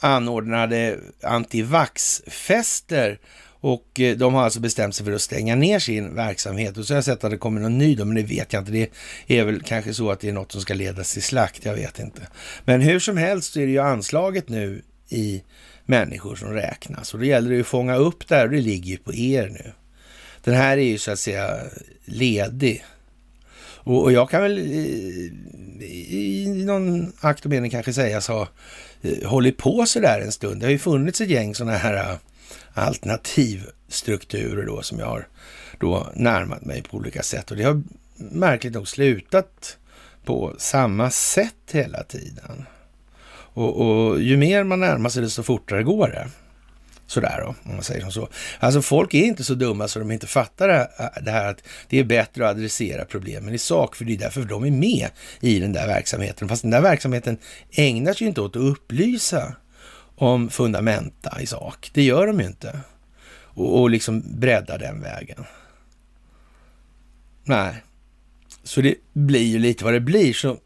anordnade 0.00 0.98
antivaxfester 1.22 3.18
och 3.60 4.00
eh, 4.00 4.16
de 4.16 4.34
har 4.34 4.42
alltså 4.42 4.60
bestämt 4.60 4.94
sig 4.94 5.06
för 5.06 5.12
att 5.12 5.20
stänga 5.20 5.56
ner 5.56 5.78
sin 5.78 6.14
verksamhet. 6.14 6.76
Och 6.76 6.84
så 6.84 6.92
har 6.92 6.96
jag 6.96 7.04
sett 7.04 7.24
att 7.24 7.30
det 7.30 7.36
kommer 7.36 7.60
någon 7.60 7.78
ny 7.78 7.94
då, 7.94 8.04
men 8.04 8.16
det 8.16 8.22
vet 8.22 8.52
jag 8.52 8.60
inte. 8.60 8.72
Det 8.72 8.88
är 9.26 9.44
väl 9.44 9.60
kanske 9.62 9.94
så 9.94 10.10
att 10.10 10.20
det 10.20 10.28
är 10.28 10.32
något 10.32 10.52
som 10.52 10.60
ska 10.60 10.74
ledas 10.74 11.12
till 11.12 11.22
slakt, 11.22 11.64
jag 11.64 11.74
vet 11.74 11.98
inte. 11.98 12.22
Men 12.64 12.80
hur 12.80 13.00
som 13.00 13.16
helst 13.16 13.52
så 13.52 13.60
är 13.60 13.66
det 13.66 13.72
ju 13.72 13.78
anslaget 13.78 14.48
nu 14.48 14.82
i 15.08 15.42
människor 15.86 16.36
som 16.36 16.52
räknas. 16.52 17.14
Och 17.14 17.20
då 17.20 17.26
gäller 17.26 17.48
det 17.50 17.54
ju 17.54 17.60
att 17.60 17.66
fånga 17.66 17.96
upp 17.96 18.28
det 18.28 18.34
här 18.34 18.44
och 18.44 18.52
det 18.52 18.60
ligger 18.60 18.90
ju 18.90 18.96
på 18.96 19.14
er 19.14 19.48
nu. 19.48 19.72
Den 20.44 20.54
här 20.54 20.76
är 20.76 20.82
ju 20.82 20.98
så 20.98 21.10
att 21.10 21.18
säga 21.18 21.56
ledig. 22.04 22.84
Och, 23.82 24.02
och 24.02 24.12
jag 24.12 24.30
kan 24.30 24.42
väl 24.42 24.58
eh, 24.58 24.64
i, 25.84 26.44
i 26.44 26.64
någon 26.64 27.12
akt 27.20 27.44
och 27.44 27.50
mening 27.50 27.70
kanske 27.70 27.92
sägas 27.92 28.28
ha 28.28 28.48
eh, 29.02 29.28
hållit 29.28 29.56
på 29.56 29.86
så 29.86 30.00
där 30.00 30.20
en 30.20 30.32
stund. 30.32 30.60
Det 30.60 30.66
har 30.66 30.70
ju 30.70 30.78
funnits 30.78 31.20
ett 31.20 31.28
gäng 31.28 31.54
sådana 31.54 31.76
här 31.76 32.18
alternativstrukturer 32.74 34.66
då 34.66 34.82
som 34.82 34.98
jag 34.98 35.06
har 35.06 35.28
då 35.78 36.12
närmat 36.14 36.64
mig 36.64 36.82
på 36.82 36.96
olika 36.96 37.22
sätt. 37.22 37.50
Och 37.50 37.56
det 37.56 37.62
har 37.62 37.82
märkligt 38.16 38.74
nog 38.74 38.88
slutat 38.88 39.76
på 40.24 40.54
samma 40.58 41.10
sätt 41.10 41.54
hela 41.72 42.02
tiden. 42.02 42.66
Och, 43.52 43.80
och 43.80 44.20
ju 44.20 44.36
mer 44.36 44.64
man 44.64 44.80
närmar 44.80 45.10
sig 45.10 45.22
desto 45.22 45.42
fortare 45.42 45.82
går 45.82 46.08
det. 46.08 46.28
Sådär 47.06 47.40
då, 47.40 47.54
om 47.70 47.74
man 47.74 47.82
säger 47.82 48.00
som 48.00 48.12
så. 48.12 48.28
Alltså 48.58 48.82
folk 48.82 49.14
är 49.14 49.24
inte 49.24 49.44
så 49.44 49.54
dumma 49.54 49.88
så 49.88 49.98
de 49.98 50.10
inte 50.10 50.26
fattar 50.26 50.68
det 51.22 51.30
här 51.30 51.50
att 51.50 51.62
det 51.88 51.98
är 51.98 52.04
bättre 52.04 52.44
att 52.48 52.56
adressera 52.56 53.04
problemen 53.04 53.54
i 53.54 53.58
sak, 53.58 53.96
för 53.96 54.04
det 54.04 54.12
är 54.12 54.18
därför 54.18 54.42
de 54.42 54.64
är 54.64 54.70
med 54.70 55.08
i 55.40 55.58
den 55.58 55.72
där 55.72 55.86
verksamheten. 55.86 56.48
Fast 56.48 56.62
den 56.62 56.70
där 56.70 56.80
verksamheten 56.80 57.38
ägnar 57.70 58.12
sig 58.12 58.26
inte 58.26 58.40
åt 58.40 58.56
att 58.56 58.62
upplysa 58.62 59.54
om 60.20 60.50
fundamenta 60.50 61.40
i 61.40 61.46
sak. 61.46 61.90
Det 61.94 62.02
gör 62.02 62.26
de 62.26 62.40
ju 62.40 62.46
inte. 62.46 62.80
Och, 63.44 63.80
och 63.80 63.90
liksom 63.90 64.22
bredda 64.26 64.78
den 64.78 65.00
vägen. 65.00 65.44
Nej, 67.44 67.74
så 68.62 68.80
det 68.80 68.94
blir 69.12 69.46
ju 69.46 69.58
lite 69.58 69.84
vad 69.84 69.92
det 69.92 70.00
blir. 70.00 70.32
Så 70.32 70.58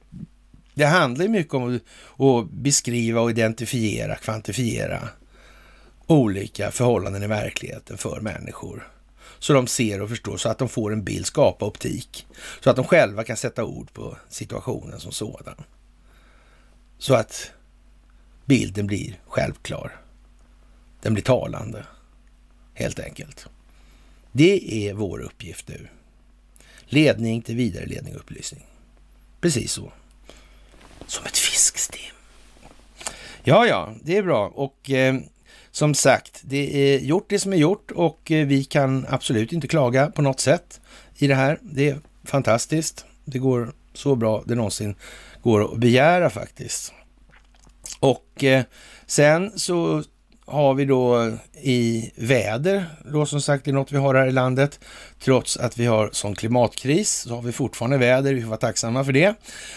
det 0.74 0.84
handlar 0.84 1.24
ju 1.24 1.30
mycket 1.30 1.54
om 1.54 1.80
att 2.18 2.50
beskriva 2.50 3.20
och 3.20 3.30
identifiera, 3.30 4.16
kvantifiera 4.16 5.08
olika 6.06 6.70
förhållanden 6.70 7.22
i 7.22 7.26
verkligheten 7.26 7.98
för 7.98 8.20
människor. 8.20 8.88
Så 9.38 9.52
de 9.52 9.66
ser 9.66 10.02
och 10.02 10.08
förstår, 10.08 10.36
så 10.36 10.48
att 10.48 10.58
de 10.58 10.68
får 10.68 10.92
en 10.92 11.04
bild, 11.04 11.26
skapa 11.26 11.66
optik. 11.66 12.26
Så 12.60 12.70
att 12.70 12.76
de 12.76 12.84
själva 12.84 13.24
kan 13.24 13.36
sätta 13.36 13.64
ord 13.64 13.92
på 13.92 14.16
situationen 14.28 15.00
som 15.00 15.12
sådan. 15.12 15.56
Så 16.98 17.14
att 17.14 17.50
bilden 18.44 18.86
blir 18.86 19.20
självklar. 19.26 20.00
Den 21.02 21.14
blir 21.14 21.24
talande, 21.24 21.86
helt 22.74 23.00
enkelt. 23.00 23.46
Det 24.32 24.88
är 24.88 24.94
vår 24.94 25.18
uppgift 25.18 25.68
nu. 25.68 25.88
Ledning 26.84 27.42
till 27.42 27.56
vidare 27.56 27.86
ledning 27.86 28.14
och 28.14 28.20
upplysning. 28.20 28.66
Precis 29.40 29.72
så. 29.72 29.92
Som 31.06 31.24
ett 31.24 31.36
fiskstim. 31.36 32.14
Ja, 33.42 33.66
ja, 33.66 33.94
det 34.02 34.16
är 34.16 34.22
bra. 34.22 34.48
Och 34.48 34.90
eh, 34.90 35.14
som 35.70 35.94
sagt, 35.94 36.40
det 36.44 36.94
är 36.94 36.98
gjort 36.98 37.26
det 37.28 37.38
som 37.38 37.52
är 37.52 37.56
gjort 37.56 37.90
och 37.90 38.30
eh, 38.30 38.46
vi 38.46 38.64
kan 38.64 39.06
absolut 39.08 39.52
inte 39.52 39.68
klaga 39.68 40.10
på 40.10 40.22
något 40.22 40.40
sätt 40.40 40.80
i 41.16 41.26
det 41.26 41.34
här. 41.34 41.58
Det 41.62 41.88
är 41.88 41.98
fantastiskt. 42.24 43.06
Det 43.24 43.38
går 43.38 43.72
så 43.92 44.16
bra 44.16 44.42
det 44.46 44.54
någonsin 44.54 44.94
går 45.42 45.72
att 45.72 45.78
begära 45.78 46.30
faktiskt. 46.30 46.92
Och 48.04 48.44
eh, 48.44 48.64
sen 49.06 49.58
så 49.58 50.02
har 50.46 50.74
vi 50.74 50.84
då 50.84 51.32
i 51.62 52.10
väder, 52.16 52.86
då 53.12 53.26
som 53.26 53.40
sagt 53.40 53.64
det 53.64 53.70
är 53.70 53.72
något 53.72 53.92
vi 53.92 53.96
har 53.96 54.14
här 54.14 54.26
i 54.26 54.32
landet. 54.32 54.80
Trots 55.20 55.56
att 55.56 55.78
vi 55.78 55.86
har 55.86 56.10
sån 56.12 56.34
klimatkris 56.34 57.12
så 57.12 57.34
har 57.34 57.42
vi 57.42 57.52
fortfarande 57.52 57.98
väder, 57.98 58.34
vi 58.34 58.40
får 58.40 58.48
vara 58.48 58.58
tacksamma 58.58 59.04
för 59.04 59.12
det. 59.12 59.34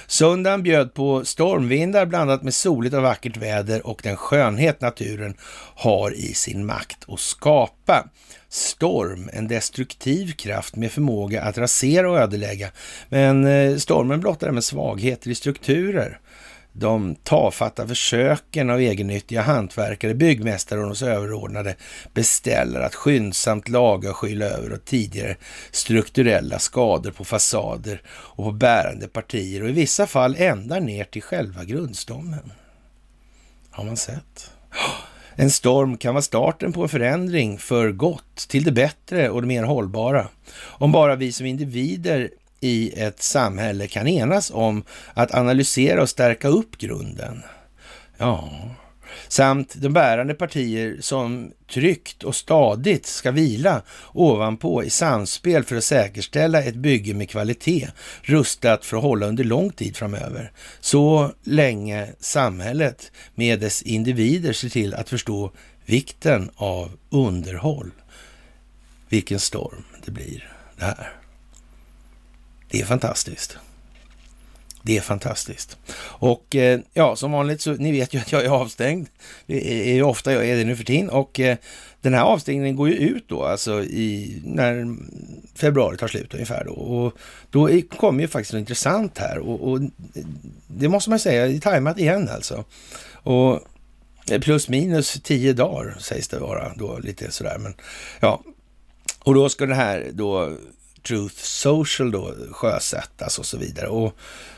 Söndagen 0.07 0.63
bjöd 0.63 0.93
på 0.93 1.25
stormvindar 1.25 2.05
blandat 2.05 2.43
med 2.43 2.53
soligt 2.53 2.95
och 2.95 3.01
vackert 3.01 3.37
väder 3.37 3.87
och 3.87 3.99
den 4.03 4.17
skönhet 4.17 4.81
naturen 4.81 5.35
har 5.75 6.15
i 6.15 6.33
sin 6.33 6.65
makt 6.65 7.05
att 7.07 7.19
skapa. 7.19 8.09
Storm, 8.49 9.29
en 9.33 9.47
destruktiv 9.47 10.31
kraft 10.31 10.75
med 10.75 10.91
förmåga 10.91 11.41
att 11.41 11.57
rasera 11.57 12.11
och 12.11 12.17
ödelägga. 12.17 12.69
Men 13.09 13.45
eh, 13.45 13.77
stormen 13.77 14.19
blottar 14.19 14.51
med 14.51 14.63
svagheter 14.63 15.29
i 15.29 15.35
strukturer 15.35 16.19
de 16.79 17.15
tafatta 17.15 17.87
försöken 17.87 18.69
av 18.69 18.79
egennyttiga 18.79 19.41
hantverkare, 19.41 20.13
byggmästare 20.13 20.79
och 20.79 20.95
de 20.95 21.05
överordnade 21.05 21.75
beställare 22.13 22.85
att 22.85 22.95
skyndsamt 22.95 23.69
laga 23.69 24.09
och 24.09 24.15
skyla 24.15 24.45
över 24.45 24.73
och 24.73 24.85
tidigare 24.85 25.35
strukturella 25.71 26.59
skador 26.59 27.11
på 27.11 27.25
fasader 27.25 28.01
och 28.07 28.45
på 28.45 28.51
bärande 28.51 29.07
partier 29.07 29.63
och 29.63 29.69
i 29.69 29.73
vissa 29.73 30.07
fall 30.07 30.35
ända 30.37 30.79
ner 30.79 31.03
till 31.03 31.21
själva 31.21 31.63
grundstommen. 31.63 32.51
Har 33.71 33.83
man 33.83 33.97
sett? 33.97 34.51
En 35.35 35.51
storm 35.51 35.97
kan 35.97 36.13
vara 36.13 36.21
starten 36.21 36.73
på 36.73 36.83
en 36.83 36.89
förändring 36.89 37.57
för 37.57 37.91
gott, 37.91 38.35
till 38.49 38.63
det 38.63 38.71
bättre 38.71 39.29
och 39.29 39.41
det 39.41 39.47
mer 39.47 39.63
hållbara. 39.63 40.27
Om 40.59 40.91
bara 40.91 41.15
vi 41.15 41.31
som 41.31 41.45
individer 41.45 42.29
i 42.59 42.99
ett 42.99 43.23
samhälle 43.23 43.87
kan 43.87 44.07
enas 44.07 44.51
om 44.51 44.83
att 45.13 45.33
analysera 45.33 46.01
och 46.01 46.09
stärka 46.09 46.47
upp 46.47 46.77
grunden. 46.77 47.43
Ja, 48.17 48.49
samt 49.27 49.75
de 49.75 49.93
bärande 49.93 50.33
partier 50.33 50.97
som 50.99 51.51
tryggt 51.69 52.23
och 52.23 52.35
stadigt 52.35 53.05
ska 53.05 53.31
vila 53.31 53.81
ovanpå 54.13 54.83
i 54.83 54.89
samspel 54.89 55.63
för 55.63 55.75
att 55.75 55.83
säkerställa 55.83 56.63
ett 56.63 56.75
bygge 56.75 57.13
med 57.13 57.29
kvalitet, 57.29 57.87
rustat 58.21 58.85
för 58.85 58.97
att 58.97 59.03
hålla 59.03 59.25
under 59.25 59.43
lång 59.43 59.69
tid 59.69 59.95
framöver. 59.97 60.51
Så 60.79 61.31
länge 61.43 62.07
samhället 62.19 63.11
med 63.35 63.59
dess 63.59 63.81
individer 63.81 64.53
ser 64.53 64.69
till 64.69 64.93
att 64.93 65.09
förstå 65.09 65.51
vikten 65.85 66.49
av 66.55 66.91
underhåll. 67.09 67.91
Vilken 69.09 69.39
storm 69.39 69.83
det 70.05 70.11
blir 70.11 70.53
det 70.77 70.85
här. 70.85 71.16
Det 72.69 72.81
är 72.81 72.85
fantastiskt. 72.85 73.57
Det 74.87 74.97
är 74.97 75.01
fantastiskt. 75.01 75.77
Och 75.99 76.55
eh, 76.55 76.79
ja, 76.93 77.15
som 77.15 77.31
vanligt 77.31 77.61
så, 77.61 77.73
ni 77.73 77.91
vet 77.91 78.13
ju 78.13 78.19
att 78.19 78.31
jag 78.31 78.45
är 78.45 78.49
avstängd. 78.49 79.07
Det 79.45 79.89
är 79.89 79.93
ju 79.93 80.03
ofta 80.03 80.33
jag 80.33 80.45
är 80.49 80.57
det 80.57 80.63
nu 80.63 80.75
för 80.75 80.83
tiden. 80.83 81.09
Och 81.09 81.39
eh, 81.39 81.57
den 82.01 82.13
här 82.13 82.21
avstängningen 82.21 82.75
går 82.75 82.89
ju 82.89 82.95
ut 82.95 83.23
då, 83.27 83.43
alltså 83.43 83.83
i, 83.83 84.41
när 84.45 84.95
februari 85.55 85.97
tar 85.97 86.07
slut 86.07 86.33
ungefär 86.33 86.63
då. 86.65 86.71
Och 86.71 87.13
då 87.49 87.69
kommer 87.97 88.21
ju 88.21 88.27
faktiskt 88.27 88.53
något 88.53 88.59
intressant 88.59 89.17
här. 89.17 89.37
Och, 89.37 89.71
och 89.71 89.79
det 90.67 90.89
måste 90.89 91.09
man 91.09 91.19
säga, 91.19 91.47
det 91.47 91.55
är 91.55 91.59
tajmat 91.59 91.99
igen 91.99 92.29
alltså. 92.29 92.63
Och 93.11 93.61
eh, 94.31 94.41
plus 94.41 94.69
minus 94.69 95.21
tio 95.23 95.53
dagar 95.53 95.97
sägs 95.99 96.27
det 96.27 96.39
vara 96.39 96.73
då, 96.75 96.99
lite 96.99 97.31
sådär. 97.31 97.57
Men 97.59 97.73
ja, 98.19 98.43
och 99.19 99.33
då 99.33 99.49
ska 99.49 99.65
det 99.65 99.75
här 99.75 100.09
då 100.13 100.57
Truth 101.07 101.35
Social 101.35 102.11
då 102.11 102.33
sjösättas 102.51 103.39
och 103.39 103.45
så 103.45 103.57
vidare. 103.57 103.87
Och, 103.87 104.17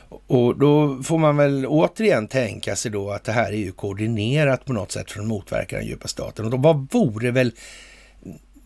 och 0.09 0.59
då 0.59 1.03
får 1.03 1.17
man 1.17 1.37
väl 1.37 1.65
återigen 1.65 2.27
tänka 2.27 2.75
sig 2.75 2.91
då 2.91 3.11
att 3.11 3.23
det 3.23 3.31
här 3.31 3.51
är 3.51 3.57
ju 3.57 3.71
koordinerat 3.71 4.65
på 4.65 4.73
något 4.73 4.91
sätt 4.91 5.11
för 5.11 5.19
att 5.19 5.27
motverka 5.27 5.77
den 5.77 5.85
djupa 5.85 6.07
staten. 6.07 6.45
Och 6.45 6.51
då 6.51 6.57
vad 6.57 6.87
vore 6.91 7.31
väl 7.31 7.51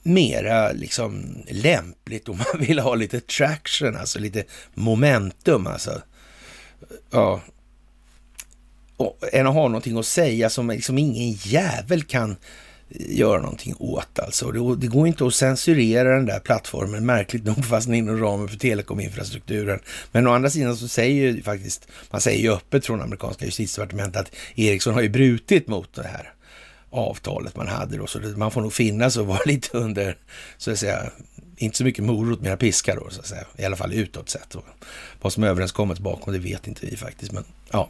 mera 0.03 0.71
liksom 0.71 1.43
lämpligt 1.49 2.29
om 2.29 2.37
man 2.37 2.61
vill 2.67 2.79
ha 2.79 2.95
lite 2.95 3.19
traction, 3.19 3.95
alltså 3.95 4.19
lite 4.19 4.43
momentum 4.73 5.67
alltså. 5.67 6.01
Ja. 7.11 7.41
Och, 8.97 9.19
än 9.31 9.47
att 9.47 9.53
ha 9.53 9.67
någonting 9.67 9.97
att 9.97 10.05
säga 10.05 10.49
som 10.49 10.69
liksom 10.69 10.97
ingen 10.97 11.31
jävel 11.31 12.03
kan 12.03 12.35
göra 12.99 13.41
någonting 13.41 13.75
åt 13.79 14.19
alltså. 14.19 14.51
Det, 14.51 14.75
det, 14.75 14.87
går 14.87 15.07
inte 15.07 15.25
att 15.25 15.35
censurera 15.35 16.15
den 16.15 16.25
där 16.25 16.39
plattformen, 16.39 17.05
märkligt 17.05 17.43
nog, 17.43 17.65
fast 17.69 17.87
inom 17.87 18.19
ramen 18.19 18.47
för 18.47 18.57
telekominfrastrukturen. 18.57 19.79
Men 20.11 20.27
å 20.27 20.31
andra 20.31 20.49
sidan 20.49 20.77
så 20.77 20.87
säger 20.87 21.31
ju 21.31 21.43
faktiskt, 21.43 21.87
man 22.11 22.21
säger 22.21 22.41
ju 22.41 22.53
öppet 22.53 22.85
från 22.85 23.01
amerikanska 23.01 23.45
justitiedepartementet 23.45 24.21
att 24.21 24.35
Ericsson 24.55 24.93
har 24.93 25.01
ju 25.01 25.09
brutit 25.09 25.67
mot 25.67 25.93
det 25.93 26.07
här 26.07 26.33
avtalet 26.89 27.55
man 27.55 27.67
hade 27.67 27.97
då, 27.97 28.07
så 28.07 28.19
det, 28.19 28.37
man 28.37 28.51
får 28.51 28.61
nog 28.61 28.73
finnas 28.73 29.17
och 29.17 29.27
vara 29.33 29.41
lite 29.45 29.77
under, 29.77 30.17
så 30.57 30.71
att 30.71 30.79
säga, 30.79 31.11
inte 31.57 31.77
så 31.77 31.83
mycket 31.83 32.03
morot, 32.03 32.41
mera 32.41 32.57
piska 32.57 32.95
då, 32.95 33.09
så 33.09 33.19
att 33.19 33.27
säga, 33.27 33.45
i 33.57 33.65
alla 33.65 33.75
fall 33.75 33.93
utåt 33.93 34.29
sett. 34.29 34.55
Och 34.55 34.65
vad 35.21 35.33
som 35.33 35.43
överenskommits 35.43 35.99
bakom, 35.99 36.33
det 36.33 36.39
vet 36.39 36.67
inte 36.67 36.85
vi 36.85 36.97
faktiskt, 36.97 37.31
men 37.31 37.43
ja, 37.71 37.89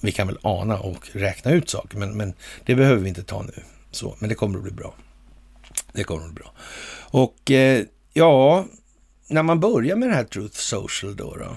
Vi 0.00 0.12
kan 0.12 0.26
väl 0.26 0.38
ana 0.42 0.78
och 0.78 1.08
räkna 1.12 1.50
ut 1.50 1.70
saker, 1.70 1.98
men, 1.98 2.16
men 2.16 2.32
det 2.64 2.74
behöver 2.74 3.02
vi 3.02 3.08
inte 3.08 3.22
ta 3.22 3.42
nu. 3.42 3.62
Så, 3.94 4.16
men 4.18 4.28
det 4.28 4.34
kommer 4.34 4.58
att 4.58 4.64
bli 4.64 4.72
bra. 4.72 4.94
Det 5.92 6.04
kommer 6.04 6.26
att 6.26 6.32
bli 6.32 6.42
bra. 6.42 6.52
Och 7.10 7.50
eh, 7.50 7.84
ja, 8.12 8.66
när 9.28 9.42
man 9.42 9.60
börjar 9.60 9.96
med 9.96 10.08
det 10.08 10.14
här 10.14 10.24
Truth 10.24 10.56
Social 10.58 11.16
då, 11.16 11.36
då 11.36 11.56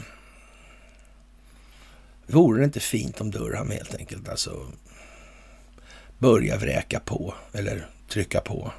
Vore 2.27 2.59
det 2.59 2.65
inte 2.65 2.80
fint 2.80 3.22
om 3.22 3.31
Durham 3.31 3.72
helt 3.72 3.95
enkelt 3.95 4.30
alltså 4.30 4.68
börja 6.18 6.57
vräka 6.57 6.99
på 6.99 7.34
eller 7.53 7.89
trycka 8.09 8.41
på 8.41 8.72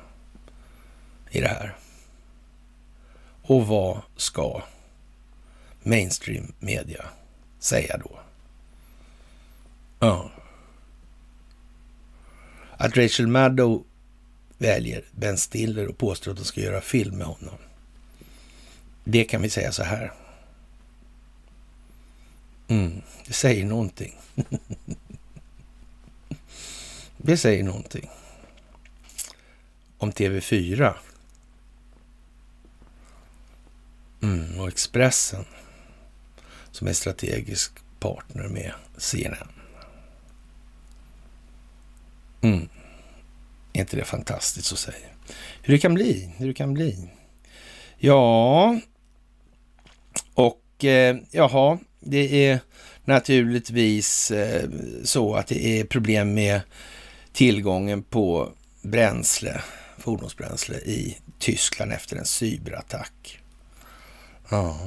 i 1.30 1.40
det 1.40 1.48
här? 1.48 1.76
Och 3.42 3.66
vad 3.66 4.00
ska 4.16 4.62
mainstream 5.82 6.52
media 6.58 7.04
säga 7.58 7.96
då? 7.98 8.18
Ja. 9.98 10.30
Att 12.80 12.96
Rachel 12.96 13.26
Maddow 13.26 13.84
väljer 14.58 15.04
Ben 15.10 15.38
Stiller 15.38 15.88
och 15.88 15.98
påstår 15.98 16.30
att 16.30 16.36
de 16.36 16.44
ska 16.44 16.60
göra 16.60 16.80
film 16.80 17.16
med 17.16 17.26
honom. 17.26 17.54
Det 19.04 19.24
kan 19.24 19.42
vi 19.42 19.50
säga 19.50 19.72
så 19.72 19.82
här. 19.82 20.12
Mm, 22.68 23.02
det 23.26 23.32
säger 23.32 23.64
någonting. 23.64 24.18
det 27.16 27.36
säger 27.36 27.64
någonting. 27.64 28.10
Om 29.98 30.12
TV4. 30.12 30.94
Mm, 34.22 34.60
och 34.60 34.68
Expressen 34.68 35.44
som 36.70 36.88
är 36.88 36.92
strategisk 36.92 37.72
partner 38.00 38.48
med 38.48 38.72
CNN. 38.96 39.57
Mm. 42.40 42.68
Är 43.72 43.80
inte 43.80 43.96
det 43.96 44.04
fantastiskt 44.04 44.72
att 44.72 44.78
säga? 44.78 45.08
Hur 45.62 45.74
det 45.74 45.80
kan 45.80 45.94
bli, 45.94 46.30
hur 46.36 46.46
det 46.46 46.54
kan 46.54 46.74
bli. 46.74 47.10
Ja, 47.98 48.80
och 50.34 50.84
eh, 50.84 51.16
jaha, 51.30 51.78
det 52.00 52.46
är 52.46 52.60
naturligtvis 53.04 54.30
eh, 54.30 54.68
så 55.04 55.34
att 55.34 55.46
det 55.46 55.66
är 55.66 55.84
problem 55.84 56.34
med 56.34 56.60
tillgången 57.32 58.02
på 58.02 58.52
bränsle, 58.82 59.62
fordonsbränsle 59.98 60.76
i 60.76 61.18
Tyskland 61.38 61.92
efter 61.92 62.16
en 62.16 62.24
cyberattack. 62.24 63.40
Ja. 64.50 64.78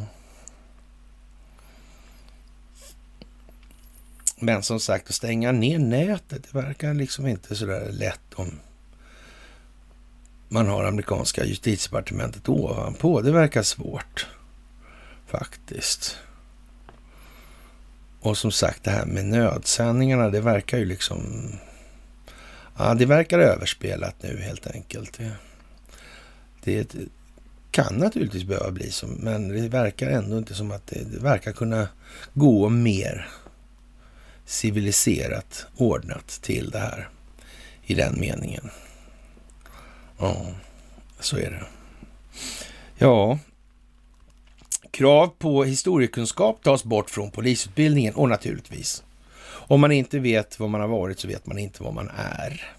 Men 4.44 4.64
som 4.64 4.80
sagt, 4.80 5.10
att 5.10 5.16
stänga 5.16 5.52
ner 5.52 5.80
nätet, 5.80 6.44
det 6.44 6.60
verkar 6.60 6.94
liksom 6.94 7.28
inte 7.28 7.56
så 7.56 7.66
där 7.66 7.92
lätt 7.92 8.34
om 8.36 8.60
man 10.50 10.68
har 10.68 10.84
amerikanska 10.84 11.46
justitiedepartementet 11.46 12.50
ovanpå. 12.50 13.22
Det 13.22 13.32
verkar 13.32 13.64
svårt 13.64 14.28
faktiskt. 15.28 16.18
Och 18.20 18.38
som 18.38 18.52
sagt, 18.52 18.84
det 18.84 18.92
här 18.92 19.06
med 19.06 19.26
nödsändningarna, 19.26 20.30
det 20.30 20.42
verkar 20.42 20.78
ju 20.78 20.86
liksom... 20.86 21.52
Ja, 22.78 22.94
det 22.94 23.06
verkar 23.06 23.40
överspelat 23.40 24.16
nu 24.22 24.42
helt 24.42 24.68
enkelt. 24.68 25.18
Det, 25.18 25.34
det 26.64 26.96
kan 27.72 27.96
naturligtvis 27.96 28.44
behöva 28.44 28.72
bli 28.72 28.92
så, 28.92 29.08
men 29.08 29.48
det 29.48 29.68
verkar 29.68 30.10
ändå 30.10 30.38
inte 30.38 30.54
som 30.54 30.72
att 30.72 30.88
det, 30.88 31.04
det 31.04 31.20
verkar 31.20 31.52
kunna 31.52 31.88
gå 32.34 32.70
mer 32.70 33.30
civiliserat 34.52 35.66
ordnat 35.78 36.28
till 36.28 36.70
det 36.70 36.80
här 36.80 37.10
i 37.84 37.94
den 37.94 38.20
meningen. 38.20 38.70
Ja, 40.20 40.46
så 41.20 41.38
är 41.38 41.52
det. 41.52 41.64
Ja, 42.98 43.40
krav 44.92 45.28
på 45.28 45.64
historiekunskap 45.64 46.64
tas 46.64 46.84
bort 46.84 47.10
från 47.10 47.32
polisutbildningen 47.32 48.16
och 48.16 48.30
naturligtvis, 48.30 49.04
om 49.48 49.82
man 49.82 49.92
inte 49.92 50.20
vet 50.20 50.60
vad 50.60 50.70
man 50.70 50.82
har 50.82 50.88
varit 50.88 51.20
så 51.20 51.28
vet 51.28 51.46
man 51.46 51.58
inte 51.58 51.84
vad 51.84 51.94
man 51.94 52.10
är. 52.18 52.74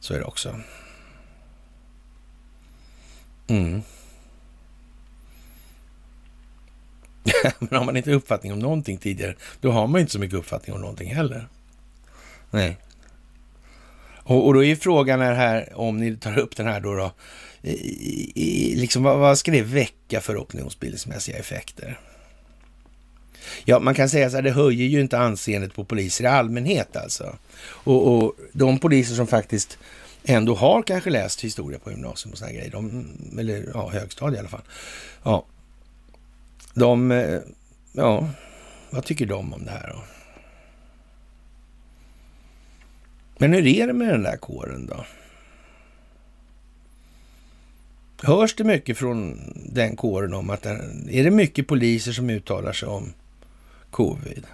Så 0.00 0.14
är 0.14 0.18
det 0.18 0.24
också. 0.24 0.60
Mm. 3.46 3.82
Men 7.58 7.78
har 7.78 7.84
man 7.84 7.96
inte 7.96 8.12
uppfattning 8.12 8.52
om 8.52 8.58
någonting 8.58 8.98
tidigare, 8.98 9.34
då 9.60 9.70
har 9.70 9.86
man 9.86 10.00
inte 10.00 10.12
så 10.12 10.18
mycket 10.18 10.38
uppfattning 10.38 10.74
om 10.74 10.80
någonting 10.80 11.14
heller. 11.14 11.48
Nej. 12.50 12.76
Och, 14.18 14.46
och 14.46 14.54
då 14.54 14.64
är 14.64 14.76
frågan 14.76 15.20
här, 15.20 15.72
om 15.74 15.98
ni 15.98 16.16
tar 16.16 16.38
upp 16.38 16.56
den 16.56 16.66
här 16.66 16.80
då, 16.80 16.94
då 16.94 17.12
i, 17.62 18.32
i, 18.34 18.74
liksom, 18.76 19.02
vad, 19.02 19.18
vad 19.18 19.38
ska 19.38 19.50
det 19.50 19.62
väcka 19.62 20.20
för 20.20 20.42
opinionsbildningsmässiga 20.42 21.38
effekter? 21.38 22.00
Ja, 23.64 23.78
man 23.78 23.94
kan 23.94 24.08
säga 24.08 24.30
så 24.30 24.36
här, 24.36 24.42
det 24.42 24.50
höjer 24.50 24.86
ju 24.86 25.00
inte 25.00 25.18
anseendet 25.18 25.74
på 25.74 25.84
poliser 25.84 26.24
i 26.24 26.26
allmänhet 26.26 26.96
alltså. 26.96 27.36
Och, 27.68 28.16
och 28.16 28.36
de 28.52 28.78
poliser 28.78 29.14
som 29.14 29.26
faktiskt 29.26 29.78
ändå 30.24 30.54
har 30.54 30.82
kanske 30.82 31.10
läst 31.10 31.44
historia 31.44 31.78
på 31.78 31.90
gymnasium 31.90 32.32
och 32.32 32.38
sådana 32.38 32.54
grejer, 32.54 32.70
de, 32.70 33.08
eller 33.38 33.70
ja, 33.74 33.90
högstadiet 33.92 34.36
i 34.36 34.40
alla 34.40 34.48
fall. 34.48 34.62
Ja, 35.22 35.46
de, 36.76 37.10
eh, 37.10 37.40
ja, 37.92 38.28
vad 38.90 39.04
tycker 39.04 39.26
de 39.26 39.54
om 39.54 39.64
det 39.64 39.70
här 39.70 39.92
då? 39.94 40.02
Men 43.38 43.52
hur 43.52 43.66
är 43.66 43.86
det 43.86 43.92
med 43.92 44.08
den 44.08 44.22
där 44.22 44.36
kåren 44.36 44.86
då? 44.86 45.04
Hörs 48.22 48.54
det 48.54 48.64
mycket 48.64 48.98
från 48.98 49.38
den 49.72 49.96
kåren 49.96 50.34
om 50.34 50.50
att 50.50 50.62
den, 50.62 51.08
är 51.10 51.24
det 51.24 51.30
mycket 51.30 51.66
poliser 51.66 52.12
som 52.12 52.30
uttalar 52.30 52.72
sig 52.72 52.88
om 52.88 53.12
covid? 53.90 54.46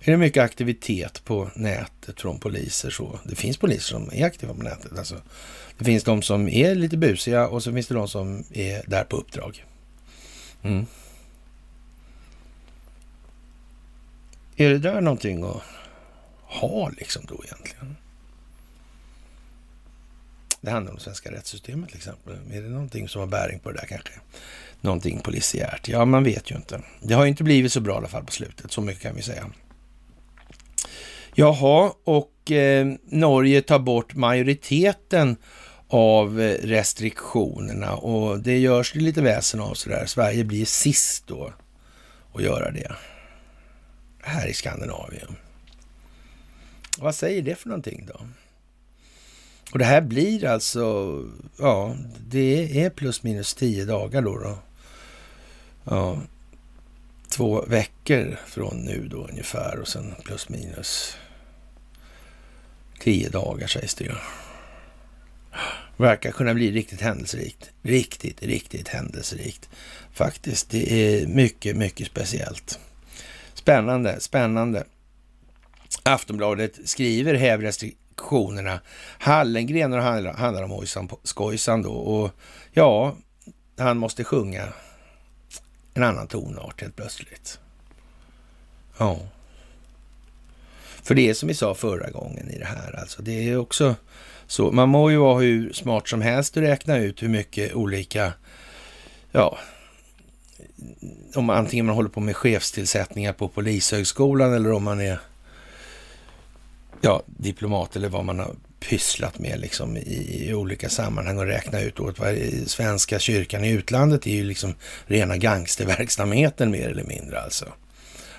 Är 0.00 0.12
det 0.12 0.16
mycket 0.16 0.42
aktivitet 0.42 1.24
på 1.24 1.50
nätet 1.54 2.20
från 2.20 2.38
poliser? 2.38 2.90
Så? 2.90 3.18
Det 3.24 3.34
finns 3.34 3.56
poliser 3.56 3.94
som 3.94 4.10
är 4.12 4.26
aktiva 4.26 4.54
på 4.54 4.62
nätet. 4.62 4.98
Alltså, 4.98 5.16
det 5.78 5.84
finns 5.84 6.04
de 6.04 6.22
som 6.22 6.48
är 6.48 6.74
lite 6.74 6.96
busiga 6.96 7.48
och 7.48 7.62
så 7.62 7.72
finns 7.72 7.86
det 7.86 7.94
de 7.94 8.08
som 8.08 8.44
är 8.50 8.82
där 8.86 9.04
på 9.04 9.16
uppdrag. 9.16 9.64
Mm. 10.62 10.86
Är 14.56 14.70
det 14.70 14.78
där 14.78 15.00
någonting 15.00 15.44
att 15.44 15.62
ha 16.42 16.88
liksom 16.88 17.22
då 17.28 17.44
egentligen? 17.44 17.96
Det 20.60 20.70
handlar 20.70 20.92
om 20.92 20.98
det 20.98 21.04
svenska 21.04 21.32
rättssystemet 21.32 21.88
till 21.88 21.98
exempel. 21.98 22.38
Är 22.52 22.62
det 22.62 22.68
någonting 22.68 23.08
som 23.08 23.20
har 23.20 23.26
bäring 23.26 23.58
på 23.58 23.70
det 23.70 23.78
där 23.78 23.86
kanske? 23.86 24.12
Någonting 24.80 25.20
polisiärt? 25.20 25.88
Ja, 25.88 26.04
man 26.04 26.24
vet 26.24 26.50
ju 26.50 26.56
inte. 26.56 26.82
Det 27.02 27.14
har 27.14 27.26
inte 27.26 27.44
blivit 27.44 27.72
så 27.72 27.80
bra 27.80 27.94
i 27.94 27.96
alla 27.96 28.08
fall 28.08 28.24
på 28.24 28.32
slutet, 28.32 28.72
så 28.72 28.80
mycket 28.80 29.02
kan 29.02 29.16
vi 29.16 29.22
säga. 29.22 29.50
Jaha, 31.34 31.92
och 32.04 32.50
eh, 32.50 32.94
Norge 33.04 33.62
tar 33.62 33.78
bort 33.78 34.14
majoriteten 34.14 35.36
av 35.92 36.40
eh, 36.40 36.66
restriktionerna 36.66 37.94
och 37.94 38.38
det 38.40 38.58
görs 38.58 38.92
det 38.92 39.00
lite 39.00 39.22
väsen 39.22 39.60
av 39.60 39.74
sådär. 39.74 40.06
Sverige 40.06 40.44
blir 40.44 40.64
sist 40.64 41.26
då 41.26 41.52
att 42.34 42.42
göra 42.42 42.70
det 42.70 42.92
här 44.22 44.46
i 44.46 44.54
Skandinavien. 44.54 45.36
Vad 46.98 47.14
säger 47.14 47.42
det 47.42 47.54
för 47.54 47.68
någonting 47.68 48.06
då? 48.06 48.20
Och 49.72 49.78
det 49.78 49.84
här 49.84 50.00
blir 50.00 50.44
alltså, 50.44 51.18
ja, 51.58 51.96
det 52.28 52.84
är 52.84 52.90
plus 52.90 53.22
minus 53.22 53.54
tio 53.54 53.84
dagar 53.84 54.22
då. 54.22 54.38
då. 54.38 54.58
Ja, 55.84 56.18
två 57.28 57.64
veckor 57.66 58.38
från 58.46 58.76
nu 58.76 59.08
då 59.08 59.16
ungefär 59.16 59.78
och 59.80 59.88
sen 59.88 60.14
plus 60.24 60.48
minus 60.48 61.16
tio 63.00 63.28
dagar 63.28 63.66
sägs 63.66 63.94
det 63.94 64.04
ju. 64.04 64.14
Verkar 66.02 66.30
kunna 66.30 66.54
bli 66.54 66.72
riktigt 66.72 67.00
händelserikt. 67.00 67.70
Riktigt, 67.82 68.42
riktigt 68.42 68.88
händelserikt. 68.88 69.68
Faktiskt, 70.12 70.70
det 70.70 70.92
är 70.92 71.26
mycket, 71.26 71.76
mycket 71.76 72.06
speciellt. 72.06 72.78
Spännande, 73.54 74.20
spännande. 74.20 74.84
Aftonbladet 76.02 76.78
skriver 76.84 77.34
häv 77.34 77.60
restriktionerna. 77.60 78.80
Hallengren 79.18 79.92
och 79.92 80.02
handlar 80.02 80.62
om 80.62 80.70
Hojsan 80.70 81.08
Skojsan 81.22 81.82
då. 81.82 81.92
Och 81.92 82.30
ja, 82.72 83.16
han 83.78 83.98
måste 83.98 84.24
sjunga 84.24 84.68
en 85.94 86.02
annan 86.02 86.26
tonart 86.26 86.80
helt 86.80 86.96
plötsligt. 86.96 87.58
Ja. 88.98 89.18
För 91.02 91.14
det 91.14 91.30
är 91.30 91.34
som 91.34 91.48
vi 91.48 91.54
sa 91.54 91.74
förra 91.74 92.10
gången 92.10 92.50
i 92.50 92.58
det 92.58 92.66
här, 92.66 93.00
alltså 93.00 93.22
det 93.22 93.48
är 93.48 93.56
också 93.56 93.94
så. 94.52 94.72
Man 94.72 94.88
må 94.88 95.10
ju 95.10 95.16
vara 95.16 95.40
hur 95.40 95.72
smart 95.72 96.08
som 96.08 96.22
helst 96.22 96.56
att 96.56 96.62
räkna 96.62 96.96
ut 96.96 97.22
hur 97.22 97.28
mycket 97.28 97.74
olika, 97.74 98.32
ja, 99.30 99.58
om 101.34 101.50
antingen 101.50 101.86
man 101.86 101.94
håller 101.94 102.08
på 102.08 102.20
med 102.20 102.36
chefstillsättningar 102.36 103.32
på 103.32 103.48
Polishögskolan 103.48 104.54
eller 104.54 104.72
om 104.72 104.84
man 104.84 105.00
är 105.00 105.20
ja, 107.00 107.22
diplomat 107.26 107.96
eller 107.96 108.08
vad 108.08 108.24
man 108.24 108.38
har 108.38 108.54
pysslat 108.80 109.38
med 109.38 109.60
liksom 109.60 109.96
i, 109.96 110.48
i 110.48 110.54
olika 110.54 110.88
sammanhang 110.88 111.38
och 111.38 111.46
räkna 111.46 111.80
ut 111.80 112.00
åt 112.00 112.18
vad 112.18 112.38
svenska 112.66 113.18
kyrkan 113.18 113.64
i 113.64 113.70
utlandet 113.70 114.26
är 114.26 114.34
ju 114.34 114.44
liksom 114.44 114.74
rena 115.06 115.36
gangsterverksamheten 115.36 116.70
mer 116.70 116.88
eller 116.88 117.04
mindre 117.04 117.40
alltså. 117.40 117.66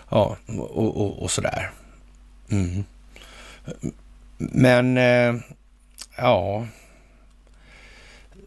Ja, 0.09 0.37
och, 0.47 0.97
och, 0.97 1.23
och 1.23 1.31
sådär. 1.31 1.71
Mm. 2.49 2.83
Men, 4.37 4.97
eh, 4.97 5.41
ja, 6.15 6.67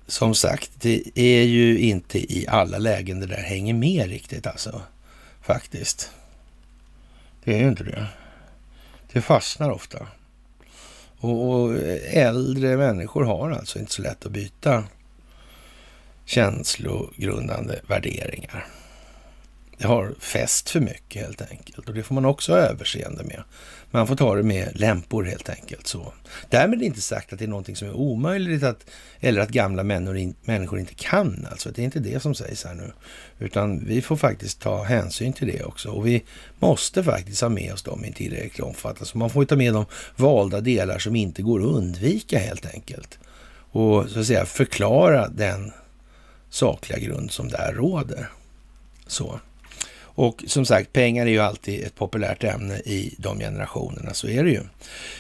som 0.07 0.35
sagt, 0.35 0.71
det 0.81 1.03
är 1.15 1.43
ju 1.43 1.79
inte 1.79 2.19
i 2.19 2.47
alla 2.49 2.79
lägen 2.79 3.21
det 3.21 3.27
där 3.27 3.43
hänger 3.43 3.75
med 3.75 4.09
riktigt 4.09 4.47
alltså. 4.47 4.83
Faktiskt. 5.41 6.11
Det 7.45 7.55
är 7.55 7.59
ju 7.59 7.69
inte 7.69 7.85
det. 7.85 8.07
Det 9.13 9.21
fastnar 9.21 9.71
ofta. 9.71 10.07
Och, 11.19 11.51
och 11.51 11.79
äldre 12.11 12.77
människor 12.77 13.25
har 13.25 13.51
alltså 13.51 13.79
inte 13.79 13.93
så 13.93 14.03
lätt 14.03 14.27
att 14.27 14.33
byta 14.33 14.85
känslogrundande 16.25 17.81
värderingar. 17.89 18.67
Det 19.79 19.87
har 19.87 20.15
fäst 20.19 20.71
för 20.71 20.81
mycket 20.81 21.23
helt 21.23 21.43
enkelt 21.51 21.89
och 21.89 21.95
det 21.95 22.03
får 22.03 22.15
man 22.15 22.25
också 22.25 22.53
ha 22.53 22.59
överseende 22.59 23.25
med. 23.25 23.43
Man 23.97 24.07
får 24.07 24.17
ta 24.17 24.35
det 24.35 24.43
med 24.43 24.81
lämpor 24.81 25.25
helt 25.25 25.49
enkelt. 25.49 25.87
Så. 25.87 26.13
Därmed 26.49 26.83
inte 26.83 27.01
sagt 27.01 27.33
att 27.33 27.39
det 27.39 27.45
är 27.45 27.49
någonting 27.49 27.77
som 27.77 27.89
är 27.89 27.95
omöjligt 27.95 28.63
att, 28.63 28.87
eller 29.21 29.41
att 29.41 29.49
gamla 29.49 29.83
människor 29.83 30.79
inte 30.79 30.95
kan. 30.95 31.47
Alltså, 31.51 31.71
det 31.71 31.83
är 31.83 31.85
inte 31.85 31.99
det 31.99 32.23
som 32.23 32.35
sägs 32.35 32.65
här 32.65 32.75
nu. 32.75 32.93
Utan 33.39 33.85
vi 33.87 34.03
får 34.03 34.17
faktiskt 34.17 34.61
ta 34.61 34.83
hänsyn 34.83 35.33
till 35.33 35.47
det 35.47 35.65
också. 35.65 35.91
Och 35.91 36.07
vi 36.07 36.25
måste 36.59 37.05
faktiskt 37.05 37.41
ha 37.41 37.49
med 37.49 37.73
oss 37.73 37.83
dem 37.83 38.05
i 38.05 38.13
tillräcklig 38.13 38.67
omfattning. 38.67 39.07
Så 39.07 39.19
man 39.19 39.31
får 39.31 39.45
ta 39.45 39.57
med 39.57 39.75
de 39.75 39.87
valda 40.17 40.61
delar 40.61 40.99
som 40.99 41.17
inte 41.17 41.43
går 41.43 41.61
att 41.61 41.67
undvika 41.67 42.39
helt 42.39 42.75
enkelt. 42.75 43.19
Och 43.71 44.09
så 44.09 44.21
att 44.21 44.27
säga 44.27 44.47
förklara 44.47 45.29
den 45.29 45.73
sakliga 46.51 46.99
grund 46.99 47.31
som 47.31 47.49
där 47.49 47.73
råder. 47.73 48.31
Så. 49.07 49.41
Och 50.17 50.45
som 50.47 50.67
sagt, 50.67 50.93
pengar 50.93 51.27
är 51.27 51.31
ju 51.31 51.39
alltid 51.39 51.85
ett 51.85 51.95
populärt 51.95 52.45
ämne 52.45 52.77
i 52.77 53.15
de 53.19 53.39
generationerna, 53.39 54.15
så 54.15 54.29
är 54.29 54.45
det 54.45 54.51
ju. 54.51 54.61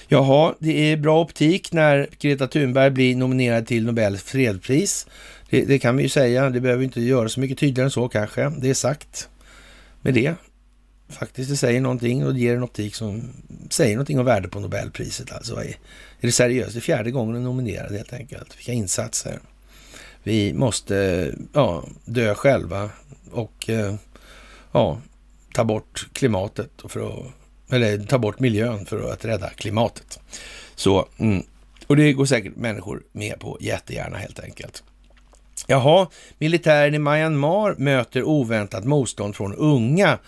Jaha, 0.08 0.54
det 0.58 0.92
är 0.92 0.96
bra 0.96 1.20
optik 1.20 1.72
när 1.72 2.08
Greta 2.18 2.46
Thunberg 2.46 2.90
blir 2.90 3.16
nominerad 3.16 3.66
till 3.66 3.84
Nobels 3.84 4.22
fredspris. 4.22 5.06
Det, 5.50 5.64
det 5.64 5.78
kan 5.78 5.96
vi 5.96 6.02
ju 6.02 6.08
säga, 6.08 6.50
det 6.50 6.60
behöver 6.60 6.84
inte 6.84 7.00
göra 7.00 7.28
så 7.28 7.40
mycket 7.40 7.58
tydligare 7.58 7.86
än 7.86 7.90
så 7.90 8.08
kanske. 8.08 8.52
Det 8.58 8.70
är 8.70 8.74
sagt 8.74 9.28
med 10.02 10.14
det. 10.14 10.34
Faktiskt, 11.08 11.50
det 11.50 11.56
säger 11.56 11.80
någonting 11.80 12.26
och 12.26 12.34
det 12.34 12.40
ger 12.40 12.56
en 12.56 12.62
optik 12.62 12.94
som 12.94 13.32
säger 13.70 13.94
någonting 13.94 14.18
om 14.18 14.24
värde 14.24 14.48
på 14.48 14.60
Nobelpriset. 14.60 15.32
Alltså, 15.32 15.56
är 15.56 15.76
det 16.20 16.32
seriöst? 16.32 16.72
Det 16.72 16.78
är 16.78 16.80
fjärde 16.80 17.10
gången 17.10 17.34
den 17.34 17.44
nominerad 17.44 17.92
helt 17.92 18.12
enkelt. 18.12 18.58
Vilka 18.58 18.72
insatser. 18.72 19.38
Vi 20.22 20.52
måste 20.52 21.30
ja, 21.52 21.84
dö 22.04 22.34
själva 22.34 22.90
och 23.30 23.70
eh, 23.70 23.94
ja, 24.76 24.98
ta 25.54 25.64
bort 25.64 26.06
klimatet 26.12 26.70
för 26.88 27.08
att, 27.08 27.24
eller 27.72 27.98
ta 27.98 28.18
bort 28.18 28.40
miljön 28.40 28.86
för 28.86 29.12
att 29.12 29.24
rädda 29.24 29.50
klimatet. 29.50 30.18
Så, 30.74 31.08
mm. 31.18 31.42
och 31.86 31.96
det 31.96 32.12
går 32.12 32.24
säkert 32.24 32.56
människor 32.56 33.02
med 33.12 33.40
på 33.40 33.58
jättegärna 33.60 34.16
helt 34.16 34.40
enkelt. 34.40 34.82
Jaha, 35.66 36.08
militären 36.38 36.94
i 36.94 36.98
Myanmar 36.98 37.74
möter 37.78 38.22
oväntat 38.22 38.84
motstånd 38.84 39.36
från 39.36 39.54
unga. 39.54 40.18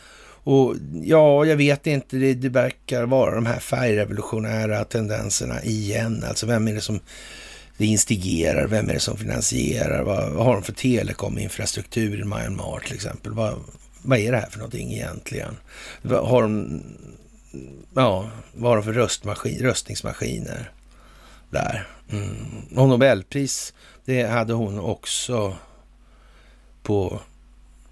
Och 0.45 0.75
ja, 1.03 1.45
jag 1.45 1.57
vet 1.57 1.87
inte, 1.87 2.16
det, 2.16 2.35
det 2.35 2.49
verkar 2.49 3.03
vara 3.03 3.35
de 3.35 3.47
här 3.47 3.59
färgrevolutionära 3.59 4.85
tendenserna 4.85 5.62
igen. 5.62 6.25
Alltså 6.29 6.47
vem 6.47 6.69
är 6.69 6.75
det 6.75 6.81
som 6.81 7.01
det 7.77 7.87
instigerar? 7.87 8.66
Vem 8.66 8.89
är 8.89 8.95
det 8.95 9.01
som 9.01 9.16
finansierar? 9.16 10.03
Vad, 10.03 10.31
vad 10.31 10.47
har 10.47 10.55
de 10.55 10.62
för 10.62 10.73
telekominfrastruktur 10.73 12.20
i 12.20 12.25
Myanmar 12.25 12.81
till 12.87 12.95
exempel? 12.95 13.33
Vad, 13.33 13.55
vad 14.09 14.18
är 14.18 14.32
det 14.32 14.39
här 14.39 14.51
för 14.51 14.59
någonting 14.59 14.93
egentligen? 14.93 15.56
Har 16.02 16.43
de, 16.43 16.82
ja, 17.94 18.30
vad 18.55 18.70
har 18.70 18.76
de 18.76 18.85
för 18.85 18.93
röstmaskin, 18.93 19.62
röstningsmaskiner 19.62 20.72
där? 21.51 21.89
Mm. 22.10 22.36
Och 22.76 22.89
Nobelpris, 22.89 23.74
det 24.05 24.22
hade 24.22 24.52
hon 24.52 24.78
också 24.78 25.56
på 26.82 27.20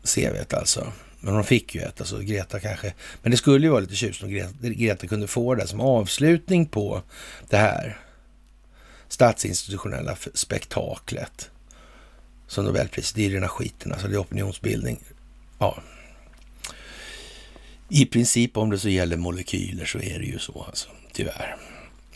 CVt 0.05 0.55
alltså. 0.55 0.93
Men 1.21 1.35
hon 1.35 1.45
fick 1.45 1.75
ju 1.75 1.81
ett, 1.81 2.01
alltså 2.01 2.19
Greta 2.19 2.61
kanske. 2.61 2.95
Men 3.23 3.31
det 3.31 3.37
skulle 3.37 3.67
ju 3.67 3.71
vara 3.71 3.81
lite 3.81 3.97
tjusigt 3.97 4.25
om 4.25 4.31
Greta, 4.31 4.53
Greta 4.61 5.07
kunde 5.07 5.27
få 5.27 5.55
det 5.55 5.67
som 5.67 5.81
avslutning 5.81 6.67
på 6.67 7.03
det 7.49 7.57
här 7.57 7.99
statsinstitutionella 9.09 10.17
spektaklet. 10.35 11.51
Som 12.47 12.65
Nobelpriset, 12.65 13.17
det 13.17 13.27
är 13.27 13.31
rena 13.31 13.49
skiten, 13.49 13.93
alltså 13.93 14.09
det 14.09 14.15
är 14.15 14.21
opinionsbildning. 14.21 14.99
Ja, 15.59 15.83
i 17.89 18.07
princip 18.07 18.57
om 18.57 18.71
det 18.71 18.79
så 18.79 18.89
gäller 18.89 19.17
molekyler 19.17 19.85
så 19.85 19.99
är 19.99 20.19
det 20.19 20.27
ju 20.27 20.39
så 20.39 20.65
alltså, 20.69 20.89
tyvärr. 21.13 21.57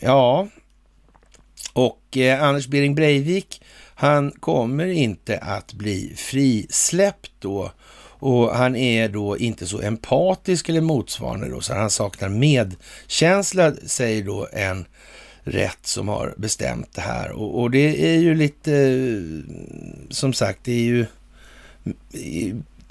Ja, 0.00 0.48
och 1.72 2.16
eh, 2.16 2.42
Anders 2.42 2.66
Bering 2.66 2.94
Breivik, 2.94 3.62
han 3.94 4.30
kommer 4.30 4.86
inte 4.86 5.38
att 5.38 5.72
bli 5.72 6.12
frisläppt 6.16 7.32
då. 7.38 7.72
Och 8.22 8.56
han 8.56 8.76
är 8.76 9.08
då 9.08 9.38
inte 9.38 9.66
så 9.66 9.80
empatisk 9.80 10.68
eller 10.68 10.80
motsvarande 10.80 11.48
då, 11.48 11.60
så 11.60 11.74
han 11.74 11.90
saknar 11.90 12.28
medkänsla, 12.28 13.72
säger 13.86 14.22
då 14.24 14.48
en 14.52 14.84
rätt 15.42 15.86
som 15.86 16.08
har 16.08 16.34
bestämt 16.36 16.94
det 16.94 17.00
här. 17.00 17.30
Och, 17.30 17.60
och 17.60 17.70
det 17.70 18.14
är 18.14 18.18
ju 18.18 18.34
lite, 18.34 18.72
som 20.10 20.32
sagt, 20.32 20.60
det 20.64 20.72
är 20.72 20.82
ju 20.82 21.06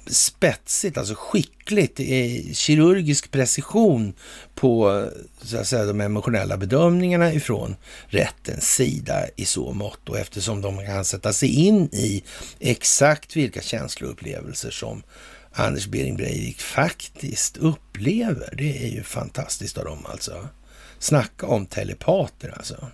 spetsigt, 0.10 0.98
alltså 0.98 1.15
skickligt, 1.18 1.98
kirurgisk 2.57 3.31
precision 3.31 4.14
på 4.56 5.06
så 5.41 5.57
att 5.57 5.68
säga, 5.68 5.86
de 5.86 6.02
emotionella 6.02 6.57
bedömningarna 6.57 7.34
ifrån 7.34 7.76
rättens 8.07 8.76
sida 8.76 9.26
i 9.36 9.45
så 9.45 9.73
mått 9.73 10.10
och 10.10 10.19
eftersom 10.19 10.61
de 10.61 10.86
kan 10.86 11.06
sätta 11.06 11.34
sig 11.34 11.49
in 11.49 11.90
i 11.91 12.23
exakt 12.60 13.36
vilka 13.36 13.61
känsloupplevelser 13.61 14.72
som 14.72 15.03
Anders 15.53 15.88
Behring 15.88 16.18
Breivik 16.18 16.61
faktiskt 16.61 17.57
upplever. 17.57 18.53
Det 18.57 18.84
är 18.84 18.90
ju 18.90 19.03
fantastiskt 19.03 19.77
av 19.77 19.86
dem 19.86 20.06
alltså. 20.06 20.48
Snacka 20.99 21.48
om 21.48 21.65
telepater 21.65 22.53
alltså. 22.57 22.88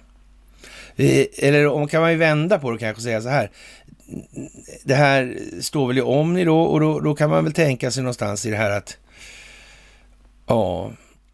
Eh, 0.95 1.25
eller 1.37 1.67
om 1.67 1.87
kan 1.87 2.01
man 2.01 2.11
ju 2.11 2.17
vända 2.17 2.59
på 2.59 2.69
det 2.69 2.73
och 2.73 2.79
kanske 2.79 3.03
säga 3.03 3.21
så 3.21 3.29
här 3.29 3.51
det 4.83 4.95
här 4.95 5.39
står 5.61 5.87
väl 5.87 5.97
i 5.97 6.01
Omni 6.01 6.45
då 6.45 6.61
och 6.61 6.79
då, 6.79 6.99
då 6.99 7.15
kan 7.15 7.29
man 7.29 7.43
väl 7.43 7.53
tänka 7.53 7.91
sig 7.91 8.03
någonstans 8.03 8.45
i 8.45 8.49
det 8.49 8.57
här 8.57 8.71
att 8.71 8.97
ja, 10.47 10.91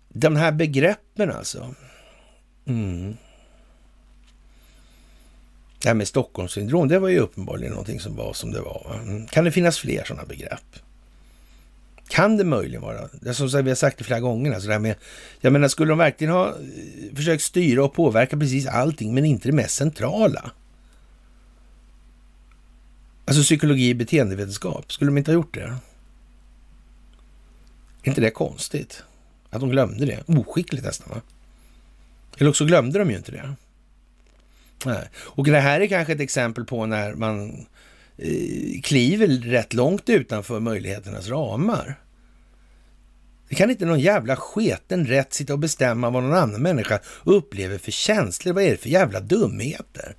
de 0.09 0.35
här 0.35 0.51
begreppen 0.51 1.31
alltså. 1.31 1.75
Mm. 2.65 3.17
Det 5.81 5.87
här 5.87 5.95
med 5.95 6.07
Stockholmssyndrom, 6.07 6.87
det 6.87 6.99
var 6.99 7.09
ju 7.09 7.19
uppenbarligen 7.19 7.71
någonting 7.71 7.99
som 7.99 8.15
var 8.15 8.33
som 8.33 8.51
det 8.51 8.61
var. 8.61 8.99
Mm. 9.03 9.27
Kan 9.27 9.43
det 9.43 9.51
finnas 9.51 9.79
fler 9.79 10.03
sådana 10.03 10.25
begrepp? 10.25 10.75
Kan 12.07 12.37
det 12.37 12.43
möjligen 12.43 12.81
vara, 12.81 13.09
det 13.21 13.33
som 13.33 13.47
vi 13.63 13.69
har 13.69 13.75
sagt 13.75 13.97
det 13.97 14.03
flera 14.03 14.19
gånger, 14.19 14.53
alltså 14.53 14.67
det 14.67 14.73
här 14.73 14.79
med, 14.79 14.95
jag 15.39 15.53
menar 15.53 15.67
skulle 15.67 15.91
de 15.91 15.97
verkligen 15.97 16.33
ha 16.33 16.47
eh, 16.47 17.15
försökt 17.15 17.43
styra 17.43 17.83
och 17.83 17.93
påverka 17.93 18.37
precis 18.37 18.67
allting, 18.67 19.13
men 19.13 19.25
inte 19.25 19.47
det 19.47 19.55
mest 19.55 19.75
centrala? 19.75 20.51
Alltså 23.31 23.43
psykologi 23.43 23.93
och 23.93 23.97
beteendevetenskap, 23.97 24.93
skulle 24.93 25.11
de 25.11 25.17
inte 25.17 25.31
ha 25.31 25.33
gjort 25.33 25.53
det? 25.53 25.61
Är 28.03 28.07
inte 28.07 28.21
det 28.21 28.29
konstigt? 28.29 29.03
Att 29.49 29.59
de 29.59 29.69
glömde 29.69 30.05
det? 30.05 30.23
Oskickligt 30.27 30.85
nästan 30.85 31.09
va? 31.09 31.21
Eller 32.37 32.49
också 32.49 32.65
glömde 32.65 32.99
de 32.99 33.09
ju 33.09 33.17
inte 33.17 33.31
det. 33.31 33.53
Nej. 34.85 35.09
Och 35.15 35.45
det 35.45 35.59
här 35.59 35.81
är 35.81 35.87
kanske 35.87 36.13
ett 36.13 36.19
exempel 36.19 36.65
på 36.65 36.85
när 36.85 37.13
man 37.13 37.65
eh, 38.17 38.81
kliver 38.83 39.27
rätt 39.27 39.73
långt 39.73 40.09
utanför 40.09 40.59
möjligheternas 40.59 41.27
ramar. 41.27 41.99
Det 43.49 43.55
kan 43.55 43.69
inte 43.69 43.85
någon 43.85 43.99
jävla 43.99 44.35
sketen 44.35 45.07
rätt 45.07 45.33
sitta 45.33 45.53
och 45.53 45.59
bestämma 45.59 46.09
vad 46.09 46.23
någon 46.23 46.37
annan 46.37 46.61
människa 46.61 46.99
upplever 47.23 47.77
för 47.77 47.91
känslor. 47.91 48.53
Vad 48.53 48.63
är 48.63 48.71
det 48.71 48.77
för 48.77 48.89
jävla 48.89 49.19
dumheter? 49.19 50.15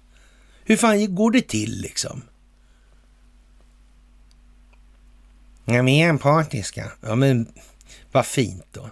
Hur 0.65 0.77
fan 0.77 1.15
går 1.15 1.31
det 1.31 1.49
till 1.49 1.81
liksom? 1.81 2.23
Ja, 5.65 5.83
vi 5.83 6.03
är 6.03 6.09
empatiska. 6.09 6.93
Ja, 7.01 7.15
men 7.15 7.47
vad 8.13 8.27
fint 8.27 8.67
då. 8.73 8.91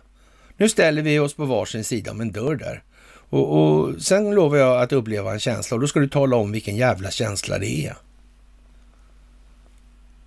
Nu 0.56 0.68
ställer 0.68 1.02
vi 1.02 1.18
oss 1.18 1.34
på 1.34 1.44
varsin 1.44 1.84
sida 1.84 2.10
om 2.10 2.20
en 2.20 2.32
dörr 2.32 2.56
där. 2.56 2.82
Och, 3.30 3.58
och 3.58 4.02
sen 4.02 4.34
lovar 4.34 4.56
jag 4.56 4.82
att 4.82 4.92
uppleva 4.92 5.32
en 5.32 5.40
känsla 5.40 5.74
och 5.74 5.80
då 5.80 5.86
ska 5.86 6.00
du 6.00 6.08
tala 6.08 6.36
om 6.36 6.52
vilken 6.52 6.76
jävla 6.76 7.10
känsla 7.10 7.58
det 7.58 7.86
är. 7.86 7.96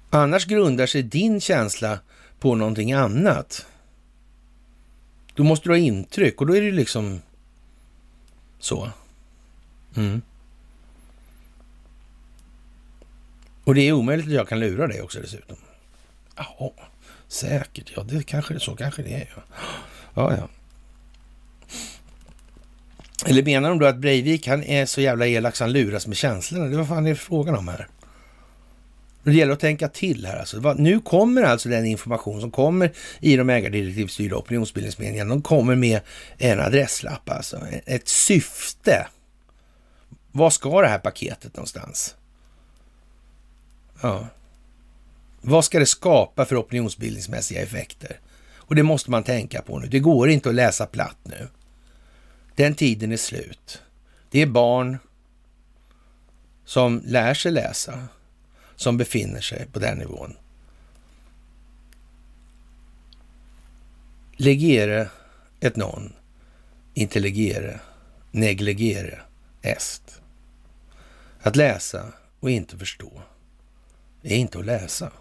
Annars 0.10 0.46
grundar 0.46 0.86
sig 0.86 1.04
din 1.04 1.42
känsla 1.42 2.00
på 2.40 2.56
någonting 2.56 2.94
annat. 2.94 3.66
Då 5.36 5.44
måste 5.44 5.70
du 5.70 5.74
ha 5.74 5.78
intryck 5.78 6.42
och 6.42 6.48
då 6.48 6.56
är 6.56 6.62
det 6.62 6.72
liksom 6.72 7.22
så. 8.60 8.90
Mm. 9.96 10.22
Och 13.64 13.76
det 13.76 13.82
är 13.82 13.94
omöjligt 13.94 14.28
att 14.28 14.34
jag 14.34 14.48
kan 14.48 14.60
lura 14.60 14.88
dig 14.88 15.02
också 15.02 15.20
dessutom. 15.20 15.58
Ja, 16.36 16.74
säkert. 17.28 17.92
Ja, 17.96 18.04
det 18.04 18.24
kanske 18.24 18.60
så 18.60 18.76
kanske 18.76 19.02
det 19.02 19.14
är. 19.14 19.30
Ja, 19.36 19.44
ja. 20.14 20.38
ja. 20.38 20.50
Eller 23.26 23.44
menar 23.44 23.70
de 23.70 23.80
då 23.80 23.86
att 23.86 23.98
Breivik 23.98 24.48
han 24.48 24.64
är 24.64 24.86
så 24.86 25.02
jävla 25.02 25.28
elak 25.28 25.56
så 25.56 25.64
han 25.64 25.72
luras 25.72 26.08
med 26.08 26.18
känslorna? 26.18 26.66
Det 26.66 26.78
var 26.78 26.86
fan 26.86 27.04
det 27.04 27.10
är 27.10 27.16
frågan 27.16 27.56
om 27.56 27.68
här. 27.68 27.88
Det 29.24 29.34
gäller 29.34 29.54
att 29.54 29.60
tänka 29.60 29.88
till 29.88 30.26
här. 30.26 30.40
Alltså. 30.40 30.74
Nu 30.74 31.00
kommer 31.00 31.44
alltså 31.44 31.70
den 31.70 31.86
information 31.86 32.42
som 32.42 32.52
kommer 32.52 32.92
i 33.20 33.36
de 33.36 33.50
ägardirektivstyrda 33.50 34.36
opinionsbildningsmedierna. 34.36 35.30
De 35.30 35.42
kommer 35.42 35.76
med 35.76 36.02
en 36.38 36.60
adresslapp, 36.60 37.30
alltså 37.30 37.60
ett 37.86 38.08
syfte. 38.08 39.08
Vad 40.32 40.54
ska 40.54 40.82
det 40.82 40.88
här 40.88 41.00
paketet 41.00 41.56
någonstans? 41.56 42.16
Ja. 44.02 44.28
Vad 45.46 45.66
ska 45.66 45.80
det 45.80 45.86
skapa 45.86 46.46
för 46.46 46.62
opinionsbildningsmässiga 46.62 47.62
effekter? 47.62 48.20
Och 48.56 48.76
det 48.76 48.84
måste 48.84 49.12
man 49.12 49.24
tänka 49.24 49.62
på 49.62 49.80
nu. 49.80 49.88
Det 49.88 50.00
går 50.00 50.30
inte 50.30 50.50
att 50.50 50.56
läsa 50.56 50.86
platt 50.86 51.18
nu. 51.24 51.48
Den 52.56 52.76
tiden 52.76 53.12
är 53.12 53.18
slut. 53.18 53.82
Det 54.30 54.42
är 54.42 54.46
barn 54.46 54.98
som 56.66 57.02
lär 57.06 57.34
sig 57.34 57.52
läsa 57.52 58.08
som 58.76 58.98
befinner 58.98 59.42
sig 59.42 59.68
på 59.72 59.80
den 59.80 59.98
nivån. 59.98 60.36
Legere 64.38 65.10
et 65.60 65.76
non, 65.76 66.14
intelligere, 66.94 67.80
negligere 68.32 69.20
est. 69.62 70.22
Att 71.42 71.56
läsa 71.56 72.14
och 72.40 72.52
inte 72.52 72.78
förstå 72.78 73.22
är 74.22 74.36
inte 74.36 74.60
att 74.60 74.66
läsa. 74.66 75.12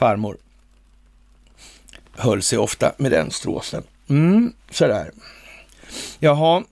Farmor 0.00 0.36
höll 2.12 2.42
sig 2.42 2.58
ofta 2.58 2.92
med 2.98 3.10
den 3.10 3.30
stråsen. 3.30 3.82
Mm, 4.08 4.52
sådär. 4.70 5.10
Jaha, 6.18 6.64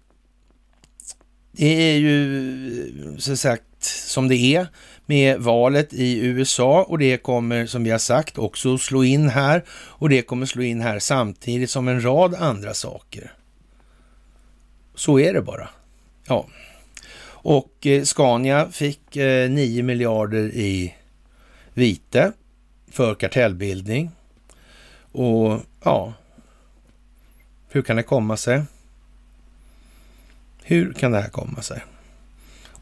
det 1.52 1.66
är 1.66 1.96
ju 1.96 3.16
så 3.18 3.36
sagt 3.36 3.84
som 3.84 4.28
det 4.28 4.36
är 4.36 4.66
med 5.06 5.40
valet 5.40 5.92
i 5.92 6.18
USA 6.18 6.82
och 6.82 6.98
det 6.98 7.22
kommer 7.22 7.66
som 7.66 7.84
vi 7.84 7.90
har 7.90 7.98
sagt 7.98 8.38
också 8.38 8.78
slå 8.78 9.04
in 9.04 9.28
här 9.28 9.64
och 9.70 10.08
det 10.08 10.22
kommer 10.22 10.46
slå 10.46 10.62
in 10.62 10.80
här 10.80 10.98
samtidigt 10.98 11.70
som 11.70 11.88
en 11.88 12.04
rad 12.04 12.34
andra 12.34 12.74
saker. 12.74 13.32
Så 14.94 15.18
är 15.18 15.34
det 15.34 15.42
bara. 15.42 15.68
Ja. 16.26 16.46
Och 17.26 17.86
eh, 17.86 18.02
Scania 18.02 18.68
fick 18.70 19.16
eh, 19.16 19.50
9 19.50 19.82
miljarder 19.82 20.44
i 20.54 20.94
vite 21.74 22.32
för 22.98 23.14
kartellbildning. 23.14 24.10
Och 25.12 25.60
ja, 25.84 26.14
hur 27.68 27.82
kan 27.82 27.96
det 27.96 28.02
komma 28.02 28.36
sig? 28.36 28.62
Hur 30.62 30.92
kan 30.92 31.12
det 31.12 31.20
här 31.20 31.28
komma 31.28 31.62
sig? 31.62 31.84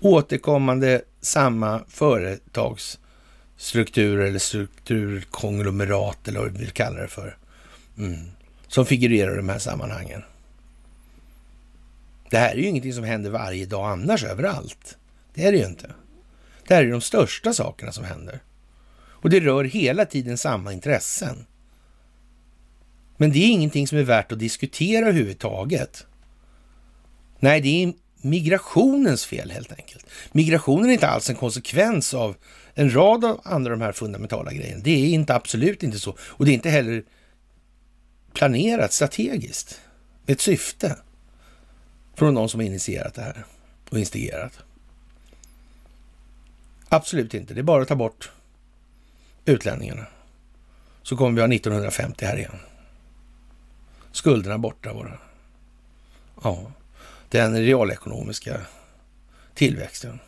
återkommande 0.01 1.03
samma 1.21 1.85
företagsstrukturer 1.89 4.27
eller 4.27 4.39
strukturkonglomerat 4.39 6.29
eller 6.29 6.41
vad 6.41 6.53
vi 6.53 6.59
vill 6.59 6.71
kalla 6.71 7.01
det 7.01 7.09
för. 7.09 7.37
Mm. 7.99 8.31
Som 8.69 8.87
figurerar 8.87 9.33
i 9.33 9.37
de 9.37 9.49
här 9.49 9.59
sammanhangen. 9.59 10.23
Det 12.31 12.39
här 12.39 12.51
är 12.51 12.57
ju 12.57 12.67
ingenting 12.67 12.93
som 12.93 13.05
händer 13.05 13.31
varje 13.31 13.67
dag 13.67 13.91
annars 13.91 14.25
överallt. 14.25 14.97
Det 15.35 15.47
är 15.47 15.53
det 15.53 15.59
ju 15.59 15.67
inte. 15.67 15.91
Det 16.67 16.75
här 16.75 16.85
är 16.85 16.91
de 16.91 17.01
största 17.01 17.53
sakerna 17.53 17.93
som 17.93 18.05
händer. 18.05 18.41
Och 19.23 19.31
det 19.31 19.41
rör 19.41 19.65
hela 19.65 20.07
tiden 20.07 20.39
samma 20.39 20.73
intressen. 20.73 21.47
Men 23.17 23.33
det 23.33 23.39
är 23.39 23.49
ingenting 23.49 23.89
som 23.89 23.99
är 23.99 24.03
värt 24.03 24.33
att 24.33 24.39
diskutera 24.39 25.07
överhuvudtaget. 25.07 26.07
Nej, 27.41 27.61
det 27.61 27.83
är 27.83 27.93
migrationens 28.21 29.27
fel 29.27 29.51
helt 29.51 29.73
enkelt. 29.73 30.07
Migrationen 30.33 30.91
är 30.91 30.93
inte 30.93 31.09
alls 31.09 31.31
en 31.31 31.37
konsekvens 31.37 32.15
av 32.15 32.37
en 32.75 32.95
rad 32.95 33.25
av 33.25 33.41
andra 33.45 33.71
de 33.71 33.81
här 33.81 33.93
fundamentala 33.93 34.53
grejerna. 34.53 34.81
Det 34.85 34.91
är 34.91 35.09
inte 35.09 35.35
absolut 35.35 35.83
inte 35.83 35.99
så. 35.99 36.17
Och 36.21 36.45
det 36.45 36.51
är 36.51 36.55
inte 36.55 36.71
heller 36.71 37.05
planerat 38.33 38.93
strategiskt 38.93 39.81
med 40.27 40.35
ett 40.35 40.41
syfte 40.41 40.97
från 42.15 42.35
någon 42.35 42.49
som 42.49 42.61
har 42.61 42.67
initierat 42.67 43.15
det 43.15 43.23
här 43.23 43.45
och 43.91 43.99
instigerat. 43.99 44.59
Absolut 46.89 47.35
inte. 47.35 47.55
Det 47.55 47.61
är 47.61 47.63
bara 47.63 47.83
att 47.83 47.89
ta 47.89 47.97
bort 47.97 48.31
utlänningarna. 49.47 50.07
Så 51.03 51.17
kommer 51.17 51.33
vi 51.33 51.41
ha 51.41 51.55
1950 51.55 52.25
här 52.25 52.37
igen. 52.37 52.59
Skulderna 54.13 54.59
borta 54.59 54.95
bara. 54.95 55.19
Ja 56.43 56.73
den 57.29 57.57
realekonomiska 57.57 58.61
tillväxten 59.55 60.19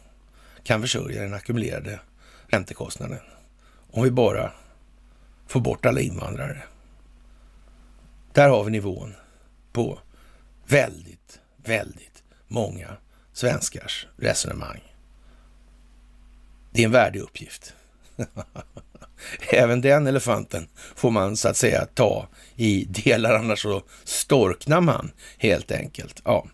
kan 0.63 0.81
försörja 0.81 1.23
den 1.23 1.35
ackumulerade 1.35 2.01
räntekostnaden 2.47 3.21
om 3.91 4.03
vi 4.03 4.11
bara 4.11 4.53
får 5.47 5.61
bort 5.61 5.87
alla 5.87 6.01
invandrare. 6.01 6.63
Där 8.33 8.49
har 8.49 8.65
vi 8.65 8.71
nivån 8.71 9.15
på 9.73 9.99
väldigt, 10.67 11.41
väldigt 11.57 12.23
många 12.49 12.97
svenskars 13.33 14.07
resonemang. 14.17 14.95
Det 16.71 16.83
är 16.83 16.87
en 16.87 16.93
värdig 16.93 17.21
uppgift. 17.21 17.75
Även 19.51 19.81
den 19.81 20.07
elefanten 20.07 20.69
får 20.97 21.11
man 21.11 21.37
så 21.37 21.49
att 21.49 21.57
säga 21.57 21.87
ta 21.95 22.29
i 22.57 22.85
delar, 22.85 23.35
annars 23.35 23.63
så 23.63 23.83
storknar 24.05 24.81
man 24.81 25.11
helt 25.39 25.73
enkelt. 25.73 26.23
Ja. 26.25 26.47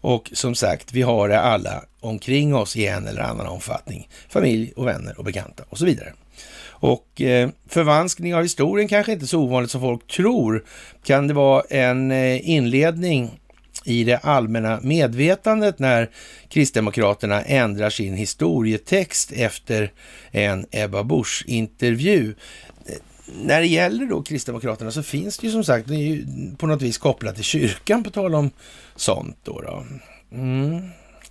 Och 0.00 0.30
som 0.32 0.54
sagt, 0.54 0.92
vi 0.92 1.02
har 1.02 1.28
det 1.28 1.40
alla 1.40 1.84
omkring 2.00 2.54
oss 2.54 2.76
i 2.76 2.86
en 2.86 3.06
eller 3.06 3.22
annan 3.22 3.46
omfattning. 3.46 4.08
Familj 4.28 4.72
och 4.76 4.86
vänner 4.86 5.18
och 5.18 5.24
bekanta 5.24 5.64
och 5.68 5.78
så 5.78 5.84
vidare. 5.84 6.12
Och 6.80 7.20
eh, 7.20 7.48
förvanskning 7.68 8.34
av 8.34 8.42
historien 8.42 8.88
kanske 8.88 9.12
inte 9.12 9.26
så 9.26 9.40
ovanligt 9.40 9.70
som 9.70 9.80
folk 9.80 10.06
tror. 10.06 10.64
Kan 11.04 11.28
det 11.28 11.34
vara 11.34 11.62
en 11.70 12.10
eh, 12.10 12.50
inledning 12.50 13.40
i 13.88 14.04
det 14.04 14.18
allmänna 14.18 14.80
medvetandet 14.82 15.78
när 15.78 16.10
Kristdemokraterna 16.48 17.42
ändrar 17.42 17.90
sin 17.90 18.14
historietext 18.14 19.32
efter 19.32 19.92
en 20.30 20.66
Ebba 20.70 21.04
Busch-intervju. 21.04 22.34
När 23.42 23.60
det 23.60 23.66
gäller 23.66 24.06
då 24.06 24.22
Kristdemokraterna 24.22 24.90
så 24.90 25.02
finns 25.02 25.38
det 25.38 25.46
ju 25.46 25.52
som 25.52 25.64
sagt, 25.64 25.88
det 25.88 25.94
är 25.94 25.98
ju 25.98 26.26
på 26.56 26.66
något 26.66 26.82
vis 26.82 26.98
kopplat 26.98 27.34
till 27.34 27.44
kyrkan 27.44 28.04
på 28.04 28.10
tal 28.10 28.34
om 28.34 28.50
sånt 28.96 29.36
då. 29.42 29.60
då. 29.60 29.84
Mm. 30.32 30.88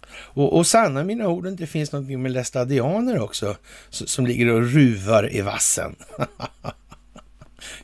Och, 0.10 0.58
och 0.58 0.68
sanna 0.68 1.04
mina 1.04 1.28
ord, 1.28 1.58
det 1.58 1.68
finns 1.68 1.92
något 1.92 2.20
med 2.20 2.32
lästadianer 2.32 3.20
också 3.20 3.56
som 3.90 4.28
ligger 4.28 4.52
och 4.52 4.74
ruvar 4.74 5.36
i 5.36 5.42
vassen. 5.42 5.96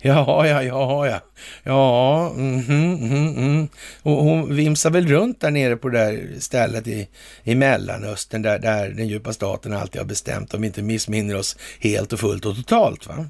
Ja, 0.02 0.48
ja, 0.48 0.64
ja, 0.64 1.08
ja. 1.08 1.20
Ja, 1.64 2.30
mm, 2.30 2.60
mm, 2.70 3.38
mm. 3.38 3.68
Och 4.02 4.24
hon 4.24 4.56
vimsar 4.56 4.90
väl 4.90 5.08
runt 5.08 5.42
där 5.42 5.52
nere 5.52 5.78
på 5.78 5.90
det 5.90 5.98
där 5.98 6.40
stället 6.40 6.88
i, 6.88 7.08
i 7.44 7.56
Mellanöstern 7.56 8.42
där, 8.42 8.60
där 8.60 8.90
den 8.90 9.08
djupa 9.08 9.34
staten 9.34 9.74
alltid 9.74 10.02
har 10.02 10.08
bestämt, 10.08 10.54
om 10.54 10.62
vi 10.62 10.68
inte 10.68 10.82
missminner 10.82 11.36
oss 11.36 11.58
helt 11.80 12.14
och 12.14 12.20
fullt 12.20 12.46
och 12.46 12.56
totalt. 12.56 13.08
va? 13.08 13.26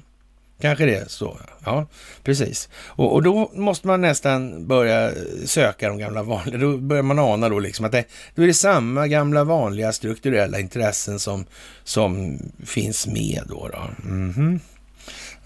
Kanske 0.60 0.84
det 0.84 0.96
är 0.96 1.08
så. 1.08 1.38
Ja, 1.64 1.86
precis. 2.22 2.68
Och, 2.86 3.12
och, 3.12 3.22
då 3.22 3.50
måste 3.54 3.86
man 3.86 4.00
nästan 4.00 4.66
börja 4.66 5.12
söka 5.44 5.88
de 5.88 5.98
gamla 5.98 6.22
vanliga. 6.22 6.58
Då 6.58 6.76
börjar 6.76 7.02
man 7.02 7.18
ana 7.18 7.48
då 7.48 7.58
liksom 7.58 7.86
att 7.86 7.92
det, 7.92 8.04
då 8.34 8.42
är 8.42 8.46
det 8.46 8.54
samma 8.54 9.08
gamla 9.08 9.44
vanliga 9.44 9.92
strukturella 9.92 10.60
intressen 10.60 11.18
som, 11.18 11.46
som 11.84 12.38
finns 12.64 13.06
med 13.06 13.42
då. 13.48 13.68
då. 13.68 14.08
Mm 14.08 14.32
-hmm. 14.32 14.60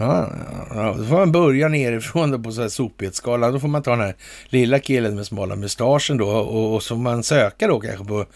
Ja, 0.01 0.33
ja, 0.75 0.95
då 0.99 1.05
får 1.05 1.17
man 1.17 1.33
börja 1.33 1.69
nerifrån 1.69 2.31
då 2.31 2.39
på 2.39 2.53
så 2.53 2.61
här 2.63 2.69
sopighetsskalan. 2.69 3.53
Då 3.53 3.61
får 3.61 3.69
man 3.69 3.83
ta 3.83 3.91
den 3.91 4.01
här 4.01 4.17
lilla 4.49 4.79
killen 4.79 5.15
med 5.15 5.27
smala 5.27 5.57
mustaschen 5.57 6.17
då 6.17 6.29
och, 6.29 6.75
och 6.75 6.83
så 6.83 6.89
får 6.95 7.03
man 7.03 7.23
söka 7.23 7.67
då 7.67 7.81
kanske 7.81 8.05
på, 8.05 8.27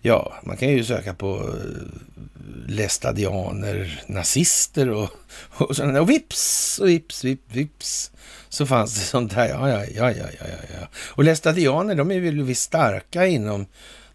ja, 0.00 0.32
man 0.42 0.56
kan 0.56 0.68
ju 0.68 0.84
söka 0.84 1.14
på 1.14 1.34
eh, 1.36 2.66
lästadianer, 2.66 4.04
nazister 4.06 4.90
och, 4.90 5.10
och 5.48 5.76
sådana 5.76 6.00
Och 6.00 6.10
vips, 6.10 6.78
och 6.78 6.88
vips, 6.88 7.24
vips, 7.24 7.54
vips. 7.54 8.10
Så 8.48 8.66
fanns 8.66 8.94
det 8.94 9.00
sånt 9.00 9.32
här. 9.32 9.48
Ja, 9.48 9.68
ja, 9.68 9.84
ja, 9.94 10.10
ja, 10.10 10.26
ja, 10.40 10.76
ja. 10.80 10.88
Och 10.96 11.24
lästadianer, 11.24 11.94
de 11.94 12.10
är 12.10 12.20
väl 12.20 12.42
visst 12.42 12.62
starka 12.62 13.26
inom 13.26 13.66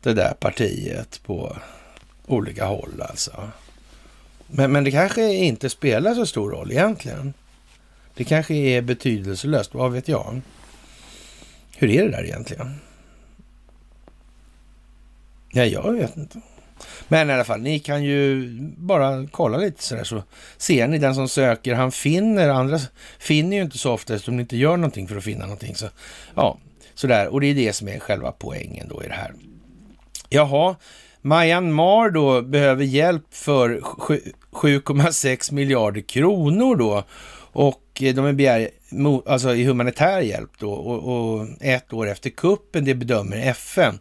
det 0.02 0.14
där 0.14 0.34
partiet 0.40 1.22
på 1.26 1.58
olika 2.28 2.66
håll 2.66 3.04
alltså. 3.10 3.32
Men, 4.52 4.72
men 4.72 4.84
det 4.84 4.92
kanske 4.92 5.34
inte 5.34 5.70
spelar 5.70 6.16
så 6.16 6.26
stor 6.26 6.52
roll 6.52 6.72
egentligen. 6.72 7.34
Det 8.14 8.24
kanske 8.24 8.54
är 8.54 8.82
betydelselöst, 8.82 9.74
vad 9.74 9.92
vet 9.92 10.08
jag? 10.08 10.42
Hur 11.78 11.90
är 11.90 12.04
det 12.04 12.12
där 12.12 12.24
egentligen? 12.24 12.76
Ja, 15.52 15.66
jag 15.66 15.92
vet 15.92 16.18
inte. 16.18 16.42
Men 17.08 17.30
i 17.30 17.34
alla 17.34 17.44
fall, 17.44 17.62
ni 17.62 17.80
kan 17.80 18.04
ju 18.04 18.50
bara 18.78 19.28
kolla 19.32 19.58
lite 19.58 19.84
sådär 19.84 20.04
så 20.04 20.24
ser 20.58 20.88
ni 20.88 20.98
den 20.98 21.16
som 21.16 21.30
söker, 21.30 21.76
han 21.76 21.92
finner, 21.92 22.50
andra 22.50 22.80
finner 23.20 23.58
ju 23.58 23.64
inte 23.64 23.78
så 23.78 23.92
ofta 23.94 24.16
eftersom 24.16 24.38
de 24.38 24.42
inte 24.42 24.58
gör 24.58 24.78
någonting 24.78 25.08
för 25.08 25.18
att 25.18 25.24
finna 25.24 25.46
någonting. 25.46 25.76
Så, 25.76 25.88
ja, 26.36 26.58
sådär. 26.96 27.28
Och 27.28 27.42
det 27.42 27.48
är 27.48 27.56
det 27.56 27.74
som 27.74 27.88
är 27.88 28.00
själva 28.00 28.32
poängen 28.32 28.88
då 28.88 29.04
i 29.04 29.08
det 29.08 29.14
här. 29.14 29.34
Jaha, 30.30 30.76
Myanmar 31.22 32.10
då 32.10 32.42
behöver 32.42 32.84
hjälp 32.84 33.26
för 33.32 33.80
7,6 34.52 35.54
miljarder 35.54 36.02
kronor 36.02 36.76
då. 36.76 37.04
Och 37.52 37.84
eh, 38.02 38.16
de 38.16 38.36
begär 38.36 38.70
alltså 39.26 39.56
i 39.56 39.64
humanitär 39.64 40.22
hjälp 40.22 40.52
då 40.60 40.72
och, 40.72 41.38
och 41.38 41.48
ett 41.62 41.94
år 41.94 42.10
efter 42.10 42.30
kuppen, 42.30 42.86
det 42.86 42.96
bedömer 42.96 43.38
FN. 43.38 44.00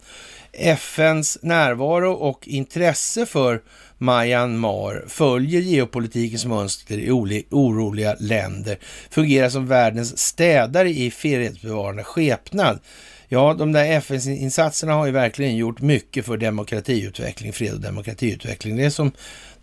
FNs 0.52 1.38
närvaro 1.42 2.12
och 2.12 2.48
intresse 2.48 3.26
för 3.26 3.62
Myanmar 3.98 5.04
följer 5.08 5.60
geopolitikens 5.60 6.46
mönster 6.46 6.98
i 6.98 7.10
oroliga 7.50 8.16
länder, 8.20 8.78
fungerar 9.10 9.48
som 9.48 9.66
världens 9.66 10.18
städare 10.18 10.90
i 10.90 11.10
fredsbevarande 11.10 12.04
skepnad. 12.04 12.80
Ja, 13.28 13.54
de 13.54 13.72
där 13.72 13.84
FN-insatserna 13.84 14.92
har 14.92 15.06
ju 15.06 15.12
verkligen 15.12 15.56
gjort 15.56 15.80
mycket 15.80 16.26
för 16.26 16.36
demokratiutveckling, 16.36 17.52
fred 17.52 17.74
och 17.74 17.80
demokratiutveckling. 17.80 18.76
Det 18.76 18.84
är 18.84 18.90
som 18.90 19.12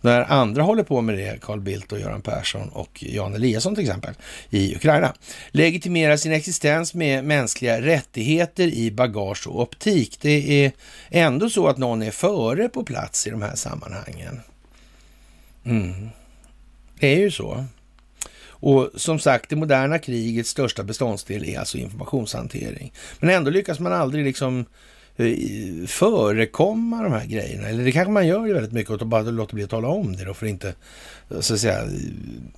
när 0.00 0.32
andra 0.32 0.62
håller 0.62 0.82
på 0.82 1.00
med 1.00 1.18
det, 1.18 1.40
Carl 1.40 1.60
Bildt 1.60 1.92
och 1.92 2.00
Göran 2.00 2.22
Persson 2.22 2.68
och 2.68 3.04
Jan 3.06 3.34
Eliasson 3.34 3.74
till 3.74 3.84
exempel, 3.84 4.14
i 4.50 4.76
Ukraina. 4.76 5.14
Legitimera 5.50 6.18
sin 6.18 6.32
existens 6.32 6.94
med 6.94 7.24
mänskliga 7.24 7.80
rättigheter 7.80 8.66
i 8.66 8.90
bagage 8.90 9.46
och 9.46 9.60
optik. 9.60 10.18
Det 10.20 10.64
är 10.64 10.72
ändå 11.10 11.50
så 11.50 11.68
att 11.68 11.78
någon 11.78 12.02
är 12.02 12.10
före 12.10 12.68
på 12.68 12.84
plats 12.84 13.26
i 13.26 13.30
de 13.30 13.42
här 13.42 13.54
sammanhangen. 13.54 14.40
Mm. 15.64 16.08
Det 17.00 17.14
är 17.14 17.18
ju 17.18 17.30
så. 17.30 17.64
Och 18.60 18.90
som 18.94 19.18
sagt, 19.18 19.50
det 19.50 19.56
moderna 19.56 19.98
krigets 19.98 20.50
största 20.50 20.82
beståndsdel 20.82 21.44
är 21.44 21.58
alltså 21.58 21.78
informationshantering. 21.78 22.92
Men 23.20 23.30
ändå 23.30 23.50
lyckas 23.50 23.80
man 23.80 23.92
aldrig 23.92 24.24
liksom 24.24 24.64
eh, 25.16 25.86
förekomma 25.86 27.02
de 27.02 27.12
här 27.12 27.26
grejerna. 27.26 27.68
Eller 27.68 27.84
det 27.84 27.92
kanske 27.92 28.12
man 28.12 28.26
gör 28.26 28.54
väldigt 28.54 28.72
mycket 28.72 28.90
och 29.02 29.06
bara 29.06 29.22
låter 29.22 29.54
bli 29.54 29.64
att 29.64 29.70
tala 29.70 29.88
om 29.88 30.16
det 30.16 30.24
då 30.24 30.34
för 30.34 30.46
att 30.46 30.50
inte 30.50 30.74
så 31.40 31.54
att 31.54 31.60
säga, 31.60 31.84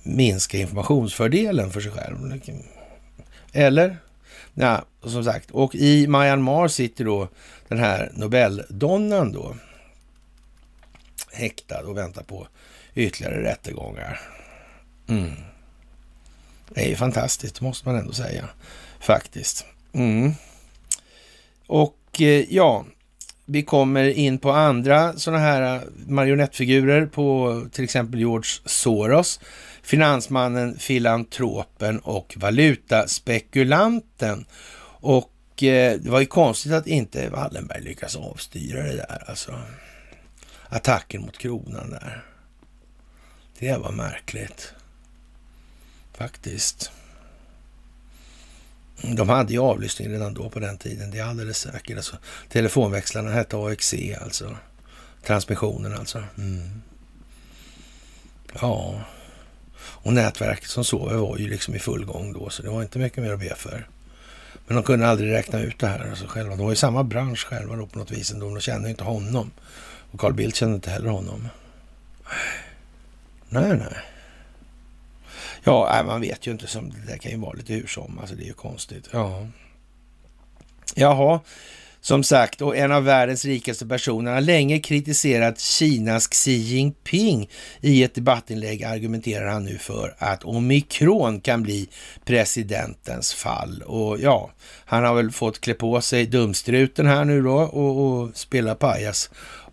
minska 0.03 0.57
informationsfördelen 0.57 1.71
för 1.71 1.81
sig 1.81 1.91
själv. 1.91 2.17
Eller? 3.53 3.97
Ja, 4.53 4.85
som 5.03 5.23
sagt. 5.23 5.51
Och 5.51 5.75
i 5.75 6.07
Myanmar 6.07 6.67
sitter 6.67 7.05
då 7.05 7.27
den 7.67 7.79
här 7.79 8.11
Nobeldonnan 8.13 9.31
då 9.31 9.55
häktad 11.31 11.81
och 11.81 11.97
väntar 11.97 12.23
på 12.23 12.47
ytterligare 12.95 13.43
rättegångar. 13.43 14.19
Mm. 15.07 15.31
Det 16.75 16.85
är 16.85 16.89
ju 16.89 16.95
fantastiskt, 16.95 17.61
måste 17.61 17.87
man 17.87 17.97
ändå 17.97 18.13
säga. 18.13 18.49
Faktiskt. 18.99 19.65
Mm. 19.93 20.31
Och 21.67 22.21
eh, 22.21 22.45
ja, 22.49 22.85
vi 23.45 23.63
kommer 23.63 24.09
in 24.09 24.39
på 24.39 24.51
andra 24.51 25.17
sådana 25.17 25.43
här 25.43 25.75
eh, 25.75 25.81
marionettfigurer 26.07 27.05
på 27.05 27.61
till 27.71 27.83
exempel 27.83 28.19
George 28.19 28.49
Soros, 28.65 29.39
finansmannen, 29.81 30.79
filantropen 30.79 31.99
och 31.99 32.33
valutaspekulanten. 32.37 34.45
Och 35.01 35.63
eh, 35.63 35.99
det 35.99 36.09
var 36.09 36.19
ju 36.19 36.25
konstigt 36.25 36.71
att 36.71 36.87
inte 36.87 37.29
Wallenberg 37.29 37.83
lyckas 37.83 38.15
avstyra 38.15 38.83
det 38.83 38.95
där 38.95 39.23
alltså. 39.27 39.59
Attacken 40.69 41.21
mot 41.21 41.37
kronan 41.37 41.89
där. 41.89 42.23
Det 43.59 43.77
var 43.77 43.91
märkligt. 43.91 44.73
Faktiskt. 46.19 46.91
De 49.01 49.29
hade 49.29 49.53
ju 49.53 49.59
avlyssning 49.59 50.09
redan 50.11 50.33
då 50.33 50.49
på 50.49 50.59
den 50.59 50.77
tiden, 50.77 51.11
det 51.11 51.19
är 51.19 51.23
alldeles 51.23 51.57
säkert. 51.57 51.97
Alltså, 51.97 52.17
telefonväxlarna 52.49 53.31
hette 53.31 53.57
AXC 53.57 53.93
alltså. 54.21 54.57
Transmissionen 55.25 55.93
alltså. 55.93 56.23
Mm. 56.37 56.81
Ja. 58.61 59.01
Och 59.79 60.13
nätverket 60.13 60.69
som 60.69 60.83
sover 60.83 61.15
var 61.15 61.37
ju 61.37 61.47
liksom 61.47 61.75
i 61.75 61.79
full 61.79 62.05
gång 62.05 62.33
då, 62.33 62.49
så 62.49 62.63
det 62.63 62.69
var 62.69 62.81
inte 62.81 62.99
mycket 62.99 63.23
mer 63.23 63.33
att 63.33 63.39
be 63.39 63.55
för. 63.55 63.87
Men 64.67 64.75
de 64.75 64.83
kunde 64.83 65.07
aldrig 65.07 65.31
räkna 65.31 65.59
ut 65.59 65.79
det 65.79 65.87
här 65.87 66.09
alltså 66.09 66.25
själva. 66.27 66.55
De 66.55 66.65
var 66.65 66.73
i 66.73 66.75
samma 66.75 67.03
bransch 67.03 67.45
själva 67.45 67.75
då 67.75 67.87
på 67.87 67.99
något 67.99 68.11
vis 68.11 68.31
ändå. 68.31 68.49
De 68.49 68.61
kände 68.61 68.89
inte 68.89 69.03
honom. 69.03 69.51
Och 70.11 70.19
Carl 70.19 70.33
Bildt 70.33 70.55
kände 70.55 70.75
inte 70.75 70.89
heller 70.89 71.09
honom. 71.09 71.47
Nej, 73.49 73.77
nej. 73.77 73.97
Ja, 75.69 76.03
man 76.05 76.21
vet 76.21 76.47
ju 76.47 76.51
inte. 76.51 76.67
Som, 76.67 76.89
det 76.89 77.11
där 77.11 77.17
kan 77.17 77.31
ju 77.31 77.37
vara 77.37 77.53
lite 77.53 77.73
hur 77.73 77.87
som. 77.87 78.19
Alltså 78.19 78.35
det 78.35 78.43
är 78.43 78.47
ju 78.47 78.53
konstigt. 78.53 79.09
Ja. 79.11 79.47
Jaha, 80.95 81.39
som 82.01 82.23
sagt, 82.23 82.61
och 82.61 82.77
en 82.77 82.91
av 82.91 83.03
världens 83.03 83.45
rikaste 83.45 83.85
personer 83.85 84.33
har 84.33 84.41
länge 84.41 84.79
kritiserat 84.79 85.59
Kinas 85.59 86.27
Xi 86.27 86.51
Jinping. 86.51 87.49
I 87.81 88.03
ett 88.03 88.15
debattinlägg 88.15 88.83
argumenterar 88.83 89.47
han 89.47 89.65
nu 89.65 89.77
för 89.77 90.15
att 90.17 90.43
omikron 90.43 91.41
kan 91.41 91.63
bli 91.63 91.89
presidentens 92.25 93.33
fall. 93.33 93.81
Och 93.81 94.19
ja, 94.19 94.51
han 94.85 95.03
har 95.03 95.15
väl 95.15 95.31
fått 95.31 95.61
klä 95.61 95.73
på 95.73 96.01
sig 96.01 96.25
dumstruten 96.25 97.07
här 97.07 97.25
nu 97.25 97.41
då 97.41 97.55
och, 97.55 98.07
och 98.07 98.37
spela 98.37 98.75
pajas 98.75 99.29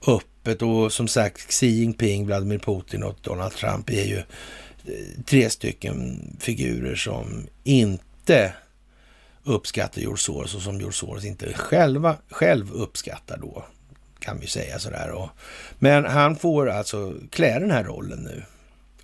öppet. 0.06 0.62
Och 0.62 0.92
som 0.92 1.08
sagt, 1.08 1.40
Xi 1.50 1.66
Jinping, 1.66 2.26
Vladimir 2.26 2.58
Putin 2.58 3.02
och 3.02 3.16
Donald 3.22 3.52
Trump 3.52 3.90
är 3.90 4.04
ju 4.04 4.22
tre 5.24 5.50
stycken 5.50 6.20
figurer 6.40 6.94
som 6.94 7.46
inte 7.64 8.52
uppskattar 9.44 10.00
George 10.00 10.18
Soros 10.18 10.54
och 10.54 10.62
som 10.62 10.78
George 10.78 10.92
Soros 10.92 11.24
inte 11.24 11.52
själva, 11.52 12.16
själv 12.30 12.72
uppskattar 12.72 13.38
då, 13.38 13.64
kan 14.18 14.40
vi 14.40 14.46
säga 14.46 14.78
sådär. 14.78 15.10
Och, 15.10 15.28
men 15.78 16.04
han 16.04 16.36
får 16.36 16.70
alltså 16.70 17.14
klä 17.30 17.58
den 17.58 17.70
här 17.70 17.84
rollen 17.84 18.18
nu. 18.18 18.42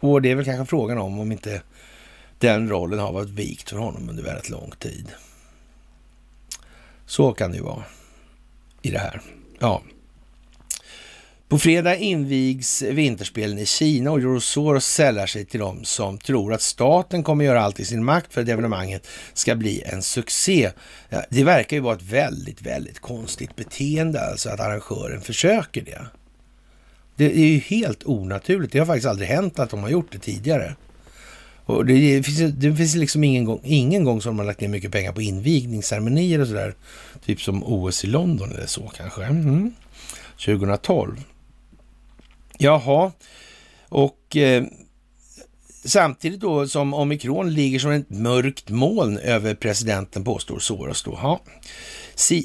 Och 0.00 0.22
det 0.22 0.30
är 0.30 0.34
väl 0.34 0.44
kanske 0.44 0.70
frågan 0.70 0.98
om 0.98 1.20
om 1.20 1.32
inte 1.32 1.62
den 2.38 2.68
rollen 2.68 2.98
har 2.98 3.12
varit 3.12 3.28
vikt 3.28 3.70
för 3.70 3.76
honom 3.76 4.08
under 4.08 4.22
väldigt 4.22 4.50
lång 4.50 4.72
tid. 4.78 5.12
Så 7.06 7.32
kan 7.32 7.50
det 7.50 7.56
ju 7.56 7.62
vara 7.62 7.84
i 8.82 8.90
det 8.90 8.98
här. 8.98 9.20
Ja. 9.58 9.82
På 11.52 11.58
fredag 11.58 11.96
invigs 11.96 12.82
vinterspelen 12.82 13.58
i 13.58 13.66
Kina 13.66 14.10
och 14.10 14.18
Eurosoros 14.18 14.86
sällar 14.86 15.26
sig 15.26 15.44
till 15.44 15.60
dem 15.60 15.84
som 15.84 16.18
tror 16.18 16.52
att 16.52 16.62
staten 16.62 17.22
kommer 17.22 17.44
göra 17.44 17.62
allt 17.62 17.80
i 17.80 17.84
sin 17.84 18.04
makt 18.04 18.34
för 18.34 18.42
att 18.42 18.48
evenemanget 18.48 19.06
ska 19.34 19.54
bli 19.54 19.82
en 19.82 20.02
succé. 20.02 20.70
Det 21.28 21.44
verkar 21.44 21.76
ju 21.76 21.80
vara 21.82 21.96
ett 21.96 22.02
väldigt, 22.02 22.62
väldigt 22.62 23.00
konstigt 23.00 23.56
beteende, 23.56 24.20
alltså 24.20 24.48
att 24.48 24.60
arrangören 24.60 25.20
försöker 25.20 25.82
det. 25.82 26.06
Det 27.16 27.32
är 27.32 27.46
ju 27.46 27.58
helt 27.58 28.04
onaturligt. 28.04 28.72
Det 28.72 28.78
har 28.78 28.86
faktiskt 28.86 29.08
aldrig 29.08 29.28
hänt 29.28 29.58
att 29.58 29.70
de 29.70 29.82
har 29.82 29.90
gjort 29.90 30.12
det 30.12 30.18
tidigare. 30.18 30.76
Och 31.64 31.86
det, 31.86 32.22
finns, 32.22 32.52
det 32.54 32.74
finns 32.74 32.94
liksom 32.94 33.24
ingen 33.24 33.44
gång, 33.44 33.60
ingen 33.64 34.04
gång 34.04 34.20
som 34.20 34.30
de 34.30 34.38
har 34.38 34.46
lagt 34.46 34.60
ner 34.60 34.68
mycket 34.68 34.92
pengar 34.92 35.12
på 35.12 35.22
invigningsceremonier 35.22 36.40
och 36.40 36.46
sådär. 36.46 36.74
Typ 37.26 37.40
som 37.40 37.64
OS 37.64 38.04
i 38.04 38.06
London 38.06 38.52
eller 38.52 38.66
så 38.66 38.92
kanske. 38.96 39.24
Mm. 39.24 39.72
2012. 40.44 41.24
Jaha, 42.58 43.12
och 43.88 44.36
eh, 44.36 44.64
samtidigt 45.84 46.40
då 46.40 46.68
som 46.68 46.94
omikron 46.94 47.54
ligger 47.54 47.78
som 47.78 47.90
ett 47.90 48.10
mörkt 48.10 48.70
moln 48.70 49.18
över 49.18 49.54
presidenten 49.54 50.24
påstår 50.24 50.58
Soros 50.58 51.02
då. 51.02 51.18
Ja. 51.22 51.40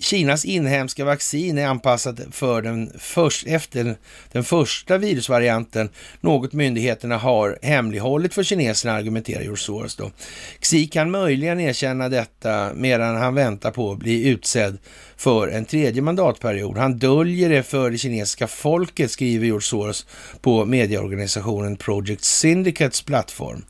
Kinas 0.01 0.45
inhemska 0.45 1.05
vaccin 1.05 1.57
är 1.57 1.67
anpassat 1.67 2.19
för 2.31 2.61
den 2.61 2.91
först, 2.99 3.47
efter 3.47 3.95
den 4.31 4.43
första 4.43 4.97
virusvarianten, 4.97 5.89
något 6.21 6.53
myndigheterna 6.53 7.17
har 7.17 7.59
hemlighållit 7.61 8.33
för 8.33 8.43
kineserna, 8.43 8.93
argumenterar 8.93 9.41
George 9.41 9.57
Soros 9.57 9.95
då. 9.95 10.11
Xi 10.59 10.87
kan 10.87 11.11
möjligen 11.11 11.59
erkänna 11.59 12.09
detta 12.09 12.71
medan 12.73 13.15
han 13.15 13.35
väntar 13.35 13.71
på 13.71 13.91
att 13.91 13.99
bli 13.99 14.27
utsedd 14.27 14.77
för 15.17 15.47
en 15.47 15.65
tredje 15.65 16.01
mandatperiod. 16.01 16.77
Han 16.77 16.97
döljer 16.97 17.49
det 17.49 17.63
för 17.63 17.91
det 17.91 17.97
kinesiska 17.97 18.47
folket, 18.47 19.11
skriver 19.11 19.45
George 19.45 19.61
Soros 19.61 20.05
på 20.41 20.65
medieorganisationen 20.65 21.77
Project 21.77 22.23
Syndicates 22.23 23.01
plattform. 23.01 23.65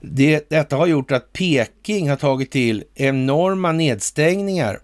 Det, 0.00 0.50
detta 0.50 0.76
har 0.76 0.86
gjort 0.86 1.12
att 1.12 1.32
Peking 1.32 2.10
har 2.10 2.16
tagit 2.16 2.50
till 2.50 2.84
enorma 2.94 3.72
nedstängningar 3.72 4.80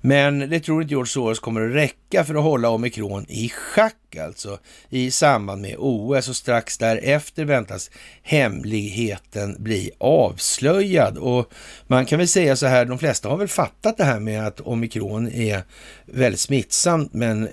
men 0.00 0.38
det 0.50 0.60
tror 0.60 0.82
inte 0.82 0.92
George 0.92 1.10
Soros 1.10 1.40
kommer 1.40 1.68
att 1.68 1.74
räcka 1.74 2.24
för 2.24 2.34
att 2.34 2.42
hålla 2.42 2.68
omikron 2.68 3.26
i 3.28 3.48
schack 3.48 4.16
alltså 4.16 4.58
i 4.88 5.10
samband 5.10 5.62
med 5.62 5.76
OS 5.78 6.28
och 6.28 6.36
strax 6.36 6.78
därefter 6.78 7.44
väntas 7.44 7.90
hemligheten 8.22 9.56
bli 9.58 9.90
avslöjad. 9.98 11.18
Och 11.18 11.52
man 11.86 12.06
kan 12.06 12.18
väl 12.18 12.28
säga 12.28 12.56
så 12.56 12.66
här, 12.66 12.84
de 12.84 12.98
flesta 12.98 13.28
har 13.28 13.36
väl 13.36 13.48
fattat 13.48 13.96
det 13.96 14.04
här 14.04 14.20
med 14.20 14.46
att 14.46 14.60
omikron 14.60 15.28
är 15.28 15.62
väldigt 16.06 16.40
smittsamt 16.40 17.12
men 17.12 17.48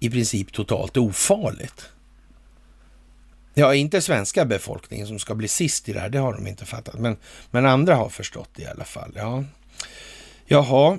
i 0.00 0.10
princip 0.10 0.52
totalt 0.52 0.96
ofarligt. 0.96 1.90
Ja, 3.54 3.74
inte 3.74 4.00
svenska 4.00 4.44
befolkningen 4.44 5.06
som 5.06 5.18
ska 5.18 5.34
bli 5.34 5.48
sist 5.48 5.88
i 5.88 5.92
det 5.92 6.00
här, 6.00 6.08
det 6.08 6.18
har 6.18 6.32
de 6.32 6.46
inte 6.46 6.66
fattat. 6.66 6.98
Men, 6.98 7.16
men 7.50 7.66
andra 7.66 7.94
har 7.94 8.08
förstått 8.08 8.50
det 8.54 8.62
i 8.62 8.66
alla 8.66 8.84
fall. 8.84 9.12
Ja. 9.14 9.44
Jaha, 10.46 10.98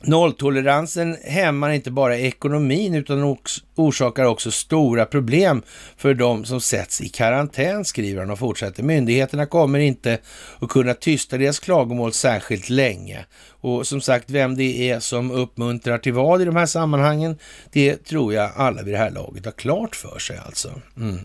Nolltoleransen 0.00 1.16
hämmar 1.24 1.70
inte 1.70 1.90
bara 1.90 2.18
ekonomin 2.18 2.94
utan 2.94 3.36
orsakar 3.74 4.24
också 4.24 4.50
stora 4.50 5.06
problem 5.06 5.62
för 5.96 6.14
de 6.14 6.44
som 6.44 6.60
sätts 6.60 7.00
i 7.00 7.08
karantän, 7.08 7.84
skriver 7.84 8.20
han 8.20 8.30
och 8.30 8.38
fortsätter. 8.38 8.82
Myndigheterna 8.82 9.46
kommer 9.46 9.78
inte 9.78 10.18
att 10.60 10.68
kunna 10.68 10.94
tysta 10.94 11.38
deras 11.38 11.58
klagomål 11.58 12.12
särskilt 12.12 12.68
länge. 12.68 13.24
Och 13.48 13.86
som 13.86 14.00
sagt, 14.00 14.30
vem 14.30 14.56
det 14.56 14.90
är 14.90 15.00
som 15.00 15.30
uppmuntrar 15.30 15.98
till 15.98 16.12
vad 16.12 16.42
i 16.42 16.44
de 16.44 16.56
här 16.56 16.66
sammanhangen, 16.66 17.38
det 17.72 17.96
tror 17.96 18.34
jag 18.34 18.50
alla 18.56 18.82
vid 18.82 18.94
det 18.94 18.98
här 18.98 19.10
laget 19.10 19.44
har 19.44 19.52
klart 19.52 19.96
för 19.96 20.18
sig 20.18 20.38
alltså. 20.46 20.80
Mm. 20.96 21.18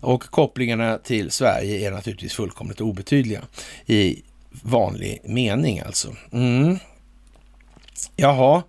Och 0.00 0.22
kopplingarna 0.22 0.98
till 0.98 1.30
Sverige 1.30 1.86
är 1.86 1.90
naturligtvis 1.90 2.34
fullkomligt 2.34 2.80
obetydliga 2.80 3.42
i 3.86 4.22
vanlig 4.62 5.20
mening 5.24 5.80
alltså. 5.80 6.16
Mm. 6.32 6.78
Jaha, 8.16 8.62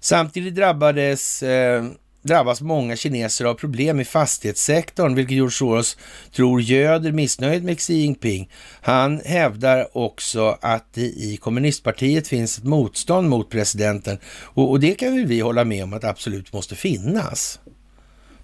samtidigt 0.00 0.54
drabbades, 0.54 1.42
eh, 1.42 1.84
drabbas 2.22 2.60
många 2.60 2.96
kineser 2.96 3.44
av 3.44 3.54
problem 3.54 4.00
i 4.00 4.04
fastighetssektorn, 4.04 5.14
vilket 5.14 5.34
George 5.34 5.50
Soros 5.52 5.96
tror 6.32 6.62
göder 6.62 7.12
missnöjet 7.12 7.62
med 7.62 7.78
Xi 7.78 7.94
Jinping. 7.94 8.50
Han 8.80 9.20
hävdar 9.24 9.96
också 9.96 10.58
att 10.60 10.94
det 10.94 11.00
i 11.00 11.38
kommunistpartiet 11.40 12.28
finns 12.28 12.58
ett 12.58 12.64
motstånd 12.64 13.28
mot 13.28 13.50
presidenten 13.50 14.18
och, 14.26 14.70
och 14.70 14.80
det 14.80 14.94
kan 14.94 15.16
väl 15.16 15.26
vi 15.26 15.40
hålla 15.40 15.64
med 15.64 15.84
om 15.84 15.92
att 15.92 16.04
absolut 16.04 16.52
måste 16.52 16.76
finnas. 16.76 17.60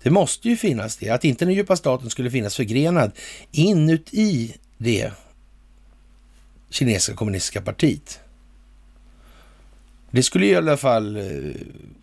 Det 0.03 0.11
måste 0.11 0.49
ju 0.49 0.57
finnas 0.57 0.97
det, 0.97 1.11
att 1.11 1.25
inte 1.25 1.45
den 1.45 1.55
djupa 1.55 1.77
staten 1.77 2.11
skulle 2.11 2.31
finnas 2.31 2.57
förgrenad 2.57 3.13
inuti 3.51 4.57
det 4.79 5.13
kinesiska 6.71 7.15
kommunistiska 7.15 7.61
partiet. 7.61 8.21
Det 10.11 10.23
skulle 10.23 10.47
i 10.47 10.55
alla 10.55 10.77
fall 10.77 11.17
eh, 11.17 11.53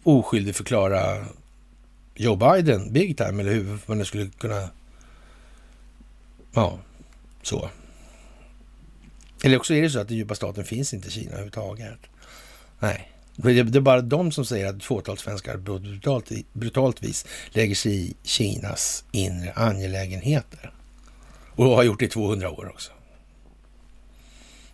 oskyldig 0.04 0.56
förklara 0.56 1.26
Joe 2.16 2.36
Biden 2.36 2.94
big 2.94 3.18
time, 3.18 3.42
eller 3.42 3.54
hur 3.54 3.78
man 3.86 3.98
nu 3.98 4.06
skulle 4.06 4.30
kunna... 4.30 4.70
Ja, 6.54 6.80
så. 7.42 7.70
Eller 9.44 9.58
också 9.58 9.74
är 9.74 9.82
det 9.82 9.90
så 9.90 10.00
att 10.00 10.08
den 10.08 10.18
djupa 10.18 10.36
staten 10.36 10.64
finns 10.64 10.94
inte 10.94 11.08
i 11.08 11.12
Kina 11.12 11.32
överhuvudtaget. 11.32 12.00
Nej, 12.80 13.12
det 13.36 13.60
är 13.60 13.80
bara 13.80 14.02
de 14.02 14.32
som 14.32 14.46
säger 14.46 14.68
att 14.68 14.76
ett 14.76 14.84
fåtal 14.84 15.18
svenskar 15.18 15.58
brutalt, 15.58 16.32
brutalt 16.54 17.04
vis 17.04 17.26
lägger 17.50 17.76
sig 17.76 18.10
i 18.10 18.14
Kinas 18.24 19.06
inre 19.12 19.54
angelägenheter. 19.54 20.72
Och 21.56 21.66
har 21.66 21.84
gjort 21.84 22.00
det 22.00 22.06
i 22.06 22.10
200 22.10 22.50
år 22.50 22.70
också. 22.70 22.92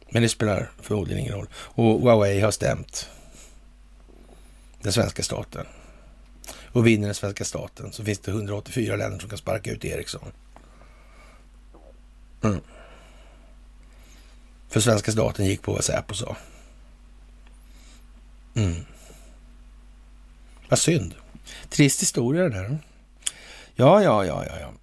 Men 0.09 0.21
det 0.21 0.29
spelar 0.29 0.71
förmodligen 0.81 1.21
ingen 1.21 1.33
roll. 1.33 1.47
Och 1.53 2.01
Huawei 2.01 2.39
har 2.39 2.51
stämt 2.51 3.09
den 4.83 4.93
svenska 4.93 5.23
staten. 5.23 5.65
Och 6.71 6.87
vinner 6.87 7.07
den 7.07 7.15
svenska 7.15 7.45
staten 7.45 7.93
så 7.93 8.03
finns 8.03 8.19
det 8.19 8.31
184 8.31 8.95
länder 8.95 9.19
som 9.19 9.29
kan 9.29 9.37
sparka 9.37 9.71
ut 9.71 9.85
Ericsson. 9.85 10.31
Mm. 12.43 12.61
För 14.69 14.79
svenska 14.79 15.11
staten 15.11 15.45
gick 15.45 15.61
på 15.61 15.73
vad 15.73 15.83
Säpo 15.83 16.13
sa. 16.13 16.37
Mm. 18.55 18.85
Vad 20.69 20.79
synd. 20.79 21.15
Trist 21.69 22.01
historia 22.01 22.43
det 22.43 22.49
där. 22.49 22.77
Ja, 23.75 24.03
ja, 24.03 24.25
ja, 24.25 24.45
ja, 24.45 24.59
ja. 24.59 24.73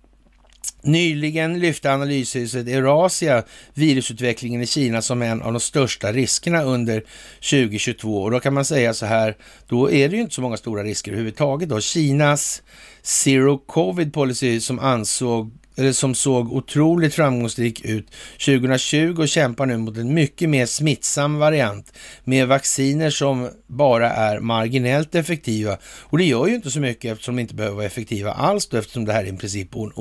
Nyligen 0.83 1.61
lyfte 1.61 1.93
analyshuset 1.93 2.69
Eurasia 2.69 3.43
virusutvecklingen 3.75 4.63
i 4.63 4.67
Kina 4.67 5.03
som 5.03 5.23
en 5.23 5.43
av 5.43 5.53
de 5.53 5.61
största 5.61 6.13
riskerna 6.13 6.63
under 6.63 7.05
2022. 7.51 8.23
Och 8.23 8.31
då 8.31 8.41
kan 8.41 8.55
man 8.55 8.65
säga 8.65 8.95
så 8.95 9.07
här, 9.07 9.37
då 9.69 9.91
är 9.91 10.09
det 10.09 10.17
ju 10.17 10.23
inte 10.23 10.35
så 10.35 10.41
många 10.41 10.57
stora 10.57 10.83
risker 10.83 11.13
överhuvudtaget. 11.13 11.69
Då. 11.69 11.81
Kinas 11.81 12.63
Zero 13.03 13.59
Covid 13.59 14.13
Policy 14.13 14.61
som 14.61 14.79
ansåg 14.79 15.51
eller 15.79 15.93
som 15.93 16.15
såg 16.15 16.53
otroligt 16.53 17.15
framgångsrik 17.15 17.85
ut 17.85 18.07
2020 18.45 19.15
och 19.19 19.29
kämpar 19.29 19.67
nu 19.67 19.77
mot 19.77 19.97
en 19.97 20.15
mycket 20.15 20.49
mer 20.49 20.67
smittsam 20.67 21.39
variant 21.39 21.93
med 22.25 22.49
vacciner 22.49 23.11
som 23.11 23.51
bara 23.67 24.11
är 24.11 24.41
marginellt 24.41 25.15
effektiva. 25.15 25.79
Och 25.85 26.19
det 26.19 26.25
gör 26.25 26.47
ju 26.47 26.55
inte 26.55 26.71
så 26.71 26.81
mycket 26.81 27.13
eftersom 27.13 27.37
de 27.37 27.43
inte 27.43 27.55
behöver 27.55 27.77
vara 27.77 27.87
effektiva 27.87 28.33
alls 28.33 28.67
då, 28.67 28.77
eftersom 28.77 29.05
det 29.05 29.13
här 29.13 29.25
är 29.25 29.33
i 29.33 29.37
princip 29.37 29.75
en 29.75 29.93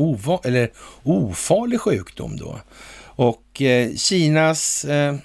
eller 0.43 0.71
ofarlig 1.03 1.81
sjukdom 1.81 2.37
då. 2.37 2.59
Och 3.05 3.61
eh, 3.61 3.95
Kinas 3.95 4.85
eh, 4.85 5.15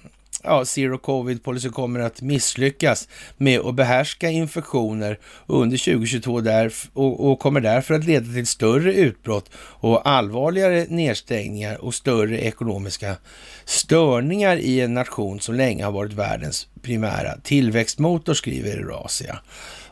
ja, 0.42 0.64
zero 0.64 0.98
covid 0.98 1.42
policy 1.42 1.68
kommer 1.68 2.00
att 2.00 2.22
misslyckas 2.22 3.08
med 3.36 3.60
att 3.60 3.74
behärska 3.74 4.30
infektioner 4.30 5.18
under 5.46 5.78
2022 5.78 6.40
där, 6.40 6.72
och, 6.92 7.30
och, 7.30 7.38
kommer 7.38 7.60
därför 7.60 7.94
att 7.94 8.04
leda 8.04 8.32
till 8.32 8.46
större 8.46 8.94
utbrott 8.94 9.50
och 9.56 10.08
allvarligare 10.08 10.86
nedstängningar 10.88 11.84
och 11.84 11.94
större 11.94 12.38
ekonomiska 12.38 13.16
störningar 13.64 14.56
i 14.56 14.80
en 14.80 14.94
nation 14.94 15.40
som 15.40 15.54
länge 15.54 15.84
har 15.84 15.92
varit 15.92 16.12
världens 16.12 16.68
primära 16.82 17.36
tillväxtmotor, 17.42 18.34
skriver 18.34 18.70
Eurasia. 18.70 19.38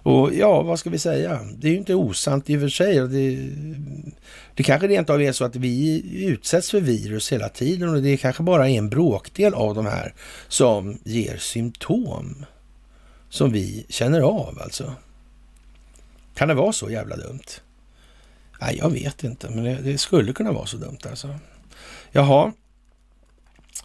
Och 0.02 0.34
ja, 0.34 0.62
vad 0.62 0.78
ska 0.78 0.90
vi 0.90 0.98
säga? 0.98 1.40
Det 1.58 1.68
är 1.68 1.72
ju 1.72 1.78
inte 1.78 1.94
osant 1.94 2.50
i 2.50 2.56
och 2.56 2.60
för 2.60 2.68
sig. 2.68 2.94
Det, 2.94 3.48
det 4.54 4.62
kanske 4.62 4.88
rent 4.88 5.10
av 5.10 5.22
är 5.22 5.32
så 5.32 5.44
att 5.44 5.56
vi 5.56 6.02
utsätts 6.24 6.70
för 6.70 6.80
virus 6.80 7.32
hela 7.32 7.48
tiden 7.48 7.88
och 7.88 8.02
det 8.02 8.16
kanske 8.16 8.42
bara 8.42 8.68
är 8.68 8.78
en 8.78 8.90
bråkdel 8.90 9.54
av 9.54 9.74
de 9.74 9.86
här 9.86 10.14
som 10.48 10.98
ger 11.04 11.36
symptom 11.36 12.44
som 13.28 13.52
vi 13.52 13.86
känner 13.88 14.20
av 14.20 14.58
alltså. 14.62 14.94
Kan 16.34 16.48
det 16.48 16.54
vara 16.54 16.72
så 16.72 16.90
jävla 16.90 17.16
dumt? 17.16 17.60
Nej, 18.60 18.76
jag 18.78 18.90
vet 18.90 19.24
inte, 19.24 19.50
men 19.50 19.64
det, 19.64 19.74
det 19.74 19.98
skulle 19.98 20.32
kunna 20.32 20.52
vara 20.52 20.66
så 20.66 20.76
dumt 20.76 20.98
alltså. 21.10 21.38
Jaha, 22.12 22.52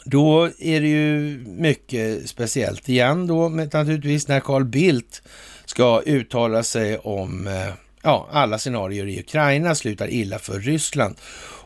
då 0.06 0.50
är 0.60 0.82
det 0.82 0.88
ju 0.88 1.38
mycket 1.48 2.30
speciellt 2.30 2.90
igen 2.90 3.28
då, 3.28 3.50
naturligtvis 3.50 4.28
när 4.28 4.40
Carl 4.40 4.64
Bildt 4.64 5.22
ska 5.66 6.02
uttala 6.06 6.64
sig 6.64 6.98
om 6.98 7.48
eh, 7.48 7.74
ja, 8.04 8.28
alla 8.32 8.58
scenarier 8.58 9.08
i 9.08 9.20
Ukraina 9.20 9.76
slutar 9.76 10.08
illa 10.08 10.40
för 10.40 10.60
Ryssland. 10.60 11.16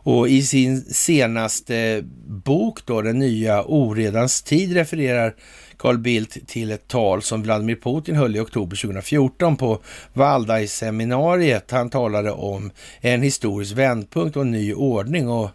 Och 0.03 0.29
i 0.29 0.41
sin 0.41 0.81
senaste 0.81 1.77
eh, 1.77 2.03
bok 2.27 2.85
då, 2.85 3.01
Den 3.01 3.19
nya 3.19 3.63
oredans 3.63 4.41
tid, 4.41 4.73
refererar 4.73 5.35
Carl 5.77 5.97
Bildt 5.97 6.47
till 6.47 6.71
ett 6.71 6.87
tal 6.87 7.21
som 7.21 7.43
Vladimir 7.43 7.75
Putin 7.75 8.15
höll 8.15 8.35
i 8.35 8.39
oktober 8.39 8.77
2014 8.77 9.57
på 9.57 9.81
Valdai-seminariet. 10.13 11.71
Han 11.71 11.89
talade 11.89 12.31
om 12.31 12.71
en 13.01 13.21
historisk 13.21 13.71
vändpunkt 13.73 14.35
och 14.35 14.41
en 14.41 14.51
ny 14.51 14.73
ordning. 14.73 15.29
Och 15.29 15.49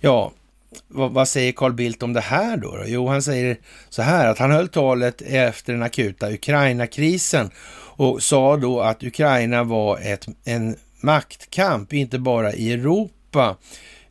ja, 0.00 0.32
vad, 0.88 1.12
vad, 1.12 1.28
säger 1.28 1.52
Carl 1.52 1.72
Bildt 1.72 2.02
om 2.02 2.12
det 2.12 2.20
här 2.20 2.56
då, 2.56 2.76
då? 2.76 2.84
Jo, 2.86 3.08
han 3.08 3.22
säger 3.22 3.56
så 3.88 4.02
här 4.02 4.28
att 4.28 4.38
han 4.38 4.50
höll 4.50 4.68
talet 4.68 5.22
efter 5.22 5.72
den 5.72 5.82
akuta 5.82 6.32
Ukraina-krisen 6.32 7.50
och 8.00 8.22
sa 8.22 8.56
då 8.56 8.80
att 8.80 9.02
Ukraina 9.02 9.64
var 9.64 9.98
ett, 9.98 10.26
en 10.44 10.76
maktkamp, 11.00 11.92
inte 11.92 12.18
bara 12.18 12.52
i 12.52 12.72
Europa, 12.72 13.56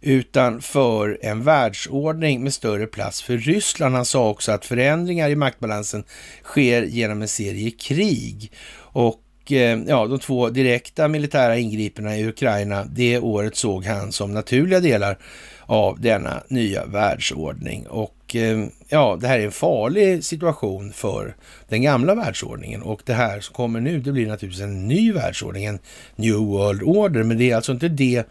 utan 0.02 0.62
för 0.62 1.20
en 1.22 1.44
världsordning 1.44 2.44
med 2.44 2.54
större 2.54 2.88
plats 2.88 3.22
för 3.22 3.38
Ryssland. 3.38 3.96
Han 3.96 4.06
sa 4.06 4.30
också 4.30 4.52
att 4.52 4.66
förändringar 4.66 5.30
i 5.30 5.36
maktbalansen 5.36 6.04
sker 6.44 6.84
genom 6.84 7.22
en 7.22 7.28
serie 7.28 7.72
krig. 7.72 8.52
Och 8.78 9.52
eh, 9.52 9.80
ja, 9.88 10.08
de 10.08 10.20
två 10.20 10.50
direkta 10.50 11.08
militära 11.08 11.58
ingripandena 11.58 12.18
i 12.18 12.28
Ukraina 12.28 12.86
det 12.86 13.20
året 13.20 13.56
såg 13.56 13.86
han 13.86 14.12
som 14.12 14.34
naturliga 14.34 14.80
delar 14.80 15.18
av 15.66 16.02
denna 16.02 16.44
nya 16.48 16.86
världsordning. 16.86 17.88
Och 17.88 18.19
Eh, 18.36 18.66
ja, 18.88 19.18
det 19.22 19.28
här 19.28 19.40
är 19.40 19.46
en 19.46 19.52
farlig 19.52 20.24
situation 20.24 20.94
för 20.94 21.36
den 21.70 21.82
gamla 21.82 22.16
världsordningen 22.16 22.82
och 22.82 23.02
det 23.06 23.14
här 23.14 23.40
som 23.40 23.56
kommer 23.56 23.82
nu, 23.82 24.00
det 24.00 24.12
blir 24.12 24.28
naturligtvis 24.28 24.64
en 24.64 24.88
ny 24.88 25.12
världsordning, 25.12 25.66
en 25.66 25.80
New 26.16 26.36
World 26.36 26.84
Order, 26.84 27.24
men 27.24 27.38
det 27.38 27.52
är 27.52 27.56
alltså 27.56 27.72
inte 27.72 27.88
det 27.88 28.28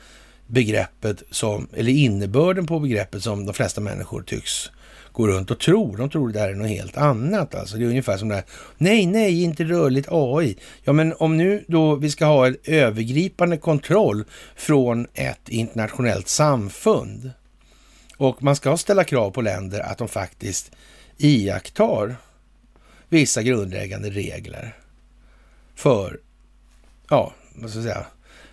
begreppet 0.46 1.22
som, 1.30 1.68
eller 1.76 1.92
innebörden 1.92 2.66
på 2.66 2.80
begreppet 2.80 3.22
som 3.22 3.46
de 3.46 3.54
flesta 3.54 3.80
människor 3.80 4.22
tycks 4.22 4.70
gå 5.12 5.26
runt 5.26 5.50
och 5.50 5.58
tro. 5.58 5.96
De 5.96 6.10
tror 6.10 6.28
det 6.28 6.40
här 6.40 6.48
är 6.48 6.54
något 6.54 6.68
helt 6.68 6.96
annat. 6.96 7.54
Alltså 7.54 7.76
det 7.76 7.84
är 7.84 7.88
ungefär 7.88 8.16
som 8.16 8.28
det 8.28 8.34
här, 8.34 8.44
nej, 8.78 9.06
nej, 9.06 9.42
inte 9.42 9.64
rörligt 9.64 10.08
AI. 10.10 10.56
Ja, 10.84 10.92
men 10.92 11.14
om 11.18 11.36
nu 11.36 11.64
då 11.68 11.94
vi 11.94 12.10
ska 12.10 12.26
ha 12.26 12.46
en 12.46 12.56
övergripande 12.64 13.56
kontroll 13.56 14.24
från 14.56 15.06
ett 15.14 15.48
internationellt 15.48 16.28
samfund 16.28 17.30
och 18.18 18.42
man 18.42 18.56
ska 18.56 18.76
ställa 18.76 19.04
krav 19.04 19.30
på 19.30 19.42
länder 19.42 19.80
att 19.80 19.98
de 19.98 20.08
faktiskt 20.08 20.70
iakttar 21.16 22.16
vissa 23.08 23.42
grundläggande 23.42 24.10
regler 24.10 24.76
för, 25.74 26.20
ja, 27.08 27.32
vad 27.54 27.70
ska 27.70 27.78
jag 27.78 27.84
säga, 27.84 28.06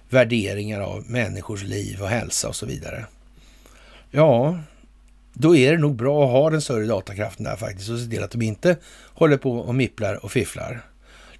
värderingar 0.09 0.81
av 0.81 1.03
människors 1.09 1.63
liv 1.63 2.01
och 2.01 2.07
hälsa 2.07 2.47
och 2.47 2.55
så 2.55 2.65
vidare. 2.65 3.05
Ja, 4.11 4.59
då 5.33 5.55
är 5.55 5.71
det 5.71 5.77
nog 5.77 5.95
bra 5.95 6.25
att 6.25 6.31
ha 6.31 6.49
den 6.49 6.61
större 6.61 6.85
datakraften 6.85 7.43
där 7.43 7.55
faktiskt 7.55 7.89
och 7.89 7.99
se 7.99 8.09
till 8.09 8.23
att 8.23 8.31
de 8.31 8.41
inte 8.41 8.77
håller 9.13 9.37
på 9.37 9.51
och 9.51 9.75
mipplar 9.75 10.25
och 10.25 10.31
fifflar. 10.31 10.85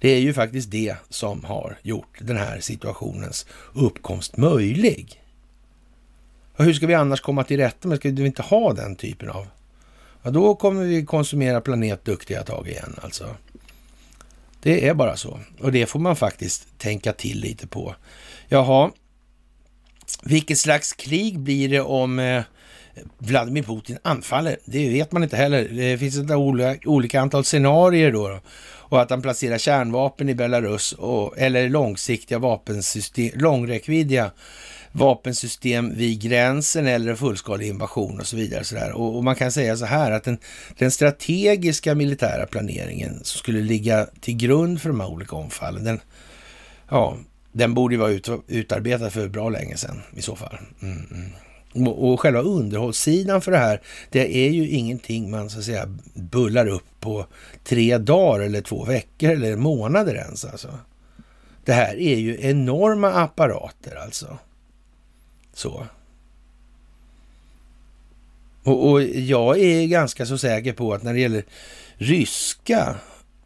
Det 0.00 0.08
är 0.08 0.20
ju 0.20 0.32
faktiskt 0.32 0.70
det 0.70 0.96
som 1.08 1.44
har 1.44 1.78
gjort 1.82 2.18
den 2.20 2.36
här 2.36 2.60
situationens 2.60 3.46
uppkomst 3.74 4.36
möjlig. 4.36 5.22
Och 6.56 6.64
hur 6.64 6.74
ska 6.74 6.86
vi 6.86 6.94
annars 6.94 7.20
komma 7.20 7.44
till 7.44 7.56
rätta 7.56 7.88
med, 7.88 7.98
ska 7.98 8.10
vi 8.10 8.26
inte 8.26 8.42
ha 8.42 8.72
den 8.72 8.96
typen 8.96 9.30
av... 9.30 9.46
Ja, 10.22 10.30
då 10.30 10.54
kommer 10.54 10.84
vi 10.84 11.04
konsumera 11.04 11.60
planet 11.60 12.04
duktiga 12.04 12.42
tag 12.42 12.68
igen 12.68 12.96
alltså. 13.02 13.36
Det 14.62 14.88
är 14.88 14.94
bara 14.94 15.16
så. 15.16 15.40
Och 15.60 15.72
det 15.72 15.86
får 15.86 16.00
man 16.00 16.16
faktiskt 16.16 16.78
tänka 16.78 17.12
till 17.12 17.40
lite 17.40 17.66
på. 17.66 17.94
Jaha, 18.48 18.90
vilket 20.22 20.58
slags 20.58 20.92
krig 20.92 21.38
blir 21.38 21.68
det 21.68 21.80
om 21.80 22.18
eh, 22.18 22.42
Vladimir 23.18 23.62
Putin 23.62 23.98
anfaller? 24.02 24.56
Det 24.64 24.88
vet 24.88 25.12
man 25.12 25.22
inte 25.22 25.36
heller. 25.36 25.68
Det 25.68 25.98
finns 25.98 26.18
ett 26.18 26.30
olika 26.86 27.20
antal 27.20 27.44
scenarier 27.44 28.12
då. 28.12 28.40
Och 28.88 29.02
att 29.02 29.10
han 29.10 29.22
placerar 29.22 29.58
kärnvapen 29.58 30.28
i 30.28 30.34
Belarus 30.34 30.92
och, 30.92 31.38
eller 31.38 31.68
långsiktiga 31.68 32.38
vapensystem, 32.38 33.30
långräckviddiga 33.34 34.30
vapensystem 34.96 35.94
vid 35.94 36.20
gränsen 36.20 36.86
eller 36.86 37.10
en 37.10 37.16
fullskalig 37.16 37.68
invasion 37.68 38.20
och 38.20 38.26
så 38.26 38.36
vidare. 38.36 38.64
Så 38.64 38.76
och, 38.94 39.16
och, 39.16 39.24
man 39.24 39.34
kan 39.34 39.52
säga 39.52 39.76
så 39.76 39.84
här 39.84 40.10
att 40.10 40.24
den, 40.24 40.38
den, 40.78 40.90
strategiska 40.90 41.94
militära 41.94 42.46
planeringen 42.46 43.14
som 43.24 43.38
skulle 43.38 43.60
ligga 43.60 44.06
till 44.20 44.36
grund 44.36 44.80
för 44.80 44.88
de 44.88 45.00
här 45.00 45.10
olika 45.10 45.36
omfallen, 45.36 45.84
den, 45.84 46.00
ja, 46.88 47.16
den 47.52 47.74
borde 47.74 47.94
ju 47.94 47.98
vara 47.98 48.10
ut, 48.10 48.28
utarbetad 48.48 49.10
för 49.10 49.28
bra 49.28 49.48
länge 49.48 49.76
sedan 49.76 50.02
i 50.16 50.22
så 50.22 50.36
fall. 50.36 50.58
Mm, 50.82 51.06
mm. 51.10 51.88
Och, 51.88 52.12
och 52.12 52.20
själva 52.20 52.40
underhållssidan 52.40 53.40
för 53.40 53.52
det 53.52 53.58
här, 53.58 53.80
det 54.10 54.36
är 54.36 54.50
ju 54.50 54.68
ingenting 54.68 55.30
man 55.30 55.50
så 55.50 55.58
att 55.58 55.64
säga 55.64 55.98
bullar 56.14 56.66
upp 56.66 57.00
på 57.00 57.26
tre 57.64 57.98
dagar 57.98 58.44
eller 58.44 58.60
två 58.60 58.84
veckor 58.84 59.30
eller 59.30 59.56
månader 59.56 60.14
ens 60.14 60.44
alltså. 60.44 60.78
Det 61.64 61.72
här 61.72 62.00
är 62.00 62.16
ju 62.16 62.38
enorma 62.40 63.12
apparater 63.12 63.96
alltså. 63.96 64.38
Så. 65.56 65.86
Och, 68.62 68.90
och, 68.90 69.02
jag 69.02 69.58
är 69.58 69.86
ganska 69.86 70.26
så 70.26 70.38
säker 70.38 70.72
på 70.72 70.94
att 70.94 71.02
när 71.02 71.14
det 71.14 71.20
gäller 71.20 71.44
ryska 71.96 72.96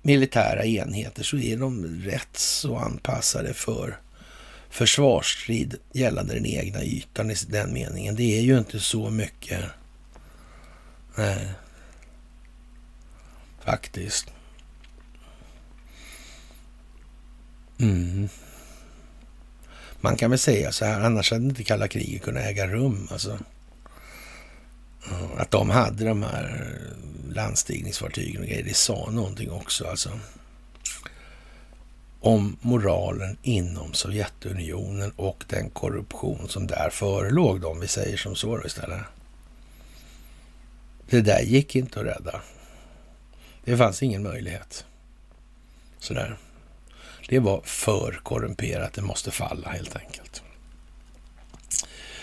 militära 0.03 0.65
enheter 0.65 1.23
så 1.23 1.37
är 1.37 1.57
de 1.57 1.87
rätt 2.05 2.37
så 2.37 2.77
anpassade 2.77 3.55
för 3.55 4.01
försvarsstrid 4.71 5.75
gällande 5.93 6.35
den 6.35 6.47
egna 6.47 6.85
ytan 6.85 7.31
i 7.31 7.35
den 7.49 7.73
meningen. 7.73 8.17
Det 8.17 8.39
är 8.39 8.43
ju 8.43 8.59
inte 8.59 8.81
så 8.81 9.11
mycket. 9.11 9.65
Nej. 11.17 11.49
Faktiskt. 13.65 14.27
Mm. 17.79 18.29
Man 20.01 20.17
kan 20.17 20.31
väl 20.31 20.39
säga 20.39 20.73
så 20.73 20.85
här, 20.85 21.01
annars 21.01 21.31
hade 21.31 21.45
inte 21.45 21.65
kalla 21.65 21.89
kriget 21.89 22.23
kunnat 22.23 22.43
äga 22.43 22.67
rum. 22.67 23.09
Alltså. 23.11 23.39
Att 25.37 25.51
de 25.51 25.71
hade 25.71 26.05
de 26.05 26.23
här 26.23 26.77
landstigningsfartygen 27.31 28.43
och 28.43 28.49
grejer, 28.49 28.65
det 28.65 28.77
sa 28.77 29.11
någonting 29.11 29.51
också. 29.51 29.87
Alltså. 29.87 30.19
Om 32.21 32.57
moralen 32.61 33.37
inom 33.43 33.93
Sovjetunionen 33.93 35.13
och 35.17 35.45
den 35.49 35.71
korruption 35.71 36.49
som 36.49 36.67
där 36.67 36.91
förelåg, 36.93 37.65
om 37.65 37.81
vi 37.81 37.89
säger 37.89 38.17
som 38.17 38.37
så 38.37 38.57
då 38.57 38.67
istället. 38.67 39.01
Det 41.11 41.21
där 41.21 41.41
gick 41.41 41.77
inte 41.77 42.01
att 42.01 42.07
rädda. 42.07 42.41
Det 43.65 43.77
fanns 43.77 44.03
ingen 44.03 44.23
möjlighet. 44.23 44.85
Sådär. 45.99 46.37
Det 47.31 47.39
var 47.39 47.61
för 47.65 48.21
korrumperat, 48.23 48.93
det 48.93 49.03
måste 49.03 49.31
falla 49.31 49.69
helt 49.69 49.97
enkelt. 49.97 50.43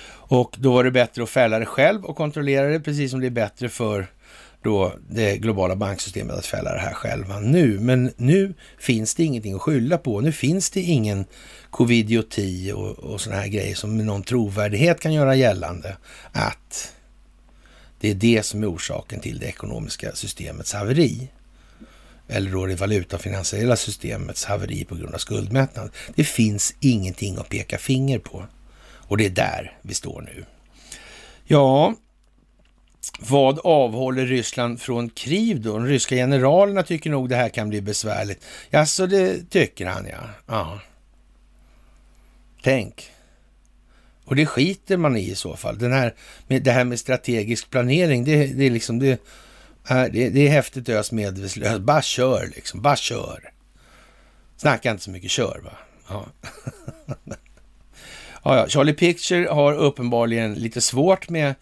Och 0.09 0.55
då 0.59 0.73
var 0.73 0.83
det 0.83 0.91
bättre 0.91 1.23
att 1.23 1.29
fälla 1.29 1.59
det 1.59 1.65
själv 1.65 2.05
och 2.05 2.15
kontrollera 2.15 2.67
det, 2.67 2.79
precis 2.79 3.11
som 3.11 3.19
det 3.19 3.27
är 3.27 3.31
bättre 3.31 3.69
för 3.69 4.07
då 4.61 4.93
det 5.09 5.37
globala 5.37 5.75
banksystemet 5.75 6.35
att 6.35 6.45
fälla 6.45 6.73
det 6.73 6.79
här 6.79 6.93
själva 6.93 7.39
nu. 7.39 7.79
Men 7.79 8.11
nu 8.17 8.53
finns 8.79 9.15
det 9.15 9.23
ingenting 9.23 9.53
att 9.53 9.61
skylla 9.61 9.97
på. 9.97 10.21
Nu 10.21 10.31
finns 10.31 10.69
det 10.69 10.81
ingen 10.81 11.25
covidioti 11.69 12.71
och, 12.71 12.99
och 12.99 13.21
sådana 13.21 13.41
här 13.41 13.47
grejer 13.47 13.75
som 13.75 13.97
med 13.97 14.05
någon 14.05 14.23
trovärdighet 14.23 14.99
kan 14.99 15.13
göra 15.13 15.35
gällande 15.35 15.97
att 16.31 16.93
det 17.99 18.09
är 18.09 18.15
det 18.15 18.45
som 18.45 18.63
är 18.63 18.71
orsaken 18.71 19.19
till 19.19 19.39
det 19.39 19.45
ekonomiska 19.45 20.11
systemets 20.11 20.73
haveri 20.73 21.29
eller 22.27 22.51
då 22.51 22.65
det 22.65 22.75
valutafinansiella 22.75 23.75
systemets 23.75 24.45
haveri 24.45 24.85
på 24.85 24.95
grund 24.95 25.13
av 25.13 25.17
skuldmättnad. 25.17 25.89
Det 26.15 26.23
finns 26.23 26.75
ingenting 26.79 27.37
att 27.37 27.49
peka 27.49 27.77
finger 27.77 28.19
på. 28.19 28.45
Och 29.07 29.17
det 29.17 29.25
är 29.25 29.29
där 29.29 29.77
vi 29.81 29.93
står 29.93 30.21
nu. 30.21 30.45
Ja, 31.45 31.95
vad 33.19 33.59
avhåller 33.59 34.25
Ryssland 34.25 34.81
från 34.81 35.09
krig 35.09 35.61
då? 35.61 35.73
De 35.73 35.85
ryska 35.85 36.15
generalerna 36.15 36.83
tycker 36.83 37.09
nog 37.09 37.29
det 37.29 37.35
här 37.35 37.49
kan 37.49 37.69
bli 37.69 37.81
besvärligt. 37.81 38.45
Ja, 38.69 38.85
så 38.85 39.05
det 39.05 39.49
tycker 39.49 39.85
han 39.85 40.07
ja. 40.11 40.29
ja. 40.47 40.79
Tänk. 42.61 43.11
Och 44.25 44.35
det 44.35 44.45
skiter 44.45 44.97
man 44.97 45.17
i 45.17 45.29
i 45.29 45.35
så 45.35 45.55
fall. 45.55 45.77
Den 45.77 45.93
här, 45.93 46.13
med, 46.47 46.63
det 46.63 46.71
här 46.71 46.83
med 46.83 46.99
strategisk 46.99 47.69
planering, 47.69 48.23
det, 48.23 48.45
det 48.45 48.65
är 48.65 48.69
liksom 48.69 48.99
det 48.99 49.21
det, 49.95 50.29
det 50.29 50.47
är 50.47 50.49
häftigt 50.49 50.89
ös 50.89 51.11
medvetslös. 51.11 51.67
Alltså, 51.67 51.81
bara 51.81 52.01
kör 52.01 52.51
liksom, 52.55 52.81
bara 52.81 52.95
kör. 52.95 53.51
Snacka 54.57 54.91
inte 54.91 55.03
så 55.03 55.11
mycket, 55.11 55.31
kör 55.31 55.61
va. 55.63 55.71
Ja. 56.09 56.25
ja, 58.43 58.57
ja. 58.57 58.67
Charlie 58.67 58.93
Picture 58.93 59.47
har 59.47 59.73
uppenbarligen 59.73 60.53
lite 60.53 60.81
svårt 60.81 61.29
med 61.29 61.55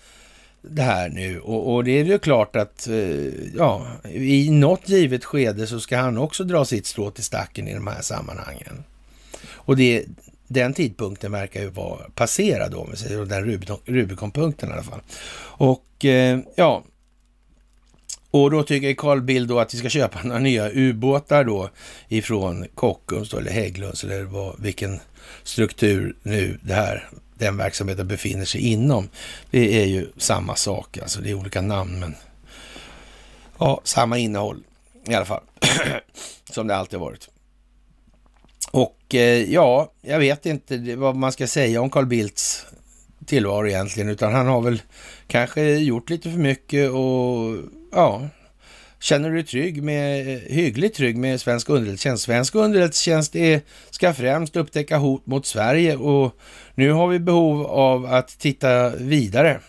det 0.61 0.81
här 0.81 1.09
nu 1.09 1.39
och, 1.39 1.73
och, 1.73 1.83
det 1.83 1.91
är 1.91 2.03
ju 2.03 2.19
klart 2.19 2.55
att 2.55 2.87
eh, 2.87 3.55
ja, 3.55 3.87
i 4.09 4.49
något 4.49 4.89
givet 4.89 5.25
skede 5.25 5.67
så 5.67 5.79
ska 5.79 5.97
han 5.97 6.17
också 6.17 6.43
dra 6.43 6.65
sitt 6.65 6.85
strå 6.85 7.11
till 7.11 7.23
stacken 7.23 7.67
i 7.67 7.73
de 7.73 7.87
här 7.87 8.01
sammanhangen. 8.01 8.83
Och 9.53 9.77
det, 9.77 10.05
den 10.47 10.73
tidpunkten 10.73 11.31
verkar 11.31 11.61
ju 11.61 11.69
vara 11.69 12.09
passerad 12.15 12.73
om 12.73 12.87
vi 12.91 12.97
säger, 12.97 13.25
den 13.25 13.45
Rubicon-punkten 13.85 14.69
i 14.69 14.73
alla 14.73 14.83
fall. 14.83 15.01
Och 15.57 16.05
eh, 16.05 16.39
ja, 16.55 16.83
och 18.35 18.51
då 18.51 18.63
tycker 18.63 18.93
Carl 18.93 19.21
Bildt 19.21 19.49
då 19.49 19.59
att 19.59 19.73
vi 19.73 19.77
ska 19.77 19.89
köpa 19.89 20.23
några 20.23 20.39
nya 20.39 20.69
ubåtar 20.71 21.43
då 21.43 21.69
ifrån 22.07 22.65
Kockums 22.75 23.29
då, 23.29 23.37
eller 23.37 23.51
Hägglunds 23.51 24.03
eller 24.03 24.23
vad, 24.23 24.59
vilken 24.59 24.99
struktur 25.43 26.15
nu 26.23 26.59
det 26.61 26.73
här, 26.73 27.09
den 27.37 27.57
verksamheten 27.57 28.07
befinner 28.07 28.45
sig 28.45 28.61
inom. 28.61 29.09
Det 29.51 29.81
är 29.81 29.85
ju 29.85 30.07
samma 30.17 30.55
sak, 30.55 30.97
alltså 30.97 31.21
det 31.21 31.29
är 31.29 31.33
olika 31.33 31.61
namn 31.61 31.99
men 31.99 32.15
ja, 33.57 33.81
samma 33.83 34.17
innehåll 34.17 34.63
i 35.07 35.13
alla 35.13 35.25
fall. 35.25 35.43
Som 36.51 36.67
det 36.67 36.75
alltid 36.75 36.99
har 36.99 37.05
varit. 37.05 37.29
Och 38.71 39.15
eh, 39.15 39.53
ja, 39.53 39.91
jag 40.01 40.19
vet 40.19 40.45
inte 40.45 40.95
vad 40.95 41.15
man 41.15 41.31
ska 41.31 41.47
säga 41.47 41.81
om 41.81 41.89
Carl 41.89 42.05
Bildts 42.05 42.65
tillvaro 43.25 43.67
egentligen, 43.67 44.09
utan 44.09 44.33
han 44.33 44.47
har 44.47 44.61
väl 44.61 44.81
kanske 45.27 45.61
gjort 45.63 46.09
lite 46.09 46.31
för 46.31 46.39
mycket 46.39 46.91
och 46.91 47.57
ja, 47.95 48.27
känner 48.99 49.29
du 49.29 49.35
dig 49.35 49.45
trygg 49.45 49.83
med, 49.83 50.25
hyggligt 50.41 50.95
trygg 50.95 51.17
med 51.17 51.41
svensk 51.41 51.69
underrättelsetjänst? 51.69 52.23
Svensk 52.23 52.55
underrättelsetjänst 52.55 53.35
är, 53.35 53.61
ska 53.89 54.13
främst 54.13 54.55
upptäcka 54.55 54.97
hot 54.97 55.25
mot 55.25 55.45
Sverige 55.45 55.95
och 55.95 56.35
nu 56.75 56.91
har 56.91 57.07
vi 57.07 57.19
behov 57.19 57.65
av 57.65 58.05
att 58.05 58.39
titta 58.39 58.89
vidare. 58.89 59.59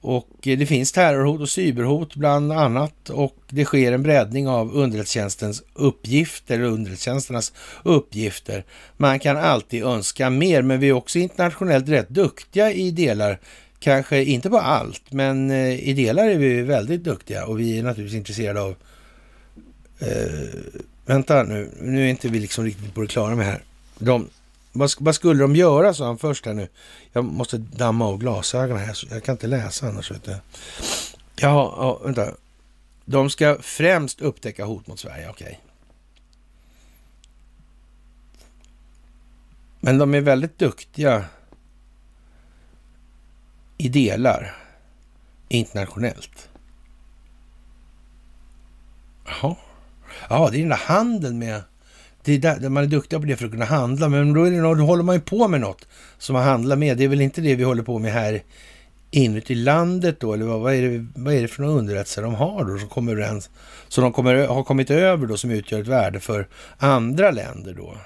Och 0.00 0.46
eh, 0.46 0.58
det 0.58 0.66
finns 0.66 0.92
terrorhot 0.92 1.40
och 1.40 1.48
cyberhot 1.48 2.14
bland 2.14 2.52
annat 2.52 3.10
och 3.10 3.36
det 3.48 3.64
sker 3.64 3.92
en 3.92 4.02
breddning 4.02 4.48
av 4.48 4.74
underrättelsetjänstens 4.74 5.62
uppgifter, 5.74 6.60
underrättelsetjänsternas 6.60 7.52
uppgifter. 7.82 8.64
Man 8.96 9.18
kan 9.18 9.36
alltid 9.36 9.84
önska 9.84 10.30
mer, 10.30 10.62
men 10.62 10.80
vi 10.80 10.88
är 10.88 10.92
också 10.92 11.18
internationellt 11.18 11.88
rätt 11.88 12.08
duktiga 12.08 12.72
i 12.72 12.90
delar 12.90 13.38
Kanske 13.84 14.24
inte 14.24 14.50
på 14.50 14.58
allt, 14.58 15.12
men 15.12 15.50
eh, 15.50 15.88
i 15.88 15.92
delar 15.92 16.28
är 16.28 16.38
vi 16.38 16.62
väldigt 16.62 17.04
duktiga 17.04 17.46
och 17.46 17.60
vi 17.60 17.78
är 17.78 17.82
naturligtvis 17.82 18.18
intresserade 18.18 18.60
av... 18.60 18.76
Eh, 19.98 20.60
vänta 21.06 21.42
nu, 21.42 21.70
nu 21.80 22.04
är 22.04 22.08
inte 22.08 22.28
vi 22.28 22.38
liksom 22.38 22.64
riktigt 22.64 22.94
på 22.94 23.00
det 23.00 23.06
klara 23.06 23.34
med 23.34 23.46
här. 23.46 23.62
De, 23.98 24.28
vad, 24.72 24.90
vad, 24.98 25.14
skulle 25.14 25.42
de 25.42 25.56
göra, 25.56 25.94
sa 25.94 26.06
han 26.06 26.18
först 26.18 26.46
här 26.46 26.54
nu. 26.54 26.68
Jag 27.12 27.24
måste 27.24 27.58
damma 27.58 28.06
av 28.06 28.18
glasögonen 28.18 28.84
här, 28.84 28.96
jag 29.10 29.24
kan 29.24 29.32
inte 29.32 29.46
läsa 29.46 29.88
annars. 29.88 30.10
Vet 30.10 30.26
jag. 30.26 30.36
Ja, 31.36 31.74
ja, 31.76 32.00
vänta. 32.04 32.34
De 33.04 33.30
ska 33.30 33.56
främst 33.60 34.20
upptäcka 34.20 34.64
hot 34.64 34.86
mot 34.86 34.98
Sverige, 34.98 35.28
okej. 35.28 35.46
Okay. 35.46 35.56
Men 39.80 39.98
de 39.98 40.14
är 40.14 40.20
väldigt 40.20 40.58
duktiga 40.58 41.24
i 43.84 43.88
delar 43.88 44.56
internationellt. 45.48 46.48
Jaha. 49.26 49.56
Ja, 50.28 50.48
det 50.52 50.58
är 50.58 50.60
den 50.60 50.68
där 50.68 50.76
handeln 50.76 51.38
med... 51.38 51.62
Det 52.22 52.32
är 52.32 52.38
där, 52.38 52.68
man 52.68 52.84
är 52.84 52.88
duktig 52.88 53.20
på 53.20 53.26
det 53.26 53.36
för 53.36 53.44
att 53.44 53.50
kunna 53.50 53.64
handla, 53.64 54.08
men 54.08 54.32
då, 54.32 54.44
är 54.44 54.50
det, 54.50 54.60
då 54.60 54.84
håller 54.84 55.02
man 55.02 55.14
ju 55.14 55.20
på 55.20 55.48
med 55.48 55.60
något 55.60 55.88
som 56.18 56.32
man 56.34 56.42
handlar 56.42 56.76
med. 56.76 56.96
Det 56.96 57.04
är 57.04 57.08
väl 57.08 57.20
inte 57.20 57.40
det 57.40 57.54
vi 57.54 57.64
håller 57.64 57.82
på 57.82 57.98
med 57.98 58.12
här 58.12 58.42
inuti 59.10 59.54
landet 59.54 60.20
då, 60.20 60.32
eller 60.32 60.46
vad, 60.46 60.60
vad, 60.60 60.74
är, 60.74 60.82
det, 60.82 61.06
vad 61.14 61.34
är 61.34 61.42
det 61.42 61.48
för 61.48 61.62
några 61.62 61.78
underrättelser 61.78 62.22
de 62.22 62.34
har 62.34 62.64
då 62.64 62.78
som 62.78 62.88
kommer 62.88 63.12
överens, 63.12 63.50
som 63.88 64.04
de 64.04 64.12
kommer, 64.12 64.46
har 64.46 64.64
kommit 64.64 64.90
över 64.90 65.26
då 65.26 65.36
som 65.36 65.50
utgör 65.50 65.80
ett 65.80 65.86
värde 65.86 66.20
för 66.20 66.48
andra 66.78 67.30
länder 67.30 67.74
då? 67.74 67.96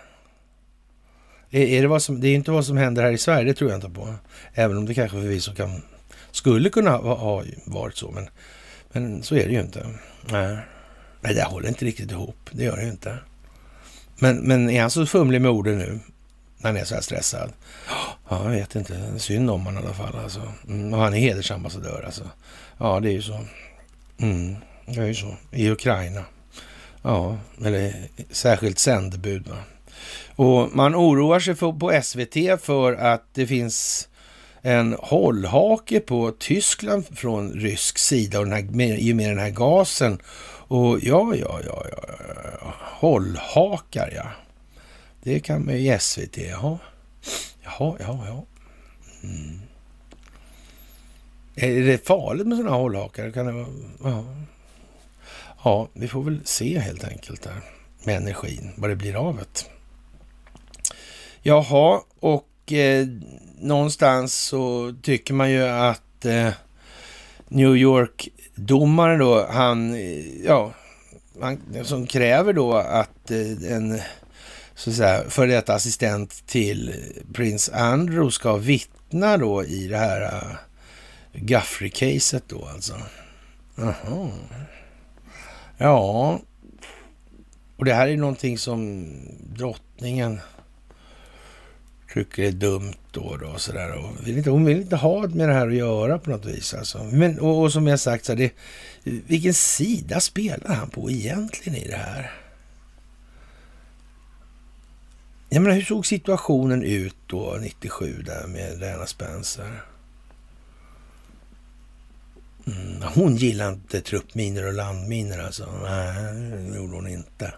Är, 1.50 1.60
är 1.60 1.82
det, 1.82 1.88
vad 1.88 2.02
som, 2.02 2.20
det 2.20 2.28
är 2.28 2.34
inte 2.34 2.50
vad 2.50 2.66
som 2.66 2.76
händer 2.76 3.02
här 3.02 3.12
i 3.12 3.18
Sverige, 3.18 3.44
det 3.44 3.54
tror 3.54 3.70
jag 3.70 3.78
inte 3.78 3.90
på. 3.90 4.14
Även 4.54 4.76
om 4.76 4.86
det 4.86 4.94
kanske 4.94 5.20
förvisso 5.20 5.54
kan, 5.54 5.82
skulle 6.30 6.70
kunna 6.70 6.90
ha, 6.90 7.14
ha 7.14 7.44
varit 7.64 7.96
så, 7.96 8.10
men, 8.10 8.28
men 8.92 9.22
så 9.22 9.34
är 9.34 9.46
det 9.46 9.52
ju 9.52 9.60
inte. 9.60 9.86
Nej. 10.30 10.58
Nej, 11.20 11.34
det 11.34 11.42
håller 11.42 11.68
inte 11.68 11.84
riktigt 11.84 12.10
ihop. 12.10 12.50
Det 12.50 12.64
gör 12.64 12.76
det 12.76 12.82
ju 12.82 12.90
inte. 12.90 13.18
Men, 14.18 14.36
men 14.36 14.70
är 14.70 14.80
han 14.80 14.90
så 14.90 15.06
fumlig 15.06 15.40
med 15.40 15.50
orden 15.50 15.78
nu, 15.78 16.00
när 16.58 16.70
han 16.70 16.76
är 16.76 16.84
så 16.84 16.94
här 16.94 17.02
stressad? 17.02 17.52
Ja, 18.28 18.44
jag 18.44 18.50
vet 18.50 18.74
inte. 18.74 19.18
Synd 19.18 19.50
om 19.50 19.66
honom 19.66 19.82
i 19.82 19.86
alla 19.86 19.94
fall. 19.94 20.18
Alltså. 20.22 20.52
Mm, 20.68 20.94
och 20.94 21.00
han 21.00 21.14
är 21.14 21.18
hedersambassadör 21.18 22.02
alltså. 22.06 22.30
Ja, 22.78 23.00
det 23.00 23.08
är 23.08 23.12
ju 23.12 23.22
så. 23.22 23.44
Mm, 24.18 24.56
det 24.86 25.00
är 25.00 25.06
ju 25.06 25.14
så. 25.14 25.36
I 25.52 25.70
Ukraina. 25.70 26.24
Ja, 27.02 27.38
eller 27.64 27.94
särskilt 28.30 28.78
sändebud. 28.78 29.48
Va? 29.48 29.56
Och 30.39 30.77
man 30.77 30.94
oroar 30.94 31.40
sig 31.40 31.55
för, 31.55 31.73
på 31.73 32.01
SVT 32.02 32.62
för 32.65 32.93
att 32.93 33.35
det 33.35 33.47
finns 33.47 34.09
en 34.62 34.97
hållhake 34.98 36.01
på 36.01 36.32
Tyskland 36.39 37.06
från 37.19 37.52
rysk 37.52 37.98
sida 37.98 38.39
och 38.39 38.44
den 38.44 38.55
här, 38.55 38.98
i 38.98 39.12
och 39.12 39.16
med 39.16 39.31
den 39.31 39.39
här 39.39 39.51
gasen. 39.51 40.19
Och 40.69 40.98
ja, 41.02 41.35
ja, 41.35 41.60
ja, 41.66 41.85
ja, 41.90 42.05
ja. 42.60 42.74
hållhakar 42.81 44.12
ja. 44.15 44.27
Det 45.23 45.40
kan 45.40 45.65
man 45.65 45.74
ju 45.74 45.94
i 45.94 45.98
SVT, 45.98 46.36
jaha. 46.36 46.78
Jaha, 47.62 47.97
ja, 48.01 48.24
ja. 48.27 48.44
Mm. 49.23 49.60
Är 51.55 51.82
det 51.82 52.06
farligt 52.06 52.47
med 52.47 52.59
sådana 52.59 52.77
hållhakar? 52.77 53.31
Kan 53.31 53.47
det 53.47 53.52
vara, 53.52 53.66
ja. 54.05 54.24
ja, 55.65 55.89
vi 55.93 56.09
får 56.09 56.23
väl 56.23 56.40
se 56.44 56.78
helt 56.78 57.05
enkelt 57.05 57.43
där 57.43 57.60
med 58.05 58.16
energin, 58.16 58.73
vad 58.77 58.90
det 58.90 58.97
blir 58.97 59.15
av 59.15 59.36
det. 59.36 59.77
Jaha, 61.43 62.01
och 62.20 62.73
eh, 62.73 63.06
någonstans 63.60 64.35
så 64.35 64.94
tycker 65.02 65.35
man 65.35 65.51
ju 65.51 65.62
att 65.62 66.24
eh, 66.24 66.51
New 67.48 67.77
York-domaren 67.77 69.19
då, 69.19 69.47
han, 69.51 69.94
eh, 69.94 70.44
ja, 70.44 70.73
han, 71.40 71.60
som 71.85 72.06
kräver 72.06 72.52
då 72.52 72.74
att 72.74 73.31
eh, 73.31 73.73
en 73.73 74.01
så 74.74 74.90
att 74.90 74.97
säga, 74.97 75.31
före 75.31 75.51
detta 75.51 75.74
assistent 75.74 76.47
till 76.47 76.94
prins 77.35 77.69
Andrew 77.69 78.31
ska 78.31 78.56
vittna 78.56 79.36
då 79.36 79.65
i 79.65 79.89
det 79.89 79.97
här 79.97 80.23
eh, 80.23 80.48
uh, 80.48 80.56
Guffrey-caset 81.32 82.43
då 82.48 82.65
alltså. 82.65 82.94
Jaha, 83.74 84.31
Ja, 85.78 86.40
och 87.77 87.85
det 87.85 87.94
här 87.94 88.09
är 88.09 88.16
någonting 88.16 88.59
som 88.59 89.06
drottningen 89.56 90.40
tycker 92.14 92.43
det 92.43 92.48
är 92.48 92.52
dumt 92.52 92.94
då. 93.10 93.36
då 93.36 93.47
och 93.47 93.60
så 93.60 93.72
där. 93.72 93.93
Och 93.93 94.26
vill 94.26 94.39
inte, 94.39 94.51
hon 94.51 94.64
vill 94.64 94.80
inte 94.80 94.97
ha 94.97 95.28
med 95.28 95.48
det 95.48 95.55
här 95.55 95.68
att 95.68 95.74
göra 95.74 96.18
på 96.18 96.30
något 96.30 96.44
vis. 96.44 96.74
Alltså. 96.74 97.05
Men, 97.05 97.39
och, 97.40 97.62
och 97.62 97.72
som 97.72 97.86
jag 97.86 98.01
sagt, 98.01 98.24
så 98.24 98.35
det, 98.35 98.52
vilken 99.05 99.55
sida 99.55 100.20
spelar 100.20 100.74
han 100.74 100.90
på 100.90 101.10
egentligen 101.10 101.78
i 101.78 101.89
det 101.89 101.97
här? 101.97 102.32
Jag 105.48 105.62
menar, 105.62 105.76
hur 105.76 105.82
såg 105.82 106.06
situationen 106.06 106.82
ut 106.82 107.16
då 107.26 107.59
97 107.60 108.22
där 108.26 108.47
med 108.47 108.78
Diana 108.78 109.06
Spencer? 109.06 109.82
Mm, 112.66 113.02
hon 113.14 113.36
gillade 113.36 113.72
inte 113.72 114.01
truppminor 114.01 114.66
och 114.66 114.72
landminor 114.72 115.40
alltså. 115.40 115.68
Nej, 115.82 116.35
det 116.35 116.76
gjorde 116.76 116.94
hon 116.94 117.09
inte. 117.09 117.55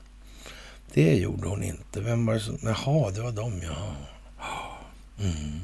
Det 0.93 1.15
gjorde 1.15 1.49
hon 1.49 1.63
inte. 1.63 2.01
Vem 2.01 2.27
var 2.27 2.35
det 2.35 2.41
som... 2.41 2.59
Jaha, 2.63 3.11
det 3.11 3.21
var 3.21 3.33
de 3.33 3.63
ja. 3.63 3.97
Mm. 5.21 5.61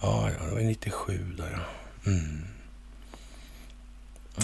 Ja, 0.00 0.30
ja, 0.30 0.44
det 0.46 0.54
var 0.54 0.60
97 0.60 1.34
där 1.36 1.50
ja. 1.52 2.10
Mm. 2.10 2.46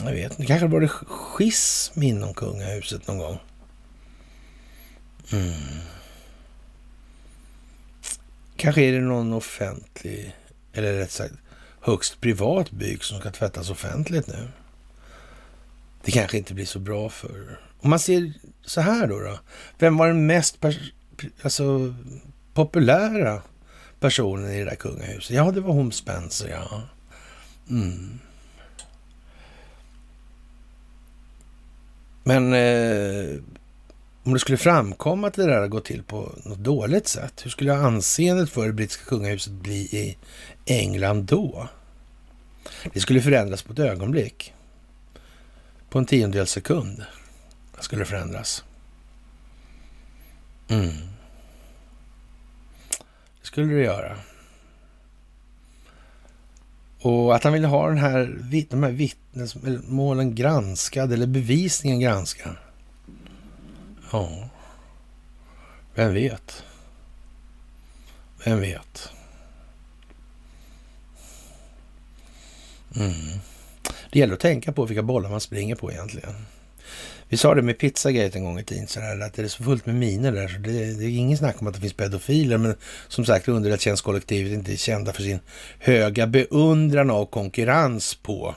Jag 0.05 0.13
vet 0.13 0.33
inte, 0.33 0.47
kanske 0.47 0.67
var 0.67 0.81
det 0.81 0.89
schism 0.89 2.03
inom 2.03 2.35
kungahuset 2.35 3.07
någon 3.07 3.19
gång. 3.19 3.39
Mm. 5.33 5.81
Kanske 8.57 8.83
är 8.83 8.93
det 8.93 9.01
någon 9.01 9.33
offentlig, 9.33 10.37
eller 10.73 10.93
rätt 10.93 11.11
sagt 11.11 11.35
högst 11.81 12.21
privat 12.21 12.71
byk 12.71 13.03
som 13.03 13.21
ska 13.21 13.31
tvättas 13.31 13.71
offentligt 13.71 14.27
nu. 14.27 14.49
Det 16.05 16.11
kanske 16.13 16.39
inte 16.39 16.55
blir 16.55 16.67
så 16.67 16.79
bra 16.79 17.09
för... 17.09 17.61
Om 17.81 17.91
man 17.91 17.99
ser 17.99 18.33
så 18.65 18.81
här 18.81 19.07
då. 19.07 19.21
då 19.21 19.39
vem 19.79 19.97
var 19.97 20.09
den 20.09 20.27
mest 20.27 20.61
alltså, 21.43 21.95
populära 22.55 23.43
personen 24.01 24.51
i 24.51 24.59
det 24.59 24.65
där 24.65 24.77
kungahuset? 24.77 25.37
Ja, 25.37 25.51
det 25.51 25.61
var 25.61 25.73
hon 25.75 25.93
Spencer, 25.93 26.49
ja. 26.49 26.83
Mm. 27.71 28.19
Men 32.25 32.53
eh, 32.53 33.37
om 34.23 34.33
det 34.33 34.39
skulle 34.39 34.59
framkomma 34.59 35.27
att 35.27 35.35
det 35.35 35.47
där 35.47 35.61
har 35.61 35.69
gått 35.69 35.85
till 35.85 36.03
på 36.03 36.33
något 36.45 36.59
dåligt 36.59 37.09
sätt, 37.09 37.45
hur 37.45 37.51
skulle 37.51 37.75
anseendet 37.75 38.51
för 38.51 38.67
det 38.67 38.73
brittiska 38.73 39.05
kungahuset 39.05 39.53
bli 39.53 39.81
i 39.81 40.17
England 40.65 41.25
då? 41.25 41.69
Det 42.93 43.01
skulle 43.01 43.23
förändras 43.23 43.63
på 43.63 43.73
ett 43.73 43.79
ögonblick. 43.79 44.53
På 45.91 45.99
en 45.99 46.07
tiondels 46.07 46.51
sekund 46.51 47.05
skulle 47.81 48.03
det 48.03 48.07
förändras. 48.07 48.65
Mm. 50.69 50.93
Det 53.41 53.47
skulle 53.47 53.75
det 53.75 53.83
göra. 53.83 54.17
Och 57.01 57.35
att 57.35 57.45
han 57.45 57.53
ville 57.53 57.67
ha 57.67 57.89
den 57.89 57.99
här, 57.99 58.39
de 58.71 58.83
här 58.83 58.91
vittnesmålen 58.91 60.35
granskade, 60.35 61.15
eller 61.15 61.27
bevisningen 61.27 62.01
granskad. 62.01 62.57
Ja, 64.13 64.49
vem 65.95 66.15
vet? 66.15 66.65
Vem 68.45 68.61
vet? 68.61 69.09
Mm. 72.97 73.41
Det 74.11 74.19
gäller 74.19 74.35
att 74.35 74.41
tänka 74.41 74.73
på 74.73 74.85
vilka 74.85 75.03
bollar 75.03 75.31
man 75.31 75.41
springer 75.41 75.75
på 75.75 75.93
egentligen. 75.93 76.35
Vi 77.29 77.37
sa 77.37 77.55
det 77.55 77.63
med 77.63 77.79
Pizzagate 77.79 78.39
en 78.39 78.45
gång 78.45 78.59
i 78.59 78.65
tiden, 78.65 78.87
så 78.87 79.01
där, 79.01 79.21
att 79.21 79.35
det 79.35 79.43
är 79.43 79.49
så 79.49 79.65
fullt 79.65 79.87
med 79.87 79.95
miner 79.95 80.33
där, 80.33 80.49
så 80.49 80.59
det, 80.59 80.71
det 80.71 81.05
är 81.05 81.19
ingen 81.19 81.39
snack 81.39 81.61
om 81.61 81.67
att 81.67 81.75
det 81.75 81.81
finns 81.81 81.93
pedofiler, 81.93 82.59
men 82.59 82.77
som 83.09 83.25
sagt, 83.25 83.49
underrättelsetjänstkollektivet 83.49 84.53
är 84.53 84.55
inte 84.55 84.77
kända 84.77 85.13
för 85.13 85.23
sin 85.23 85.39
höga 85.79 86.27
beundran 86.27 87.11
av 87.11 87.27
konkurrens 87.27 88.15
på 88.15 88.55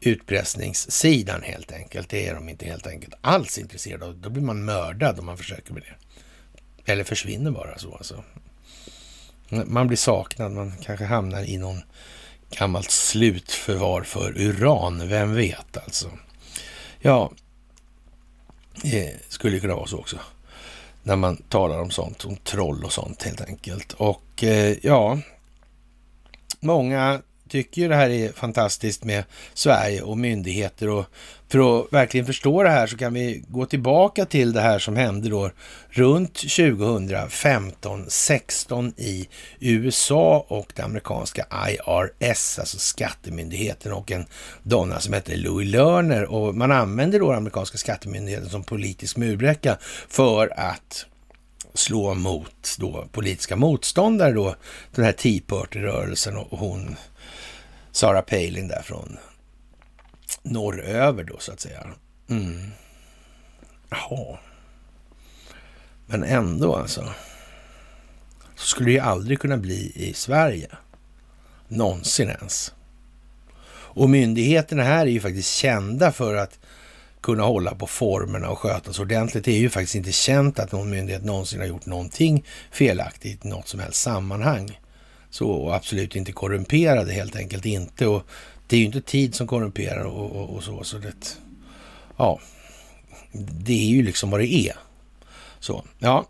utpressningssidan 0.00 1.42
helt 1.42 1.72
enkelt. 1.72 2.08
Det 2.08 2.28
är 2.28 2.34
de 2.34 2.48
inte 2.48 2.66
helt 2.66 2.86
enkelt 2.86 3.14
alls 3.20 3.58
intresserade 3.58 4.04
av. 4.04 4.16
Då 4.16 4.30
blir 4.30 4.42
man 4.42 4.64
mördad 4.64 5.18
om 5.18 5.26
man 5.26 5.38
försöker 5.38 5.72
med 5.72 5.82
det. 5.82 6.92
Eller 6.92 7.04
försvinner 7.04 7.50
bara 7.50 7.78
så 7.78 7.94
alltså. 7.94 8.24
Man 9.48 9.86
blir 9.86 9.96
saknad, 9.96 10.52
man 10.52 10.72
kanske 10.82 11.04
hamnar 11.04 11.42
i 11.42 11.58
någon 11.58 11.82
gammalt 12.58 12.90
slutförvar 12.90 14.02
för 14.02 14.38
uran, 14.38 15.08
vem 15.08 15.34
vet 15.34 15.76
alltså. 15.76 16.10
Ja, 17.00 17.32
det 18.82 19.16
skulle 19.28 19.60
kunna 19.60 19.74
vara 19.74 19.86
så 19.86 19.98
också. 19.98 20.16
När 21.02 21.16
man 21.16 21.36
talar 21.36 21.80
om 21.80 21.90
sånt, 21.90 22.24
om 22.24 22.36
troll 22.36 22.84
och 22.84 22.92
sånt 22.92 23.22
helt 23.22 23.40
enkelt. 23.40 23.92
Och 23.92 24.44
eh, 24.44 24.76
ja, 24.82 25.18
många 26.60 27.22
tycker 27.52 27.82
ju 27.82 27.88
det 27.88 27.94
här 27.94 28.10
är 28.10 28.32
fantastiskt 28.32 29.04
med 29.04 29.24
Sverige 29.54 30.02
och 30.02 30.18
myndigheter 30.18 30.88
och 30.88 31.06
för 31.48 31.80
att 31.80 31.92
verkligen 31.92 32.26
förstå 32.26 32.62
det 32.62 32.68
här 32.68 32.86
så 32.86 32.96
kan 32.96 33.14
vi 33.14 33.44
gå 33.48 33.66
tillbaka 33.66 34.24
till 34.24 34.52
det 34.52 34.60
här 34.60 34.78
som 34.78 34.96
hände 34.96 35.28
då 35.28 35.50
runt 35.90 36.34
2015-16 36.34 38.92
i 38.96 39.28
USA 39.60 40.46
och 40.48 40.72
det 40.76 40.82
amerikanska 40.82 41.46
IRS, 41.68 42.58
alltså 42.58 42.78
skattemyndigheten 42.78 43.92
och 43.92 44.10
en 44.10 44.26
donna 44.62 45.00
som 45.00 45.14
heter 45.14 45.36
Louis 45.36 45.68
Lerner. 45.68 46.32
Och 46.32 46.54
man 46.54 46.72
använder 46.72 47.20
då 47.20 47.32
amerikanska 47.32 47.78
skattemyndigheten 47.78 48.48
som 48.48 48.64
politisk 48.64 49.16
murbräcka 49.16 49.78
för 50.08 50.60
att 50.60 51.06
slå 51.74 52.14
mot 52.14 52.76
då 52.78 53.04
politiska 53.12 53.56
motståndare 53.56 54.32
då, 54.32 54.54
den 54.94 55.04
här 55.04 55.12
Tea 55.12 55.40
Party-rörelsen 55.46 56.36
och 56.36 56.58
hon 56.58 56.96
Sarah 57.92 58.22
Palin 58.22 58.68
där 58.68 58.82
från 58.82 59.18
norröver 60.42 61.24
då 61.24 61.38
så 61.38 61.52
att 61.52 61.60
säga. 61.60 61.86
Mm. 62.28 62.70
Jaha. 63.90 64.38
Men 66.06 66.22
ändå 66.22 66.76
alltså. 66.76 67.04
Så 68.56 68.66
skulle 68.66 68.88
det 68.88 68.92
ju 68.92 68.98
aldrig 68.98 69.40
kunna 69.40 69.56
bli 69.56 69.92
i 69.94 70.14
Sverige. 70.14 70.68
Någonsin 71.68 72.28
ens. 72.28 72.74
Och 73.74 74.10
myndigheterna 74.10 74.82
här 74.82 75.06
är 75.06 75.10
ju 75.10 75.20
faktiskt 75.20 75.50
kända 75.50 76.12
för 76.12 76.36
att 76.36 76.58
kunna 77.20 77.42
hålla 77.42 77.74
på 77.74 77.86
formerna 77.86 78.48
och 78.50 78.58
skötas 78.58 78.98
ordentligt. 78.98 79.44
Det 79.44 79.52
är 79.52 79.58
ju 79.58 79.70
faktiskt 79.70 79.94
inte 79.94 80.12
känt 80.12 80.58
att 80.58 80.72
någon 80.72 80.90
myndighet 80.90 81.24
någonsin 81.24 81.60
har 81.60 81.66
gjort 81.66 81.86
någonting 81.86 82.44
felaktigt 82.70 83.44
i 83.44 83.48
något 83.48 83.68
som 83.68 83.80
helst 83.80 84.00
sammanhang. 84.00 84.80
Så 85.32 85.50
och 85.50 85.74
absolut 85.74 86.16
inte 86.16 86.32
korrumperade 86.32 87.12
helt 87.12 87.36
enkelt 87.36 87.66
inte. 87.66 88.06
Och 88.06 88.22
det 88.66 88.76
är 88.76 88.80
ju 88.80 88.86
inte 88.86 89.00
tid 89.00 89.34
som 89.34 89.46
korrumperar 89.46 90.04
och, 90.04 90.30
och, 90.36 90.56
och 90.56 90.64
så. 90.64 90.84
Så 90.84 90.98
det, 90.98 91.38
ja, 92.16 92.40
det 93.32 93.72
är 93.72 93.86
ju 93.86 94.02
liksom 94.02 94.30
vad 94.30 94.40
det 94.40 94.54
är. 94.54 94.76
Så, 95.60 95.84
ja. 95.98 96.26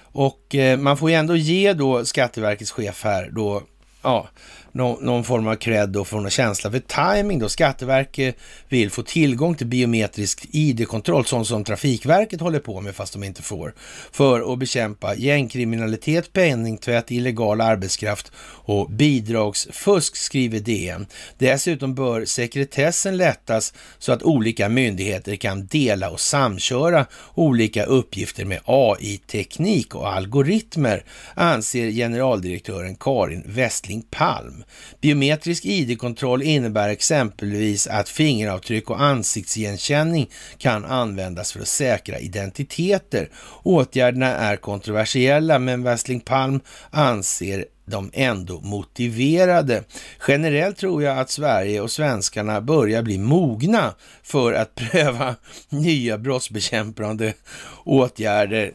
Och 0.00 0.54
eh, 0.54 0.78
man 0.78 0.96
får 0.96 1.10
ju 1.10 1.16
ändå 1.16 1.36
ge 1.36 1.72
då 1.72 2.04
Skatteverkets 2.04 2.70
chef 2.70 3.04
här 3.04 3.30
då, 3.32 3.62
ja, 4.02 4.28
någon, 4.76 5.04
någon 5.04 5.24
form 5.24 5.46
av 5.46 5.54
cred 5.54 5.96
och 5.96 6.08
få 6.08 6.20
någon 6.20 6.30
känsla 6.30 6.70
för 6.70 6.78
timing 6.78 7.38
då. 7.38 7.48
Skatteverket 7.48 8.36
vill 8.68 8.90
få 8.90 9.02
tillgång 9.02 9.54
till 9.54 9.66
biometrisk 9.66 10.46
ID-kontroll, 10.50 11.24
sånt 11.24 11.46
som 11.46 11.64
Trafikverket 11.64 12.40
håller 12.40 12.58
på 12.58 12.80
med 12.80 12.94
fast 12.94 13.12
de 13.12 13.24
inte 13.24 13.42
får, 13.42 13.74
för 14.12 14.52
att 14.52 14.58
bekämpa 14.58 15.14
gängkriminalitet, 15.14 16.32
penningtvätt, 16.32 17.10
illegal 17.10 17.60
arbetskraft 17.60 18.32
och 18.66 18.90
bidragsfusk, 18.90 20.16
skriver 20.16 20.60
DN. 20.60 21.06
Dessutom 21.38 21.94
bör 21.94 22.24
sekretessen 22.24 23.16
lättas 23.16 23.74
så 23.98 24.12
att 24.12 24.22
olika 24.22 24.68
myndigheter 24.68 25.36
kan 25.36 25.66
dela 25.66 26.10
och 26.10 26.20
samköra 26.20 27.06
olika 27.34 27.84
uppgifter 27.84 28.44
med 28.44 28.60
AI-teknik 28.64 29.94
och 29.94 30.12
algoritmer, 30.12 31.04
anser 31.34 31.90
generaldirektören 31.90 32.96
Karin 32.96 33.42
Westling 33.46 34.02
Palm. 34.10 34.64
Biometrisk 35.00 35.64
ID-kontroll 35.64 36.42
innebär 36.42 36.88
exempelvis 36.88 37.86
att 37.86 38.08
fingeravtryck 38.08 38.90
och 38.90 39.02
ansiktsigenkänning 39.02 40.30
kan 40.58 40.84
användas 40.84 41.52
för 41.52 41.60
att 41.60 41.68
säkra 41.68 42.18
identiteter. 42.18 43.30
Åtgärderna 43.62 44.26
är 44.26 44.56
kontroversiella, 44.56 45.58
men 45.58 45.82
Westling 45.82 46.20
Palm 46.20 46.60
anser 46.90 47.64
de 47.86 48.10
ändå 48.12 48.60
motiverade. 48.60 49.84
Generellt 50.28 50.76
tror 50.76 51.02
jag 51.02 51.18
att 51.18 51.30
Sverige 51.30 51.80
och 51.80 51.90
svenskarna 51.90 52.60
börjar 52.60 53.02
bli 53.02 53.18
mogna 53.18 53.94
för 54.22 54.52
att 54.52 54.74
pröva 54.90 55.34
nya 55.68 56.18
brottsbekämpande 56.18 57.34
åtgärder. 57.84 58.72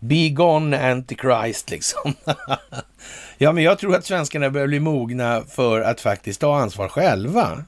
Be 0.00 0.28
gone 0.28 0.90
antichrist 0.90 1.70
liksom. 1.70 2.14
ja, 3.38 3.52
men 3.52 3.64
jag 3.64 3.78
tror 3.78 3.94
att 3.94 4.04
svenskarna 4.04 4.50
börjar 4.50 4.66
bli 4.66 4.80
mogna 4.80 5.42
för 5.48 5.80
att 5.80 6.00
faktiskt 6.00 6.40
ta 6.40 6.58
ansvar 6.58 6.88
själva. 6.88 7.64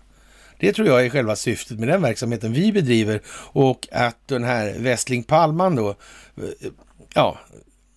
Det 0.59 0.73
tror 0.73 0.89
jag 0.89 1.05
är 1.05 1.11
själva 1.11 1.37
syftet 1.37 1.79
med 1.79 1.89
den 1.89 2.03
verksamheten 2.03 2.53
vi 2.53 2.73
bedriver 2.73 3.21
och 3.53 3.89
att 3.93 4.29
den 4.29 4.45
här 4.45 4.75
Westling 4.79 5.23
Palman 5.23 5.77
då, 5.77 5.89
eh, 5.91 6.69
ja, 7.15 7.39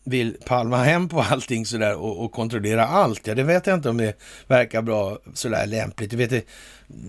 vill 0.10 0.38
palma 0.46 0.78
hem 0.78 1.10
på 1.10 1.22
allting 1.22 1.66
sådär 1.66 1.96
och, 1.96 2.26
och 2.26 2.32
kontrollera 2.32 2.88
allt. 2.88 3.28
Ja, 3.28 3.36
det 3.36 3.44
vet 3.44 3.68
jag 3.68 3.76
inte 3.76 3.90
om 3.90 3.98
det 3.98 4.14
verkar 4.48 4.82
bra 4.82 5.20
sådär 5.34 5.66
lämpligt. 5.66 6.12
Du 6.12 6.18
vet, 6.18 6.30
det, 6.30 6.46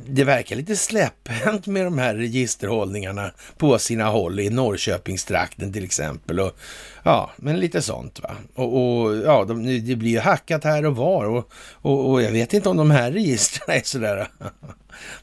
det 0.07 0.25
verkar 0.25 0.57
lite 0.57 0.77
släpphänt 0.77 1.67
med 1.67 1.85
de 1.85 1.99
här 1.99 2.15
registerhållningarna 2.15 3.33
på 3.57 3.79
sina 3.79 4.05
håll 4.05 4.41
i 4.41 4.51
Norrköpingstrakten 4.51 5.73
till 5.73 5.85
exempel. 5.85 6.41
Och, 6.41 6.59
ja, 7.03 7.31
men 7.37 7.61
lite 7.61 7.83
sånt 7.83 8.21
va. 8.23 8.37
Och, 8.55 9.03
och 9.03 9.17
ja, 9.17 9.45
de, 9.45 9.81
det 9.87 9.97
blir 9.97 10.11
ju 10.11 10.19
hackat 10.19 10.65
här 10.65 10.87
och 10.87 10.97
var 10.97 11.25
och, 11.25 11.51
och, 11.73 12.11
och, 12.11 12.23
jag 12.23 12.31
vet 12.31 12.55
inte 12.55 12.69
om 12.69 12.77
de 12.77 12.91
här 12.91 13.13
registren 13.13 13.77
är 13.77 13.83
sådär. 13.85 14.29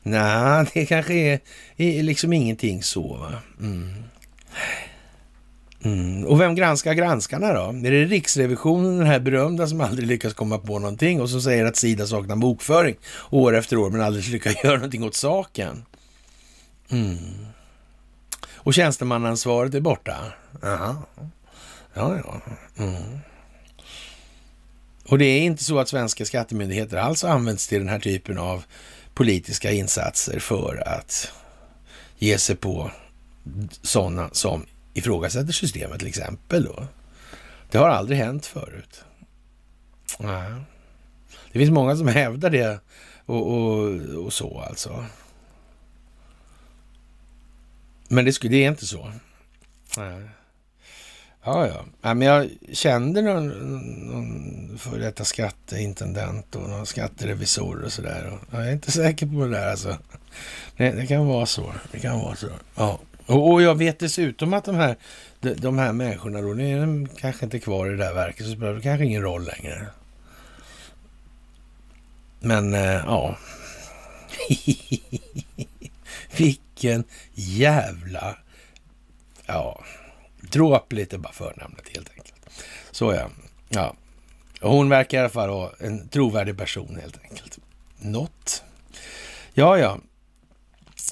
Nej, 0.03 0.65
det 0.73 0.85
kanske 0.85 1.13
är, 1.13 1.39
är 1.77 2.03
liksom 2.03 2.33
ingenting 2.33 2.83
så 2.83 3.13
va. 3.13 3.33
Mm. 3.59 3.93
Mm. 5.87 6.25
Och 6.25 6.41
vem 6.41 6.55
granskar 6.55 6.93
granskarna 6.93 7.53
då? 7.53 7.87
Är 7.87 7.91
det 7.91 8.05
Riksrevisionen, 8.05 8.97
den 8.97 9.07
här 9.07 9.19
berömda 9.19 9.67
som 9.67 9.81
aldrig 9.81 10.07
lyckas 10.07 10.33
komma 10.33 10.57
på 10.57 10.79
någonting 10.79 11.21
och 11.21 11.29
som 11.29 11.41
säger 11.41 11.65
att 11.65 11.75
Sida 11.75 12.07
saknar 12.07 12.35
bokföring 12.35 12.95
år 13.29 13.55
efter 13.55 13.77
år 13.77 13.89
men 13.89 14.01
aldrig 14.01 14.27
lyckas 14.31 14.63
göra 14.63 14.75
någonting 14.75 15.03
åt 15.03 15.15
saken? 15.15 15.85
Mm. 16.89 17.17
Och 18.55 18.73
tjänstemannaansvaret 18.73 19.73
är 19.73 19.79
borta? 19.79 20.15
Aha. 20.63 20.95
Ja, 21.93 22.17
ja. 22.25 22.41
Mm. 22.77 23.19
Och 25.05 25.17
det 25.17 25.25
är 25.25 25.41
inte 25.41 25.63
så 25.63 25.79
att 25.79 25.89
svenska 25.89 26.25
skattemyndigheter 26.25 26.97
alls 26.97 27.23
används 27.23 27.67
till 27.67 27.79
den 27.79 27.89
här 27.89 27.99
typen 27.99 28.37
av 28.37 28.63
politiska 29.13 29.71
insatser 29.71 30.39
för 30.39 30.83
att 30.87 31.31
ge 32.17 32.37
sig 32.37 32.55
på 32.55 32.91
sådana 33.81 34.29
som 34.31 34.65
ifrågasätter 34.97 35.53
systemet 35.53 35.99
till 35.99 36.07
exempel. 36.07 36.63
Då. 36.63 36.87
Det 37.71 37.77
har 37.77 37.89
aldrig 37.89 38.17
hänt 38.19 38.45
förut. 38.45 39.03
Nej. 40.19 40.51
Det 41.51 41.59
finns 41.59 41.71
många 41.71 41.95
som 41.95 42.07
hävdar 42.07 42.49
det 42.49 42.79
och, 43.25 43.51
och, 43.51 43.91
och 44.25 44.33
så 44.33 44.59
alltså. 44.59 45.05
Men 48.07 48.25
det, 48.25 48.33
skulle, 48.33 48.51
det 48.51 48.63
är 48.63 48.69
inte 48.69 48.85
så. 48.85 49.11
Nej. 49.97 50.29
Ja, 51.43 51.67
ja. 51.67 51.85
ja 52.01 52.13
men 52.13 52.27
jag 52.27 52.49
kände 52.73 53.21
någon, 53.21 53.47
någon 54.07 54.77
före 54.77 54.99
detta 54.99 55.25
skatteintendent 55.25 56.55
och 56.55 56.69
någon 56.69 56.85
skatterevisor 56.85 57.83
och 57.83 57.91
sådär. 57.91 58.39
Jag 58.51 58.67
är 58.67 58.71
inte 58.71 58.91
säker 58.91 59.25
på 59.25 59.45
det 59.45 59.51
där 59.51 59.71
alltså. 59.71 59.97
Det, 60.77 60.91
det, 60.91 61.07
kan 61.07 61.27
vara 61.27 61.45
så. 61.45 61.73
Det 61.91 61.99
kan 61.99 62.19
vara 62.19 62.35
så. 62.35 62.49
Ja. 62.75 62.99
Och, 63.27 63.51
och, 63.51 63.61
jag 63.61 63.75
vet 63.75 63.99
dessutom 63.99 64.53
att 64.53 64.65
de 64.65 64.75
här, 64.75 64.95
de, 65.39 65.53
de 65.53 65.77
här 65.77 65.93
människorna 65.93 66.41
då, 66.41 66.53
nu 66.53 66.77
är 66.77 66.81
de 66.81 67.07
kanske 67.07 67.45
inte 67.45 67.59
kvar 67.59 67.87
i 67.87 67.89
det 67.89 67.97
där 67.97 68.13
verket, 68.13 68.45
så 68.45 68.51
spelar 68.51 68.73
det 68.73 68.81
kanske 68.81 69.05
ingen 69.05 69.21
roll 69.21 69.45
längre. 69.45 69.87
Men 72.39 72.73
eh, 72.73 73.03
ja. 73.05 73.37
Vilken 76.37 77.03
jävla... 77.33 78.37
Ja, 79.45 79.83
dråp 80.41 80.93
lite 80.93 81.17
bara 81.17 81.33
förnamnet 81.33 81.89
helt 81.95 82.09
enkelt. 82.09 82.49
Så 82.91 83.13
ja. 83.13 83.29
ja. 83.69 83.95
Hon 84.61 84.89
verkar 84.89 85.17
i 85.17 85.21
alla 85.21 85.29
fall 85.29 85.49
vara 85.49 85.71
en 85.79 86.07
trovärdig 86.07 86.57
person 86.57 86.99
helt 87.01 87.19
enkelt. 87.23 87.59
Något. 87.97 88.63
Ja, 89.53 89.77
ja. 89.77 89.97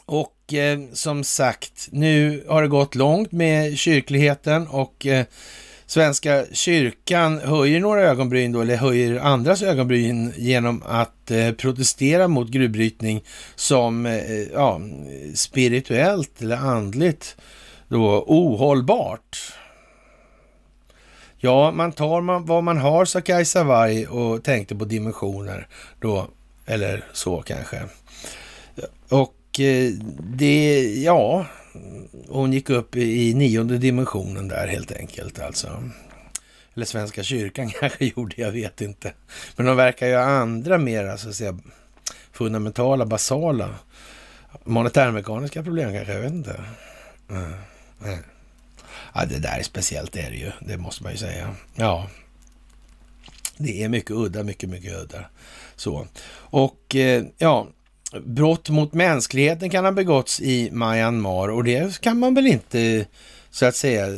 Och 0.05 0.53
eh, 0.53 0.79
som 0.93 1.23
sagt, 1.23 1.87
nu 1.91 2.43
har 2.47 2.61
det 2.61 2.67
gått 2.67 2.95
långt 2.95 3.31
med 3.31 3.77
kyrkligheten 3.77 4.67
och 4.67 5.05
eh, 5.05 5.25
Svenska 5.87 6.45
kyrkan 6.51 7.39
höjer 7.39 7.79
några 7.79 8.01
ögonbryn 8.01 8.51
då, 8.51 8.61
eller 8.61 8.75
höjer 8.75 9.19
andras 9.19 9.61
ögonbryn 9.61 10.33
genom 10.37 10.83
att 10.85 11.31
eh, 11.31 11.51
protestera 11.51 12.27
mot 12.27 12.49
gruvbrytning 12.49 13.23
som 13.55 14.05
eh, 14.05 14.41
ja, 14.53 14.81
spirituellt 15.35 16.41
eller 16.41 16.57
andligt 16.57 17.35
då 17.87 18.23
ohållbart. 18.27 19.53
Ja, 21.37 21.71
man 21.71 21.91
tar 21.91 22.21
man, 22.21 22.45
vad 22.45 22.63
man 22.63 22.77
har, 22.77 23.05
sa 23.05 23.21
Kajsa 23.21 23.63
Warg 23.63 24.07
och 24.07 24.43
tänkte 24.43 24.75
på 24.75 24.85
dimensioner 24.85 25.67
då, 25.99 26.27
eller 26.65 27.03
så 27.13 27.41
kanske. 27.41 27.81
Och 29.09 29.34
Eh, 29.59 29.91
det, 30.19 30.83
ja, 31.03 31.45
hon 32.27 32.53
gick 32.53 32.69
upp 32.69 32.95
i 32.95 33.33
nionde 33.33 33.77
dimensionen 33.77 34.47
där 34.47 34.67
helt 34.67 34.91
enkelt 34.91 35.39
alltså. 35.39 35.83
Eller 36.75 36.85
Svenska 36.85 37.23
kyrkan 37.23 37.69
kanske 37.79 38.05
gjorde, 38.05 38.35
jag 38.37 38.51
vet 38.51 38.81
inte. 38.81 39.13
Men 39.55 39.65
de 39.65 39.77
verkar 39.77 40.07
ju 40.07 40.15
ha 40.15 40.23
andra 40.23 40.77
mer, 40.77 41.05
alltså, 41.05 41.23
så 41.23 41.29
att 41.29 41.35
säga, 41.35 41.59
fundamentala, 42.31 43.05
basala, 43.05 43.75
monetärmekaniska 44.63 45.63
problem 45.63 45.93
kanske, 45.93 46.13
jag 46.13 46.21
vet 46.21 46.33
inte. 46.33 46.63
Mm. 47.29 47.53
Ja, 49.13 49.25
det 49.25 49.39
där 49.39 49.59
är 49.59 49.63
speciellt 49.63 50.15
är 50.15 50.31
det 50.31 50.37
ju, 50.37 50.51
det 50.59 50.77
måste 50.77 51.03
man 51.03 51.11
ju 51.11 51.17
säga. 51.17 51.55
Ja, 51.75 52.07
det 53.57 53.83
är 53.83 53.89
mycket 53.89 54.11
udda, 54.11 54.43
mycket, 54.43 54.69
mycket 54.69 54.95
udda. 54.95 55.25
Så. 55.75 56.07
Och 56.33 56.95
eh, 56.95 57.23
ja, 57.37 57.67
brott 58.11 58.69
mot 58.69 58.93
mänskligheten 58.93 59.69
kan 59.69 59.85
ha 59.85 59.91
begåtts 59.91 60.41
i 60.41 60.69
Myanmar 60.71 61.49
och 61.49 61.63
det 61.63 62.01
kan 62.01 62.19
man 62.19 62.33
väl 62.33 62.47
inte 62.47 63.05
så 63.51 63.65
att 63.65 63.75
säga 63.75 64.07
eh, 64.07 64.13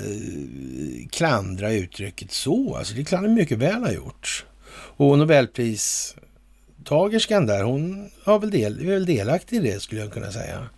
klandra 1.12 1.72
uttrycket 1.72 2.32
så. 2.32 2.76
Alltså 2.76 2.94
det 2.94 3.04
kan 3.04 3.24
det 3.24 3.30
mycket 3.30 3.58
väl 3.58 3.84
ha 3.84 3.92
gjorts. 3.92 4.46
Och 4.72 5.18
Nobelpristagerskan 5.18 7.46
där, 7.46 7.64
hon 7.64 8.12
har 8.24 8.40
väl 8.40 8.52
del, 8.52 8.82
är 8.82 8.86
väl 8.86 9.06
delaktig 9.06 9.58
i 9.58 9.60
det 9.60 9.80
skulle 9.80 10.02
jag 10.02 10.14
kunna 10.14 10.32
säga. 10.32 10.70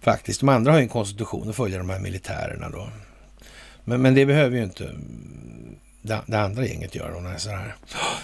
Faktiskt. 0.00 0.40
De 0.40 0.48
andra 0.48 0.72
har 0.72 0.78
ju 0.78 0.82
en 0.82 0.88
konstitution 0.88 1.48
att 1.48 1.56
följa 1.56 1.78
de 1.78 1.90
här 1.90 2.00
militärerna 2.00 2.70
då. 2.70 2.88
Men, 3.84 4.02
men 4.02 4.14
det 4.14 4.26
behöver 4.26 4.56
ju 4.56 4.64
inte 4.64 4.90
det, 6.06 6.20
det 6.26 6.40
andra 6.40 6.66
gänget 6.66 6.94
gör. 6.94 7.10
Hon 7.10 7.26
är 7.26 7.38
så 7.38 7.50
här. 7.50 7.74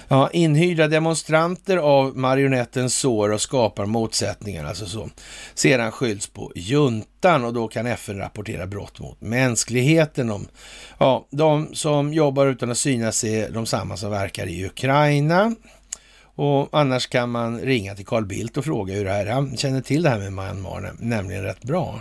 Ja, 0.08 0.30
inhyrda 0.32 0.88
demonstranter 0.88 1.76
av 1.76 2.16
marionetten 2.16 2.90
sår 2.90 3.32
och 3.32 3.40
skapar 3.40 3.86
motsättningar. 3.86 4.64
Alltså 4.64 4.86
så. 4.86 5.10
Sedan 5.54 5.92
skylls 5.92 6.26
på 6.26 6.52
juntan 6.54 7.44
och 7.44 7.52
då 7.52 7.68
kan 7.68 7.86
FN 7.86 8.18
rapportera 8.18 8.66
brott 8.66 9.00
mot 9.00 9.20
mänskligheten. 9.20 10.30
Om, 10.30 10.48
ja, 10.98 11.26
de 11.30 11.74
som 11.74 12.12
jobbar 12.12 12.46
utan 12.46 12.70
att 12.70 12.78
synas 12.78 13.24
är 13.24 13.50
de 13.50 13.66
samma 13.66 13.96
som 13.96 14.10
verkar 14.10 14.46
i 14.46 14.66
Ukraina. 14.66 15.54
Och 16.34 16.68
annars 16.72 17.06
kan 17.06 17.30
man 17.30 17.60
ringa 17.60 17.94
till 17.94 18.06
Carl 18.06 18.26
Bildt 18.26 18.56
och 18.56 18.64
fråga 18.64 18.94
hur 18.94 19.04
det 19.04 19.10
här, 19.10 19.26
han 19.26 19.56
känner 19.56 19.80
till 19.80 20.02
det 20.02 20.08
här 20.08 20.18
med 20.18 20.32
Myanmar, 20.32 20.92
nämligen 20.98 21.42
rätt 21.42 21.62
bra. 21.62 22.00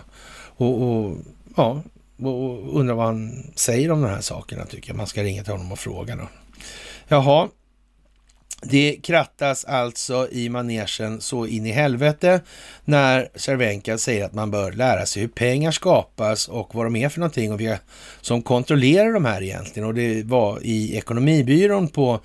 Och, 0.57 0.81
och 0.81 1.17
ja, 1.57 1.81
och 2.21 2.79
undrar 2.79 2.95
vad 2.95 3.05
han 3.05 3.51
säger 3.55 3.91
om 3.91 4.01
de 4.01 4.09
här 4.09 4.21
sakerna 4.21 4.65
tycker 4.65 4.89
jag. 4.89 4.97
Man 4.97 5.07
ska 5.07 5.23
ringa 5.23 5.43
till 5.43 5.51
honom 5.51 5.71
och 5.71 5.79
fråga 5.79 6.15
då. 6.15 6.27
Jaha, 7.07 7.49
det 8.63 8.97
krattas 9.03 9.65
alltså 9.65 10.27
i 10.31 10.49
manegen 10.49 11.21
så 11.21 11.45
in 11.45 11.65
i 11.65 11.71
helvete 11.71 12.41
när 12.85 13.29
Cervenka 13.35 13.97
säger 13.97 14.25
att 14.25 14.33
man 14.33 14.51
bör 14.51 14.71
lära 14.71 15.05
sig 15.05 15.21
hur 15.21 15.29
pengar 15.29 15.71
skapas 15.71 16.47
och 16.47 16.75
vad 16.75 16.85
de 16.85 16.95
är 16.95 17.09
för 17.09 17.19
någonting 17.19 17.53
och 17.53 17.59
vilka 17.59 17.79
som 18.21 18.41
kontrollerar 18.41 19.13
de 19.13 19.25
här 19.25 19.43
egentligen. 19.43 19.87
Och 19.87 19.93
det 19.93 20.23
var 20.23 20.59
i 20.61 20.97
Ekonomibyrån 20.97 21.87
på 21.87 22.19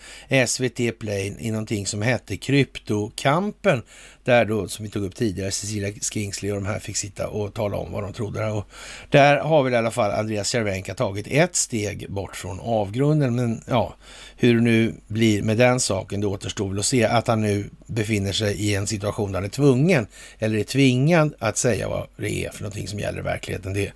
SVT 0.46 0.98
Play 0.98 1.36
i 1.38 1.50
någonting 1.50 1.86
som 1.86 2.02
hette 2.02 2.36
Kryptokampen 2.36 3.82
där 4.26 4.44
då, 4.44 4.68
som 4.68 4.84
vi 4.84 4.90
tog 4.90 5.04
upp 5.04 5.14
tidigare, 5.14 5.50
Cecilia 5.50 5.92
Skingsley 5.92 6.52
och 6.52 6.56
de 6.56 6.66
här 6.66 6.78
fick 6.78 6.96
sitta 6.96 7.28
och 7.28 7.54
tala 7.54 7.76
om 7.76 7.92
vad 7.92 8.02
de 8.02 8.12
trodde. 8.12 8.46
Och 8.46 8.68
där 9.10 9.36
har 9.36 9.62
väl 9.62 9.72
i 9.72 9.76
alla 9.76 9.90
fall 9.90 10.10
Andreas 10.10 10.48
Cervenka 10.48 10.94
tagit 10.94 11.26
ett 11.30 11.56
steg 11.56 12.10
bort 12.10 12.36
från 12.36 12.60
avgrunden. 12.60 13.34
Men 13.34 13.62
ja, 13.66 13.94
hur 14.36 14.54
det 14.54 14.60
nu 14.60 14.94
blir 15.06 15.42
med 15.42 15.56
den 15.56 15.80
saken, 15.80 16.20
det 16.20 16.26
återstår 16.26 16.68
väl 16.68 16.78
att 16.78 16.86
se. 16.86 17.04
Att 17.04 17.26
han 17.26 17.40
nu 17.40 17.70
befinner 17.86 18.32
sig 18.32 18.54
i 18.54 18.74
en 18.74 18.86
situation 18.86 19.32
där 19.32 19.38
han 19.38 19.44
är 19.44 19.48
tvungen, 19.48 20.06
eller 20.38 20.58
är 20.58 20.64
tvingad 20.64 21.34
att 21.38 21.56
säga 21.56 21.88
vad 21.88 22.06
det 22.16 22.44
är 22.44 22.50
för 22.50 22.62
någonting 22.62 22.88
som 22.88 22.98
gäller 22.98 23.18
i 23.18 23.22
verkligheten. 23.22 23.72
Det, 23.72 23.92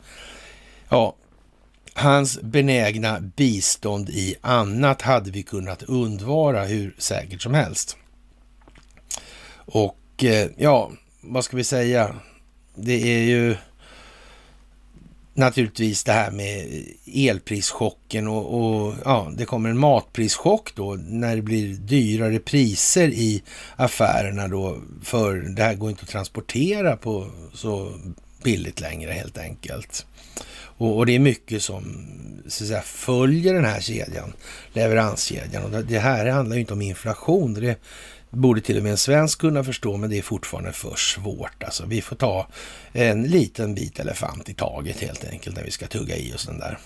ja, 0.89 1.17
hans 1.95 2.41
benägna 2.41 3.21
bistånd 3.21 4.11
i 4.11 4.35
annat 4.41 5.03
hade 5.03 5.31
vi 5.31 5.43
kunnat 5.43 5.83
undvara 5.83 6.65
hur 6.65 6.95
säkert 6.99 7.43
som 7.43 7.55
helst. 7.55 7.97
Och 9.73 10.00
Eh, 10.25 10.47
ja, 10.57 10.93
vad 11.21 11.45
ska 11.45 11.57
vi 11.57 11.65
säga? 11.65 12.15
Det 12.75 13.15
är 13.15 13.23
ju 13.23 13.57
naturligtvis 15.35 16.05
det 16.05 16.13
här 16.13 16.31
med 16.31 16.85
elprischocken 17.15 18.29
och, 18.29 18.61
och, 18.61 18.95
ja, 19.05 19.33
det 19.37 19.45
kommer 19.45 19.71
en 19.71 19.79
matprischock 19.79 20.75
då 20.75 20.95
när 20.95 21.37
det 21.37 21.43
blir 21.43 21.75
dyrare 21.75 22.39
priser 22.39 23.09
i 23.09 23.43
affärerna 23.77 24.49
då 24.49 24.79
för 25.03 25.35
det 25.35 25.63
här 25.63 25.75
går 25.75 25.91
inte 25.91 26.03
att 26.03 26.09
transportera 26.09 26.97
på 26.97 27.27
så 27.55 27.93
billigt 28.43 28.81
längre 28.81 29.13
helt 29.13 29.39
enkelt. 29.39 30.07
Och, 30.81 30.97
och 30.97 31.07
det 31.07 31.15
är 31.15 31.19
mycket 31.19 31.63
som 31.63 32.07
så 32.49 32.65
att 32.65 32.69
säga, 32.69 32.83
följer 32.83 33.55
den 33.55 33.65
här 33.65 33.81
kedjan, 33.81 34.33
leveranskedjan. 34.73 35.65
Och 35.65 35.85
det 35.85 35.99
här 35.99 36.27
handlar 36.27 36.57
ju 36.57 36.61
inte 36.61 36.73
om 36.73 36.83
inflation. 36.83 37.55
Det 37.55 37.77
borde 38.31 38.61
till 38.61 38.77
och 38.77 38.83
med 38.83 38.93
en 38.93 38.99
svensk 38.99 39.41
kunna 39.41 39.65
förstå, 39.65 39.97
men 39.97 40.11
det 40.11 40.19
är 40.19 40.23
fortfarande 40.23 40.73
för 40.73 40.97
svårt. 40.97 41.63
Alltså, 41.63 41.87
vi 41.87 42.03
får 42.03 42.17
ta 42.17 42.47
en 42.93 43.23
liten 43.23 43.75
bit 43.75 43.99
elefant 43.99 44.49
i 44.49 44.55
taget 44.55 45.01
helt 45.01 45.25
enkelt 45.25 45.57
när 45.57 45.65
vi 45.65 45.71
ska 45.71 45.87
tugga 45.87 46.17
i 46.17 46.35
oss 46.35 46.47
den 46.47 46.59
där. 46.59 46.79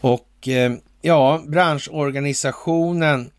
Och 0.00 0.48
eh, 0.48 0.72
ja, 1.02 1.42
branschorganisationen 1.46 3.30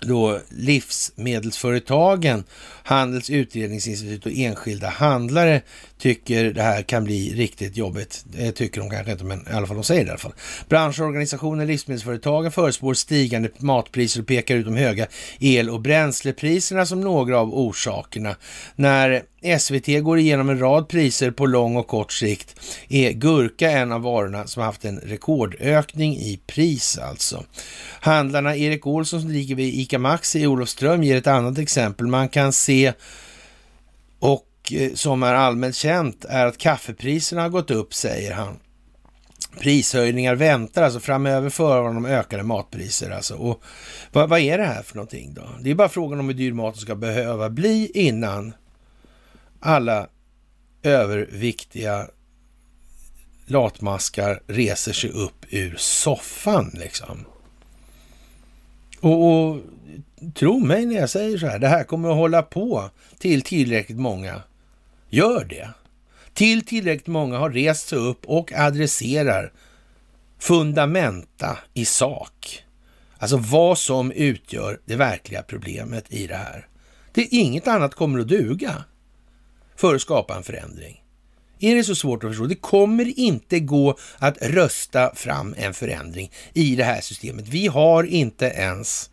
då 0.00 0.40
livsmedelsföretagen, 0.48 2.44
Handels 2.82 3.30
utredningsinstitut 3.30 4.26
och 4.26 4.32
enskilda 4.32 4.88
handlare 4.88 5.62
tycker 5.98 6.44
det 6.44 6.62
här 6.62 6.82
kan 6.82 7.04
bli 7.04 7.34
riktigt 7.34 7.76
jobbigt. 7.76 8.24
Det 8.24 8.52
tycker 8.52 8.80
de 8.80 8.90
kanske 8.90 9.12
inte, 9.12 9.24
men 9.24 9.48
i 9.50 9.52
alla 9.52 9.66
fall 9.66 9.76
de 9.76 9.84
säger 9.84 10.04
det 10.04 10.08
i 10.08 10.10
alla 10.10 10.18
fall. 10.18 10.34
Branschorganisationen 10.68 11.66
Livsmedelsföretagen 11.66 12.52
förespår 12.52 12.94
stigande 12.94 13.48
matpriser 13.58 14.20
och 14.20 14.26
pekar 14.26 14.56
ut 14.56 14.64
de 14.64 14.76
höga 14.76 15.06
el 15.40 15.70
och 15.70 15.80
bränslepriserna 15.80 16.86
som 16.86 17.00
några 17.00 17.38
av 17.38 17.54
orsakerna. 17.54 18.36
När 18.76 19.22
SVT 19.58 20.02
går 20.04 20.18
igenom 20.18 20.48
en 20.48 20.58
rad 20.58 20.88
priser 20.88 21.30
på 21.30 21.46
lång 21.46 21.76
och 21.76 21.86
kort 21.86 22.12
sikt 22.12 22.60
är 22.88 23.12
gurka 23.12 23.70
en 23.70 23.92
av 23.92 24.02
varorna 24.02 24.46
som 24.46 24.62
haft 24.62 24.84
en 24.84 24.98
rekordökning 24.98 26.16
i 26.16 26.40
pris 26.46 26.98
alltså. 26.98 27.44
Handlarna 28.00 28.56
Erik 28.56 28.86
Olsson 28.86 29.20
som 29.20 29.30
ligger 29.30 29.54
vid 29.54 29.74
ICA 29.74 29.98
Maxi 29.98 30.40
i 30.40 30.46
Olofström 30.46 31.02
ger 31.02 31.16
ett 31.16 31.26
annat 31.26 31.58
exempel. 31.58 32.06
Man 32.06 32.28
kan 32.28 32.52
se 32.52 32.92
och 34.72 34.98
som 34.98 35.22
är 35.22 35.34
allmänt 35.34 35.76
känt 35.76 36.24
är 36.24 36.46
att 36.46 36.58
kaffepriserna 36.58 37.42
har 37.42 37.48
gått 37.48 37.70
upp, 37.70 37.94
säger 37.94 38.32
han. 38.32 38.58
Prishöjningar 39.60 40.34
väntar 40.34 40.82
alltså 40.82 41.00
framöver 41.00 41.50
för 41.50 41.82
honom 41.82 42.06
ökade 42.06 42.42
matpriser. 42.42 43.10
Alltså. 43.10 43.34
Och 43.34 43.62
vad, 44.12 44.28
vad, 44.28 44.40
är 44.40 44.58
det 44.58 44.64
här 44.64 44.82
för 44.82 44.96
någonting 44.96 45.34
då? 45.34 45.42
Det 45.60 45.70
är 45.70 45.74
bara 45.74 45.88
frågan 45.88 46.20
om 46.20 46.26
hur 46.26 46.34
dyr 46.34 46.52
maten 46.52 46.80
ska 46.80 46.94
behöva 46.94 47.50
bli 47.50 47.90
innan 47.94 48.52
alla 49.60 50.06
överviktiga 50.82 52.08
latmaskar 53.46 54.42
reser 54.46 54.92
sig 54.92 55.10
upp 55.10 55.46
ur 55.50 55.76
soffan 55.78 56.70
liksom. 56.74 57.24
Och, 59.00 59.32
och 59.32 59.60
tro 60.34 60.58
mig 60.58 60.86
när 60.86 60.94
jag 60.94 61.10
säger 61.10 61.38
så 61.38 61.46
här, 61.46 61.58
det 61.58 61.68
här 61.68 61.84
kommer 61.84 62.08
att 62.08 62.16
hålla 62.16 62.42
på 62.42 62.90
till 63.18 63.42
tillräckligt 63.42 63.98
många 63.98 64.42
Gör 65.08 65.44
det. 65.44 65.70
Till 66.32 66.64
tillräckligt 66.64 67.06
många 67.06 67.38
har 67.38 67.50
rest 67.50 67.88
sig 67.88 67.98
upp 67.98 68.26
och 68.26 68.52
adresserar 68.52 69.52
fundamenta 70.38 71.58
i 71.74 71.84
sak. 71.84 72.64
Alltså 73.18 73.36
vad 73.36 73.78
som 73.78 74.12
utgör 74.12 74.80
det 74.84 74.96
verkliga 74.96 75.42
problemet 75.42 76.04
i 76.08 76.26
det 76.26 76.34
här. 76.36 76.66
Det 77.12 77.20
är 77.20 77.28
inget 77.30 77.68
annat 77.68 77.94
kommer 77.94 78.18
att 78.18 78.28
duga 78.28 78.84
för 79.76 79.94
att 79.94 80.02
skapa 80.02 80.36
en 80.36 80.42
förändring. 80.42 81.04
Är 81.60 81.74
det 81.74 81.84
så 81.84 81.94
svårt 81.94 82.24
att 82.24 82.30
förstå? 82.30 82.46
Det 82.46 82.54
kommer 82.54 83.18
inte 83.18 83.60
gå 83.60 83.98
att 84.18 84.38
rösta 84.42 85.14
fram 85.14 85.54
en 85.58 85.74
förändring 85.74 86.32
i 86.52 86.76
det 86.76 86.84
här 86.84 87.00
systemet. 87.00 87.48
Vi 87.48 87.66
har 87.66 88.04
inte 88.04 88.46
ens 88.46 89.10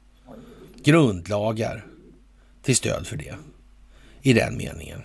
grundlagar 0.83 1.85
till 2.61 2.75
stöd 2.75 3.07
för 3.07 3.17
det 3.17 3.35
i 4.21 4.33
den 4.33 4.57
meningen. 4.57 5.01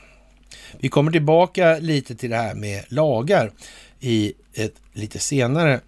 Vi 0.79 0.89
kommer 0.89 1.13
tillbaka 1.13 1.79
lite 1.79 2.15
till 2.15 2.31
det 2.31 2.37
här 2.37 2.55
med 2.55 2.85
lagar 2.89 3.53
i 4.01 4.33
ett 4.55 4.75
lite 4.93 5.19
senare, 5.19 5.81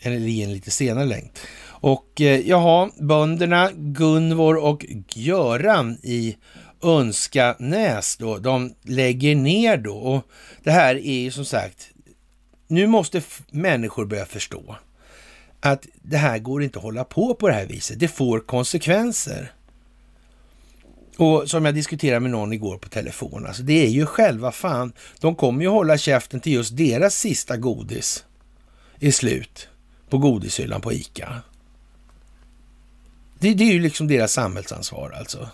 eller 0.00 0.16
i 0.16 0.42
en 0.42 0.52
lite 0.52 0.70
senare 0.70 1.04
längd. 1.04 1.28
Och 1.64 2.20
eh, 2.20 2.48
jaha, 2.48 2.90
bönderna 3.00 3.70
Gunvor 3.74 4.56
och 4.56 4.86
Göran 5.14 5.98
i 6.02 6.36
Önskanäs 6.82 8.16
då, 8.16 8.38
de 8.38 8.74
lägger 8.82 9.34
ner 9.34 9.76
då. 9.76 9.96
Och 9.96 10.22
det 10.62 10.70
här 10.70 10.94
är 10.94 11.18
ju 11.20 11.30
som 11.30 11.44
sagt, 11.44 11.88
nu 12.68 12.86
måste 12.86 13.22
människor 13.50 14.04
börja 14.04 14.26
förstå 14.26 14.76
att 15.60 15.86
det 16.02 16.16
här 16.16 16.38
går 16.38 16.62
inte 16.62 16.78
att 16.78 16.84
hålla 16.84 17.04
på 17.04 17.34
på 17.34 17.48
det 17.48 17.54
här 17.54 17.66
viset. 17.66 18.00
Det 18.00 18.08
får 18.08 18.40
konsekvenser. 18.40 19.52
Och 21.16 21.50
som 21.50 21.64
jag 21.64 21.74
diskuterade 21.74 22.20
med 22.20 22.30
någon 22.30 22.52
igår 22.52 22.78
på 22.78 22.88
telefon, 22.88 23.46
alltså 23.46 23.62
det 23.62 23.86
är 23.86 23.88
ju 23.88 24.06
själva 24.06 24.52
fan, 24.52 24.92
de 25.20 25.34
kommer 25.34 25.62
ju 25.62 25.68
hålla 25.68 25.98
käften 25.98 26.40
till 26.40 26.52
just 26.52 26.76
deras 26.76 27.14
sista 27.14 27.56
godis 27.56 28.24
är 29.00 29.10
slut 29.10 29.68
på 30.08 30.18
godishyllan 30.18 30.80
på 30.80 30.92
ICA. 30.92 31.42
Det, 33.38 33.54
det 33.54 33.64
är 33.64 33.72
ju 33.72 33.80
liksom 33.80 34.08
deras 34.08 34.32
samhällsansvar 34.32 35.10
alltså. 35.10 35.48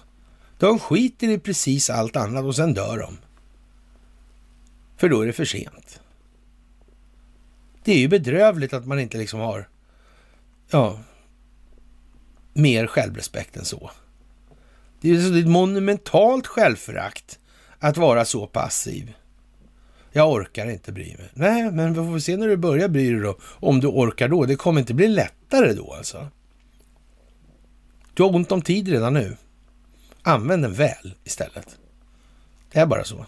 De 0.59 0.79
skiter 0.79 1.29
i 1.29 1.39
precis 1.39 1.91
allt 1.91 2.17
annat 2.17 2.45
och 2.45 2.57
sen 2.57 2.75
dör 2.75 2.99
de. 2.99 3.19
För 4.97 5.09
då 5.09 5.21
är 5.21 5.27
det 5.27 5.33
för 5.33 5.45
sent. 5.45 6.01
Det 7.85 7.93
är 7.93 7.99
ju 7.99 8.09
bedrövligt 8.09 8.73
att 8.73 8.87
man 8.87 9.01
inte 9.01 9.19
liksom 9.19 9.41
har 9.41 9.69
ja, 10.71 10.99
mer 12.53 12.87
självrespekt 12.87 13.57
än 13.57 13.65
så. 13.65 13.91
Det 15.03 15.11
är 15.11 15.39
ett 15.39 15.47
monumentalt 15.47 16.47
självförakt 16.47 17.39
att 17.79 17.97
vara 17.97 18.25
så 18.25 18.47
passiv. 18.47 19.13
Jag 20.13 20.33
orkar 20.33 20.71
inte 20.71 20.93
bry 20.93 21.17
mig. 21.17 21.31
Nej, 21.35 21.73
men 21.73 21.89
vi 21.93 22.13
får 22.13 22.19
se 22.19 22.37
när 22.37 22.49
du 22.49 22.57
börjar 22.57 22.89
bry 22.89 23.11
dig 23.11 23.21
då. 23.21 23.37
Om 23.43 23.81
du 23.81 23.87
orkar 23.87 24.29
då. 24.29 24.45
Det 24.45 24.57
kommer 24.57 24.81
inte 24.81 24.95
bli 24.95 25.09
lättare 25.09 25.73
då 25.73 25.93
alltså. 25.93 26.29
Du 28.15 28.23
har 28.23 28.35
ont 28.35 28.53
om 28.53 28.63
tid 28.63 28.89
redan 28.89 29.15
nu. 29.15 29.37
Använd 30.23 30.63
den 30.63 30.75
väl 30.75 31.15
istället. 31.25 31.77
Det 32.73 32.79
är 32.79 32.87
bara 32.87 33.05
så. 33.05 33.27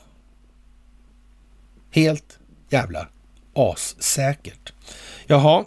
Helt 1.90 2.38
jävla 2.68 3.08
assäkert. 3.54 4.72
Jaha. 5.26 5.64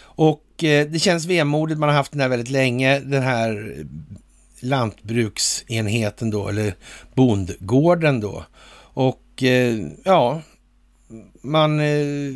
Och 0.00 0.64
eh, 0.64 0.88
det 0.88 0.98
känns 0.98 1.26
vemodigt. 1.26 1.78
Man 1.78 1.88
har 1.88 1.96
haft 1.96 2.12
den 2.12 2.20
här 2.20 2.28
väldigt 2.28 2.50
länge. 2.50 3.00
Den 3.00 3.22
här 3.22 3.76
lantbruksenheten 4.62 6.30
då, 6.30 6.48
eller 6.48 6.74
bondgården 7.14 8.20
då. 8.20 8.44
Och 8.94 9.42
eh, 9.42 9.86
ja, 10.04 10.42
man 11.40 11.80
eh, 11.80 12.34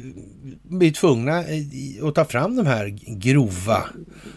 blir 0.63 0.93
tvungna 0.93 1.45
eh, 1.45 2.07
att 2.07 2.15
ta 2.15 2.25
fram 2.25 2.57
de 2.57 2.67
här 2.67 2.87
grova 3.07 3.85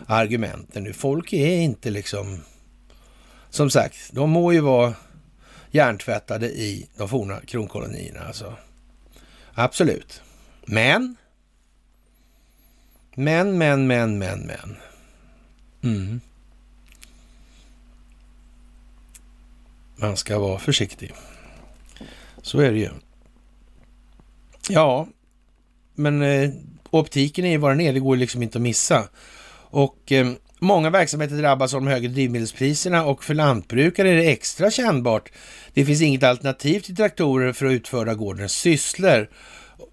argumenten 0.05 0.83
nu. 0.83 0.93
Folk 0.93 1.33
är 1.33 1.57
inte 1.57 1.89
liksom, 1.89 2.41
som 3.49 3.69
sagt, 3.69 3.95
de 4.11 4.29
må 4.29 4.53
ju 4.53 4.59
vara 4.59 4.93
hjärntvättade 5.71 6.47
i 6.47 6.87
de 6.97 7.09
forna 7.09 7.39
kronkolonierna 7.39 8.19
alltså. 8.19 8.53
Absolut. 9.53 10.21
Men, 10.65 11.15
men, 13.15 13.57
men, 13.57 13.87
men, 13.87 14.17
men, 14.17 14.39
men. 14.39 14.75
Mm. 15.83 16.21
Man 19.95 20.17
ska 20.17 20.39
vara 20.39 20.59
försiktig. 20.59 21.13
Så 22.41 22.59
är 22.59 22.71
det 22.71 22.79
ju. 22.79 22.89
Ja, 24.69 25.07
men 25.95 26.21
eh, 26.21 26.49
optiken 26.89 27.45
är 27.45 27.49
ju 27.49 27.57
vad 27.57 27.71
den 27.71 27.81
är. 27.81 27.93
Det 27.93 27.99
går 27.99 28.15
liksom 28.15 28.43
inte 28.43 28.57
att 28.57 28.61
missa. 28.61 29.07
Och 29.69 30.11
eh, 30.11 30.31
många 30.59 30.89
verksamheter 30.89 31.35
drabbas 31.35 31.73
av 31.73 31.81
de 31.81 31.87
högre 31.87 32.07
drivmedelspriserna 32.07 33.05
och 33.05 33.23
för 33.23 33.33
lantbrukare 33.33 34.09
är 34.09 34.15
det 34.15 34.31
extra 34.31 34.71
kännbart. 34.71 35.31
Det 35.73 35.85
finns 35.85 36.01
inget 36.01 36.23
alternativ 36.23 36.79
till 36.79 36.95
traktorer 36.95 37.53
för 37.53 37.65
att 37.65 37.71
utföra 37.71 38.13
gårdens 38.13 38.53
sysslor 38.53 39.29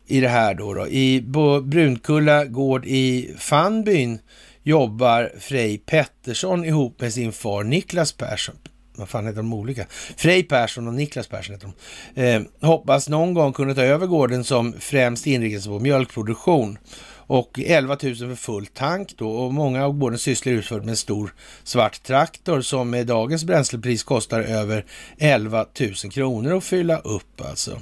i 0.07 0.21
det 0.21 0.29
här 0.29 0.55
då. 0.55 0.75
då. 0.75 0.89
I 0.89 1.21
Brunkulla 1.63 2.45
gård 2.45 2.87
i 2.87 3.35
Fanbyn 3.39 4.19
jobbar 4.63 5.33
Frej 5.39 5.79
Pettersson 5.79 6.65
ihop 6.65 7.01
med 7.01 7.13
sin 7.13 7.33
far 7.33 7.65
Niklas 7.65 8.13
Persson 8.13 8.57
vad 8.97 9.09
fan 9.09 9.27
heter 9.27 9.37
de 9.37 9.55
olika? 9.55 9.87
Frej 10.17 10.43
Persson 10.43 10.89
och 10.89 10.95
Niklas 10.95 11.29
Persson 11.29 11.55
heter 11.55 11.73
de. 12.15 12.23
Eh, 12.23 12.43
hoppas 12.61 13.09
någon 13.09 13.35
gång 13.35 13.53
kunna 13.53 13.75
ta 13.75 13.83
över 13.83 14.07
gården 14.07 14.45
som 14.45 14.73
främst 14.81 15.27
inriktas 15.27 15.67
på 15.67 15.79
mjölkproduktion. 15.79 16.79
Och 17.27 17.59
11 17.59 17.97
000 18.03 18.15
för 18.15 18.35
full 18.35 18.67
tank 18.67 19.15
då 19.17 19.31
och 19.31 19.55
många 19.55 19.85
av 19.85 19.93
gårdens 19.93 20.23
sysslor 20.23 20.55
utförd 20.55 20.81
med 20.81 20.91
en 20.91 20.97
stor 20.97 21.35
svart 21.65 22.03
traktor 22.03 22.61
som 22.61 22.91
med 22.91 23.07
dagens 23.07 23.45
bränslepris 23.45 24.03
kostar 24.03 24.41
över 24.41 24.85
11 25.19 25.67
000 25.81 25.95
kronor 25.95 26.57
att 26.57 26.65
fylla 26.65 26.99
upp 26.99 27.41
alltså. 27.41 27.81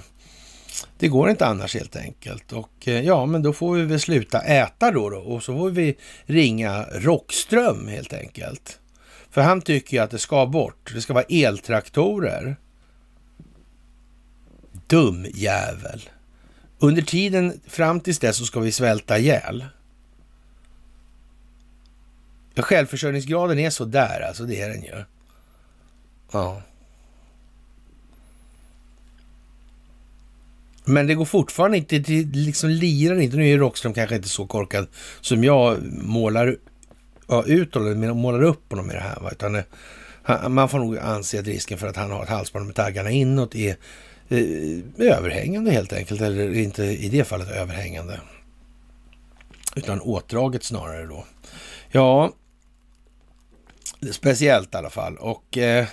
Det 0.98 1.08
går 1.08 1.30
inte 1.30 1.46
annars 1.46 1.74
helt 1.74 1.96
enkelt. 1.96 2.52
Och 2.52 2.88
eh, 2.88 3.00
ja, 3.00 3.26
men 3.26 3.42
då 3.42 3.52
får 3.52 3.74
vi 3.74 3.84
väl 3.84 4.00
sluta 4.00 4.40
äta 4.40 4.90
då, 4.90 5.10
då 5.10 5.18
och 5.18 5.42
så 5.42 5.58
får 5.58 5.70
vi 5.70 5.96
ringa 6.24 6.84
Rockström 6.92 7.88
helt 7.88 8.12
enkelt. 8.12 8.79
För 9.30 9.40
han 9.40 9.60
tycker 9.60 9.96
ju 9.96 10.02
att 10.02 10.10
det 10.10 10.18
ska 10.18 10.46
bort. 10.46 10.90
Det 10.94 11.00
ska 11.00 11.14
vara 11.14 11.24
eltraktorer. 11.28 12.56
Dum 14.86 15.26
jävel. 15.34 16.08
Under 16.78 17.02
tiden 17.02 17.60
fram 17.66 18.00
tills 18.00 18.18
dess 18.18 18.36
så 18.36 18.44
ska 18.44 18.60
vi 18.60 18.72
svälta 18.72 19.18
ihjäl. 19.18 19.64
Självförsörjningsgraden 22.56 23.58
är 23.58 23.70
så 23.70 23.84
där, 23.84 24.20
alltså 24.20 24.44
det 24.44 24.60
är 24.60 24.68
den 24.68 24.82
ju. 24.82 25.04
Ja. 26.32 26.62
Men 30.84 31.06
det 31.06 31.14
går 31.14 31.24
fortfarande 31.24 31.76
inte, 31.76 31.98
det 31.98 32.22
liksom 32.22 32.70
lirar 32.70 33.20
inte. 33.20 33.36
Nu 33.36 33.42
är 33.42 33.48
ju 33.48 33.58
Rockström 33.58 33.94
kanske 33.94 34.16
inte 34.16 34.28
så 34.28 34.46
korkad 34.46 34.86
som 35.20 35.44
jag 35.44 35.82
målar 35.92 36.56
ja, 37.30 37.44
utåt 37.46 37.82
eller 37.82 38.14
målar 38.14 38.42
upp 38.42 38.70
honom 38.70 38.90
i 38.90 38.94
det 38.94 39.00
här. 39.00 39.20
Va? 39.20 39.30
Utan, 39.32 39.54
eh, 39.54 40.48
man 40.48 40.68
får 40.68 40.78
nog 40.78 40.98
anse 40.98 41.40
att 41.40 41.46
risken 41.46 41.78
för 41.78 41.86
att 41.86 41.96
han 41.96 42.10
har 42.10 42.22
ett 42.22 42.28
halsband 42.28 42.66
med 42.66 42.74
taggarna 42.74 43.10
inåt 43.10 43.54
är 43.54 43.76
eh, 44.28 44.78
överhängande 44.98 45.70
helt 45.70 45.92
enkelt. 45.92 46.20
Eller 46.20 46.54
inte 46.54 46.84
i 46.84 47.08
det 47.08 47.24
fallet 47.24 47.50
överhängande. 47.50 48.20
Utan 49.76 50.00
åtdraget 50.00 50.64
snarare 50.64 51.06
då. 51.06 51.24
Ja, 51.90 52.32
speciellt 54.10 54.74
i 54.74 54.76
alla 54.76 54.90
fall. 54.90 55.16
Och 55.16 55.58
eh, 55.58 55.86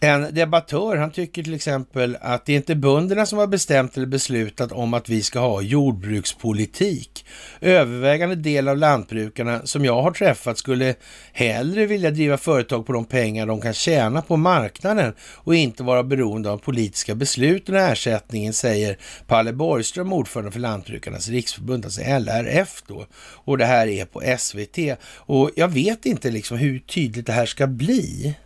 en 0.00 0.34
debattör, 0.34 0.96
han 0.96 1.10
tycker 1.10 1.42
till 1.42 1.54
exempel 1.54 2.16
att 2.20 2.46
det 2.46 2.52
är 2.52 2.56
inte 2.56 2.74
bönderna 2.74 3.26
som 3.26 3.38
har 3.38 3.46
bestämt 3.46 3.96
eller 3.96 4.06
beslutat 4.06 4.72
om 4.72 4.94
att 4.94 5.08
vi 5.08 5.22
ska 5.22 5.38
ha 5.40 5.62
jordbrukspolitik. 5.62 7.24
Övervägande 7.60 8.34
del 8.34 8.68
av 8.68 8.76
lantbrukarna 8.76 9.66
som 9.66 9.84
jag 9.84 10.02
har 10.02 10.10
träffat 10.10 10.58
skulle 10.58 10.94
hellre 11.32 11.86
vilja 11.86 12.10
driva 12.10 12.38
företag 12.38 12.86
på 12.86 12.92
de 12.92 13.04
pengar 13.04 13.46
de 13.46 13.60
kan 13.60 13.74
tjäna 13.74 14.22
på 14.22 14.36
marknaden 14.36 15.14
och 15.20 15.54
inte 15.54 15.82
vara 15.82 16.02
beroende 16.02 16.50
av 16.50 16.58
politiska 16.58 17.14
beslut 17.14 17.68
och 17.68 17.76
ersättningen, 17.76 18.52
säger 18.52 18.98
Palle 19.26 19.52
Borgström, 19.52 20.12
ordförande 20.12 20.52
för 20.52 20.60
Lantbrukarnas 20.60 21.28
riksförbund, 21.28 21.84
alltså 21.84 22.00
LRF 22.00 22.82
då. 22.86 23.06
Och 23.16 23.58
det 23.58 23.66
här 23.66 23.86
är 23.86 24.04
på 24.04 24.22
SVT. 24.38 24.98
Och 25.12 25.50
jag 25.56 25.68
vet 25.68 26.06
inte 26.06 26.30
liksom 26.30 26.58
hur 26.58 26.78
tydligt 26.78 27.26
det 27.26 27.32
här 27.32 27.46
ska 27.46 27.66
bli. 27.66 28.36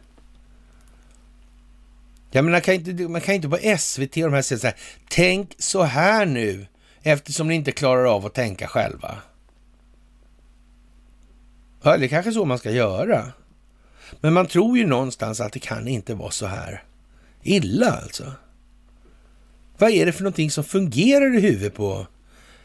Jag 2.35 2.45
menar, 2.45 2.61
kan 2.61 2.75
inte, 2.75 3.09
man 3.09 3.21
kan 3.21 3.35
inte 3.35 3.49
på 3.49 3.59
SVT 3.79 4.17
och 4.17 4.23
de 4.23 4.33
här 4.33 4.43
säga 4.43 4.59
så 4.59 4.67
här, 4.67 4.77
tänk 5.09 5.55
så 5.59 5.83
här 5.83 6.27
nu, 6.27 6.67
eftersom 7.03 7.49
ni 7.49 7.55
inte 7.55 7.73
klarar 7.73 8.05
av 8.05 8.27
att 8.27 8.35
tänka 8.35 8.69
själva. 8.69 9.19
Ja, 11.83 11.97
det 11.97 12.07
är 12.07 12.09
kanske 12.09 12.33
så 12.33 12.45
man 12.45 12.59
ska 12.59 12.71
göra. 12.71 13.33
Men 14.21 14.33
man 14.33 14.47
tror 14.47 14.79
ju 14.79 14.87
någonstans 14.87 15.41
att 15.41 15.53
det 15.53 15.59
kan 15.59 15.89
inte 15.89 16.15
vara 16.15 16.31
så 16.31 16.47
här 16.47 16.83
illa 17.43 17.91
alltså. 17.91 18.33
Vad 19.79 19.91
är 19.91 20.07
det 20.07 20.13
för 20.13 20.23
någonting 20.23 20.51
som 20.51 20.65
fungerar 20.65 21.37
i 21.37 21.41
huvudet 21.41 21.75
på 21.75 22.07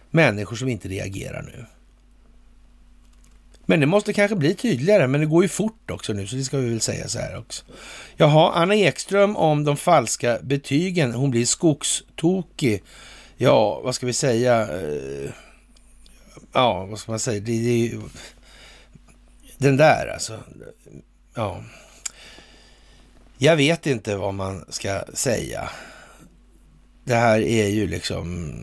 människor 0.09 0.55
som 0.55 0.67
inte 0.67 0.87
reagerar 0.87 1.41
nu? 1.41 1.65
Men 3.69 3.79
det 3.79 3.85
måste 3.85 4.13
kanske 4.13 4.35
bli 4.35 4.55
tydligare, 4.55 5.07
men 5.07 5.21
det 5.21 5.27
går 5.27 5.43
ju 5.43 5.49
fort 5.49 5.91
också 5.91 6.13
nu, 6.13 6.27
så 6.27 6.35
det 6.35 6.43
ska 6.43 6.57
vi 6.57 6.69
väl 6.69 6.81
säga 6.81 7.07
så 7.07 7.19
här 7.19 7.37
också. 7.37 7.65
Jaha, 8.15 8.51
Anna 8.53 8.75
Ekström 8.75 9.35
om 9.35 9.63
de 9.63 9.77
falska 9.77 10.39
betygen. 10.41 11.13
Hon 11.13 11.31
blir 11.31 11.45
skogstokig. 11.45 12.83
Ja, 13.37 13.81
vad 13.83 13.95
ska 13.95 14.05
vi 14.05 14.13
säga? 14.13 14.61
Eh, 14.61 15.29
ja, 16.53 16.85
vad 16.85 16.99
ska 16.99 17.11
man 17.11 17.19
säga? 17.19 17.39
Det, 17.39 17.45
det 17.45 17.69
är 17.69 17.77
ju... 17.77 18.01
Den 19.57 19.77
där 19.77 20.07
alltså. 20.13 20.39
Ja. 21.33 21.63
Jag 23.37 23.55
vet 23.55 23.85
inte 23.85 24.15
vad 24.15 24.33
man 24.33 24.65
ska 24.69 25.01
säga. 25.13 25.69
Det 27.03 27.15
här 27.15 27.39
är 27.39 27.67
ju 27.67 27.87
liksom 27.87 28.53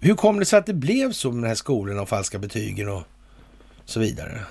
hur 0.00 0.14
kom 0.14 0.38
det 0.38 0.44
sig 0.44 0.58
att 0.58 0.66
det 0.66 0.74
blev 0.74 1.12
så 1.12 1.32
med 1.32 1.42
den 1.42 1.48
här 1.48 1.54
skolan 1.54 1.98
och 1.98 2.08
falska 2.08 2.38
betygen 2.38 2.88
och 2.88 3.02
så 3.84 4.00
vidare? 4.00 4.44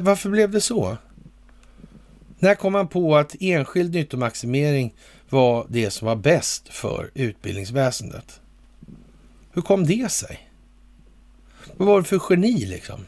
Varför 0.00 0.30
blev 0.30 0.50
det 0.50 0.60
så? 0.60 0.96
När 2.38 2.54
kom 2.54 2.72
man 2.72 2.88
på 2.88 3.16
att 3.16 3.36
enskild 3.40 3.94
nyttomaximering 3.94 4.94
var 5.28 5.66
det 5.68 5.90
som 5.90 6.06
var 6.06 6.16
bäst 6.16 6.68
för 6.68 7.10
utbildningsväsendet? 7.14 8.40
Hur 9.52 9.62
kom 9.62 9.86
det 9.86 10.12
sig? 10.12 10.48
Vad 11.76 11.88
var 11.88 12.00
det 12.00 12.08
för 12.08 12.20
geni 12.30 12.66
liksom? 12.66 13.06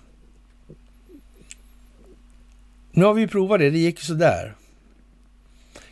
Nu 2.93 3.05
har 3.05 3.15
vi 3.15 3.29
provat 3.29 3.59
det, 3.59 3.71
det 3.71 3.79
gick 3.79 3.99
ju 3.99 4.05
sådär. 4.05 4.55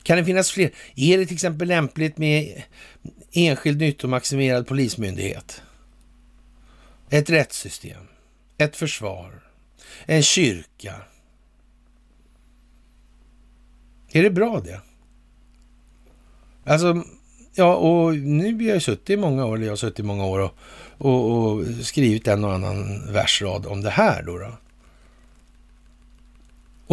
Kan 0.03 0.17
det 0.19 0.25
finnas 0.25 0.51
fler? 0.51 0.71
Är 0.97 1.19
det 1.19 1.27
till 1.27 1.35
exempel 1.35 1.69
lämpligt 1.69 2.19
med 2.19 2.63
enskild 3.33 3.81
nyttomaximerad 3.81 4.67
polismyndighet? 4.67 5.63
ett 7.13 7.31
rättssystem, 7.31 8.09
ett 8.59 8.77
försvar, 8.77 9.43
en 10.07 10.23
kyrka. 10.23 10.95
Är 14.13 14.23
det 14.23 14.31
bra 14.31 14.61
det? 14.61 14.81
Alltså, 16.65 17.05
ja, 17.55 17.75
och 17.75 18.15
nu 18.15 18.55
har 18.55 18.63
jag 18.63 18.83
suttit 18.83 19.11
i 19.11 19.17
många 19.17 19.47
år, 19.47 19.57
eller 19.57 19.67
jag 19.67 19.73
har 19.73 19.77
suttit 19.77 19.99
i 19.99 20.03
många 20.03 20.27
år 20.27 20.39
och, 20.39 20.55
och, 20.99 21.31
och 21.31 21.65
skrivit 21.83 22.29
en 22.29 22.45
och 22.45 22.53
annan 22.53 23.13
versrad 23.13 23.67
om 23.67 23.81
det 23.81 23.91
här 23.91 24.23
då. 24.23 24.39
då. 24.39 24.53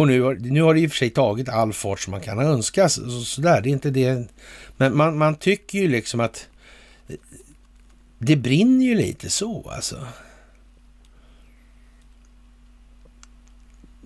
Och 0.00 0.08
nu 0.08 0.22
har, 0.22 0.34
nu 0.34 0.62
har 0.62 0.74
det 0.74 0.80
i 0.80 0.86
och 0.86 0.90
för 0.90 0.96
sig 0.96 1.10
tagit 1.10 1.48
all 1.48 1.72
fart 1.72 2.00
som 2.00 2.10
man 2.10 2.20
kan 2.20 2.38
önska. 2.38 2.88
Så, 2.88 3.20
sådär, 3.20 3.60
det 3.60 3.68
är 3.68 3.72
inte 3.72 3.90
det. 3.90 4.28
Men 4.76 4.96
man, 4.96 5.18
man 5.18 5.34
tycker 5.34 5.78
ju 5.78 5.88
liksom 5.88 6.20
att 6.20 6.48
det 8.18 8.36
brinner 8.36 8.86
ju 8.86 8.94
lite 8.94 9.30
så 9.30 9.70
alltså. 9.70 10.06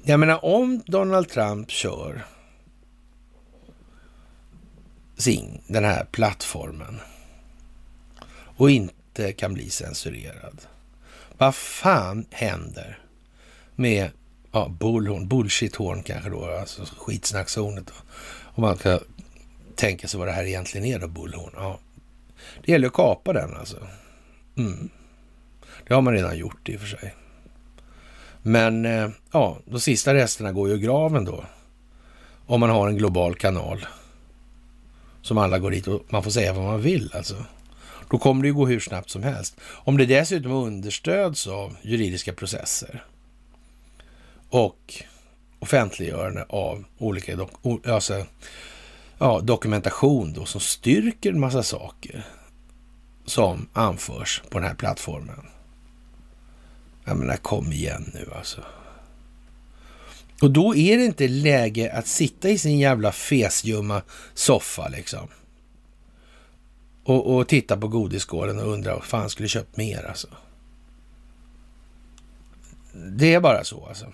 Jag 0.05 0.21
menar 0.21 0.45
om 0.45 0.83
Donald 0.87 1.29
Trump 1.29 1.71
kör 1.71 2.27
sin, 5.17 5.61
den 5.67 5.85
här 5.85 6.05
plattformen 6.05 7.01
och 8.57 8.71
inte 8.71 9.33
kan 9.33 9.55
bli 9.55 9.71
censurerad. 9.71 10.61
Vad 11.39 11.55
fan 11.55 12.27
händer 12.31 12.99
med 13.75 14.11
ja, 14.55 14.69
bullhorn, 14.81 15.29
bullshit-horn 15.29 16.03
kanske 16.03 16.31
då, 16.31 16.45
alltså 16.45 16.83
skitsnackshornet. 16.99 17.93
Om 18.55 18.63
man 18.63 18.77
ska 18.77 19.01
tänka 19.75 20.09
sig 20.09 20.19
vad 20.19 20.29
det 20.29 20.33
här 20.33 20.45
egentligen 20.45 20.87
är 20.87 20.99
då, 20.99 21.09
bullhorn. 21.09 21.53
Ja. 21.57 21.79
Det 22.65 22.73
gäller 22.73 22.87
att 22.87 22.93
kapa 22.93 23.33
den 23.33 23.57
alltså. 23.57 23.77
Mm. 24.57 24.89
Det 25.87 25.95
har 25.95 26.03
man 26.03 26.15
redan 26.15 26.39
gjort 26.39 26.69
i 26.69 26.77
och 26.77 26.81
för 26.81 26.87
sig. 26.87 27.15
Men 28.43 28.85
eh, 28.85 29.09
ja, 29.33 29.59
de 29.65 29.81
sista 29.81 30.15
resterna 30.15 30.53
går 30.53 30.69
ju 30.69 30.75
i 30.75 30.79
graven 30.79 31.25
då. 31.25 31.45
Om 32.47 32.61
man 32.61 32.71
har 32.71 32.89
en 32.89 32.97
global 32.99 33.35
kanal. 33.35 33.87
Som 35.23 35.39
alla 35.39 35.59
går 35.59 35.71
dit 35.71 35.89
och 35.89 36.03
man 36.09 36.23
får 36.23 36.31
säga 36.31 36.53
vad 36.53 36.65
man 36.65 36.81
vill 36.81 37.11
alltså. 37.15 37.45
Då 38.11 38.19
kommer 38.19 38.43
det 38.43 38.49
ju 38.49 38.55
gå 38.55 38.67
hur 38.67 38.81
snabbt 38.81 39.11
som 39.11 39.23
helst. 39.23 39.57
Om 39.65 39.97
det 39.97 40.07
dessutom 40.07 40.53
understöds 40.53 41.47
av 41.47 41.77
juridiska 41.83 42.33
processer 42.33 43.05
och 44.55 44.95
offentliggörande 45.59 46.45
av 46.49 46.85
olika 46.99 47.37
dok 47.37 47.87
alltså, 47.87 48.27
ja, 49.19 49.41
dokumentation 49.41 50.33
då, 50.33 50.45
som 50.45 50.61
styrker 50.61 51.31
en 51.31 51.41
massa 51.41 51.63
saker 51.63 52.27
som 53.25 53.69
anförs 53.73 54.43
på 54.51 54.59
den 54.59 54.69
här 54.69 54.75
plattformen. 54.75 55.47
Jag 57.05 57.17
menar, 57.17 57.37
kom 57.37 57.73
igen 57.73 58.11
nu 58.15 58.31
alltså. 58.37 58.61
Och 60.43 60.51
då 60.51 60.77
är 60.77 60.99
det 60.99 61.05
inte 61.05 61.29
läge 61.29 61.93
att 61.93 62.07
sitta 62.07 62.49
i 62.49 62.59
sin 62.59 62.79
jävla 62.79 63.13
fesljumma 63.13 64.03
soffa 64.35 64.89
liksom. 64.89 65.29
Och, 67.05 67.37
och 67.37 67.49
titta 67.49 67.77
på 67.77 67.89
godisskålen 67.89 68.59
och 68.59 68.73
undra 68.73 68.95
vad 68.95 69.05
fan 69.05 69.31
skulle 69.31 69.49
köpt 69.49 69.77
mer 69.77 70.05
alltså. 70.09 70.29
Det 72.93 73.35
är 73.35 73.41
bara 73.41 73.65
så 73.65 73.87
alltså. 73.87 74.07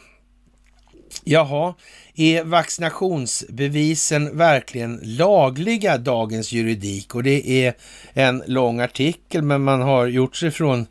Jaha, 1.24 1.74
är 2.14 2.44
vaccinationsbevisen 2.44 4.36
verkligen 4.36 5.01
lagliga, 5.02 5.98
dagens 5.98 6.52
juridik? 6.52 7.14
Och 7.14 7.22
det 7.22 7.66
är 7.66 7.74
en 8.12 8.42
lång 8.47 8.80
artikel, 8.80 9.42
men 9.42 9.62
man 9.62 9.80
har 9.80 10.06
gjort 10.06 10.36
sig 10.36 10.51
från 10.51 10.86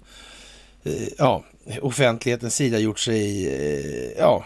eh, 0.84 0.94
ja, 1.18 1.44
offentlighetens 1.82 2.56
sida, 2.56 2.80
gjort 2.80 3.00
sig 3.00 3.48
eh, 3.48 4.12
ja, 4.18 4.46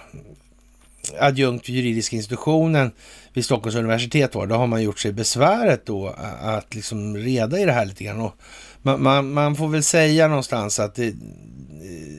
adjunkt 1.19 1.69
vid 1.69 1.75
juridiska 1.75 2.15
institutionen 2.15 2.91
vid 3.33 3.45
Stockholms 3.45 3.75
universitet 3.75 4.35
var, 4.35 4.47
då 4.47 4.55
har 4.55 4.67
man 4.67 4.83
gjort 4.83 4.99
sig 4.99 5.11
besväret 5.11 5.85
då 5.85 6.15
att 6.41 6.75
liksom 6.75 7.17
reda 7.17 7.59
i 7.59 7.65
det 7.65 7.71
här 7.71 7.85
lite 7.85 8.03
grann. 8.03 8.21
Och 8.21 8.33
man, 8.81 9.03
man, 9.03 9.33
man 9.33 9.55
får 9.55 9.67
väl 9.67 9.83
säga 9.83 10.27
någonstans 10.27 10.79
att 10.79 10.95
det, 10.95 11.07
eh, 11.07 11.13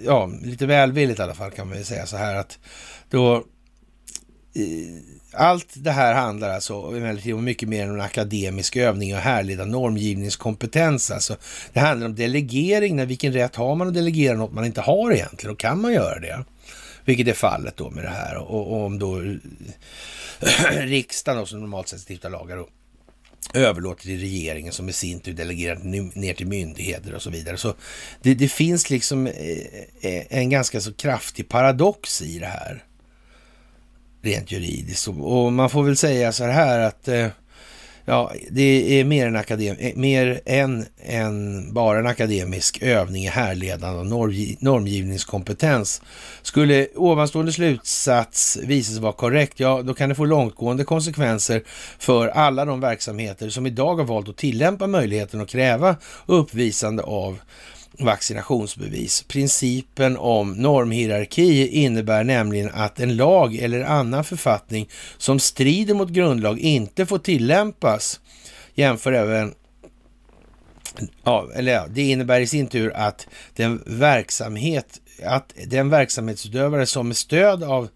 ja, 0.04 0.30
lite 0.42 0.66
välvilligt 0.66 1.20
i 1.20 1.22
alla 1.22 1.34
fall 1.34 1.50
kan 1.50 1.68
man 1.68 1.78
ju 1.78 1.84
säga 1.84 2.06
så 2.06 2.16
här 2.16 2.34
att 2.34 2.58
då 3.10 3.44
allt 5.32 5.68
det 5.74 5.90
här 5.90 6.14
handlar 6.14 6.50
alltså 6.50 6.74
emellertid 6.74 7.34
om 7.34 7.44
mycket 7.44 7.68
mer 7.68 7.84
än 7.84 7.90
en 7.90 8.00
akademisk 8.00 8.76
övning 8.76 9.14
och 9.14 9.20
härleda 9.20 9.64
normgivningskompetens. 9.64 11.10
Alltså, 11.10 11.36
det 11.72 11.80
handlar 11.80 12.06
om 12.06 12.14
delegering. 12.14 12.96
När 12.96 13.06
vilken 13.06 13.32
rätt 13.32 13.56
har 13.56 13.74
man 13.74 13.88
att 13.88 13.94
delegera 13.94 14.36
något 14.36 14.52
man 14.52 14.64
inte 14.64 14.80
har 14.80 15.12
egentligen? 15.12 15.52
Och 15.52 15.58
kan 15.58 15.80
man 15.80 15.92
göra 15.92 16.20
det? 16.20 16.44
Vilket 17.04 17.28
är 17.28 17.32
fallet 17.32 17.76
då 17.76 17.90
med 17.90 18.04
det 18.04 18.10
här. 18.10 18.36
Och, 18.36 18.72
och 18.72 18.84
om 18.84 18.98
då 18.98 19.20
riksdagen, 20.78 21.40
då, 21.40 21.46
som 21.46 21.60
normalt 21.60 21.88
sett 21.88 22.08
stiftar 22.08 22.30
lagar, 22.30 22.56
och 22.56 22.68
överlåter 23.54 24.02
till 24.02 24.20
regeringen 24.20 24.72
som 24.72 24.88
i 24.88 24.92
sin 24.92 25.20
tur 25.20 25.32
delegerar 25.32 25.78
ner 26.18 26.34
till 26.34 26.46
myndigheter 26.46 27.14
och 27.14 27.22
så 27.22 27.30
vidare. 27.30 27.56
Så 27.56 27.74
det, 28.22 28.34
det 28.34 28.48
finns 28.48 28.90
liksom 28.90 29.26
eh, 29.26 29.32
eh, 30.00 30.22
en 30.28 30.50
ganska 30.50 30.80
så 30.80 30.92
kraftig 30.92 31.48
paradox 31.48 32.22
i 32.22 32.38
det 32.38 32.46
här 32.46 32.84
rent 34.24 34.52
juridiskt. 34.52 35.08
Och 35.08 35.52
man 35.52 35.70
får 35.70 35.82
väl 35.82 35.96
säga 35.96 36.32
så 36.32 36.44
här 36.44 36.78
att 36.78 37.08
eh, 37.08 37.26
ja, 38.04 38.32
det 38.50 39.00
är 39.00 39.04
mer, 39.04 39.26
en 39.26 39.36
akadem 39.36 39.76
eh, 39.78 39.96
mer 39.96 40.40
än, 40.46 40.86
än 41.02 41.72
bara 41.74 41.98
en 41.98 42.06
akademisk 42.06 42.82
övning 42.82 43.24
i 43.24 43.28
härledande 43.28 44.14
och 44.14 44.32
normgivningskompetens. 44.58 46.02
Skulle 46.42 46.88
ovanstående 46.94 47.52
slutsats 47.52 48.58
visa 48.62 48.92
sig 48.92 49.02
vara 49.02 49.12
korrekt, 49.12 49.60
ja 49.60 49.82
då 49.82 49.94
kan 49.94 50.08
det 50.08 50.14
få 50.14 50.24
långtgående 50.24 50.84
konsekvenser 50.84 51.62
för 51.98 52.28
alla 52.28 52.64
de 52.64 52.80
verksamheter 52.80 53.48
som 53.48 53.66
idag 53.66 53.96
har 53.96 54.04
valt 54.04 54.28
att 54.28 54.36
tillämpa 54.36 54.86
möjligheten 54.86 55.40
att 55.40 55.48
kräva 55.48 55.96
uppvisande 56.26 57.02
av 57.02 57.38
vaccinationsbevis. 57.98 59.22
Principen 59.22 60.16
om 60.16 60.52
normhierarki 60.52 61.66
innebär 61.68 62.24
nämligen 62.24 62.70
att 62.74 63.00
en 63.00 63.16
lag 63.16 63.56
eller 63.56 63.84
annan 63.84 64.24
författning 64.24 64.88
som 65.18 65.40
strider 65.40 65.94
mot 65.94 66.08
grundlag 66.08 66.58
inte 66.58 67.06
får 67.06 67.18
tillämpas. 67.18 68.20
Jämför 68.74 69.12
även 69.12 69.54
Ja, 71.24 71.48
eller 71.54 71.72
ja, 71.72 71.86
det 71.90 72.02
innebär 72.02 72.40
i 72.40 72.46
sin 72.46 72.66
tur 72.66 72.92
att 72.96 73.26
den 73.54 73.82
verksamhet, 73.86 75.00
att 75.24 75.54
den 75.66 75.90
verksamhetsutövare 75.90 76.86
som 76.86 77.08
med 77.08 77.16
stöd 77.16 77.62
av 77.62 77.88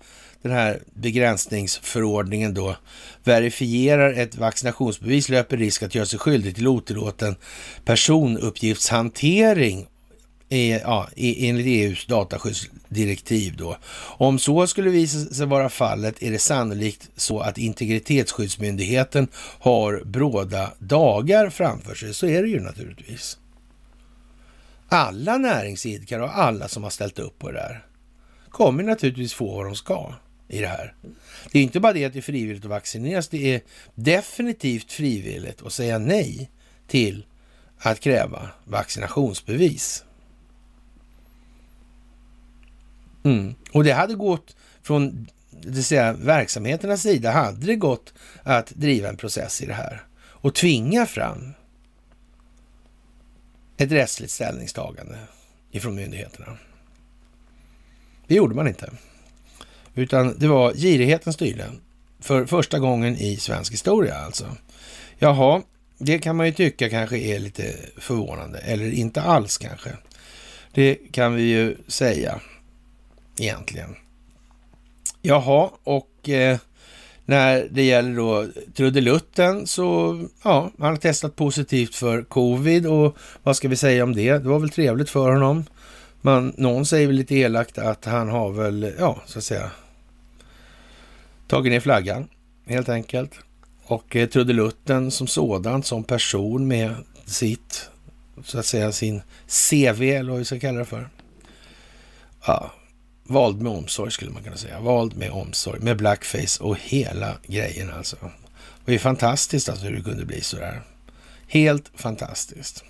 den 0.42 0.52
här 0.52 0.82
begränsningsförordningen 0.94 2.54
då 2.54 2.76
verifierar 3.24 4.12
ett 4.12 4.36
vaccinationsbevis 4.36 5.28
löper 5.28 5.56
risk 5.56 5.82
att 5.82 5.94
göra 5.94 6.06
sig 6.06 6.18
skyldig 6.18 6.54
till 6.54 6.68
otillåten 6.68 7.36
personuppgiftshantering 7.84 9.86
ja, 10.82 11.08
enligt 11.16 11.66
EUs 11.66 12.06
dataskyddsdirektiv. 12.06 13.56
Då. 13.56 13.76
Om 14.18 14.38
så 14.38 14.66
skulle 14.66 14.90
visa 14.90 15.34
sig 15.34 15.46
vara 15.46 15.68
fallet 15.68 16.22
är 16.22 16.30
det 16.30 16.38
sannolikt 16.38 17.10
så 17.16 17.40
att 17.40 17.58
integritetsskyddsmyndigheten 17.58 19.28
har 19.60 20.02
bråda 20.04 20.72
dagar 20.78 21.50
framför 21.50 21.94
sig. 21.94 22.14
Så 22.14 22.26
är 22.26 22.42
det 22.42 22.48
ju 22.48 22.60
naturligtvis. 22.60 23.38
Alla 24.88 25.38
näringsidkare 25.38 26.22
och 26.22 26.38
alla 26.38 26.68
som 26.68 26.82
har 26.82 26.90
ställt 26.90 27.18
upp 27.18 27.38
på 27.38 27.50
det 27.50 27.58
där 27.58 27.84
kommer 28.50 28.82
naturligtvis 28.82 29.34
få 29.34 29.56
vad 29.56 29.64
de 29.64 29.74
ska 29.74 30.14
i 30.48 30.60
det 30.60 30.66
här. 30.66 30.94
Det 31.52 31.58
är 31.58 31.62
inte 31.62 31.80
bara 31.80 31.92
det 31.92 32.04
att 32.04 32.12
det 32.12 32.18
är 32.18 32.22
frivilligt 32.22 32.64
att 32.64 32.70
vaccineras, 32.70 33.28
det 33.28 33.54
är 33.54 33.60
definitivt 33.94 34.92
frivilligt 34.92 35.62
att 35.62 35.72
säga 35.72 35.98
nej 35.98 36.50
till 36.86 37.26
att 37.78 38.00
kräva 38.00 38.50
vaccinationsbevis. 38.64 40.04
Mm. 43.24 43.54
Och 43.72 43.84
det 43.84 43.92
hade 43.92 44.14
gått 44.14 44.56
från 44.82 45.28
det 45.50 45.82
säga, 45.82 46.12
verksamheternas 46.12 47.02
sida, 47.02 47.30
hade 47.30 47.66
det 47.66 47.76
gått 47.76 48.14
att 48.42 48.70
driva 48.70 49.08
en 49.08 49.16
process 49.16 49.62
i 49.62 49.66
det 49.66 49.74
här 49.74 50.02
och 50.18 50.54
tvinga 50.54 51.06
fram 51.06 51.52
ett 53.76 53.92
rättsligt 53.92 54.32
ställningstagande 54.32 55.18
ifrån 55.70 55.94
myndigheterna. 55.94 56.58
Det 58.26 58.34
gjorde 58.34 58.54
man 58.54 58.68
inte. 58.68 58.90
Utan 59.94 60.38
det 60.38 60.48
var 60.48 60.74
girigheten 60.74 61.32
styrde. 61.32 61.64
För 62.20 62.46
första 62.46 62.78
gången 62.78 63.16
i 63.16 63.36
svensk 63.36 63.72
historia 63.72 64.14
alltså. 64.14 64.56
Jaha, 65.18 65.62
det 65.98 66.18
kan 66.18 66.36
man 66.36 66.46
ju 66.46 66.52
tycka 66.52 66.90
kanske 66.90 67.18
är 67.18 67.38
lite 67.38 67.74
förvånande. 67.96 68.58
Eller 68.58 68.92
inte 68.92 69.22
alls 69.22 69.58
kanske. 69.58 69.90
Det 70.72 70.94
kan 71.12 71.34
vi 71.34 71.42
ju 71.42 71.76
säga 71.86 72.40
egentligen. 73.38 73.96
Jaha, 75.22 75.70
och 75.84 76.28
eh, 76.28 76.58
när 77.24 77.68
det 77.70 77.82
gäller 77.82 78.16
då 78.16 78.46
trudelutten 78.76 79.66
så, 79.66 80.18
ja, 80.42 80.70
han 80.78 80.88
har 80.88 80.96
testat 80.96 81.36
positivt 81.36 81.94
för 81.94 82.22
covid 82.22 82.86
och 82.86 83.16
vad 83.42 83.56
ska 83.56 83.68
vi 83.68 83.76
säga 83.76 84.04
om 84.04 84.14
det? 84.14 84.32
Det 84.32 84.48
var 84.48 84.58
väl 84.58 84.70
trevligt 84.70 85.10
för 85.10 85.30
honom 85.30 85.64
man, 86.28 86.52
någon 86.56 86.86
säger 86.86 87.06
väl 87.06 87.16
lite 87.16 87.34
elakt 87.34 87.78
att 87.78 88.04
han 88.04 88.28
har 88.28 88.52
väl, 88.52 88.94
ja, 88.98 89.22
så 89.26 89.38
att 89.38 89.44
säga, 89.44 89.70
tagit 91.46 91.72
ner 91.72 91.80
flaggan 91.80 92.28
helt 92.66 92.88
enkelt. 92.88 93.32
Och 93.84 94.16
eh, 94.16 94.28
trudelutten 94.28 95.10
som 95.10 95.26
sådan, 95.26 95.82
som 95.82 96.04
person 96.04 96.68
med 96.68 96.94
sitt, 97.26 97.90
så 98.44 98.58
att 98.58 98.66
säga, 98.66 98.92
sin 98.92 99.22
CV, 99.46 100.02
eller 100.02 100.30
vad 100.30 100.38
vi 100.38 100.44
ska 100.44 100.60
kalla 100.60 100.78
det 100.78 100.84
för. 100.84 101.08
Ja, 102.46 102.72
vald 103.22 103.62
med 103.62 103.72
omsorg 103.72 104.10
skulle 104.10 104.30
man 104.30 104.42
kunna 104.42 104.56
säga. 104.56 104.80
Vald 104.80 105.16
med 105.16 105.30
omsorg, 105.30 105.80
med 105.80 105.96
blackface 105.96 106.62
och 106.62 106.76
hela 106.78 107.38
grejen 107.46 107.92
alltså. 107.92 108.16
Det 108.84 108.94
är 108.94 108.98
fantastiskt 108.98 109.68
alltså 109.68 109.86
hur 109.86 109.96
det 109.96 110.02
kunde 110.02 110.24
bli 110.24 110.40
sådär. 110.40 110.82
Helt 111.46 111.90
fantastiskt. 111.94 112.84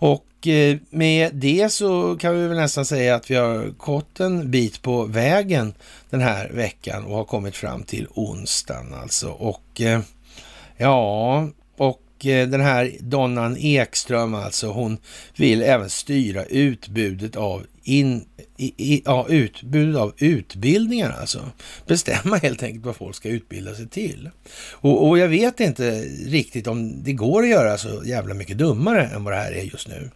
Och 0.00 0.46
eh, 0.46 0.76
med 0.90 1.34
det 1.34 1.72
så 1.72 2.16
kan 2.16 2.34
vi 2.34 2.46
väl 2.46 2.56
nästan 2.56 2.84
säga 2.84 3.14
att 3.14 3.30
vi 3.30 3.34
har 3.34 3.64
gått 3.76 4.20
en 4.20 4.50
bit 4.50 4.82
på 4.82 5.04
vägen 5.04 5.74
den 6.10 6.20
här 6.20 6.50
veckan 6.50 7.04
och 7.04 7.16
har 7.16 7.24
kommit 7.24 7.56
fram 7.56 7.82
till 7.82 8.06
onsdagen 8.14 8.94
alltså. 8.94 9.28
Och 9.28 9.80
eh, 9.80 10.00
ja, 10.76 11.48
och 11.76 12.00
Eh, 12.26 12.48
den 12.48 12.60
här 12.60 12.92
Donnan 13.00 13.56
Ekström 13.56 14.34
alltså, 14.34 14.66
hon 14.66 14.98
vill 15.36 15.62
även 15.62 15.90
styra 15.90 16.44
utbudet 16.44 17.36
av, 17.36 17.66
in, 17.82 18.24
i, 18.56 19.02
ja, 19.04 19.26
utbudet 19.28 20.00
av 20.00 20.12
utbildningar 20.18 21.16
alltså. 21.20 21.50
Bestämma 21.86 22.36
helt 22.36 22.62
enkelt 22.62 22.84
vad 22.84 22.96
folk 22.96 23.16
ska 23.16 23.28
utbilda 23.28 23.74
sig 23.74 23.88
till. 23.88 24.30
Och, 24.72 25.08
och 25.08 25.18
jag 25.18 25.28
vet 25.28 25.60
inte 25.60 26.00
riktigt 26.26 26.66
om 26.66 27.02
det 27.02 27.12
går 27.12 27.42
att 27.42 27.48
göra 27.48 27.78
så 27.78 28.02
jävla 28.04 28.34
mycket 28.34 28.58
dummare 28.58 29.06
än 29.06 29.24
vad 29.24 29.32
det 29.32 29.38
här 29.38 29.52
är 29.52 29.62
just 29.62 29.88
nu. 29.88 30.10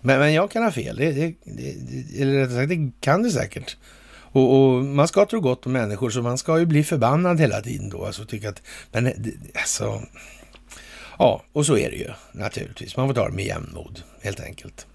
Men, 0.00 0.18
men 0.18 0.32
jag 0.32 0.50
kan 0.50 0.62
ha 0.62 0.70
fel, 0.70 0.96
det, 0.96 1.12
det, 1.12 1.34
det, 1.44 2.22
eller 2.22 2.32
rättare 2.32 2.56
sagt, 2.56 2.68
det 2.68 2.90
kan 3.00 3.22
det 3.22 3.30
säkert. 3.30 3.76
Och, 4.32 4.74
och, 4.74 4.84
man 4.84 5.08
ska 5.08 5.26
tro 5.26 5.40
gott 5.40 5.66
om 5.66 5.72
människor, 5.72 6.10
så 6.10 6.22
man 6.22 6.38
ska 6.38 6.58
ju 6.58 6.66
bli 6.66 6.84
förbannad 6.84 7.40
hela 7.40 7.60
tiden 7.60 7.90
då. 7.90 8.04
Alltså 8.04 8.24
tycka 8.24 8.48
att, 8.48 8.62
men 8.92 9.06
alltså, 9.54 10.02
Ja, 11.18 11.42
och 11.52 11.66
så 11.66 11.76
är 11.76 11.90
det 11.90 11.96
ju 11.96 12.10
naturligtvis. 12.32 12.96
Man 12.96 13.08
får 13.08 13.14
ta 13.14 13.28
det 13.28 13.34
med 13.34 13.44
jämnmod 13.44 14.02
helt 14.22 14.40
enkelt. 14.40 14.86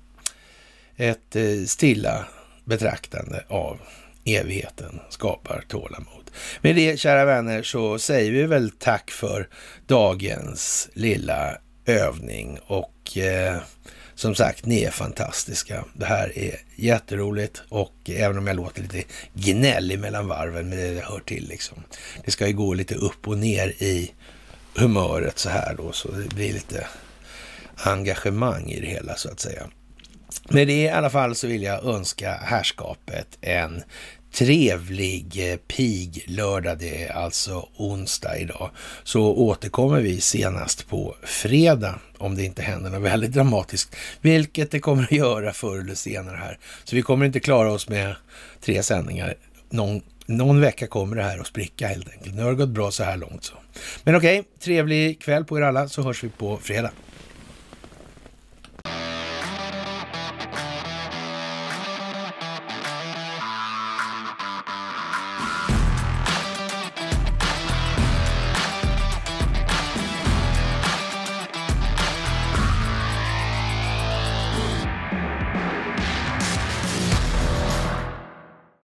Ett 0.96 1.36
eh, 1.36 1.64
stilla 1.66 2.26
betraktande 2.66 3.44
av 3.48 3.80
evigheten 4.26 5.00
skapar 5.10 5.64
tålamod. 5.68 6.32
Med 6.62 6.76
det, 6.76 7.00
kära 7.00 7.26
vänner, 7.26 7.64
så 7.64 8.00
säger 8.00 8.32
vi 8.32 8.44
väl 8.44 8.72
tack 8.72 9.12
för 9.12 9.50
dagens 9.88 10.90
lilla 10.94 11.58
övning 11.86 12.60
och 12.68 13.18
eh, 13.18 13.58
som 14.16 14.36
sagt, 14.36 14.66
ni 14.66 14.84
är 14.84 14.92
fantastiska. 14.92 15.86
Det 15.94 16.06
här 16.06 16.38
är 16.38 16.56
jätteroligt 16.76 17.64
och 17.70 17.94
även 18.06 18.38
om 18.38 18.48
jag 18.48 18.56
låter 18.56 18.82
lite 18.82 19.04
gnällig 19.34 20.00
mellan 20.00 20.28
varven, 20.28 20.70
men 20.70 20.78
det 20.78 21.04
hör 21.06 21.20
till 21.20 21.48
liksom. 21.48 21.84
Det 22.26 22.32
ska 22.32 22.48
ju 22.48 22.54
gå 22.54 22.74
lite 22.74 22.96
upp 22.96 23.28
och 23.28 23.38
ner 23.38 23.68
i 23.68 24.12
humöret 24.78 25.40
så 25.40 25.50
här 25.50 25.76
då, 25.78 25.92
så 25.92 26.12
det 26.12 26.36
blir 26.36 26.54
lite 26.54 26.88
engagemang 27.76 28.72
i 28.72 28.80
det 28.80 28.88
hela 28.88 29.16
så 29.16 29.32
att 29.32 29.40
säga. 29.40 29.68
Med 30.50 30.68
det 30.68 30.84
i 30.84 30.90
alla 30.90 31.10
fall 31.10 31.36
så 31.36 31.48
vill 31.48 31.64
jag 31.64 31.86
önska 31.86 32.34
härskapet 32.34 33.38
en 33.42 33.84
trevlig 34.32 35.52
eh, 35.52 35.58
piglördag. 35.58 35.68
pig-lördag. 35.68 36.78
Det 36.80 37.04
är 37.04 37.14
alltså 37.14 37.70
onsdag 37.78 38.38
idag. 38.38 38.72
Så 39.04 39.22
återkommer 39.22 40.02
vi 40.02 40.22
senast 40.22 40.88
på 40.90 41.16
fredag 41.24 42.00
om 42.18 42.36
det 42.36 42.44
inte 42.44 42.62
händer 42.62 42.90
något 42.90 43.02
väldigt 43.02 43.34
dramatiskt, 43.34 43.96
vilket 44.22 44.72
det 44.72 44.80
kommer 44.80 45.04
att 45.04 45.12
göra 45.12 45.54
förr 45.54 45.80
eller 45.80 45.96
senare 45.96 46.38
här. 46.38 46.60
Så 46.84 46.96
vi 46.96 47.02
kommer 47.02 47.26
inte 47.26 47.40
klara 47.40 47.72
oss 47.72 47.90
med 47.90 48.16
tre 48.62 48.84
sändningar 48.84 49.36
någon 49.70 50.02
någon 50.28 50.62
vecka 50.62 50.88
kommer 50.88 51.16
det 51.16 51.24
här 51.24 51.40
att 51.40 51.48
spricka 51.48 51.88
helt 51.88 52.10
enkelt. 52.10 52.36
Nu 52.36 52.44
har 52.44 52.50
det 52.50 52.58
gått 52.58 52.70
bra 52.70 52.92
så 52.92 53.04
här 53.04 53.18
långt. 53.18 53.44
Så. 53.44 53.54
Men 54.04 54.16
okej, 54.16 54.40
okay, 54.40 54.52
trevlig 54.64 55.22
kväll 55.22 55.46
på 55.46 55.58
er 55.58 55.62
alla 55.62 55.88
så 55.88 56.02
hörs 56.02 56.24
vi 56.24 56.30
på 56.30 56.58
fredag. 56.64 56.92